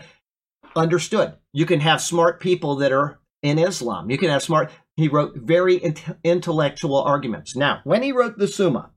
understood. 0.76 1.34
You 1.52 1.66
can 1.66 1.80
have 1.80 2.00
smart 2.00 2.40
people 2.40 2.76
that 2.76 2.92
are 2.92 3.18
in 3.42 3.58
Islam. 3.58 4.10
You 4.10 4.18
can 4.18 4.30
have 4.30 4.42
smart. 4.42 4.70
He 4.98 5.06
wrote 5.06 5.36
very 5.36 5.80
int- 5.80 6.02
intellectual 6.24 7.00
arguments. 7.00 7.54
Now, 7.54 7.82
when 7.84 8.02
he 8.02 8.10
wrote 8.10 8.36
the 8.36 8.48
Summa, 8.48 8.90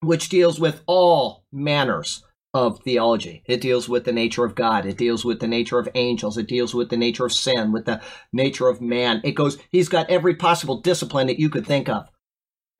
which 0.00 0.30
deals 0.30 0.58
with 0.58 0.80
all 0.86 1.44
manners 1.52 2.24
of 2.54 2.80
theology, 2.82 3.42
it 3.44 3.60
deals 3.60 3.86
with 3.86 4.06
the 4.06 4.12
nature 4.12 4.46
of 4.46 4.54
God, 4.54 4.86
it 4.86 4.96
deals 4.96 5.22
with 5.22 5.40
the 5.40 5.46
nature 5.46 5.78
of 5.78 5.90
angels, 5.94 6.38
it 6.38 6.48
deals 6.48 6.74
with 6.74 6.88
the 6.88 6.96
nature 6.96 7.26
of 7.26 7.32
sin, 7.34 7.72
with 7.72 7.84
the 7.84 8.00
nature 8.32 8.68
of 8.68 8.80
man. 8.80 9.20
It 9.22 9.32
goes, 9.32 9.58
he's 9.70 9.90
got 9.90 10.08
every 10.08 10.34
possible 10.34 10.80
discipline 10.80 11.26
that 11.26 11.38
you 11.38 11.50
could 11.50 11.66
think 11.66 11.90
of. 11.90 12.08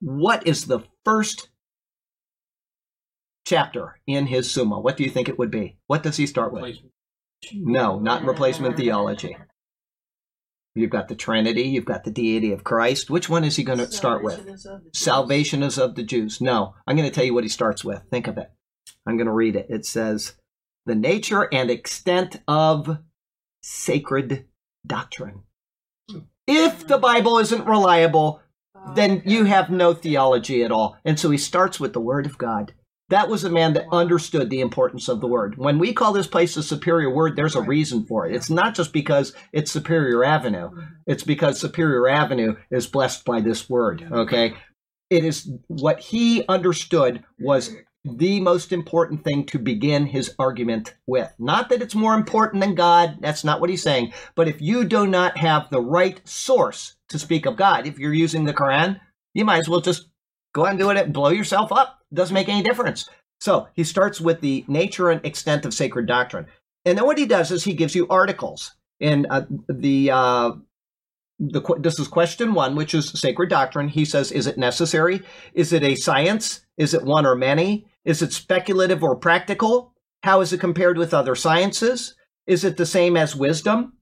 What 0.00 0.46
is 0.46 0.64
the 0.64 0.80
first 1.04 1.50
chapter 3.46 4.00
in 4.06 4.28
his 4.28 4.50
Summa? 4.50 4.80
What 4.80 4.96
do 4.96 5.04
you 5.04 5.10
think 5.10 5.28
it 5.28 5.38
would 5.38 5.50
be? 5.50 5.76
What 5.86 6.02
does 6.02 6.16
he 6.16 6.26
start 6.26 6.50
with? 6.50 6.78
No, 7.52 7.98
not 7.98 8.24
replacement 8.24 8.78
theology. 8.78 9.36
You've 10.74 10.90
got 10.90 11.08
the 11.08 11.14
Trinity, 11.14 11.62
you've 11.62 11.84
got 11.84 12.04
the 12.04 12.10
deity 12.10 12.52
of 12.52 12.64
Christ. 12.64 13.08
Which 13.08 13.28
one 13.28 13.44
is 13.44 13.56
he 13.56 13.62
going 13.62 13.78
to 13.78 13.90
start 13.90 14.24
with? 14.24 14.40
Salvation 14.40 14.52
is 14.52 14.66
of 14.66 14.82
the 14.82 14.90
Jews. 14.90 15.00
Salvation 15.04 15.62
is 15.62 15.78
of 15.78 15.94
the 15.94 16.02
Jews. 16.02 16.40
No, 16.40 16.74
I'm 16.86 16.96
going 16.96 17.08
to 17.08 17.14
tell 17.14 17.24
you 17.24 17.34
what 17.34 17.44
he 17.44 17.48
starts 17.50 17.84
with. 17.84 18.02
Think 18.10 18.26
of 18.26 18.38
it. 18.38 18.50
I'm 19.06 19.16
going 19.16 19.26
to 19.26 19.32
read 19.32 19.54
it. 19.54 19.66
It 19.68 19.86
says, 19.86 20.34
The 20.86 20.96
nature 20.96 21.48
and 21.52 21.70
extent 21.70 22.40
of 22.48 22.98
sacred 23.62 24.46
doctrine. 24.86 25.42
If 26.46 26.86
the 26.86 26.98
Bible 26.98 27.38
isn't 27.38 27.66
reliable, 27.66 28.40
Oh, 28.76 28.94
then 28.94 29.22
you 29.24 29.44
have 29.44 29.70
no 29.70 29.94
theology 29.94 30.62
at 30.62 30.72
all. 30.72 30.98
And 31.04 31.18
so 31.18 31.30
he 31.30 31.38
starts 31.38 31.78
with 31.80 31.92
the 31.92 32.00
Word 32.00 32.26
of 32.26 32.36
God. 32.36 32.74
That 33.10 33.28
was 33.28 33.44
a 33.44 33.50
man 33.50 33.74
that 33.74 33.86
understood 33.92 34.48
the 34.48 34.60
importance 34.60 35.08
of 35.08 35.20
the 35.20 35.26
Word. 35.26 35.58
When 35.58 35.78
we 35.78 35.92
call 35.92 36.12
this 36.12 36.26
place 36.26 36.56
a 36.56 36.62
superior 36.62 37.10
word, 37.10 37.36
there's 37.36 37.54
a 37.54 37.62
reason 37.62 38.06
for 38.06 38.26
it. 38.26 38.34
It's 38.34 38.48
not 38.48 38.74
just 38.74 38.92
because 38.92 39.34
it's 39.52 39.70
Superior 39.70 40.24
Avenue, 40.24 40.70
mm-hmm. 40.70 40.80
it's 41.06 41.22
because 41.22 41.60
Superior 41.60 42.08
Avenue 42.08 42.56
is 42.70 42.86
blessed 42.86 43.24
by 43.24 43.40
this 43.40 43.68
Word, 43.68 44.08
okay? 44.10 44.54
It 45.10 45.24
is 45.24 45.50
what 45.68 46.00
he 46.00 46.44
understood 46.48 47.22
was 47.38 47.76
the 48.04 48.40
most 48.40 48.72
important 48.72 49.24
thing 49.24 49.44
to 49.46 49.58
begin 49.58 50.06
his 50.06 50.34
argument 50.38 50.94
with. 51.06 51.32
Not 51.38 51.68
that 51.70 51.82
it's 51.82 51.94
more 51.94 52.14
important 52.14 52.62
than 52.62 52.74
God, 52.74 53.18
that's 53.20 53.44
not 53.44 53.60
what 53.60 53.70
he's 53.70 53.82
saying, 53.82 54.12
but 54.34 54.48
if 54.48 54.60
you 54.60 54.84
do 54.84 55.06
not 55.06 55.38
have 55.38 55.70
the 55.70 55.80
right 55.80 56.20
source 56.26 56.96
to 57.08 57.18
speak 57.18 57.46
of 57.46 57.56
God, 57.56 57.86
if 57.86 57.98
you're 57.98 58.12
using 58.12 58.44
the 58.44 58.54
Quran, 58.54 59.00
you 59.32 59.44
might 59.44 59.58
as 59.58 59.68
well 59.68 59.80
just 59.80 60.08
go 60.54 60.64
and 60.64 60.78
do 60.78 60.88
it 60.90 61.12
blow 61.12 61.28
yourself 61.28 61.70
up. 61.70 61.98
Doesn't 62.14 62.34
make 62.34 62.48
any 62.48 62.62
difference. 62.62 63.10
So 63.40 63.68
he 63.74 63.84
starts 63.84 64.20
with 64.20 64.40
the 64.40 64.64
nature 64.68 65.10
and 65.10 65.24
extent 65.26 65.66
of 65.66 65.74
sacred 65.74 66.06
doctrine. 66.06 66.46
And 66.86 66.96
then 66.96 67.04
what 67.04 67.18
he 67.18 67.26
does 67.26 67.50
is 67.50 67.64
he 67.64 67.74
gives 67.74 67.94
you 67.94 68.06
articles. 68.08 68.74
And 69.00 69.26
uh, 69.28 69.42
the 69.68 70.10
uh, 70.10 70.52
the 71.38 71.60
this 71.78 71.98
is 71.98 72.08
question 72.08 72.54
one, 72.54 72.76
which 72.76 72.94
is 72.94 73.10
sacred 73.10 73.50
doctrine. 73.50 73.88
He 73.88 74.04
says, 74.04 74.32
is 74.32 74.46
it 74.46 74.56
necessary? 74.56 75.22
Is 75.52 75.72
it 75.72 75.82
a 75.82 75.96
science? 75.96 76.64
Is 76.78 76.94
it 76.94 77.02
one 77.02 77.26
or 77.26 77.34
many? 77.34 77.86
Is 78.04 78.22
it 78.22 78.32
speculative 78.32 79.02
or 79.02 79.16
practical? 79.16 79.92
How 80.22 80.40
is 80.40 80.52
it 80.52 80.60
compared 80.60 80.96
with 80.96 81.12
other 81.12 81.34
sciences? 81.34 82.14
Is 82.46 82.64
it 82.64 82.76
the 82.76 82.86
same 82.86 83.16
as 83.16 83.36
wisdom? 83.36 83.94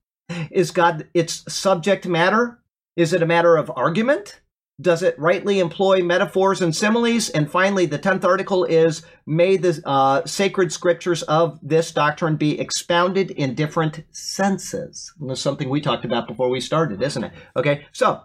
Is 0.51 0.71
God 0.71 1.07
its 1.13 1.43
subject 1.53 2.07
matter? 2.07 2.59
Is 2.95 3.13
it 3.13 3.23
a 3.23 3.25
matter 3.27 3.57
of 3.57 3.71
argument? 3.75 4.41
Does 4.81 5.03
it 5.03 5.17
rightly 5.19 5.59
employ 5.59 6.01
metaphors 6.01 6.61
and 6.61 6.75
similes? 6.75 7.29
And 7.29 7.49
finally, 7.49 7.85
the 7.85 7.99
tenth 7.99 8.25
article 8.25 8.65
is 8.65 9.03
May 9.27 9.55
the 9.55 9.81
uh, 9.85 10.25
sacred 10.25 10.71
scriptures 10.71 11.21
of 11.23 11.59
this 11.61 11.91
doctrine 11.91 12.37
be 12.37 12.59
expounded 12.59 13.29
in 13.31 13.53
different 13.53 14.03
senses. 14.11 15.13
And 15.19 15.29
that's 15.29 15.41
something 15.41 15.69
we 15.69 15.79
talked 15.79 16.05
about 16.05 16.27
before 16.27 16.49
we 16.49 16.59
started, 16.59 17.03
isn't 17.03 17.23
it? 17.23 17.33
Okay, 17.55 17.85
so 17.91 18.23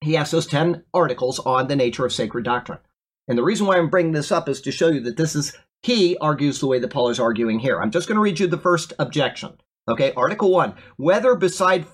he 0.00 0.14
has 0.14 0.32
those 0.32 0.46
10 0.46 0.82
articles 0.92 1.38
on 1.40 1.68
the 1.68 1.76
nature 1.76 2.04
of 2.04 2.12
sacred 2.12 2.44
doctrine. 2.44 2.78
And 3.28 3.38
the 3.38 3.44
reason 3.44 3.66
why 3.66 3.78
I'm 3.78 3.90
bringing 3.90 4.12
this 4.12 4.32
up 4.32 4.48
is 4.48 4.60
to 4.62 4.72
show 4.72 4.88
you 4.88 5.00
that 5.00 5.16
this 5.16 5.36
is, 5.36 5.56
he 5.82 6.16
argues 6.18 6.58
the 6.58 6.66
way 6.66 6.80
that 6.80 6.90
Paul 6.90 7.10
is 7.10 7.20
arguing 7.20 7.60
here. 7.60 7.80
I'm 7.80 7.92
just 7.92 8.08
going 8.08 8.16
to 8.16 8.22
read 8.22 8.40
you 8.40 8.48
the 8.48 8.58
first 8.58 8.92
objection. 8.98 9.54
Okay, 9.88 10.12
Article 10.14 10.50
1. 10.50 10.74
Whether 10.96 11.36
beside, 11.36 11.86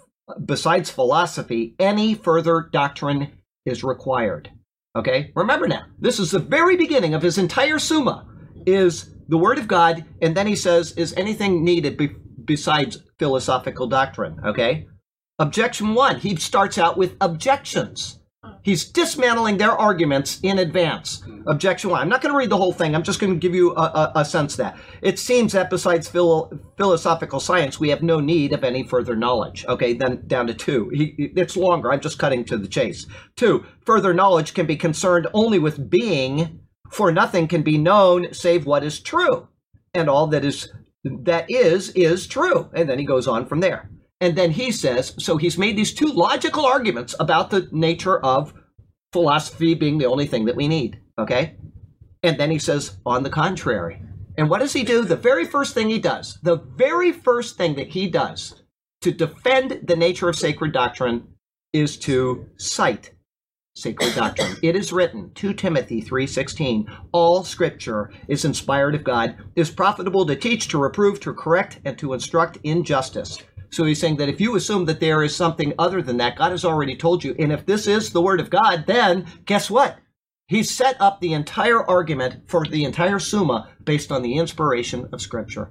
besides 0.43 0.91
philosophy, 0.91 1.75
any 1.79 2.15
further 2.15 2.69
doctrine 2.73 3.33
is 3.65 3.85
required. 3.85 4.51
Okay, 4.97 5.33
remember 5.35 5.67
now, 5.67 5.87
this 5.99 6.19
is 6.19 6.31
the 6.31 6.39
very 6.39 6.77
beginning 6.77 7.15
of 7.15 7.23
his 7.23 7.39
entire 7.39 7.79
Summa, 7.79 8.27
is 8.67 9.15
the 9.29 9.39
Word 9.39 9.59
of 9.59 9.67
God, 9.67 10.05
and 10.21 10.37
then 10.37 10.47
he 10.47 10.57
says, 10.57 10.93
is 10.93 11.15
anything 11.15 11.65
needed 11.65 11.97
be- 11.97 12.15
besides 12.45 13.03
philosophical 13.19 13.87
doctrine? 13.87 14.39
Okay, 14.45 14.87
objection 15.39 15.95
one, 15.95 16.21
he 16.21 16.37
starts 16.37 16.77
out 16.77 16.99
with 16.99 17.17
objections. 17.21 18.19
He's 18.63 18.85
dismantling 18.85 19.59
their 19.59 19.73
arguments 19.73 20.39
in 20.43 20.59
advance. 20.59 21.21
Hmm. 21.23 21.43
Objection 21.49 21.91
one. 21.91 22.01
I'm 22.01 22.09
not 22.09 22.23
going 22.23 22.33
to 22.33 22.39
read 22.39 22.51
the 22.51 22.57
whole 22.57 22.73
thing. 22.73 22.95
I'm 22.95 23.03
just 23.03 23.19
going 23.19 23.33
to 23.33 23.39
give 23.39 23.55
you 23.55 23.73
a, 23.73 23.81
a, 23.83 24.13
a 24.17 24.25
sense 24.25 24.57
that 24.57 24.77
it 25.01 25.19
seems 25.19 25.53
that 25.53 25.71
besides 25.71 26.09
phil- 26.09 26.53
philosophical 26.77 27.41
science, 27.41 27.81
we 27.81 27.89
have 27.89 28.03
no 28.03 28.21
need 28.21 28.53
of 28.53 28.63
any 28.63 28.85
further 28.85 29.17
knowledge. 29.17 29.65
Okay, 29.67 29.93
then 29.93 30.23
down 30.27 30.47
to 30.47 30.55
two. 30.55 30.91
He, 30.91 31.33
it's 31.37 31.57
longer. 31.57 31.93
I'm 31.93 32.01
just 32.01 32.19
cutting 32.19 32.45
to 32.47 32.57
the 32.57 32.69
chase. 32.69 33.07
Two. 33.37 33.67
Further 33.85 34.15
knowledge 34.15 34.55
can 34.55 34.67
be 34.67 34.77
concerned 34.77 35.27
only 35.35 35.59
with 35.59 35.91
being, 35.91 36.61
for 36.91 37.11
nothing 37.11 37.49
can 37.49 37.63
be 37.63 37.79
known 37.79 38.33
save 38.33 38.65
what 38.65 38.85
is 38.85 39.01
true, 39.01 39.49
and 39.95 40.09
all 40.09 40.29
that 40.29 40.45
is 40.45 40.73
that 41.05 41.47
is 41.49 41.91
is 41.91 42.29
true. 42.29 42.71
And 42.75 42.89
then 42.89 42.99
he 42.99 43.05
goes 43.05 43.27
on 43.27 43.47
from 43.47 43.59
there. 43.61 43.91
And 44.23 44.37
then 44.37 44.53
he 44.53 44.71
says, 44.71 45.15
so 45.19 45.37
he's 45.37 45.59
made 45.59 45.77
these 45.77 45.93
two 45.93 46.07
logical 46.07 46.65
arguments 46.65 47.13
about 47.19 47.51
the 47.51 47.69
nature 47.73 48.21
of 48.21 48.55
philosophy 49.13 49.75
being 49.75 49.99
the 49.99 50.07
only 50.07 50.27
thing 50.27 50.45
that 50.45 50.55
we 50.55 50.69
need. 50.69 51.01
Okay? 51.19 51.57
And 52.23 52.39
then 52.39 52.53
he 52.53 52.61
says, 52.61 52.99
on 53.05 53.25
the 53.25 53.31
contrary. 53.31 54.01
And 54.39 54.49
what 54.49 54.61
does 54.61 54.75
he 54.75 54.85
do? 54.85 55.05
The 55.05 55.17
very 55.17 55.45
first 55.45 55.75
thing 55.75 55.91
he 55.91 55.99
does, 55.99 56.39
the 56.41 56.57
very 56.57 57.11
first 57.11 57.57
thing 57.57 57.75
that 57.75 57.89
he 57.89 58.09
does 58.09 58.63
to 59.01 59.11
defend 59.11 59.81
the 59.83 59.97
nature 59.97 60.29
of 60.29 60.37
sacred 60.37 60.73
doctrine 60.73 61.27
is 61.73 61.97
to 61.99 62.47
cite 62.57 63.11
sacred 63.75 64.15
doctrine. 64.15 64.57
It 64.63 64.77
is 64.77 64.93
written, 64.93 65.33
2 65.35 65.55
Timothy 65.55 66.03
3:16, 66.03 66.87
all 67.11 67.43
scripture 67.43 68.13
is 68.29 68.45
inspired 68.45 68.95
of 68.95 69.03
God, 69.03 69.37
is 69.57 69.71
profitable 69.71 70.27
to 70.27 70.37
teach, 70.37 70.69
to 70.69 70.79
reprove, 70.79 71.21
to 71.21 71.33
correct, 71.33 71.81
and 71.85 71.99
to 71.99 72.13
instruct 72.13 72.59
in 72.63 72.85
justice. 72.85 73.39
So 73.73 73.85
he's 73.85 73.99
saying 73.99 74.17
that 74.17 74.29
if 74.29 74.41
you 74.41 74.55
assume 74.55 74.85
that 74.85 75.01
there 75.01 75.23
is 75.23 75.35
something 75.35 75.73
other 75.79 76.03
than 76.03 76.19
that, 76.19 76.37
God 76.37 76.51
has 76.51 76.65
already 76.65 76.95
told 76.95 77.25
you. 77.25 77.35
And 77.39 77.51
if 77.51 77.65
this 77.65 77.87
is 77.87 78.11
the 78.11 78.21
word 78.21 78.39
of 78.39 78.51
God, 78.51 78.85
then 78.87 79.27
guess 79.47 79.71
what? 79.71 79.99
He 80.47 80.63
set 80.63 81.01
up 81.01 81.21
the 81.21 81.33
entire 81.33 81.83
argument 81.83 82.49
for 82.49 82.67
the 82.67 82.85
entire 82.85 83.19
Summa 83.19 83.71
based 83.83 84.13
on 84.13 84.21
the 84.21 84.37
inspiration 84.37 85.09
of 85.11 85.23
Scripture. 85.23 85.71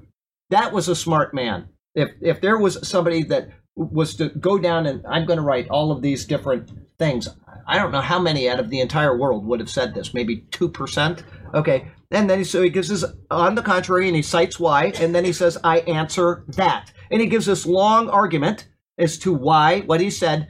That 0.49 0.73
was 0.73 0.87
a 0.87 0.95
smart 0.95 1.33
man. 1.35 1.69
If 1.95 2.11
if 2.21 2.41
there 2.41 2.57
was 2.57 2.87
somebody 2.87 3.23
that 3.23 3.49
was 3.75 4.15
to 4.15 4.29
go 4.29 4.57
down 4.57 4.85
and 4.85 5.05
I'm 5.07 5.25
going 5.25 5.37
to 5.37 5.43
write 5.43 5.69
all 5.69 5.91
of 5.91 6.01
these 6.01 6.25
different 6.25 6.71
things, 6.97 7.27
I 7.67 7.77
don't 7.77 7.91
know 7.91 8.01
how 8.01 8.19
many 8.19 8.49
out 8.49 8.59
of 8.59 8.69
the 8.69 8.79
entire 8.79 9.17
world 9.17 9.45
would 9.45 9.59
have 9.59 9.69
said 9.69 9.93
this. 9.93 10.13
Maybe 10.13 10.45
two 10.51 10.69
percent. 10.69 11.23
Okay, 11.53 11.87
and 12.11 12.29
then 12.29 12.39
he, 12.39 12.43
so 12.43 12.61
he 12.61 12.69
gives 12.69 12.91
us 12.91 13.03
on 13.29 13.55
the 13.55 13.61
contrary, 13.61 14.07
and 14.07 14.15
he 14.15 14.21
cites 14.21 14.59
why, 14.59 14.93
and 14.99 15.13
then 15.13 15.25
he 15.25 15.33
says 15.33 15.57
I 15.63 15.79
answer 15.79 16.45
that, 16.49 16.91
and 17.09 17.21
he 17.21 17.27
gives 17.27 17.45
this 17.45 17.65
long 17.65 18.09
argument 18.09 18.67
as 18.97 19.17
to 19.19 19.33
why 19.33 19.81
what 19.81 20.01
he 20.01 20.09
said 20.09 20.47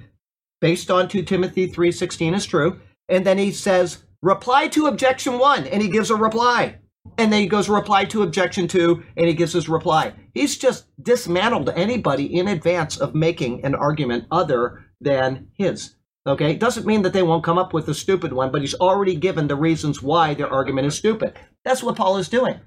based 0.61 0.91
on 0.91 1.09
2 1.09 1.23
Timothy 1.23 1.67
3:16 1.67 2.35
is 2.35 2.45
true. 2.45 2.79
And 3.09 3.25
then 3.25 3.37
he 3.37 3.51
says, 3.51 4.03
reply 4.21 4.67
to 4.69 4.87
objection 4.87 5.37
1 5.37 5.67
and 5.67 5.81
he 5.81 5.89
gives 5.89 6.09
a 6.09 6.15
reply. 6.15 6.77
And 7.17 7.31
then 7.31 7.41
he 7.41 7.47
goes 7.47 7.69
reply 7.69 8.05
to 8.05 8.23
objection 8.23 8.67
2 8.67 9.03
and 9.17 9.27
he 9.27 9.33
gives 9.33 9.53
his 9.53 9.69
reply. 9.69 10.13
He's 10.33 10.57
just 10.57 10.85
dismantled 11.01 11.69
anybody 11.69 12.25
in 12.25 12.47
advance 12.47 12.97
of 12.97 13.15
making 13.15 13.63
an 13.65 13.75
argument 13.75 14.25
other 14.31 14.85
than 14.99 15.49
his. 15.53 15.95
Okay? 16.25 16.55
Doesn't 16.55 16.85
mean 16.85 17.01
that 17.01 17.13
they 17.13 17.23
won't 17.23 17.43
come 17.43 17.57
up 17.57 17.73
with 17.73 17.87
a 17.87 17.93
stupid 17.93 18.33
one, 18.33 18.51
but 18.51 18.61
he's 18.61 18.75
already 18.75 19.15
given 19.15 19.47
the 19.47 19.55
reasons 19.55 20.01
why 20.01 20.33
their 20.33 20.51
argument 20.51 20.87
is 20.87 20.95
stupid. 20.95 21.37
That's 21.63 21.83
what 21.83 21.95
Paul 21.95 22.17
is 22.17 22.29
doing. 22.29 22.59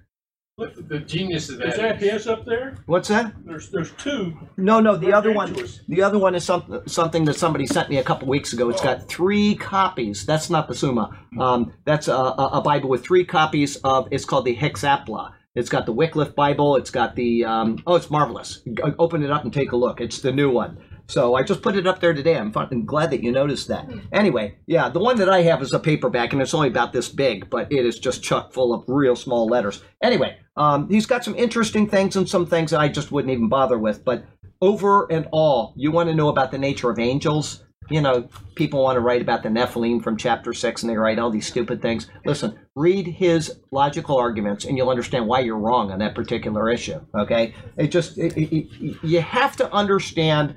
Look, 0.57 0.89
the 0.89 1.01
genius 1.01 1.49
of 1.49 1.59
that. 1.59 1.69
Is 1.69 1.77
that 1.79 1.99
his 1.99 2.29
up 2.29 2.45
there? 2.45 2.77
What's 2.87 3.09
that? 3.09 3.33
There's, 3.45 3.71
there's 3.71 3.91
two. 3.93 4.39
No, 4.57 4.79
no. 4.79 4.95
The 4.97 5.13
other 5.13 5.33
one, 5.33 5.49
Gargantuous. 5.49 5.81
the 5.89 6.03
other 6.03 6.19
one 6.19 6.37
is 6.37 6.45
some, 6.45 6.83
something 6.87 7.25
that 7.25 7.35
somebody 7.35 7.67
sent 7.67 7.91
me 7.91 7.99
a 7.99 8.05
couple 8.05 8.29
weeks 8.29 8.53
ago. 8.53 8.71
It's 8.71 8.81
got 8.81 9.09
three 9.09 9.57
copies. 9.57 10.25
That's 10.25 10.51
not 10.51 10.69
the 10.69 10.77
Summa. 10.77 11.11
Um, 11.41 11.73
that's 11.85 12.07
a, 12.07 12.15
a, 12.15 12.51
a 12.55 12.63
Bible 12.63 12.89
with 12.89 13.03
three 13.05 13.25
copies 13.25 13.77
of. 13.79 14.07
It's 14.13 14.25
called 14.25 14.45
the 14.45 14.55
Hexapla. 14.55 15.33
It's 15.57 15.69
got 15.69 15.87
the 15.87 15.93
Wycliffe 15.93 16.37
Bible. 16.37 16.77
It's 16.77 16.91
got 16.91 17.17
the. 17.17 17.45
Um, 17.45 17.83
oh, 17.85 17.97
it's 17.97 18.09
marvelous. 18.09 18.63
Open 19.01 19.25
it 19.25 19.33
up 19.33 19.43
and 19.43 19.53
take 19.53 19.73
a 19.73 19.77
look. 19.77 20.01
It's 20.01 20.21
the 20.21 20.31
new 20.31 20.53
one. 20.53 20.79
So 21.07 21.35
I 21.35 21.43
just 21.43 21.63
put 21.63 21.77
it 21.77 21.87
up 21.87 22.01
there 22.01 22.15
today. 22.15 22.37
I'm, 22.37 22.51
fun, 22.53 22.69
I'm 22.71 22.87
glad 22.87 23.11
that 23.11 23.23
you 23.23 23.31
noticed 23.31 23.69
that. 23.69 23.89
Anyway, 24.13 24.57
yeah, 24.67 24.89
the 24.89 25.01
one 25.01 25.17
that 25.19 25.29
I 25.29 25.43
have 25.43 25.61
is 25.63 25.73
a 25.73 25.79
paperback, 25.79 26.33
and 26.33 26.41
it's 26.41 26.55
only 26.55 26.69
about 26.69 26.93
this 26.93 27.09
big, 27.09 27.51
but 27.51 27.71
it 27.71 27.85
is 27.85 27.99
just 27.99 28.23
chock 28.23 28.53
full 28.53 28.73
of 28.73 28.85
real 28.89 29.15
small 29.15 29.47
letters. 29.47 29.83
Anyway, 30.03 30.39
um, 30.57 30.89
he's 30.89 31.07
got 31.07 31.23
some 31.25 31.35
interesting 31.35 31.89
things 31.89 32.17
and 32.17 32.29
some 32.29 32.47
things 32.47 32.71
that 32.71 32.81
I 32.81 32.89
just 32.89 33.13
wouldn't 33.13 33.33
even 33.33 33.49
bother 33.49 33.79
with. 33.79 34.05
But 34.05 34.25
over 34.63 35.07
and 35.13 35.29
all, 35.31 35.75
you 35.77 35.91
want 35.93 36.09
to 36.09 36.15
know 36.15 36.29
about 36.29 36.51
the 36.51 36.59
nature 36.59 36.89
of 36.91 36.99
angels. 36.99 37.63
You 37.91 38.01
know, 38.01 38.31
people 38.55 38.83
want 38.83 38.97
to 38.97 39.01
write 39.01 39.21
about 39.21 39.43
the 39.43 39.51
Nephilim 39.51 40.03
from 40.03 40.17
chapter 40.17 40.55
six, 40.55 40.83
and 40.83 40.91
they 40.91 40.97
write 40.97 41.19
all 41.19 41.31
these 41.31 41.47
stupid 41.47 41.83
things. 41.83 42.09
Listen, 42.25 42.59
read 42.75 43.07
his 43.07 43.61
logical 43.71 44.17
arguments, 44.17 44.65
and 44.65 44.79
you'll 44.79 44.89
understand 44.89 45.27
why 45.27 45.41
you're 45.41 45.59
wrong 45.59 45.91
on 45.91 45.99
that 45.99 46.15
particular 46.15 46.71
issue. 46.71 46.99
Okay, 47.15 47.55
it 47.77 47.89
just 47.89 48.17
it, 48.17 48.35
it, 48.39 48.55
it- 48.57 48.97
you 49.05 49.21
have 49.21 49.55
to 49.59 49.71
understand 49.71 50.55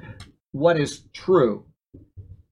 what 0.51 0.79
is 0.79 1.03
true 1.13 1.65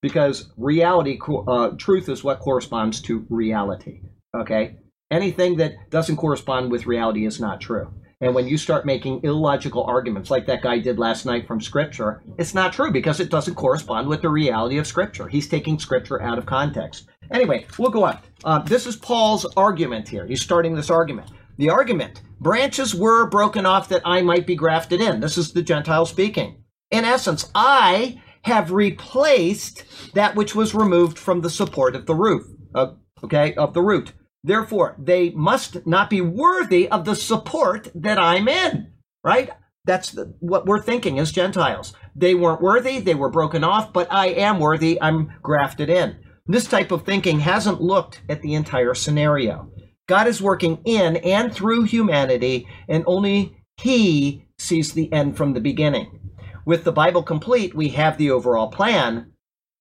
because 0.02 0.52
reality 0.58 1.20
uh, 1.48 1.70
truth 1.78 2.10
is 2.10 2.24
what 2.24 2.40
corresponds 2.40 3.02
to 3.02 3.26
reality 3.30 4.02
okay? 4.36 4.78
Anything 5.12 5.58
that 5.58 5.90
doesn't 5.90 6.18
correspond 6.18 6.72
with 6.72 6.88
reality 6.88 7.26
is 7.26 7.40
not 7.40 7.62
true. 7.62 7.94
And 8.22 8.34
when 8.34 8.48
you 8.48 8.58
start 8.58 8.86
making 8.86 9.22
illogical 9.24 9.84
arguments 9.84 10.32
like 10.32 10.48
that 10.48 10.64
guy 10.64 10.80
did 10.80 10.98
last 10.98 11.26
night 11.26 11.48
from 11.48 11.62
scripture 11.62 12.24
it's 12.38 12.54
not 12.54 12.74
true 12.74 12.92
because 12.92 13.20
it 13.20 13.30
doesn't 13.30 13.56
correspond 13.56 14.08
with 14.08 14.22
the 14.22 14.30
reality 14.30 14.78
of 14.78 14.88
scripture. 14.88 15.28
He's 15.28 15.50
taking 15.50 15.78
scripture 15.80 16.22
out 16.22 16.38
of 16.38 16.46
context. 16.46 17.08
Anyway 17.32 17.66
we'll 17.78 17.92
go 17.92 18.06
on. 18.06 18.20
Uh, 18.44 18.60
this 18.60 18.88
is 18.88 18.96
paul's 18.96 19.46
argument 19.58 20.08
here. 20.08 20.26
He's 20.26 20.42
starting 20.42 20.76
this 20.76 20.90
argument. 20.90 21.30
The 21.58 21.70
argument 21.70 22.22
branches 22.40 22.96
were 22.96 23.30
broken 23.30 23.66
off 23.66 23.90
that 23.90 24.02
i 24.06 24.22
might 24.22 24.48
be 24.48 24.56
grafted 24.56 25.02
in. 25.02 25.20
This 25.20 25.38
is 25.38 25.52
the 25.52 25.62
gentile 25.62 26.06
speaking 26.06 26.64
in 26.92 27.06
essence, 27.06 27.50
I 27.56 28.22
have 28.44 28.72
replaced 28.72 29.84
that 30.14 30.36
which 30.36 30.56
was 30.56 30.76
removed 30.76 31.18
from 31.18 31.42
the 31.42 31.50
support 31.50 31.96
of 31.96 32.06
the 32.06 32.16
roof. 32.16 32.46
uh, 32.76 32.94
okay, 33.24 33.54
of 33.56 33.74
the 33.74 33.82
root. 33.82 34.14
Therefore, 34.44 34.96
they 35.00 35.32
must 35.32 35.88
not 35.88 36.10
be 36.10 36.22
worthy 36.22 36.88
of 36.90 37.06
the 37.06 37.16
support 37.16 37.88
that 37.96 38.20
I'm 38.20 38.48
in. 38.48 38.92
Right? 39.24 39.50
That's 39.86 40.12
the, 40.12 40.36
what 40.40 40.66
we're 40.68 40.82
thinking 40.82 41.18
as 41.18 41.32
Gentiles. 41.32 41.94
They 42.16 42.36
weren't 42.36 42.62
worthy. 42.62 43.00
They 43.00 43.16
were 43.16 43.30
broken 43.30 43.64
off, 43.64 43.92
but 43.94 44.12
I 44.12 44.28
am 44.28 44.60
worthy. 44.60 45.02
I'm 45.02 45.32
grafted 45.42 45.90
in. 45.90 46.18
This 46.46 46.66
type 46.68 46.92
of 46.92 47.04
thinking 47.04 47.40
hasn't 47.40 47.82
looked 47.82 48.22
at 48.30 48.42
the 48.42 48.54
entire 48.54 48.94
scenario. 48.94 49.72
God 50.08 50.28
is 50.28 50.42
working 50.42 50.80
in 50.86 51.16
and 51.18 51.52
through 51.52 51.84
humanity, 51.84 52.68
and 52.88 53.04
only 53.08 53.58
He 53.78 54.46
sees 54.60 54.94
the 54.94 55.12
end 55.12 55.38
from 55.38 55.54
the 55.54 55.60
beginning. 55.62 56.20
With 56.66 56.84
the 56.84 56.92
Bible 56.92 57.22
complete, 57.22 57.76
we 57.76 57.90
have 57.90 58.18
the 58.18 58.32
overall 58.32 58.70
plan, 58.70 59.32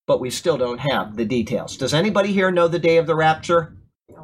but 0.06 0.20
we 0.20 0.30
still 0.30 0.58
don't 0.58 0.78
have 0.78 1.16
the 1.16 1.24
details. 1.24 1.76
Does 1.78 1.94
anybody 1.94 2.32
here 2.32 2.50
know 2.50 2.68
the 2.68 2.78
day 2.78 2.98
of 2.98 3.06
the 3.06 3.14
rapture? 3.14 3.76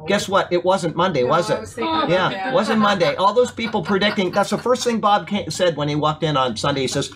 Guess 0.07 0.29
what? 0.29 0.53
It 0.53 0.63
wasn't 0.63 0.95
Monday, 0.95 1.23
was 1.23 1.49
it? 1.49 1.59
was 1.59 1.73
thinking 1.73 1.93
about 1.93 2.09
Yeah, 2.09 2.49
it 2.49 2.53
wasn't 2.53 2.79
Monday. 2.79 3.15
All 3.15 3.33
those 3.33 3.51
people 3.51 3.83
predicting. 3.83 4.31
That's 4.31 4.51
the 4.51 4.57
first 4.57 4.83
thing 4.83 4.99
Bob 4.99 5.29
said 5.49 5.75
when 5.75 5.89
he 5.89 5.95
walked 5.95 6.23
in 6.23 6.37
on 6.37 6.55
Sunday. 6.55 6.81
He 6.81 6.87
says, 6.87 7.11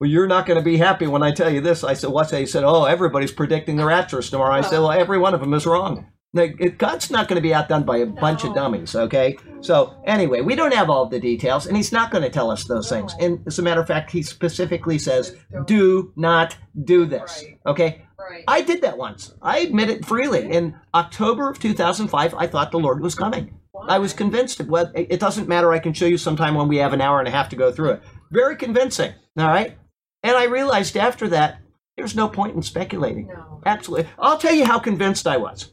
Well, 0.00 0.10
you're 0.10 0.26
not 0.26 0.46
going 0.46 0.58
to 0.58 0.64
be 0.64 0.78
happy 0.78 1.06
when 1.06 1.22
I 1.22 1.32
tell 1.32 1.52
you 1.52 1.60
this. 1.60 1.84
I 1.84 1.94
said, 1.94 2.10
What's 2.10 2.30
that? 2.30 2.40
He 2.40 2.46
said, 2.46 2.64
Oh, 2.64 2.84
everybody's 2.84 3.32
predicting 3.32 3.76
the 3.76 3.84
rapture 3.84 4.22
tomorrow. 4.22 4.54
I 4.54 4.62
said, 4.62 4.78
Well, 4.78 4.92
every 4.92 5.18
one 5.18 5.34
of 5.34 5.40
them 5.40 5.54
is 5.54 5.66
wrong. 5.66 6.06
Like, 6.34 6.76
God's 6.76 7.10
not 7.10 7.26
going 7.26 7.36
to 7.36 7.42
be 7.42 7.54
outdone 7.54 7.84
by 7.84 7.98
a 7.98 8.06
bunch 8.06 8.44
of 8.44 8.54
dummies, 8.54 8.94
okay? 8.94 9.38
So, 9.62 9.94
anyway, 10.04 10.42
we 10.42 10.54
don't 10.54 10.74
have 10.74 10.90
all 10.90 11.06
the 11.06 11.18
details, 11.18 11.66
and 11.66 11.76
He's 11.76 11.90
not 11.90 12.10
going 12.10 12.22
to 12.22 12.30
tell 12.30 12.50
us 12.50 12.64
those 12.64 12.88
things. 12.88 13.14
And 13.18 13.40
as 13.46 13.58
a 13.58 13.62
matter 13.62 13.80
of 13.80 13.86
fact, 13.86 14.10
He 14.10 14.22
specifically 14.22 14.98
says, 14.98 15.36
Do 15.66 16.12
not 16.16 16.56
do 16.84 17.06
this, 17.06 17.44
okay? 17.66 18.02
Right. 18.18 18.44
I 18.46 18.60
did 18.60 18.82
that 18.82 18.98
once. 18.98 19.34
I 19.40 19.60
admit 19.60 19.88
it 19.88 20.04
freely. 20.04 20.50
In 20.50 20.76
October 20.92 21.48
of 21.48 21.58
2005, 21.58 22.34
I 22.34 22.46
thought 22.46 22.72
the 22.72 22.78
Lord 22.78 23.00
was 23.00 23.14
coming. 23.14 23.58
I 23.88 23.98
was 23.98 24.12
convinced. 24.12 24.60
It, 24.60 24.68
well, 24.68 24.90
it 24.94 25.06
it 25.10 25.20
doesn't 25.20 25.48
matter. 25.48 25.72
I 25.72 25.78
can 25.78 25.92
show 25.92 26.04
you 26.06 26.18
sometime 26.18 26.54
when 26.54 26.68
we 26.68 26.78
have 26.78 26.92
an 26.92 27.00
hour 27.00 27.20
and 27.20 27.28
a 27.28 27.30
half 27.30 27.48
to 27.50 27.56
go 27.56 27.72
through 27.72 27.92
it. 27.92 28.02
Very 28.30 28.56
convincing. 28.56 29.12
All 29.38 29.46
right. 29.46 29.78
And 30.22 30.36
I 30.36 30.44
realized 30.44 30.96
after 30.96 31.28
that, 31.28 31.60
there's 31.96 32.16
no 32.16 32.28
point 32.28 32.56
in 32.56 32.62
speculating. 32.62 33.28
No. 33.28 33.62
Absolutely. 33.64 34.10
I'll 34.18 34.38
tell 34.38 34.54
you 34.54 34.64
how 34.64 34.78
convinced 34.78 35.26
I 35.26 35.36
was. 35.36 35.72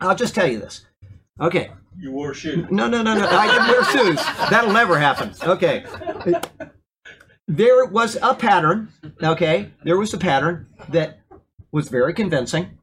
I'll 0.00 0.16
just 0.16 0.34
tell 0.34 0.46
you 0.46 0.58
this. 0.58 0.86
Okay. 1.40 1.70
You 1.98 2.12
wore 2.12 2.34
shoes. 2.34 2.66
No, 2.70 2.88
no, 2.88 3.02
no, 3.02 3.14
no. 3.14 3.26
I 3.28 3.46
didn't 3.46 3.68
wear 3.68 3.84
shoes. 3.84 4.24
That'll 4.50 4.72
never 4.72 4.98
happen. 4.98 5.34
Okay. 5.42 5.84
There 7.48 7.86
was 7.86 8.16
a 8.22 8.34
pattern. 8.34 8.92
Okay. 9.22 9.70
There 9.84 9.98
was 9.98 10.14
a 10.14 10.18
pattern 10.18 10.66
that 10.90 11.20
was 11.72 11.88
very 11.88 12.14
convincing. 12.14 12.78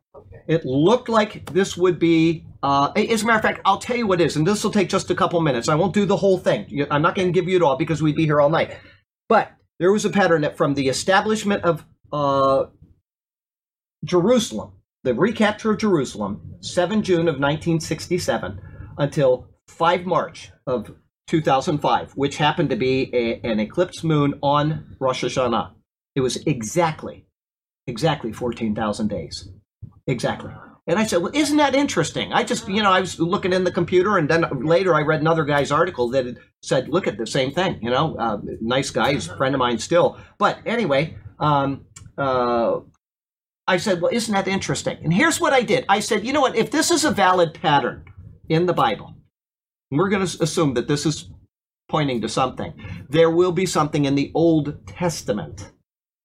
It 0.47 0.65
looked 0.65 1.09
like 1.09 1.51
this 1.51 1.77
would 1.77 1.99
be. 1.99 2.45
Uh, 2.63 2.91
as 2.95 3.21
a 3.21 3.25
matter 3.25 3.37
of 3.37 3.43
fact, 3.43 3.61
I'll 3.65 3.77
tell 3.77 3.95
you 3.95 4.07
what 4.07 4.19
it 4.19 4.25
is, 4.25 4.35
and 4.35 4.47
this 4.47 4.63
will 4.63 4.71
take 4.71 4.89
just 4.89 5.11
a 5.11 5.15
couple 5.15 5.39
minutes. 5.41 5.69
I 5.69 5.75
won't 5.75 5.93
do 5.93 6.05
the 6.05 6.17
whole 6.17 6.37
thing. 6.37 6.87
I'm 6.89 7.01
not 7.01 7.15
going 7.15 7.27
to 7.27 7.31
give 7.31 7.47
you 7.47 7.55
it 7.57 7.61
all 7.61 7.77
because 7.77 8.01
we'd 8.01 8.15
be 8.15 8.25
here 8.25 8.41
all 8.41 8.49
night. 8.49 8.75
But 9.29 9.51
there 9.79 9.91
was 9.91 10.05
a 10.05 10.09
pattern 10.09 10.41
that 10.41 10.57
from 10.57 10.73
the 10.73 10.89
establishment 10.89 11.63
of 11.63 11.85
uh, 12.11 12.65
Jerusalem, 14.03 14.71
the 15.07 15.13
recapture 15.13 15.71
of 15.71 15.77
Jerusalem, 15.77 16.55
7 16.59 17.01
June 17.01 17.29
of 17.29 17.39
1967, 17.39 18.59
until 18.97 19.47
5 19.69 20.05
March 20.05 20.51
of 20.67 20.91
2005, 21.27 22.11
which 22.15 22.35
happened 22.35 22.69
to 22.71 22.75
be 22.75 23.09
a, 23.15 23.39
an 23.49 23.61
eclipse 23.61 24.03
moon 24.03 24.37
on 24.43 24.97
Rosh 24.99 25.23
Hashanah. 25.23 25.71
It 26.17 26.19
was 26.19 26.35
exactly, 26.45 27.25
exactly 27.87 28.33
14,000 28.33 29.07
days. 29.07 29.47
Exactly. 30.07 30.51
And 30.87 30.99
I 30.99 31.05
said, 31.05 31.21
well, 31.21 31.31
isn't 31.33 31.55
that 31.55 31.73
interesting? 31.73 32.33
I 32.33 32.43
just, 32.43 32.67
you 32.67 32.83
know, 32.83 32.91
I 32.91 32.99
was 32.99 33.17
looking 33.17 33.53
in 33.53 33.63
the 33.63 33.71
computer, 33.71 34.17
and 34.17 34.27
then 34.27 34.43
later 34.65 34.93
I 34.93 35.03
read 35.03 35.21
another 35.21 35.45
guy's 35.45 35.71
article 35.71 36.09
that 36.09 36.35
said, 36.61 36.89
look 36.89 37.07
at 37.07 37.17
the 37.17 37.27
same 37.27 37.53
thing, 37.53 37.79
you 37.81 37.91
know, 37.91 38.17
uh, 38.17 38.39
nice 38.59 38.89
guy, 38.89 39.13
he's 39.13 39.29
a 39.29 39.37
friend 39.37 39.55
of 39.55 39.59
mine 39.59 39.79
still. 39.79 40.19
But 40.37 40.59
anyway, 40.65 41.17
um, 41.39 41.85
uh, 42.17 42.79
I 43.67 43.77
said, 43.77 44.01
well, 44.01 44.13
isn't 44.13 44.33
that 44.33 44.47
interesting? 44.47 44.97
And 45.03 45.13
here's 45.13 45.41
what 45.41 45.53
I 45.53 45.61
did 45.61 45.85
I 45.89 45.99
said, 45.99 46.25
you 46.25 46.33
know 46.33 46.41
what? 46.41 46.55
If 46.55 46.71
this 46.71 46.89
is 46.91 47.03
a 47.03 47.11
valid 47.11 47.53
pattern 47.53 48.05
in 48.49 48.65
the 48.65 48.73
Bible, 48.73 49.13
we're 49.91 50.09
going 50.09 50.25
to 50.25 50.43
assume 50.43 50.73
that 50.75 50.87
this 50.87 51.05
is 51.05 51.29
pointing 51.89 52.21
to 52.21 52.29
something. 52.29 52.73
There 53.09 53.29
will 53.29 53.51
be 53.51 53.65
something 53.65 54.05
in 54.05 54.15
the 54.15 54.31
Old 54.33 54.85
Testament 54.87 55.71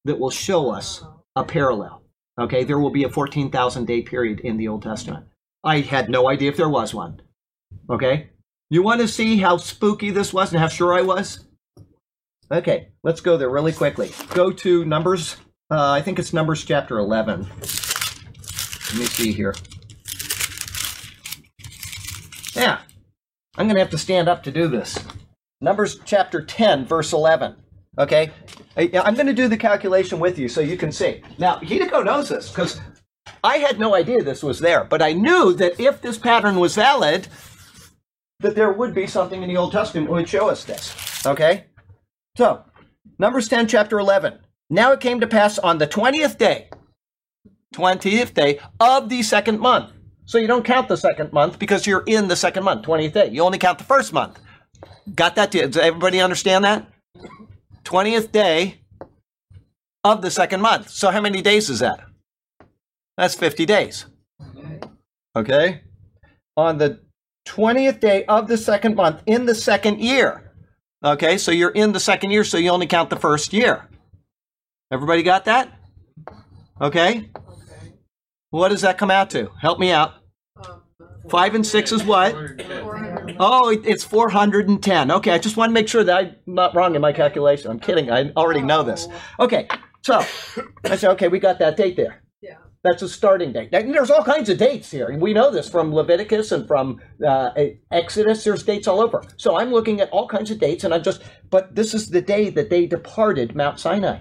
that 0.05 0.19
will 0.19 0.31
show 0.31 0.71
us 0.71 1.05
a 1.37 1.45
parallel. 1.45 2.03
Okay, 2.41 2.65
there 2.65 2.79
will 2.79 2.91
be 2.91 3.05
a 3.05 3.11
14,000 3.11 3.87
day 3.87 4.03
period 4.03 4.41
in 4.41 4.57
the 4.57 4.69
Old 4.69 4.83
Testament. 4.83 5.27
I 5.65 5.81
had 5.81 6.09
no 6.09 6.29
idea 6.29 6.51
if 6.51 6.57
there 6.57 6.69
was 6.69 6.95
one. 6.95 7.23
Okay, 7.91 8.31
you 8.71 8.83
want 8.83 9.01
to 9.01 9.09
see 9.09 9.37
how 9.39 9.59
spooky 9.59 10.11
this 10.11 10.33
was 10.33 10.51
and 10.51 10.61
how 10.61 10.69
sure 10.69 10.95
I 10.95 11.03
was? 11.03 11.47
Okay, 12.51 12.89
let's 13.03 13.21
go 13.21 13.37
there 13.37 13.51
really 13.51 13.73
quickly. 13.73 14.11
Go 14.35 14.51
to 14.51 14.85
Numbers, 14.85 15.37
uh, 15.73 15.91
I 15.93 16.03
think 16.03 16.19
it's 16.19 16.33
Numbers 16.33 16.65
chapter 16.65 16.99
11. 16.99 17.43
Let 17.43 18.95
me 18.95 19.07
see 19.07 19.33
here. 19.33 19.55
Yeah, 22.55 22.81
I'm 23.57 23.67
going 23.67 23.77
to 23.77 23.81
have 23.81 23.91
to 23.91 23.99
stand 23.99 24.29
up 24.29 24.43
to 24.43 24.53
do 24.53 24.69
this. 24.69 24.99
Numbers 25.63 25.99
chapter 26.05 26.45
10, 26.45 26.85
verse 26.85 27.15
11. 27.15 27.57
Okay? 27.99 28.31
I- 28.77 28.91
I'm 29.03 29.15
going 29.15 29.27
to 29.27 29.33
do 29.33 29.49
the 29.49 29.57
calculation 29.57 30.21
with 30.21 30.39
you 30.39 30.49
so 30.49 30.61
you 30.61 30.77
can 30.77 30.93
see. 30.93 31.23
Now, 31.39 31.57
Hideko 31.61 32.05
knows 32.05 32.29
this 32.29 32.51
because 32.51 32.79
I 33.43 33.57
had 33.57 33.79
no 33.79 33.95
idea 33.95 34.23
this 34.23 34.43
was 34.43 34.61
there, 34.61 34.85
but 34.85 35.01
I 35.01 35.15
knew 35.15 35.55
that 35.55 35.81
if 35.81 36.03
this 36.03 36.19
pattern 36.19 36.61
was 36.61 36.75
valid, 36.75 37.29
that 38.41 38.55
there 38.55 38.73
would 38.73 38.95
be 38.95 39.07
something 39.07 39.43
in 39.43 39.49
the 39.49 39.57
Old 39.57 39.73
Testament 39.73 40.09
that 40.09 40.13
would 40.13 40.29
show 40.29 40.51
us 40.51 40.65
this. 40.65 41.25
Okay? 41.25 41.65
So, 42.37 42.65
Numbers 43.19 43.49
10, 43.49 43.69
chapter 43.69 43.99
11. 43.99 44.39
Now 44.73 44.93
it 44.93 45.01
came 45.01 45.21
to 45.21 45.27
pass 45.27 45.59
on 45.59 45.77
the 45.77 45.87
20th 45.87 46.39
day, 46.39 46.71
20th 47.75 48.33
day 48.33 48.59
of 48.81 49.11
the 49.11 49.23
second 49.23 49.61
month. 49.61 49.93
So 50.25 50.39
you 50.39 50.47
don't 50.47 50.65
count 50.65 50.89
the 50.89 50.97
second 50.97 51.31
month 51.31 51.59
because 51.59 51.87
you're 51.87 52.05
in 52.07 52.29
the 52.29 52.37
second 52.37 52.65
month, 52.65 52.87
20th 52.87 53.13
day. 53.13 53.29
You 53.29 53.43
only 53.43 53.59
count 53.59 53.77
the 53.77 53.85
first 53.85 54.15
month. 54.15 54.39
Got 55.15 55.37
that? 55.37 55.51
Does 55.51 55.77
everybody 55.77 56.23
understand 56.23 56.65
that? 56.65 56.89
20th 57.85 58.33
day 58.33 58.81
of 60.05 60.23
the 60.23 60.31
second 60.31 60.63
month. 60.63 60.89
So 60.89 61.11
how 61.11 61.21
many 61.21 61.43
days 61.43 61.69
is 61.69 61.81
that? 61.81 62.01
That's 63.19 63.35
50 63.35 63.67
days. 63.67 64.07
Okay? 65.37 65.83
On 66.57 66.79
the 66.79 66.99
20th 67.47 68.01
day 68.01 68.25
of 68.25 68.49
the 68.49 68.57
second 68.57 68.95
month 68.97 69.23
in 69.27 69.45
the 69.45 69.55
second 69.55 70.01
year. 70.01 70.51
Okay, 71.05 71.37
so 71.37 71.51
you're 71.51 71.69
in 71.73 71.93
the 71.93 72.01
second 72.01 72.31
year, 72.31 72.43
so 72.43 72.57
you 72.57 72.71
only 72.71 72.87
count 72.87 73.11
the 73.11 73.17
first 73.17 73.53
year. 73.53 73.87
Everybody 74.93 75.23
got 75.23 75.47
that? 75.47 75.73
Okay. 76.79 77.31
Okay. 77.31 77.31
What 78.51 78.69
does 78.69 78.83
that 78.83 78.99
come 78.99 79.11
out 79.11 79.31
to? 79.31 79.51
Help 79.59 79.79
me 79.79 79.91
out. 79.91 80.13
Um, 80.63 80.83
Five 81.31 81.55
and 81.55 81.67
six 81.67 81.93
is 81.93 82.05
what? 82.05 82.33
410. 82.33 83.37
Oh, 83.41 83.71
it's 83.71 84.05
410. 84.05 85.11
Okay, 85.11 85.31
I 85.31 85.39
just 85.39 85.57
want 85.57 85.71
to 85.71 85.73
make 85.73 85.89
sure 85.89 86.05
that 86.05 86.15
I'm 86.15 86.37
not 86.47 86.75
wrong 86.75 86.95
in 86.95 87.01
my 87.01 87.15
calculation. 87.15 87.71
I'm 87.71 87.81
kidding. 87.81 88.11
I 88.11 88.33
already 88.33 88.61
know 88.61 88.83
this. 88.83 89.09
Okay, 89.41 89.67
so 90.03 90.19
I 90.85 90.97
said, 90.97 91.13
okay, 91.13 91.29
we 91.29 91.39
got 91.39 91.59
that 91.61 91.79
date 91.79 91.97
there. 91.97 92.23
Yeah. 92.43 92.57
That's 92.85 93.01
a 93.01 93.09
starting 93.09 93.55
date. 93.55 93.71
And 93.73 93.95
there's 93.95 94.11
all 94.11 94.25
kinds 94.25 94.51
of 94.51 94.59
dates 94.59 94.91
here. 94.91 95.17
We 95.17 95.33
know 95.33 95.51
this 95.51 95.71
from 95.71 95.95
Leviticus 95.95 96.53
and 96.53 96.69
from 96.69 97.01
uh, 97.27 97.53
Exodus. 97.91 98.45
There's 98.45 98.63
dates 98.63 98.87
all 98.87 99.01
over. 99.01 99.23
So 99.39 99.57
I'm 99.57 99.73
looking 99.73 100.03
at 100.03 100.11
all 100.11 100.29
kinds 100.29 100.51
of 100.51 100.59
dates, 100.59 100.85
and 100.85 100.93
I'm 100.93 101.03
just, 101.03 101.23
but 101.49 101.75
this 101.75 101.95
is 101.95 102.11
the 102.11 102.21
day 102.21 102.51
that 102.51 102.69
they 102.69 102.85
departed 102.85 103.57
Mount 103.57 103.81
Sinai, 103.81 104.19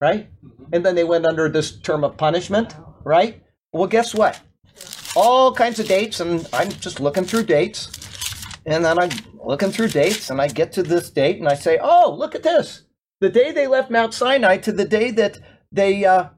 right? 0.00 0.28
And 0.72 0.84
then 0.84 0.94
they 0.94 1.04
went 1.04 1.26
under 1.26 1.48
this 1.48 1.78
term 1.80 2.04
of 2.04 2.16
punishment, 2.16 2.74
right? 3.04 3.42
Well, 3.72 3.88
guess 3.88 4.14
what? 4.14 4.40
All 5.16 5.54
kinds 5.54 5.78
of 5.78 5.88
dates, 5.88 6.20
and 6.20 6.46
I'm 6.52 6.70
just 6.70 7.00
looking 7.00 7.24
through 7.24 7.44
dates. 7.44 7.94
And 8.66 8.84
then 8.84 8.98
I'm 8.98 9.10
looking 9.42 9.70
through 9.70 9.88
dates, 9.88 10.30
and 10.30 10.40
I 10.40 10.48
get 10.48 10.72
to 10.72 10.82
this 10.82 11.10
date, 11.10 11.38
and 11.38 11.48
I 11.48 11.54
say, 11.54 11.78
oh, 11.80 12.14
look 12.16 12.34
at 12.34 12.42
this. 12.42 12.82
The 13.20 13.30
day 13.30 13.50
they 13.50 13.66
left 13.66 13.90
Mount 13.90 14.14
Sinai 14.14 14.58
to 14.58 14.72
the 14.72 14.84
day 14.84 15.10
that 15.12 15.38
they 15.72 16.04
uh, 16.04 16.28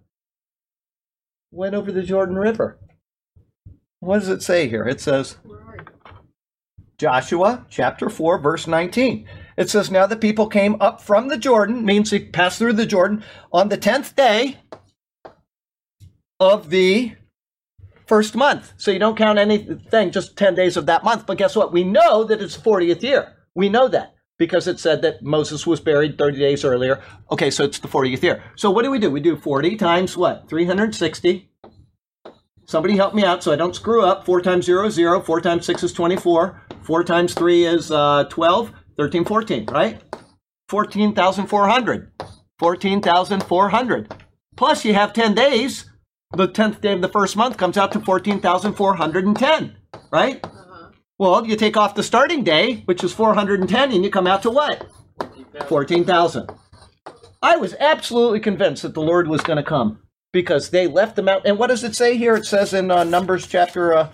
went 1.50 1.74
over 1.74 1.92
the 1.92 2.02
Jordan 2.02 2.36
River. 2.36 2.78
What 3.98 4.20
does 4.20 4.28
it 4.28 4.42
say 4.42 4.68
here? 4.68 4.84
It 4.84 5.00
says, 5.00 5.36
Joshua 6.96 7.66
chapter 7.68 8.08
4, 8.08 8.38
verse 8.38 8.66
19. 8.66 9.28
It 9.60 9.68
says, 9.68 9.90
Now 9.90 10.06
the 10.06 10.16
people 10.16 10.46
came 10.46 10.80
up 10.80 11.02
from 11.02 11.28
the 11.28 11.36
Jordan, 11.36 11.84
means 11.84 12.08
they 12.08 12.20
passed 12.20 12.58
through 12.58 12.72
the 12.72 12.86
Jordan, 12.86 13.22
on 13.52 13.68
the 13.68 13.76
10th 13.76 14.16
day 14.16 14.56
of 16.40 16.70
the 16.70 17.12
first 18.06 18.34
month. 18.34 18.72
So 18.78 18.90
you 18.90 18.98
don't 18.98 19.18
count 19.18 19.38
anything, 19.38 20.12
just 20.12 20.38
10 20.38 20.54
days 20.54 20.78
of 20.78 20.86
that 20.86 21.04
month. 21.04 21.26
But 21.26 21.36
guess 21.36 21.54
what? 21.54 21.74
We 21.74 21.84
know 21.84 22.24
that 22.24 22.40
it's 22.40 22.56
40th 22.56 23.02
year. 23.02 23.36
We 23.54 23.68
know 23.68 23.86
that 23.88 24.14
because 24.38 24.66
it 24.66 24.80
said 24.80 25.02
that 25.02 25.22
Moses 25.22 25.66
was 25.66 25.78
buried 25.78 26.16
30 26.16 26.38
days 26.38 26.64
earlier. 26.64 27.02
Okay, 27.30 27.50
so 27.50 27.62
it's 27.62 27.80
the 27.80 27.86
40th 27.86 28.22
year. 28.22 28.42
So 28.56 28.70
what 28.70 28.82
do 28.84 28.90
we 28.90 28.98
do? 28.98 29.10
We 29.10 29.20
do 29.20 29.36
40 29.36 29.76
times 29.76 30.16
what? 30.16 30.48
360. 30.48 31.50
Somebody 32.64 32.96
help 32.96 33.14
me 33.14 33.24
out 33.24 33.42
so 33.42 33.52
I 33.52 33.56
don't 33.56 33.76
screw 33.76 34.06
up. 34.06 34.24
4 34.24 34.40
times 34.40 34.64
0 34.64 34.86
is 34.86 34.94
0. 34.94 35.20
4 35.20 35.40
times 35.42 35.66
6 35.66 35.82
is 35.82 35.92
24. 35.92 36.62
4 36.82 37.04
times 37.04 37.34
3 37.34 37.66
is 37.66 37.90
uh, 37.90 38.24
12. 38.30 38.72
13, 39.00 39.24
14, 39.24 39.64
right? 39.70 39.98
14,400. 40.68 42.12
14,400. 42.58 44.14
Plus 44.58 44.84
you 44.84 44.92
have 44.92 45.14
10 45.14 45.34
days. 45.34 45.90
The 46.32 46.46
10th 46.46 46.82
day 46.82 46.92
of 46.92 47.00
the 47.00 47.08
first 47.08 47.34
month 47.34 47.56
comes 47.56 47.78
out 47.78 47.92
to 47.92 48.00
14,410, 48.00 49.76
right? 50.12 50.44
Uh-huh. 50.44 50.90
Well, 51.18 51.46
you 51.46 51.56
take 51.56 51.78
off 51.78 51.94
the 51.94 52.02
starting 52.02 52.44
day, 52.44 52.82
which 52.84 53.02
is 53.02 53.14
410, 53.14 53.90
and 53.90 54.04
you 54.04 54.10
come 54.10 54.26
out 54.26 54.42
to 54.42 54.50
what? 54.50 54.86
14,000. 55.66 56.50
I 57.40 57.56
was 57.56 57.74
absolutely 57.80 58.40
convinced 58.40 58.82
that 58.82 58.92
the 58.92 59.00
Lord 59.00 59.28
was 59.28 59.40
going 59.40 59.56
to 59.56 59.62
come 59.62 60.02
because 60.30 60.68
they 60.68 60.86
left 60.86 61.16
the 61.16 61.22
mountain. 61.22 61.52
And 61.52 61.58
what 61.58 61.68
does 61.68 61.84
it 61.84 61.96
say 61.96 62.18
here? 62.18 62.36
It 62.36 62.44
says 62.44 62.74
in 62.74 62.90
uh, 62.90 63.04
Numbers 63.04 63.46
chapter 63.46 63.94
uh, 63.94 64.12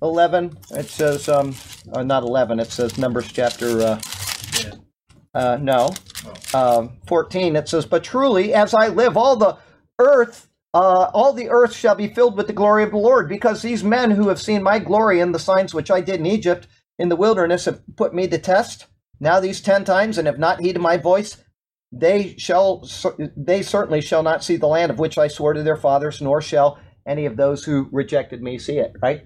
11, 0.00 0.56
it 0.70 0.86
says, 0.86 1.28
um, 1.28 1.54
uh, 1.92 2.02
not 2.02 2.22
11, 2.22 2.58
it 2.58 2.72
says 2.72 2.96
Numbers 2.96 3.30
chapter, 3.30 3.82
uh, 5.34 5.58
no, 5.60 5.94
um, 6.52 6.98
14, 7.06 7.56
it 7.56 7.68
says, 7.68 7.86
But 7.86 8.04
truly, 8.04 8.54
as 8.54 8.74
I 8.74 8.88
live, 8.88 9.16
all 9.16 9.36
the 9.36 9.56
earth, 9.98 10.48
uh, 10.72 11.10
all 11.12 11.32
the 11.32 11.50
earth 11.50 11.74
shall 11.74 11.94
be 11.94 12.08
filled 12.08 12.36
with 12.36 12.46
the 12.46 12.52
glory 12.52 12.82
of 12.82 12.90
the 12.90 12.96
Lord, 12.96 13.28
because 13.28 13.62
these 13.62 13.84
men 13.84 14.12
who 14.12 14.28
have 14.28 14.40
seen 14.40 14.62
my 14.62 14.78
glory 14.78 15.20
and 15.20 15.34
the 15.34 15.38
signs 15.38 15.74
which 15.74 15.90
I 15.90 16.00
did 16.00 16.20
in 16.20 16.26
Egypt 16.26 16.66
in 16.98 17.08
the 17.08 17.16
wilderness 17.16 17.64
have 17.64 17.82
put 17.96 18.14
me 18.14 18.28
to 18.28 18.38
test. 18.38 18.86
Now 19.20 19.40
these 19.40 19.60
ten 19.60 19.84
times 19.84 20.18
and 20.18 20.26
have 20.26 20.38
not 20.38 20.60
heeded 20.60 20.82
my 20.82 20.96
voice, 20.96 21.36
they 21.92 22.34
shall 22.38 22.88
they 23.36 23.62
certainly 23.62 24.00
shall 24.00 24.22
not 24.22 24.42
see 24.42 24.56
the 24.56 24.66
land 24.66 24.90
of 24.90 24.98
which 24.98 25.16
I 25.16 25.28
swore 25.28 25.54
to 25.54 25.62
their 25.62 25.76
fathers, 25.76 26.20
nor 26.20 26.40
shall 26.40 26.78
any 27.06 27.26
of 27.26 27.36
those 27.36 27.64
who 27.64 27.88
rejected 27.92 28.42
me 28.42 28.58
see 28.58 28.78
it. 28.78 28.92
Right. 29.00 29.24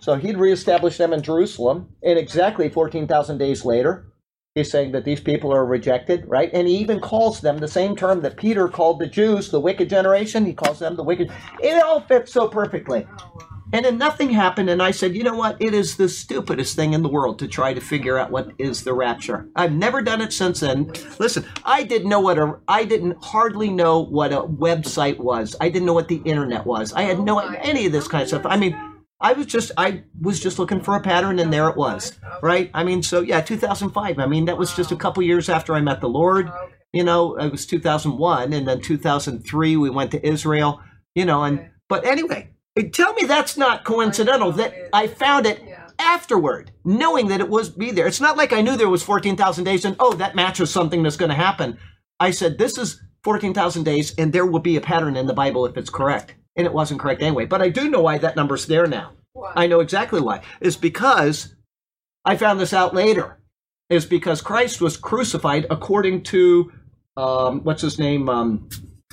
So 0.00 0.14
he'd 0.16 0.36
reestablish 0.36 0.96
them 0.96 1.12
in 1.12 1.22
Jerusalem, 1.22 1.94
and 2.02 2.18
exactly 2.18 2.68
fourteen 2.68 3.06
thousand 3.06 3.38
days 3.38 3.64
later, 3.64 4.07
he's 4.58 4.70
saying 4.70 4.92
that 4.92 5.04
these 5.04 5.20
people 5.20 5.52
are 5.52 5.64
rejected. 5.64 6.24
Right, 6.26 6.50
and 6.52 6.68
he 6.68 6.76
even 6.78 7.00
calls 7.00 7.40
them 7.40 7.58
the 7.58 7.68
same 7.68 7.96
term 7.96 8.20
that 8.22 8.36
Peter 8.36 8.68
called 8.68 8.98
the 8.98 9.06
Jews, 9.06 9.50
the 9.50 9.60
wicked 9.60 9.88
generation. 9.88 10.44
He 10.44 10.52
calls 10.52 10.78
them 10.78 10.96
the 10.96 11.02
wicked. 11.02 11.32
It 11.60 11.82
all 11.82 12.00
fits 12.00 12.32
so 12.32 12.48
perfectly. 12.48 13.06
And 13.70 13.84
then 13.84 13.98
nothing 13.98 14.30
happened, 14.30 14.70
and 14.70 14.82
I 14.82 14.92
said, 14.92 15.14
you 15.14 15.22
know 15.22 15.36
what? 15.36 15.60
It 15.60 15.74
is 15.74 15.96
the 15.96 16.08
stupidest 16.08 16.74
thing 16.74 16.94
in 16.94 17.02
the 17.02 17.08
world 17.08 17.38
to 17.40 17.48
try 17.48 17.74
to 17.74 17.80
figure 17.82 18.16
out 18.16 18.30
what 18.30 18.52
is 18.56 18.82
the 18.82 18.94
rapture. 18.94 19.46
I've 19.54 19.72
never 19.72 20.00
done 20.00 20.22
it 20.22 20.32
since 20.32 20.60
then. 20.60 20.90
Listen, 21.18 21.44
I 21.64 21.84
didn't 21.84 22.08
know 22.08 22.20
what 22.20 22.38
a, 22.38 22.58
I 22.66 22.84
didn't 22.84 23.22
hardly 23.22 23.68
know 23.68 24.00
what 24.00 24.32
a 24.32 24.40
website 24.40 25.18
was. 25.18 25.54
I 25.60 25.68
didn't 25.68 25.84
know 25.84 25.92
what 25.92 26.08
the 26.08 26.22
internet 26.24 26.64
was. 26.64 26.94
I 26.94 27.02
had 27.02 27.20
no 27.20 27.42
oh 27.42 27.54
any 27.60 27.84
of 27.84 27.92
this 27.92 28.08
kind 28.08 28.22
of 28.22 28.28
stuff. 28.28 28.46
I 28.46 28.56
mean, 28.56 28.74
I 29.20 29.32
was 29.32 29.46
just, 29.46 29.72
I 29.76 30.04
was 30.20 30.40
just 30.40 30.58
looking 30.58 30.80
for 30.80 30.94
a 30.94 31.00
pattern, 31.00 31.38
and 31.38 31.52
there 31.52 31.68
it 31.68 31.76
was, 31.76 32.18
right? 32.40 32.70
I 32.72 32.84
mean, 32.84 33.02
so 33.02 33.20
yeah, 33.20 33.40
2005. 33.40 34.18
I 34.18 34.26
mean, 34.26 34.44
that 34.44 34.58
was 34.58 34.74
just 34.74 34.92
a 34.92 34.96
couple 34.96 35.22
years 35.22 35.48
after 35.48 35.74
I 35.74 35.80
met 35.80 36.00
the 36.00 36.08
Lord. 36.08 36.50
You 36.92 37.04
know, 37.04 37.36
it 37.36 37.50
was 37.50 37.66
2001, 37.66 38.52
and 38.52 38.68
then 38.68 38.80
2003 38.80 39.76
we 39.76 39.90
went 39.90 40.12
to 40.12 40.26
Israel. 40.26 40.80
You 41.14 41.24
know, 41.24 41.44
and 41.44 41.70
but 41.88 42.06
anyway. 42.06 42.50
Tell 42.92 43.12
me 43.14 43.24
that's 43.24 43.56
not 43.56 43.82
coincidental 43.82 44.52
that 44.52 44.72
I 44.92 45.08
found 45.08 45.46
it 45.46 45.60
afterward, 45.98 46.70
knowing 46.84 47.28
that 47.28 47.40
it 47.40 47.48
was 47.48 47.70
be 47.70 47.90
there. 47.90 48.06
It's 48.06 48.20
not 48.20 48.36
like 48.36 48.52
I 48.52 48.62
knew 48.62 48.76
there 48.76 48.88
was 48.88 49.02
14,000 49.02 49.64
days 49.64 49.84
and 49.84 49.96
oh, 49.98 50.14
that 50.14 50.36
matches 50.36 50.70
something 50.70 51.02
that's 51.02 51.16
going 51.16 51.30
to 51.30 51.34
happen. 51.34 51.78
I 52.20 52.30
said, 52.30 52.58
this 52.58 52.78
is 52.78 53.00
14,000 53.24 53.84
days 53.84 54.14
and 54.16 54.32
there 54.32 54.46
will 54.46 54.60
be 54.60 54.76
a 54.76 54.80
pattern 54.80 55.16
in 55.16 55.26
the 55.26 55.34
Bible 55.34 55.66
if 55.66 55.76
it's 55.76 55.90
correct. 55.90 56.34
And 56.58 56.66
it 56.66 56.74
wasn't 56.74 57.00
correct 57.00 57.22
anyway. 57.22 57.46
But 57.46 57.62
I 57.62 57.70
do 57.70 57.88
know 57.88 58.02
why 58.02 58.18
that 58.18 58.36
number's 58.36 58.66
there 58.66 58.86
now. 58.86 59.12
I 59.54 59.66
know 59.66 59.80
exactly 59.80 60.20
why. 60.20 60.42
It's 60.60 60.76
because 60.76 61.54
I 62.24 62.36
found 62.36 62.60
this 62.60 62.74
out 62.74 62.94
later. 62.94 63.40
Is 63.88 64.04
because 64.04 64.42
Christ 64.42 64.82
was 64.82 64.98
crucified 64.98 65.66
according 65.70 66.24
to, 66.24 66.70
um, 67.16 67.60
what's 67.64 67.80
his 67.80 67.98
name? 67.98 68.28
Um, 68.28 68.68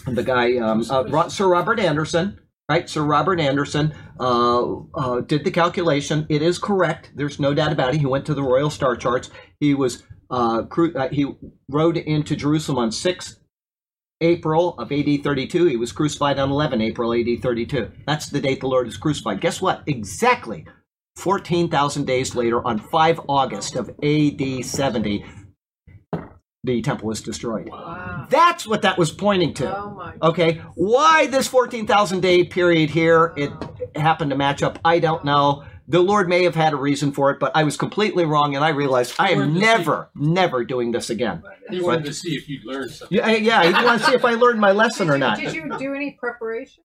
the 0.06 0.24
guy, 0.24 0.58
um, 0.58 0.84
uh, 0.90 1.30
Sir 1.30 1.48
Robert 1.48 1.80
Anderson 1.80 2.38
right? 2.70 2.90
Sir 2.90 3.04
Robert 3.04 3.40
Anderson 3.40 3.94
uh, 4.20 4.80
uh, 4.96 5.22
did 5.22 5.44
the 5.44 5.52
calculation. 5.52 6.26
It 6.30 6.42
is 6.42 6.58
correct. 6.58 7.12
There's 7.16 7.40
no 7.40 7.54
doubt 7.54 7.72
about 7.72 7.94
it. 7.94 8.00
He 8.00 8.06
went 8.06 8.26
to 8.26 8.34
the 8.34 8.44
Royal 8.44 8.70
Star 8.70 8.96
Charts. 8.96 9.30
He 9.60 9.74
was 9.74 10.04
uh, 10.30 10.64
cru- 10.64 10.94
uh, 10.96 11.10
he 11.10 11.32
rode 11.70 11.98
into 11.98 12.36
Jerusalem 12.36 12.80
on 12.80 12.92
6 12.92 13.40
April 14.26 14.78
of 14.78 14.92
AD 14.92 15.24
32. 15.24 15.66
He 15.66 15.78
was 15.78 15.92
crucified 15.92 16.40
on 16.40 16.52
11 16.52 16.82
April 16.82 17.14
AD 17.14 17.42
32. 17.42 17.92
That's 18.06 18.28
the 18.28 18.42
date 18.42 18.60
the 18.60 18.68
Lord 18.68 18.88
is 18.88 18.98
crucified. 18.98 19.40
Guess 19.40 19.62
what? 19.62 19.84
Exactly 19.88 20.66
14,000 21.16 22.06
days 22.06 22.36
later, 22.36 22.66
on 22.66 22.78
5 22.80 23.22
August 23.30 23.76
of 23.76 23.90
AD 24.04 24.66
70, 24.66 25.26
the 26.64 26.82
temple 26.82 27.08
was 27.08 27.22
destroyed. 27.22 27.70
Wow. 27.70 28.28
That's 28.30 28.68
what 28.68 28.82
that 28.82 28.98
was 28.98 29.12
pointing 29.12 29.54
to. 29.56 29.78
Oh 29.78 29.92
my. 29.92 30.16
Okay, 30.22 30.62
why 30.76 31.28
this 31.28 31.48
14,000 31.48 32.22
day 32.22 32.44
period 32.44 32.90
here? 32.90 33.34
It 33.38 33.52
happened 33.96 34.32
to 34.32 34.38
match 34.38 34.62
up. 34.62 34.80
I 34.84 35.00
don't 35.00 35.24
know. 35.24 35.64
The 35.88 36.00
Lord 36.00 36.28
may 36.28 36.44
have 36.44 36.56
had 36.56 36.74
a 36.74 36.78
reason 36.78 37.12
for 37.12 37.30
it, 37.32 37.40
but 37.40 37.52
I 37.56 37.64
was 37.64 37.78
completely 37.78 38.26
wrong, 38.26 38.56
and 38.56 38.66
I 38.66 38.70
realized 38.70 39.14
I 39.20 39.32
am 39.32 39.54
never, 39.54 40.10
never 40.16 40.64
doing 40.66 40.92
this 40.92 41.10
again. 41.12 41.44
He 41.70 41.80
wanted 41.82 42.06
to 42.06 42.14
see 42.14 42.36
if 42.36 42.50
you'd 42.50 42.66
learned 42.66 42.92
something. 42.92 43.16
Yeah, 43.18 43.30
yeah. 43.30 43.64
You 43.80 43.86
want 43.86 44.02
to 44.02 44.08
see 44.08 44.14
if 44.16 44.26
I 44.26 44.32
learned 44.34 44.60
my 44.60 44.72
lesson 44.72 45.10
or 45.12 45.18
not? 45.18 45.38
Did 45.40 45.54
you 45.54 45.70
do 45.78 45.94
any 45.94 46.18
preparation? 46.20 46.84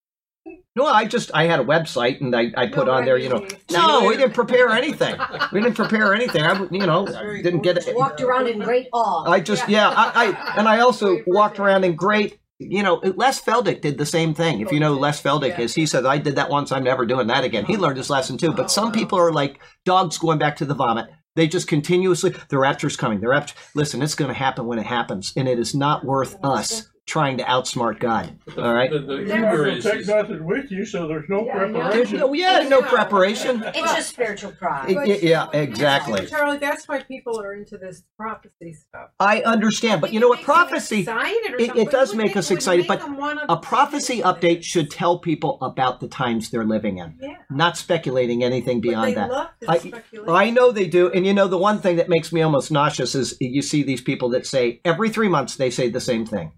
No, 0.74 0.86
I 0.86 1.04
just 1.04 1.30
I 1.34 1.44
had 1.44 1.60
a 1.60 1.64
website 1.64 2.20
and 2.22 2.34
I, 2.34 2.50
I 2.56 2.66
put 2.68 2.86
No, 2.86 2.92
on 2.92 3.02
I 3.02 3.04
there, 3.04 3.18
you 3.18 3.28
know. 3.28 3.40
mean- 3.40 3.50
No, 3.70 4.06
we 4.08 4.16
didn't 4.16 4.32
prepare 4.34 4.70
anything. 4.70 5.18
We 5.52 5.60
didn't 5.60 5.76
prepare 5.76 6.14
anything. 6.14 6.42
I, 6.42 6.58
you 6.70 6.86
know, 6.86 7.04
very 7.04 7.42
didn't 7.42 7.60
get 7.60 7.76
it. 7.76 7.94
Walked 7.94 8.20
around 8.22 8.48
in 8.48 8.58
great 8.60 8.88
awe. 8.92 9.30
I 9.30 9.40
just 9.40 9.68
yeah, 9.68 9.90
I, 9.90 10.10
I 10.32 10.58
and 10.58 10.66
I 10.68 10.80
also 10.80 11.18
walked 11.26 11.58
around 11.58 11.84
in 11.84 11.94
great. 11.94 12.39
You 12.60 12.82
know, 12.82 13.00
Les 13.16 13.40
Feldick 13.40 13.80
did 13.80 13.96
the 13.96 14.04
same 14.04 14.34
thing. 14.34 14.60
If 14.60 14.70
you 14.70 14.80
know 14.80 14.92
Les 14.92 15.20
Feldick 15.20 15.58
is, 15.58 15.74
he 15.74 15.86
said, 15.86 16.04
"I 16.04 16.18
did 16.18 16.36
that 16.36 16.50
once. 16.50 16.70
I'm 16.70 16.84
never 16.84 17.06
doing 17.06 17.26
that 17.28 17.42
again." 17.42 17.64
He 17.64 17.78
learned 17.78 17.96
his 17.96 18.10
lesson 18.10 18.36
too. 18.36 18.52
But 18.52 18.70
some 18.70 18.88
oh, 18.88 18.92
people 18.92 19.18
are 19.18 19.32
like 19.32 19.58
dogs 19.86 20.18
going 20.18 20.38
back 20.38 20.56
to 20.56 20.66
the 20.66 20.74
vomit. 20.74 21.06
They 21.36 21.48
just 21.48 21.68
continuously, 21.68 22.34
the 22.50 22.58
rapture's 22.58 22.96
coming. 22.96 23.20
The 23.20 23.28
rapture. 23.28 23.54
Listen, 23.74 24.02
it's 24.02 24.14
going 24.14 24.28
to 24.28 24.34
happen 24.34 24.66
when 24.66 24.78
it 24.78 24.86
happens, 24.86 25.32
and 25.36 25.48
it 25.48 25.58
is 25.58 25.74
not 25.74 26.04
worth 26.04 26.36
us 26.44 26.90
trying 27.10 27.36
to 27.38 27.44
outsmart 27.44 27.98
God. 27.98 28.38
The, 28.46 28.62
All 28.64 28.72
right. 28.72 28.90
The, 28.90 29.00
the 29.00 29.14
You're 29.16 29.26
humor 29.26 29.56
going 29.56 29.76
is, 29.78 29.84
to 29.84 29.90
take 29.92 30.06
nothing 30.06 30.44
with 30.44 30.70
you, 30.70 30.84
so 30.86 31.08
there's 31.08 31.28
no 31.28 31.44
Yeah, 31.44 31.56
I. 31.58 31.58
There's 31.58 31.72
preparation. 32.10 32.18
no, 32.20 32.32
yeah, 32.32 32.68
no 32.68 32.82
preparation. 32.82 33.62
It's 33.74 33.94
just 33.94 34.10
spiritual 34.10 34.52
pride. 34.52 34.94
Y- 34.94 35.04
y- 35.06 35.18
yeah, 35.22 35.48
exactly. 35.52 36.24
Charlie, 36.26 36.58
that's 36.58 36.86
why 36.86 37.02
people 37.02 37.40
are 37.40 37.52
into 37.54 37.76
this 37.76 38.04
prophecy 38.16 38.74
stuff. 38.74 39.10
I 39.18 39.40
understand, 39.42 40.00
but 40.00 40.12
you 40.12 40.20
know 40.20 40.28
what? 40.28 40.38
It 40.38 40.42
makes 40.42 40.46
them 40.46 40.54
Prophecy. 40.54 41.00
excited 41.00 41.52
or 41.52 41.56
it- 41.60 41.76
it 41.76 41.90
does 41.90 42.14
make 42.14 42.36
us 42.36 42.50
excited, 42.50 42.88
make 42.88 43.00
but 43.00 43.44
A 43.48 43.56
prophecy 43.56 44.22
update 44.22 44.62
should 44.62 44.90
tell 44.90 45.18
people 45.18 45.58
about 45.62 45.98
the 46.00 46.06
times 46.08 46.50
they're 46.50 46.64
living 46.64 46.98
in, 46.98 47.14
Yeah. 47.20 47.34
not 47.50 47.76
speculating 47.76 48.44
anything 48.44 48.78
But 48.80 48.88
beyond 48.88 49.08
they 49.10 49.14
that. 49.14 49.30
love 49.30 49.48
I- 49.68 49.78
speculation. 49.78 50.34
I 50.34 50.50
know 50.50 50.70
they 50.70 50.86
do. 50.86 51.10
And 51.10 51.26
you 51.26 51.34
know, 51.34 51.48
the 51.48 51.58
one 51.58 51.80
thing 51.80 51.96
that 51.96 52.08
makes 52.08 52.32
me 52.32 52.40
almost 52.42 52.70
nauseous 52.70 53.14
is 53.16 53.36
you 53.40 53.62
see 53.62 53.82
these 53.82 54.00
people 54.00 54.28
that 54.30 54.46
say 54.46 54.80
every 54.84 55.10
three 55.10 55.28
months 55.28 55.56
they 55.56 55.70
say 55.70 55.88
the 55.88 56.00
same 56.00 56.24
thing. 56.24 56.52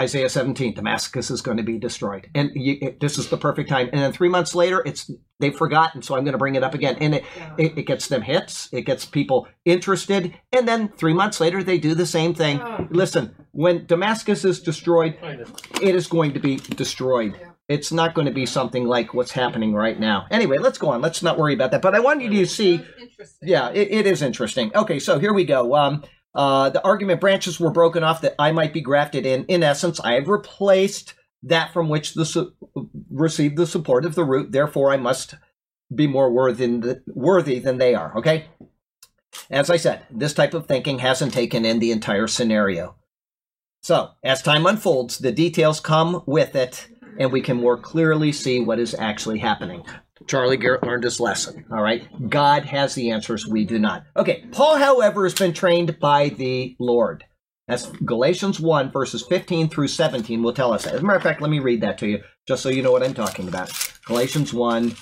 Isaiah 0.00 0.28
17, 0.30 0.72
Damascus 0.74 1.30
is 1.30 1.42
going 1.42 1.58
to 1.58 1.62
be 1.62 1.78
destroyed. 1.78 2.30
And 2.34 2.50
you, 2.54 2.78
it, 2.80 3.00
this 3.00 3.18
is 3.18 3.28
the 3.28 3.36
perfect 3.36 3.68
time. 3.68 3.90
And 3.92 4.00
then 4.00 4.10
three 4.12 4.30
months 4.30 4.54
later, 4.54 4.82
it's 4.86 5.10
they've 5.38 5.54
forgotten. 5.54 6.00
So 6.00 6.16
I'm 6.16 6.24
going 6.24 6.32
to 6.32 6.38
bring 6.38 6.54
it 6.54 6.62
up 6.64 6.72
again. 6.72 6.96
And 7.00 7.16
it, 7.16 7.24
Yeah. 7.36 7.54
it, 7.58 7.78
it 7.78 7.82
gets 7.86 8.08
them 8.08 8.22
hits. 8.22 8.70
It 8.72 8.82
gets 8.82 9.04
people 9.04 9.48
interested. 9.66 10.32
And 10.50 10.66
then 10.66 10.88
three 10.96 11.12
months 11.12 11.40
later, 11.40 11.62
they 11.62 11.76
do 11.78 11.94
the 11.94 12.06
same 12.06 12.32
thing. 12.34 12.60
Oh. 12.62 12.88
Listen, 12.90 13.34
when 13.50 13.84
Damascus 13.84 14.46
is 14.46 14.60
destroyed, 14.62 15.18
it 15.82 15.94
is 15.94 16.06
going 16.06 16.32
to 16.32 16.40
be 16.40 16.56
destroyed. 16.56 17.36
Yeah. 17.38 17.48
It's 17.68 17.92
not 17.92 18.14
going 18.14 18.26
to 18.26 18.32
be 18.32 18.44
something 18.46 18.84
like 18.86 19.12
what's 19.14 19.32
happening 19.32 19.74
right 19.74 19.98
now. 19.98 20.26
Anyway, 20.30 20.58
let's 20.58 20.78
go 20.78 20.88
on. 20.88 21.00
Let's 21.02 21.22
not 21.22 21.38
worry 21.38 21.54
about 21.54 21.70
that. 21.70 21.82
But 21.82 21.94
I 21.94 22.00
wanted 22.00 22.32
you 22.32 22.40
to 22.40 22.46
see 22.50 22.74
interesting. 23.00 23.48
yeah, 23.48 23.70
it, 23.70 23.88
it 23.90 24.06
is 24.06 24.22
interesting. 24.22 24.72
Okay, 24.74 24.98
so 24.98 25.18
here 25.18 25.32
we 25.34 25.44
go. 25.44 25.74
Um, 25.74 26.02
uh, 26.34 26.70
the 26.70 26.84
argument 26.84 27.20
branches 27.20 27.60
were 27.60 27.70
broken 27.70 28.02
off 28.02 28.22
that 28.22 28.34
I 28.38 28.52
might 28.52 28.72
be 28.72 28.80
grafted 28.80 29.26
in. 29.26 29.44
In 29.46 29.62
essence, 29.62 30.00
I 30.00 30.14
have 30.14 30.28
replaced 30.28 31.14
that 31.42 31.72
from 31.72 31.88
which 31.88 32.14
the 32.14 32.24
su- 32.24 32.52
received 33.10 33.56
the 33.56 33.66
support 33.66 34.04
of 34.04 34.14
the 34.14 34.24
root. 34.24 34.52
Therefore, 34.52 34.90
I 34.90 34.96
must 34.96 35.34
be 35.94 36.06
more 36.06 36.30
worthy 36.30 36.66
than, 36.66 37.02
worthy 37.06 37.58
than 37.58 37.78
they 37.78 37.94
are. 37.94 38.16
Okay. 38.16 38.46
As 39.50 39.70
I 39.70 39.76
said, 39.76 40.02
this 40.10 40.34
type 40.34 40.54
of 40.54 40.66
thinking 40.66 40.98
hasn't 40.98 41.32
taken 41.32 41.64
in 41.64 41.78
the 41.78 41.90
entire 41.90 42.26
scenario. 42.26 42.96
So, 43.82 44.10
as 44.22 44.42
time 44.42 44.66
unfolds, 44.66 45.18
the 45.18 45.32
details 45.32 45.80
come 45.80 46.22
with 46.26 46.54
it, 46.54 46.86
and 47.18 47.32
we 47.32 47.40
can 47.40 47.56
more 47.56 47.76
clearly 47.76 48.30
see 48.30 48.60
what 48.60 48.78
is 48.78 48.94
actually 48.94 49.38
happening. 49.38 49.84
Charlie 50.26 50.56
Garrett 50.56 50.84
learned 50.84 51.04
his 51.04 51.20
lesson. 51.20 51.64
All 51.70 51.82
right. 51.82 52.06
God 52.28 52.64
has 52.64 52.94
the 52.94 53.10
answers. 53.10 53.46
We 53.46 53.64
do 53.64 53.78
not. 53.78 54.04
Okay. 54.16 54.44
Paul, 54.52 54.76
however, 54.76 55.24
has 55.24 55.34
been 55.34 55.52
trained 55.52 55.98
by 56.00 56.30
the 56.30 56.76
Lord. 56.78 57.24
That's 57.68 57.86
Galatians 58.04 58.58
1, 58.60 58.90
verses 58.90 59.24
15 59.28 59.68
through 59.68 59.88
17 59.88 60.42
will 60.42 60.52
tell 60.52 60.72
us 60.72 60.84
that. 60.84 60.94
As 60.94 61.00
a 61.00 61.04
matter 61.04 61.16
of 61.16 61.22
fact, 61.22 61.40
let 61.40 61.50
me 61.50 61.60
read 61.60 61.80
that 61.82 61.96
to 61.98 62.08
you, 62.08 62.22
just 62.46 62.62
so 62.62 62.68
you 62.68 62.82
know 62.82 62.92
what 62.92 63.02
I'm 63.02 63.14
talking 63.14 63.48
about. 63.48 63.72
Galatians 64.04 64.52
1, 64.52 64.94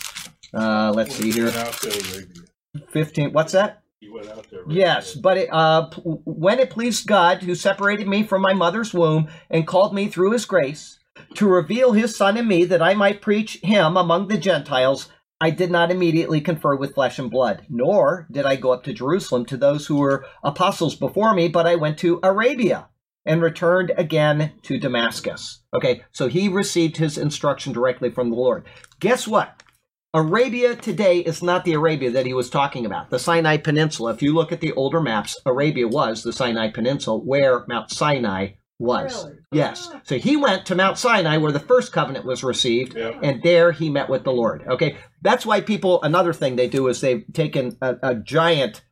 uh, 0.55 0.93
let's 0.95 1.15
see 1.17 1.33
here. 1.33 1.47
went 1.47 1.57
out 1.57 1.73
to 1.73 1.89
Arabia. 1.89 2.43
15. 2.91 3.33
What's 3.33 3.53
that? 3.53 3.83
There. 4.01 4.63
Yes, 4.69 5.15
but 5.15 5.37
it, 5.37 5.49
uh, 5.53 5.91
when 6.05 6.59
it 6.59 6.71
pleased 6.71 7.07
God, 7.07 7.43
who 7.43 7.55
separated 7.55 8.09
me 8.09 8.23
from 8.23 8.41
my 8.41 8.53
mother's 8.55 8.95
womb 8.95 9.29
and 9.51 9.67
called 9.67 9.95
me 9.95 10.09
through 10.09 10.33
his 10.33 10.45
grace, 10.45 11.00
to 11.35 11.48
reveal 11.48 11.93
his 11.93 12.16
Son 12.16 12.36
in 12.36 12.48
me 12.48 12.65
that 12.65 12.82
I 12.82 12.94
might 12.94 13.23
preach 13.23 13.61
him 13.62 13.97
among 13.97 14.28
the 14.28 14.39
Gentiles, 14.39 15.09
I 15.40 15.51
did 15.51 15.70
not 15.70 15.90
immediately 15.90 16.40
confer 16.40 16.77
with 16.77 16.94
flesh 16.94 17.19
and 17.19 17.31
blood, 17.31 17.66
nor 17.69 18.27
did 18.31 18.44
I 18.44 18.57
go 18.57 18.73
up 18.73 18.85
to 18.85 18.93
Jerusalem 18.93 19.47
to 19.47 19.57
those 19.57 19.86
who 19.86 19.97
were 19.97 20.27
apostles 20.44 20.94
before 20.94 21.35
me, 21.35 21.48
but 21.48 21.66
I 21.66 21.77
went 21.77 21.98
to 22.01 22.20
Arabia 22.23 22.89
and 23.24 23.43
returned 23.43 23.93
again 23.97 24.52
to 24.62 24.78
Damascus. 24.78 25.62
Okay, 25.74 26.02
so 26.12 26.28
he 26.28 26.48
received 26.48 26.97
his 26.97 27.16
instruction 27.16 27.73
directly 27.73 28.11
from 28.11 28.31
the 28.31 28.36
Lord. 28.36 28.66
Guess 28.98 29.27
what? 29.27 29.62
Arabia 30.12 30.74
today 30.74 31.19
is 31.20 31.43
not 31.43 31.65
the 31.65 31.74
Arabia 31.74 32.11
that 32.11 32.27
he 32.27 32.35
was 32.35 32.51
talking 32.51 32.85
about. 32.85 33.11
The 33.11 33.19
Sinai 33.19 33.59
Peninsula, 33.59 34.12
if 34.12 34.23
you 34.23 34.35
look 34.35 34.51
at 34.51 34.61
the 34.61 34.73
older 34.73 35.01
maps, 35.01 35.36
Arabia 35.47 35.86
was 35.86 36.23
the 36.23 36.32
Sinai 36.32 36.70
Peninsula 36.70 37.16
where 37.19 37.65
Mount 37.69 37.90
Sinai 37.93 38.55
was. 38.81 39.24
Really? 39.24 39.36
Yes. 39.52 39.89
Ah. 39.93 40.01
So 40.05 40.16
he 40.19 40.36
went 40.36 40.66
to 40.66 40.74
Mount 40.74 40.98
Sinai 40.98 41.36
where 41.36 41.52
the 41.52 41.61
first 41.61 41.93
covenant 41.93 42.24
was 42.24 42.43
received, 42.43 42.97
Yeah. 42.97 43.19
and 43.23 43.43
there 43.43 43.70
he 43.73 43.90
met 43.90 44.09
with 44.09 44.24
the 44.24 44.32
Lord. 44.32 44.65
Okay. 44.66 44.97
That's 45.23 45.44
why 45.47 45.61
people, 45.61 46.02
another 46.02 46.32
thing 46.32 46.57
they 46.57 46.69
do 46.69 46.89
is 46.89 47.01
they've 47.01 47.24
taken 47.32 47.77
a, 47.82 47.97
a 48.02 48.15
giant, 48.15 48.82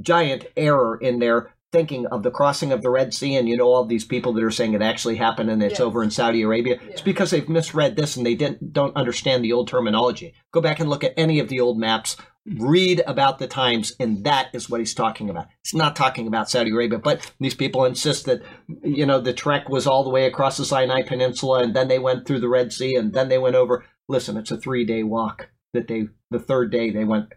giant 0.00 0.46
error 0.56 0.96
in 1.00 1.18
their 1.18 1.52
thinking 1.72 2.06
of 2.06 2.22
the 2.22 2.30
crossing 2.30 2.72
of 2.72 2.80
the 2.80 2.88
Red 2.90 3.12
Sea. 3.12 3.34
And 3.36 3.48
you 3.48 3.56
know, 3.56 3.66
all 3.66 3.84
these 3.84 4.04
people 4.04 4.32
that 4.32 4.42
are 4.44 4.50
saying 4.50 4.72
it 4.72 4.82
actually 4.82 5.16
happened 5.16 5.50
and 5.50 5.62
it's 5.62 5.72
Yes. 5.74 5.80
over 5.80 6.02
in 6.02 6.10
Saudi 6.10 6.42
Arabia. 6.42 6.78
It's 6.88 7.02
because 7.02 7.30
they've 7.30 7.48
misread 7.48 7.96
this 7.96 8.16
and 8.16 8.24
they 8.24 8.34
didn't, 8.34 8.72
don't 8.72 8.96
understand 8.96 9.44
the 9.44 9.52
old 9.52 9.68
terminology. 9.68 10.32
Go 10.52 10.60
back 10.62 10.80
and 10.80 10.88
look 10.88 11.04
at 11.04 11.12
any 11.16 11.40
of 11.40 11.48
the 11.48 11.60
old 11.60 11.78
maps. 11.78 12.16
Read 12.54 13.02
about 13.08 13.40
the 13.40 13.48
times, 13.48 13.96
and 13.98 14.22
that 14.24 14.50
is 14.52 14.70
what 14.70 14.78
he's 14.78 14.94
talking 14.94 15.28
about. 15.28 15.48
He's 15.64 15.74
not 15.74 15.96
talking 15.96 16.28
about 16.28 16.48
Saudi 16.48 16.70
Arabia, 16.70 16.98
but 16.98 17.32
these 17.40 17.54
people 17.54 17.84
insist 17.84 18.24
that 18.26 18.40
you 18.84 19.04
know 19.04 19.20
the 19.20 19.32
trek 19.32 19.68
was 19.68 19.84
all 19.84 20.04
the 20.04 20.10
way 20.10 20.26
across 20.26 20.56
the 20.56 20.64
Sinai 20.64 21.02
Peninsula, 21.02 21.64
and 21.64 21.74
then 21.74 21.88
they 21.88 21.98
went 21.98 22.24
through 22.24 22.38
the 22.38 22.48
Red 22.48 22.72
Sea, 22.72 22.94
and 22.94 23.12
then 23.12 23.28
they 23.28 23.38
went 23.38 23.56
over. 23.56 23.84
Listen, 24.08 24.36
it's 24.36 24.52
a 24.52 24.56
three-day 24.56 25.02
walk. 25.02 25.48
That 25.72 25.88
they, 25.88 26.08
the 26.30 26.38
third 26.38 26.70
day, 26.70 26.90
they 26.90 27.04
went. 27.04 27.32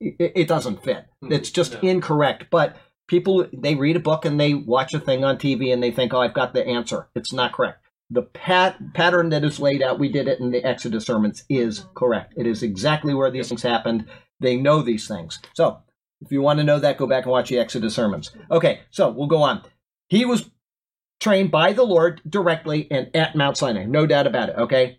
It, 0.00 0.32
it 0.34 0.48
doesn't 0.48 0.82
fit. 0.82 1.06
Hmm. 1.20 1.32
It's 1.32 1.50
just 1.50 1.74
incorrect. 1.82 2.46
But 2.50 2.76
people, 3.06 3.46
they 3.52 3.74
read 3.74 3.96
a 3.96 4.00
book 4.00 4.24
and 4.24 4.40
they 4.40 4.54
watch 4.54 4.94
a 4.94 5.00
thing 5.00 5.24
on 5.24 5.36
TV, 5.36 5.74
and 5.74 5.82
they 5.82 5.90
think, 5.90 6.14
"Oh, 6.14 6.20
I've 6.20 6.32
got 6.32 6.54
the 6.54 6.66
answer." 6.66 7.08
It's 7.14 7.34
not 7.34 7.52
correct. 7.52 7.80
The 8.08 8.22
pat, 8.22 8.94
pattern 8.94 9.28
that 9.30 9.44
is 9.44 9.60
laid 9.60 9.82
out, 9.82 9.98
we 9.98 10.10
did 10.10 10.28
it 10.28 10.40
in 10.40 10.50
the 10.50 10.64
Exodus 10.64 11.04
sermons, 11.04 11.44
is 11.50 11.80
hmm. 11.80 11.88
correct. 11.94 12.32
It 12.38 12.46
is 12.46 12.62
exactly 12.62 13.12
where 13.12 13.30
these 13.30 13.50
things 13.50 13.62
happened. 13.62 14.06
They 14.40 14.56
know 14.56 14.82
these 14.82 15.06
things. 15.08 15.38
So, 15.54 15.82
if 16.20 16.32
you 16.32 16.40
want 16.42 16.58
to 16.58 16.64
know 16.64 16.78
that, 16.78 16.98
go 16.98 17.06
back 17.06 17.24
and 17.24 17.32
watch 17.32 17.50
the 17.50 17.58
Exodus 17.58 17.94
sermons. 17.94 18.30
Okay, 18.50 18.80
so 18.90 19.10
we'll 19.10 19.26
go 19.26 19.42
on. 19.42 19.62
He 20.08 20.24
was 20.24 20.50
trained 21.20 21.50
by 21.50 21.72
the 21.72 21.84
Lord 21.84 22.20
directly 22.28 22.86
and 22.90 23.14
at 23.14 23.36
Mount 23.36 23.56
Sinai. 23.56 23.84
No 23.84 24.06
doubt 24.06 24.26
about 24.26 24.50
it, 24.50 24.56
okay? 24.56 24.98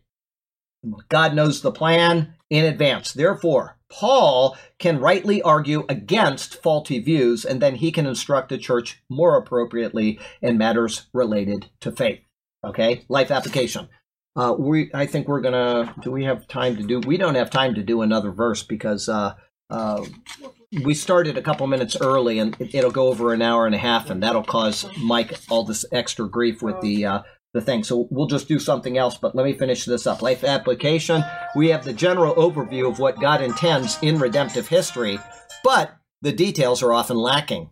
God 1.10 1.34
knows 1.34 1.62
the 1.62 1.72
plan 1.72 2.36
in 2.50 2.66
advance. 2.66 3.12
Therefore, 3.12 3.78
Paul 3.90 4.58
can 4.78 5.00
rightly 5.00 5.42
argue 5.42 5.86
against 5.90 6.62
faulty 6.62 7.00
views, 7.00 7.46
and 7.46 7.62
then 7.62 7.76
he 7.76 7.92
can 7.92 8.06
instruct 8.06 8.50
the 8.50 8.58
church 8.58 9.02
more 9.10 9.38
appropriately 9.38 10.20
in 10.42 10.58
matters 10.58 11.08
related 11.14 11.70
to 11.82 11.92
faith. 11.92 12.22
Okay, 12.64 13.06
life 13.10 13.32
application. 13.32 13.90
Uh, 14.36 14.54
we, 14.58 14.92
I 14.94 15.06
think 15.06 15.28
we're 15.28 15.42
gonna. 15.42 15.96
Do 16.02 16.12
we 16.12 16.26
have 16.26 16.48
time 16.48 16.76
to 16.76 16.84
do? 16.84 17.00
We 17.00 17.18
don't 17.18 17.36
have 17.36 17.50
time 17.50 17.76
to 17.76 17.84
do 17.84 18.02
another 18.02 18.32
verse 18.32 18.64
because 18.64 19.08
uh, 19.08 19.36
uh, 19.70 20.04
we 20.84 20.94
started 20.94 21.38
a 21.38 21.42
couple 21.42 21.66
minutes 21.68 21.96
early, 22.00 22.40
and 22.40 22.56
it, 22.60 22.76
it'll 22.76 22.92
go 22.92 23.08
over 23.08 23.34
an 23.34 23.42
hour 23.42 23.66
and 23.66 23.74
a 23.74 23.80
half, 23.80 24.10
and 24.10 24.22
that'll 24.22 24.44
cause 24.44 24.86
Mike 24.98 25.40
all 25.50 25.64
this 25.64 25.86
extra 25.92 26.28
grief 26.28 26.62
with 26.62 26.82
the 26.82 27.06
uh, 27.06 27.22
the 27.54 27.62
thing. 27.62 27.86
So 27.86 28.08
we'll 28.12 28.28
just 28.28 28.50
do 28.50 28.60
something 28.60 28.98
else. 28.98 29.18
But 29.18 29.36
let 29.36 29.46
me 29.46 29.54
finish 29.54 29.86
this 29.86 30.06
up. 30.06 30.22
Life 30.22 30.44
application. 30.44 31.24
We 31.56 31.70
have 31.70 31.86
the 31.86 31.94
general 31.94 32.36
overview 32.36 32.90
of 32.90 33.00
what 33.00 33.22
God 33.22 33.42
intends 33.42 33.98
in 34.02 34.20
redemptive 34.20 34.68
history, 34.68 35.18
but 35.64 35.96
the 36.22 36.34
details 36.34 36.84
are 36.84 36.94
often 36.94 37.18
lacking. 37.18 37.70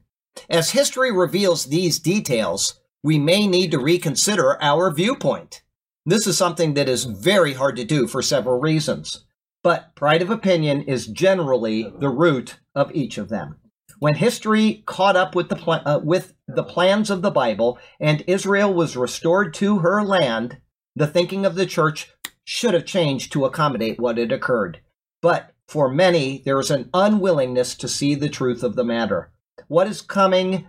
As 0.49 0.71
history 0.71 1.11
reveals 1.11 1.65
these 1.65 1.99
details, 1.99 2.79
we 3.03 3.19
may 3.19 3.47
need 3.47 3.71
to 3.71 3.79
reconsider 3.79 4.61
our 4.61 4.91
viewpoint. 4.91 5.61
This 6.05 6.27
is 6.27 6.37
something 6.37 6.73
that 6.73 6.89
is 6.89 7.05
very 7.05 7.53
hard 7.53 7.77
to 7.77 7.85
do 7.85 8.07
for 8.07 8.21
several 8.21 8.59
reasons. 8.59 9.23
But 9.63 9.95
pride 9.95 10.21
of 10.21 10.29
opinion 10.29 10.81
is 10.81 11.07
generally 11.07 11.89
the 11.99 12.09
root 12.09 12.59
of 12.75 12.93
each 12.93 13.17
of 13.17 13.29
them. 13.29 13.59
When 13.99 14.15
history 14.15 14.83
caught 14.85 15.15
up 15.15 15.33
with 15.33 15.47
the 15.47 15.55
pla- 15.55 15.81
uh, 15.85 16.01
with 16.03 16.33
the 16.45 16.63
plans 16.63 17.09
of 17.09 17.21
the 17.21 17.31
Bible 17.31 17.79
and 18.01 18.21
Israel 18.27 18.73
was 18.73 18.97
restored 18.97 19.53
to 19.55 19.79
her 19.79 20.03
land, 20.03 20.57
the 20.93 21.07
thinking 21.07 21.45
of 21.45 21.55
the 21.55 21.65
church 21.65 22.11
should 22.43 22.73
have 22.73 22.85
changed 22.85 23.31
to 23.31 23.45
accommodate 23.45 23.99
what 23.99 24.17
had 24.17 24.33
occurred. 24.33 24.81
But 25.21 25.53
for 25.69 25.89
many, 25.89 26.41
there 26.43 26.59
is 26.59 26.69
an 26.69 26.89
unwillingness 26.93 27.75
to 27.75 27.87
see 27.87 28.13
the 28.13 28.27
truth 28.27 28.61
of 28.61 28.75
the 28.75 28.83
matter. 28.83 29.31
What 29.69 29.87
is 29.87 30.01
coming 30.01 30.67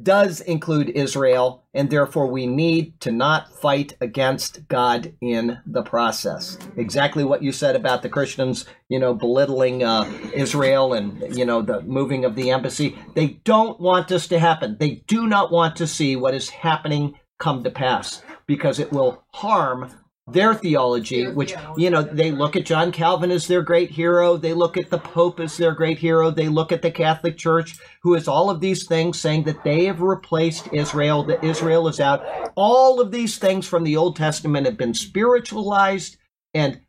does 0.00 0.40
include 0.40 0.90
Israel, 0.90 1.64
and 1.74 1.90
therefore 1.90 2.26
we 2.26 2.46
need 2.46 3.00
to 3.00 3.10
not 3.10 3.52
fight 3.52 3.96
against 4.00 4.68
God 4.68 5.14
in 5.20 5.58
the 5.66 5.82
process. 5.82 6.58
Exactly 6.76 7.24
what 7.24 7.42
you 7.42 7.52
said 7.52 7.74
about 7.74 8.02
the 8.02 8.08
Christians, 8.08 8.66
you 8.88 8.98
know, 8.98 9.14
belittling 9.14 9.82
uh, 9.82 10.10
Israel 10.32 10.92
and, 10.92 11.36
you 11.36 11.44
know, 11.44 11.60
the 11.62 11.82
moving 11.82 12.24
of 12.24 12.36
the 12.36 12.50
embassy. 12.50 12.96
They 13.14 13.40
don't 13.44 13.80
want 13.80 14.08
this 14.08 14.28
to 14.28 14.38
happen. 14.38 14.76
They 14.78 15.02
do 15.06 15.26
not 15.26 15.50
want 15.50 15.76
to 15.76 15.86
see 15.86 16.14
what 16.16 16.34
is 16.34 16.50
happening 16.50 17.18
come 17.38 17.64
to 17.64 17.70
pass 17.70 18.22
because 18.46 18.78
it 18.78 18.92
will 18.92 19.24
harm 19.32 19.90
their 20.26 20.54
theology, 20.54 21.26
which, 21.28 21.54
you 21.76 21.90
know, 21.90 22.02
they 22.02 22.30
look 22.30 22.54
at 22.56 22.64
John 22.66 22.92
Calvin 22.92 23.30
as 23.30 23.46
their 23.46 23.62
great 23.62 23.90
hero. 23.90 24.36
They 24.36 24.54
look 24.54 24.76
at 24.76 24.90
the 24.90 24.98
Pope 24.98 25.40
as 25.40 25.56
their 25.56 25.72
great 25.72 25.98
hero. 25.98 26.30
They 26.30 26.48
look 26.48 26.72
at 26.72 26.82
the 26.82 26.90
Catholic 26.90 27.36
Church, 27.36 27.78
who 28.02 28.14
is 28.14 28.28
all 28.28 28.48
of 28.50 28.60
these 28.60 28.86
things, 28.86 29.20
saying 29.20 29.44
that 29.44 29.64
they 29.64 29.86
have 29.86 30.00
replaced 30.00 30.68
Israel, 30.72 31.24
that 31.24 31.42
Israel 31.42 31.88
is 31.88 32.00
out. 32.00 32.24
All 32.54 33.00
of 33.00 33.10
these 33.10 33.38
things 33.38 33.66
from 33.66 33.82
the 33.84 33.96
Old 33.96 34.16
Testament 34.16 34.66
have 34.66 34.76
been 34.76 34.94
spiritualized, 34.94 36.16
and 36.54 36.80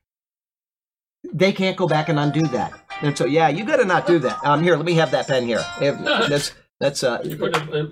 they 1.33 1.51
can't 1.51 1.77
go 1.77 1.87
back 1.87 2.09
and 2.09 2.19
undo 2.19 2.45
that. 2.47 2.73
And 3.01 3.17
so, 3.17 3.25
yeah, 3.25 3.49
you 3.49 3.65
got 3.65 3.77
to 3.77 3.85
not 3.85 4.05
do 4.05 4.19
that. 4.19 4.43
Um, 4.45 4.61
here, 4.61 4.75
let 4.75 4.85
me 4.85 4.93
have 4.93 5.11
that 5.11 5.27
pen 5.27 5.45
here. 5.45 5.63
If- 5.79 6.60
That's 6.81 7.01
that's 7.01 7.25
uh, 7.25 7.29
You 7.29 7.37
put 7.37 7.55
a, 7.55 7.83
a 7.83 7.87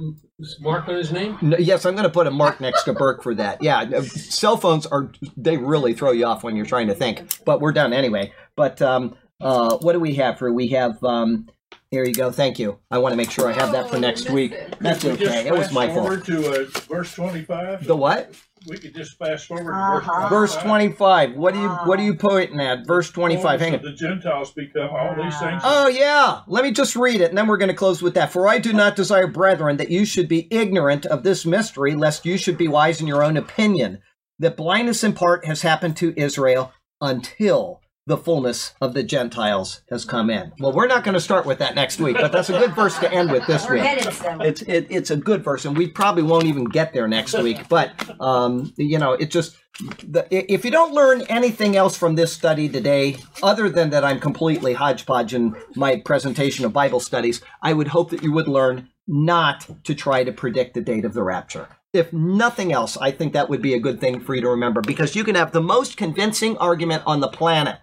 mark 0.60 0.88
on 0.90 0.96
his 0.96 1.12
name? 1.12 1.38
no, 1.42 1.58
yes, 1.58 1.86
I'm 1.86 1.94
going 1.94 2.04
to 2.06 2.10
put 2.10 2.28
a 2.28 2.32
mark 2.32 2.60
next 2.60 2.84
to 2.84 2.94
Burke 2.94 3.22
for 3.24 3.36
that. 3.36 3.62
Yeah, 3.62 3.82
uh, 3.82 4.02
cell 4.02 4.58
phones 4.58 4.86
are 4.88 5.12
they 5.38 5.58
really 5.58 5.94
throw 5.94 6.12
you 6.12 6.26
off 6.26 6.44
when 6.44 6.56
you're 6.56 6.66
trying 6.66 6.88
to 6.88 6.96
think. 6.96 7.22
But 7.46 7.62
we're 7.62 7.72
done 7.72 7.94
anyway. 7.94 8.34
But 8.56 8.82
um, 8.82 9.16
uh, 9.40 9.78
what 9.78 9.94
do 9.94 10.00
we 10.00 10.16
have 10.16 10.38
for? 10.40 10.52
We 10.52 10.68
have 10.70 11.02
um, 11.04 11.48
here 11.92 12.04
you 12.04 12.14
go. 12.14 12.32
Thank 12.32 12.60
you. 12.60 12.80
I 12.92 12.98
want 12.98 13.14
to 13.14 13.18
make 13.18 13.32
sure 13.32 13.48
I 13.48 13.54
have 13.54 13.72
that 13.72 13.90
for 13.90 13.98
Oh, 13.98 14.00
next 14.00 14.30
week. 14.30 14.52
missed. 14.52 14.80
That's 14.82 15.06
okay. 15.06 15.48
It 15.48 15.54
was 15.54 15.72
my 15.72 15.88
fault. 15.88 16.00
forward 16.00 16.26
to 16.26 16.50
uh, 16.64 16.66
verse 16.88 17.14
twenty-five. 17.14 17.86
The 17.86 17.96
what? 17.96 18.34
We 18.68 18.78
could 18.78 18.94
just 18.94 19.18
fast 19.18 19.48
forward 19.48 19.74
Uh-huh. 19.74 20.30
Verse 20.30 20.56
25. 20.58 21.36
What 21.36 21.54
do 21.54 21.60
you 21.62 21.70
what 21.70 22.00
are 22.00 22.04
you 22.04 22.16
pointing 22.16 22.60
at? 22.60 22.86
Verse 22.86 23.10
25. 23.10 23.60
Hang 23.60 23.76
on. 23.76 23.82
the 23.82 23.94
Gentiles 23.94 24.52
become 24.52 24.90
all 24.90 25.16
these 25.16 25.38
things. 25.40 25.62
Oh, 25.66 25.88
yeah. 25.88 26.42
Let 26.48 26.64
me 26.64 26.72
just 26.72 26.96
read 26.96 27.22
it, 27.22 27.30
and 27.30 27.38
then 27.38 27.48
we're 27.48 27.58
going 27.58 27.70
to 27.70 27.76
close 27.76 28.02
with 28.02 28.14
that. 28.16 28.32
For 28.32 28.48
I 28.48 28.60
do 28.60 28.74
not 28.74 28.96
desire, 28.96 29.28
brethren, 29.28 29.78
that 29.78 29.90
you 29.92 30.06
should 30.06 30.28
be 30.28 30.48
ignorant 30.52 31.06
of 31.06 31.24
this 31.24 31.46
mystery, 31.46 31.96
lest 31.96 32.26
you 32.26 32.38
should 32.38 32.58
be 32.58 32.68
wise 32.68 33.00
in 33.02 33.08
your 33.08 33.24
own 33.24 33.38
opinion. 33.38 34.00
That 34.40 34.58
blindness 34.58 35.04
in 35.04 35.14
part 35.14 35.46
has 35.46 35.62
happened 35.62 35.98
to 35.98 36.14
Israel 36.16 36.72
until 37.02 37.79
the 38.10 38.18
fullness 38.18 38.74
of 38.82 38.96
the 38.96 39.04
Gentiles 39.04 39.82
has 39.92 40.04
come 40.04 40.32
in. 40.32 40.52
Well, 40.60 40.74
we're 40.74 40.88
not 40.88 41.04
going 41.04 41.14
to 41.14 41.22
start 41.22 41.46
with 41.46 41.60
that 41.60 41.76
next 41.76 42.00
week, 42.00 42.18
but 42.18 42.32
that's 42.32 42.50
a 42.50 42.58
good 42.58 42.74
verse 42.74 42.98
to 42.98 43.14
end 43.14 43.32
with 43.32 43.46
this 43.46 43.70
week. 43.70 43.84
It's 43.84 44.64
it, 44.64 44.88
it's 44.90 45.12
a 45.12 45.16
good 45.16 45.44
verse, 45.44 45.64
and 45.64 45.78
we 45.78 45.88
probably 45.88 46.24
won't 46.24 46.46
even 46.46 46.66
get 46.66 46.92
there 46.92 47.08
next 47.08 47.38
week. 47.38 47.70
But 47.70 47.94
um, 48.20 48.74
you 48.78 48.98
know, 48.98 49.14
it 49.14 49.30
just 49.30 49.58
the, 50.04 50.28
if 50.32 50.66
you 50.66 50.72
don't 50.72 50.92
learn 50.92 51.22
anything 51.30 51.76
else 51.76 51.96
from 51.96 52.16
this 52.16 52.34
study 52.34 52.68
today, 52.68 53.18
other 53.44 53.70
than 53.70 53.92
that, 53.92 54.04
I'm 54.04 54.20
completely 54.20 54.74
hodgepodge 54.74 55.36
in 55.36 55.56
my 55.76 56.02
presentation 56.04 56.66
of 56.66 56.74
Bible 56.74 57.00
studies. 57.00 57.42
I 57.62 57.74
would 57.74 57.90
hope 57.90 58.10
that 58.10 58.24
you 58.24 58.32
would 58.32 58.48
learn 58.48 58.90
not 59.08 59.68
to 59.84 59.94
try 59.94 60.24
to 60.24 60.32
predict 60.32 60.74
the 60.74 60.82
date 60.82 61.06
of 61.06 61.14
the 61.14 61.24
rapture. 61.24 61.68
If 61.94 62.12
nothing 62.12 62.74
else, 62.74 62.98
I 62.98 63.12
think 63.12 63.34
that 63.34 63.50
would 63.50 63.62
be 63.62 63.74
a 63.76 63.80
good 63.80 64.00
thing 64.00 64.20
for 64.20 64.36
you 64.36 64.42
to 64.42 64.50
remember 64.50 64.82
because 64.82 65.16
you 65.16 65.24
can 65.24 65.36
have 65.36 65.52
the 65.52 65.62
most 65.62 65.98
convincing 65.98 66.58
argument 66.58 67.04
on 67.06 67.20
the 67.20 67.28
planet. 67.28 67.80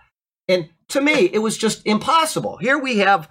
And 0.48 0.68
to 0.88 1.00
me, 1.00 1.30
it 1.32 1.40
was 1.40 1.56
just 1.58 1.82
impossible. 1.86 2.56
Here 2.58 2.78
we 2.78 2.98
have 2.98 3.28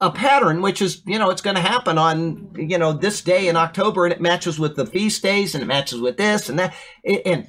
a 0.00 0.10
pattern 0.10 0.60
which 0.60 0.82
is 0.82 1.00
you 1.06 1.18
know 1.18 1.30
it's 1.30 1.40
going 1.40 1.56
to 1.56 1.62
happen 1.62 1.96
on 1.96 2.50
you 2.54 2.76
know 2.76 2.92
this 2.92 3.22
day 3.22 3.48
in 3.48 3.56
october 3.56 4.04
and 4.04 4.12
it 4.12 4.20
matches 4.20 4.58
with 4.58 4.76
the 4.76 4.84
feast 4.84 5.22
days 5.22 5.54
and 5.54 5.62
it 5.62 5.66
matches 5.66 6.00
with 6.02 6.18
this 6.18 6.50
and 6.50 6.58
that. 6.58 6.74
And 7.24 7.48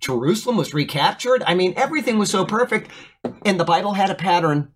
jerusalem 0.00 0.58
was 0.58 0.74
recaptured. 0.74 1.42
I 1.46 1.54
mean 1.54 1.72
everything 1.78 2.18
was 2.18 2.30
so 2.30 2.44
perfect 2.44 2.90
and 3.46 3.58
the 3.58 3.64
bible 3.64 3.94
had 3.94 4.10
a 4.10 4.14
pattern 4.14 4.72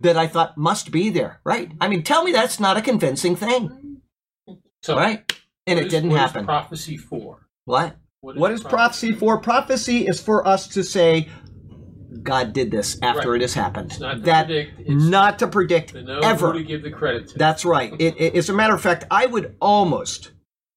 that 0.00 0.16
i 0.16 0.28
thought 0.28 0.56
must 0.56 0.92
be 0.92 1.10
there 1.10 1.40
right? 1.44 1.72
I 1.80 1.88
mean 1.88 2.04
tell 2.04 2.22
me 2.22 2.30
that's 2.30 2.60
not 2.60 2.76
a 2.76 2.82
convincing 2.82 3.34
thing. 3.34 4.00
So, 4.82 4.96
right? 4.96 5.32
And 5.66 5.76
what 5.76 5.82
it 5.82 5.86
is- 5.86 5.92
didn't 5.92 6.10
what 6.10 6.16
is 6.16 6.20
happen. 6.20 6.44
prophecy 6.44 6.96
for? 6.96 7.48
what? 7.64 7.96
What 8.20 8.52
is 8.52 8.62
prophecy 8.62 9.12
for? 9.12 9.40
Prophecy 9.40 10.06
is 10.06 10.20
for 10.20 10.46
us 10.46 10.68
to 10.68 10.82
say 10.84 11.28
god 12.16 12.52
did 12.52 12.70
this 12.70 12.98
after 13.02 13.30
Right. 13.32 13.40
it 13.40 13.42
has 13.42 13.54
happened 13.54 13.90
It's 13.92 14.00
not 14.00 14.14
to 14.16 14.20
that 14.22 14.46
predict, 14.46 14.80
it's 14.80 14.90
not 14.90 15.38
to 15.40 15.46
predict 15.46 15.90
to 15.92 16.02
know 16.02 16.18
ever 16.20 16.52
who 16.52 16.58
to 16.58 16.64
give 16.64 16.82
the 16.82 16.90
credit 16.90 17.28
to. 17.28 17.38
That's 17.38 17.64
right. 17.64 17.92
It, 17.98 18.14
it- 18.18 18.34
as 18.34 18.48
a 18.48 18.52
matter 18.52 18.74
of 18.74 18.80
fact, 18.80 19.04
I 19.10 19.26
would 19.26 19.54
almost, 19.60 20.32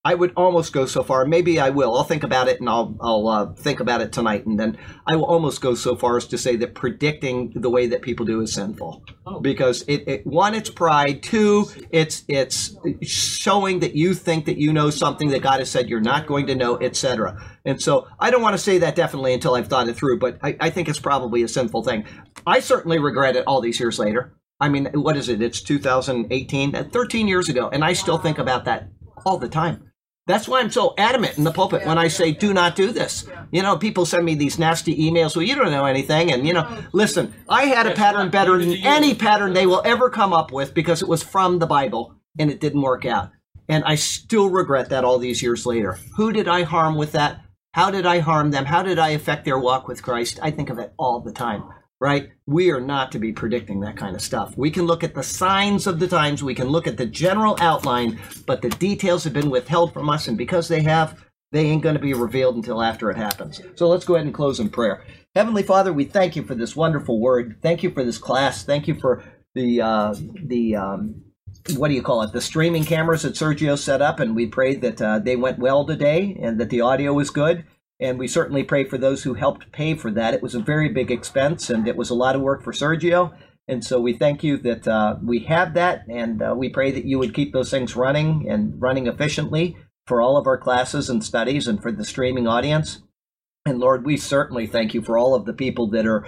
I 0.10 0.16
would 0.16 0.34
almost 0.36 0.74
go 0.74 0.88
so 0.88 1.04
far. 1.04 1.24
Maybe 1.24 1.60
I 1.60 1.70
will. 1.70 1.96
I'll 1.96 2.04
think 2.04 2.24
about 2.24 2.48
it, 2.48 2.60
and 2.60 2.68
I'll 2.68 2.98
I'll 3.00 3.28
uh, 3.28 3.54
think 3.54 3.80
about 3.80 4.02
it 4.02 4.12
tonight, 4.12 4.48
and 4.48 4.60
then 4.60 4.76
I 5.06 5.16
will 5.16 5.26
almost 5.26 5.62
go 5.62 5.76
so 5.76 5.96
far 5.96 6.18
as 6.18 6.26
to 6.30 6.38
say 6.38 6.56
that 6.56 6.74
predicting 6.74 7.54
the 7.56 7.70
way 7.70 7.86
that 7.86 8.02
people 8.02 8.26
do 8.26 8.42
is 8.42 8.52
sinful, 8.52 9.04
Oh. 9.28 9.40
because 9.40 9.84
it, 9.84 10.08
it 10.08 10.26
one, 10.26 10.56
it's 10.56 10.72
pride. 10.72 11.22
Two, 11.22 11.68
it's 11.92 12.24
it's 12.28 12.76
showing 13.04 13.82
that 13.82 13.94
you 13.94 14.16
think 14.16 14.46
that 14.46 14.58
you 14.58 14.74
know 14.74 14.90
something 14.90 15.30
that 15.30 15.44
God 15.44 15.60
has 15.60 15.70
said 15.70 15.90
you're 15.90 16.02
not 16.02 16.26
going 16.26 16.48
to 16.48 16.56
know, 16.56 16.80
etc. 16.80 17.38
And 17.64 17.80
so 17.80 18.08
I 18.20 18.32
don't 18.32 18.42
want 18.42 18.54
to 18.56 18.64
say 18.70 18.80
that 18.80 18.96
definitely 18.96 19.36
until 19.36 19.54
I've 19.54 19.68
thought 19.68 19.88
it 19.90 19.96
through, 19.96 20.18
but 20.18 20.40
I, 20.42 20.58
I 20.60 20.70
think 20.72 20.90
it's 20.90 21.00
probably 21.00 21.44
a 21.44 21.48
sinful 21.48 21.84
thing. 21.84 22.06
I 22.48 22.62
certainly 22.62 22.98
regret 22.98 23.36
it 23.36 23.44
all 23.46 23.62
these 23.62 23.80
years 23.80 24.00
later. 24.00 24.34
I 24.60 24.70
mean, 24.70 24.86
what 24.94 25.16
is 25.18 25.30
it? 25.30 25.40
It's 25.44 25.62
2018, 25.62 26.76
uh, 26.76 26.84
13 26.92 27.28
years 27.28 27.48
ago, 27.48 27.70
and 27.72 27.84
I 27.86 27.94
still 27.94 28.18
think 28.18 28.40
about 28.40 28.66
that 28.66 28.90
all 29.24 29.38
the 29.38 29.48
time. 29.48 29.89
That's 30.30 30.48
why 30.48 30.60
I'm 30.60 30.70
so 30.70 30.94
adamant 30.96 31.40
in 31.40 31.44
the 31.44 31.52
pulpit 31.52 31.88
when 31.88 31.98
I 31.98 32.08
say, 32.08 32.32
do 32.32 32.54
not 32.54 32.76
do 32.76 32.92
this. 32.92 33.28
You 33.50 33.64
know, 33.64 33.78
people 33.78 34.06
send 34.06 34.24
me 34.24 34.36
these 34.36 34.60
nasty 34.60 34.96
emails, 34.96 35.36
well, 35.36 35.42
you 35.42 35.56
don't 35.56 35.72
know 35.72 35.86
anything. 35.86 36.32
And, 36.32 36.46
you 36.46 36.54
know, 36.54 36.68
oh, 36.70 36.86
listen, 36.94 37.34
I 37.50 37.66
had 37.66 37.88
a 37.88 37.96
pattern 37.96 38.30
better 38.30 38.60
than 38.60 38.74
any 38.74 39.16
pattern 39.16 39.54
they 39.54 39.66
will 39.66 39.82
ever 39.84 40.08
come 40.08 40.32
up 40.32 40.52
with 40.52 40.76
because 40.76 41.02
it 41.02 41.08
was 41.08 41.24
from 41.24 41.58
the 41.58 41.66
Bible 41.66 42.14
and 42.38 42.52
it 42.52 42.60
didn't 42.60 42.84
work 42.84 43.08
out. 43.08 43.32
And 43.68 43.84
I 43.86 43.96
still 43.96 44.52
regret 44.52 44.90
that 44.90 45.04
all 45.04 45.18
these 45.18 45.42
years 45.42 45.66
later. 45.66 45.98
Who 46.18 46.32
did 46.32 46.48
I 46.48 46.62
harm 46.62 46.96
with 46.96 47.14
that? 47.14 47.42
How 47.72 47.90
did 47.90 48.06
I 48.06 48.20
harm 48.20 48.52
them? 48.52 48.66
How 48.66 48.84
did 48.84 49.00
I 49.00 49.10
affect 49.10 49.46
their 49.46 49.58
walk 49.58 49.88
with 49.88 50.04
Christ? 50.04 50.38
I 50.44 50.52
think 50.52 50.70
of 50.70 50.78
it 50.78 50.94
all 51.00 51.22
the 51.22 51.32
time, 51.32 51.64
right? 52.00 52.32
We 52.46 52.72
are 52.72 52.80
not 52.80 53.12
to 53.12 53.20
be 53.20 53.34
predicting 53.34 53.82
that 53.82 53.98
kind 53.98 54.16
of 54.16 54.22
stuff. 54.22 54.58
We 54.58 54.72
can 54.72 54.86
look 54.86 55.04
at 55.04 55.14
the 55.14 55.24
signs 55.24 55.86
of 55.86 56.00
the 56.00 56.08
times, 56.08 56.44
we 56.44 56.56
can 56.56 56.68
look 56.68 56.88
at 56.88 56.98
the 56.98 57.06
general 57.06 57.58
outline, 57.60 58.20
but 58.46 58.62
the 58.62 58.70
details 58.70 59.24
have 59.26 59.34
been 59.34 59.50
withheld 59.50 59.94
from 59.94 60.10
us, 60.10 60.28
and 60.28 60.38
because 60.38 60.68
they 60.68 60.82
have, 60.84 61.26
they 61.52 61.66
ain't 61.66 61.84
going 61.84 61.96
to 61.96 62.02
be 62.02 62.14
revealed 62.14 62.56
until 62.56 62.82
after 62.82 63.10
it 63.12 63.18
happens. 63.18 63.62
So 63.76 63.88
let's 63.88 64.06
go 64.06 64.16
ahead 64.16 64.26
and 64.26 64.36
close 64.36 64.60
in 64.60 64.70
prayer. 64.70 65.04
Heavenly 65.36 65.64
Father, 65.64 65.92
we 65.92 66.06
thank 66.06 66.36
you 66.36 66.44
for 66.44 66.56
this 66.56 66.76
wonderful 66.76 67.20
word. 67.20 67.58
Thank 67.62 67.84
you 67.84 67.92
for 67.92 68.04
this 68.04 68.18
class. 68.18 68.64
Thank 68.64 68.88
you 68.88 68.96
for 68.96 69.24
the 69.56 69.82
uh, 69.82 70.16
the 70.46 70.76
um, 70.76 71.24
what 71.76 71.90
do 71.90 71.94
you 71.94 72.02
call 72.02 72.22
it? 72.24 72.32
The 72.32 72.42
streaming 72.42 72.84
cameras 72.84 73.24
that 73.24 73.34
Sergio 73.34 73.78
set 73.78 74.02
up, 74.02 74.20
and 74.20 74.36
we 74.36 74.48
prayed 74.48 74.82
that 74.82 75.02
uh, 75.02 75.20
they 75.20 75.36
went 75.36 75.60
well 75.60 75.86
today 75.86 76.38
and 76.42 76.60
that 76.60 76.70
the 76.70 76.82
audio 76.82 77.14
was 77.14 77.30
good. 77.30 77.66
And 78.00 78.18
we 78.18 78.28
certainly 78.28 78.64
pray 78.64 78.86
for 78.86 78.98
those 78.98 79.24
who 79.24 79.34
helped 79.34 79.72
pay 79.72 79.94
for 79.96 80.10
that. 80.12 80.34
It 80.34 80.42
was 80.42 80.56
a 80.56 80.60
very 80.60 80.90
big 80.90 81.12
expense, 81.12 81.70
and 81.70 81.88
it 81.88 81.98
was 81.98 82.10
a 82.10 82.16
lot 82.16 82.36
of 82.36 82.42
work 82.42 82.64
for 82.64 82.72
Sergio. 82.72 83.36
And 83.68 83.84
so 83.84 84.00
we 84.00 84.14
thank 84.14 84.44
you 84.44 84.58
that 84.58 84.88
uh, 84.88 85.18
we 85.24 85.40
have 85.42 85.74
that, 85.74 86.06
and 86.08 86.42
uh, 86.42 86.56
we 86.58 86.70
pray 86.70 86.92
that 86.92 87.06
you 87.06 87.20
would 87.20 87.34
keep 87.34 87.54
those 87.54 87.70
things 87.70 87.96
running 87.96 88.50
and 88.50 88.82
running 88.82 89.08
efficiently 89.08 89.78
for 90.08 90.22
all 90.22 90.38
of 90.38 90.48
our 90.48 90.58
classes 90.58 91.10
and 91.10 91.24
studies 91.24 91.68
and 91.68 91.82
for 91.82 91.92
the 91.92 92.06
streaming 92.06 92.48
audience. 92.48 93.04
And 93.66 93.80
Lord, 93.80 94.06
we 94.06 94.18
certainly 94.18 94.66
thank 94.66 94.94
you 94.94 95.04
for 95.04 95.18
all 95.18 95.36
of 95.36 95.46
the 95.46 95.54
people 95.54 95.88
that 95.92 96.08
are 96.08 96.26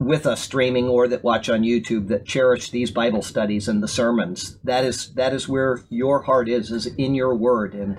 with 0.00 0.26
us 0.26 0.40
streaming 0.40 0.88
or 0.88 1.06
that 1.08 1.22
watch 1.22 1.48
on 1.48 1.62
YouTube 1.62 2.08
that 2.08 2.26
cherish 2.26 2.70
these 2.70 2.90
Bible 2.90 3.22
studies 3.22 3.68
and 3.68 3.82
the 3.82 3.88
sermons. 3.88 4.58
That 4.64 4.84
is 4.84 5.14
that 5.14 5.32
is 5.32 5.48
where 5.48 5.84
your 5.88 6.22
heart 6.22 6.48
is, 6.48 6.72
is 6.72 6.86
in 6.86 7.14
your 7.14 7.34
word. 7.34 7.74
And 7.74 7.98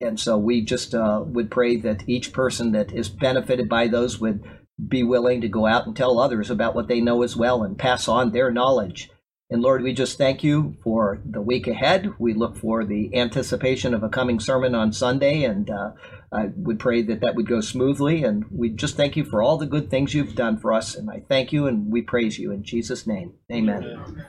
and 0.00 0.18
so 0.18 0.38
we 0.38 0.62
just 0.62 0.94
uh, 0.94 1.22
would 1.24 1.50
pray 1.50 1.76
that 1.76 2.08
each 2.08 2.32
person 2.32 2.72
that 2.72 2.92
is 2.92 3.08
benefited 3.08 3.68
by 3.68 3.88
those 3.88 4.20
would 4.20 4.42
be 4.86 5.02
willing 5.02 5.40
to 5.40 5.48
go 5.48 5.66
out 5.66 5.86
and 5.86 5.96
tell 5.96 6.20
others 6.20 6.50
about 6.50 6.74
what 6.74 6.86
they 6.86 7.00
know 7.00 7.22
as 7.22 7.36
well 7.36 7.64
and 7.64 7.78
pass 7.78 8.06
on 8.06 8.30
their 8.30 8.50
knowledge. 8.50 9.10
And 9.50 9.62
Lord, 9.62 9.82
we 9.82 9.94
just 9.94 10.18
thank 10.18 10.44
you 10.44 10.76
for 10.84 11.20
the 11.24 11.40
week 11.40 11.66
ahead. 11.66 12.12
We 12.18 12.34
look 12.34 12.56
for 12.56 12.84
the 12.84 13.16
anticipation 13.16 13.94
of 13.94 14.02
a 14.02 14.08
coming 14.08 14.40
sermon 14.40 14.74
on 14.74 14.92
Sunday, 14.92 15.42
and 15.42 15.70
uh, 15.70 15.92
I 16.30 16.50
would 16.54 16.78
pray 16.78 17.00
that 17.02 17.20
that 17.20 17.34
would 17.34 17.48
go 17.48 17.62
smoothly. 17.62 18.24
And 18.24 18.44
we 18.50 18.68
just 18.68 18.96
thank 18.96 19.16
you 19.16 19.24
for 19.24 19.42
all 19.42 19.56
the 19.56 19.66
good 19.66 19.90
things 19.90 20.12
you've 20.12 20.34
done 20.34 20.58
for 20.58 20.74
us. 20.74 20.94
And 20.94 21.10
I 21.10 21.22
thank 21.28 21.52
you 21.52 21.66
and 21.66 21.90
we 21.90 22.02
praise 22.02 22.38
you 22.38 22.52
in 22.52 22.62
Jesus' 22.62 23.06
name. 23.06 23.34
Amen. 23.50 24.26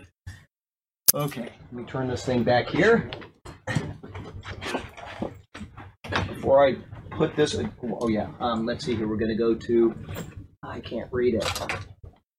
Okay, 1.13 1.49
let 1.49 1.73
me 1.73 1.83
turn 1.83 2.07
this 2.07 2.23
thing 2.23 2.43
back 2.43 2.69
here. 2.69 3.11
Before 6.39 6.65
I 6.65 6.75
put 7.11 7.35
this, 7.35 7.59
oh 7.83 8.07
yeah, 8.07 8.29
um, 8.39 8.65
let's 8.65 8.85
see 8.85 8.95
here. 8.95 9.09
We're 9.09 9.17
to 9.27 9.35
go 9.35 9.55
to, 9.55 9.93
I 10.63 10.79
can't 10.79 11.11
read 11.11 11.35
it. 11.35 11.45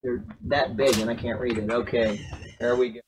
They're 0.02 0.24
that 0.46 0.74
big 0.74 0.96
and 0.96 1.10
I 1.10 1.14
can't 1.14 1.38
read 1.38 1.58
it. 1.58 1.70
Okay, 1.70 2.26
there 2.58 2.76
we 2.76 2.88
go. 2.94 3.00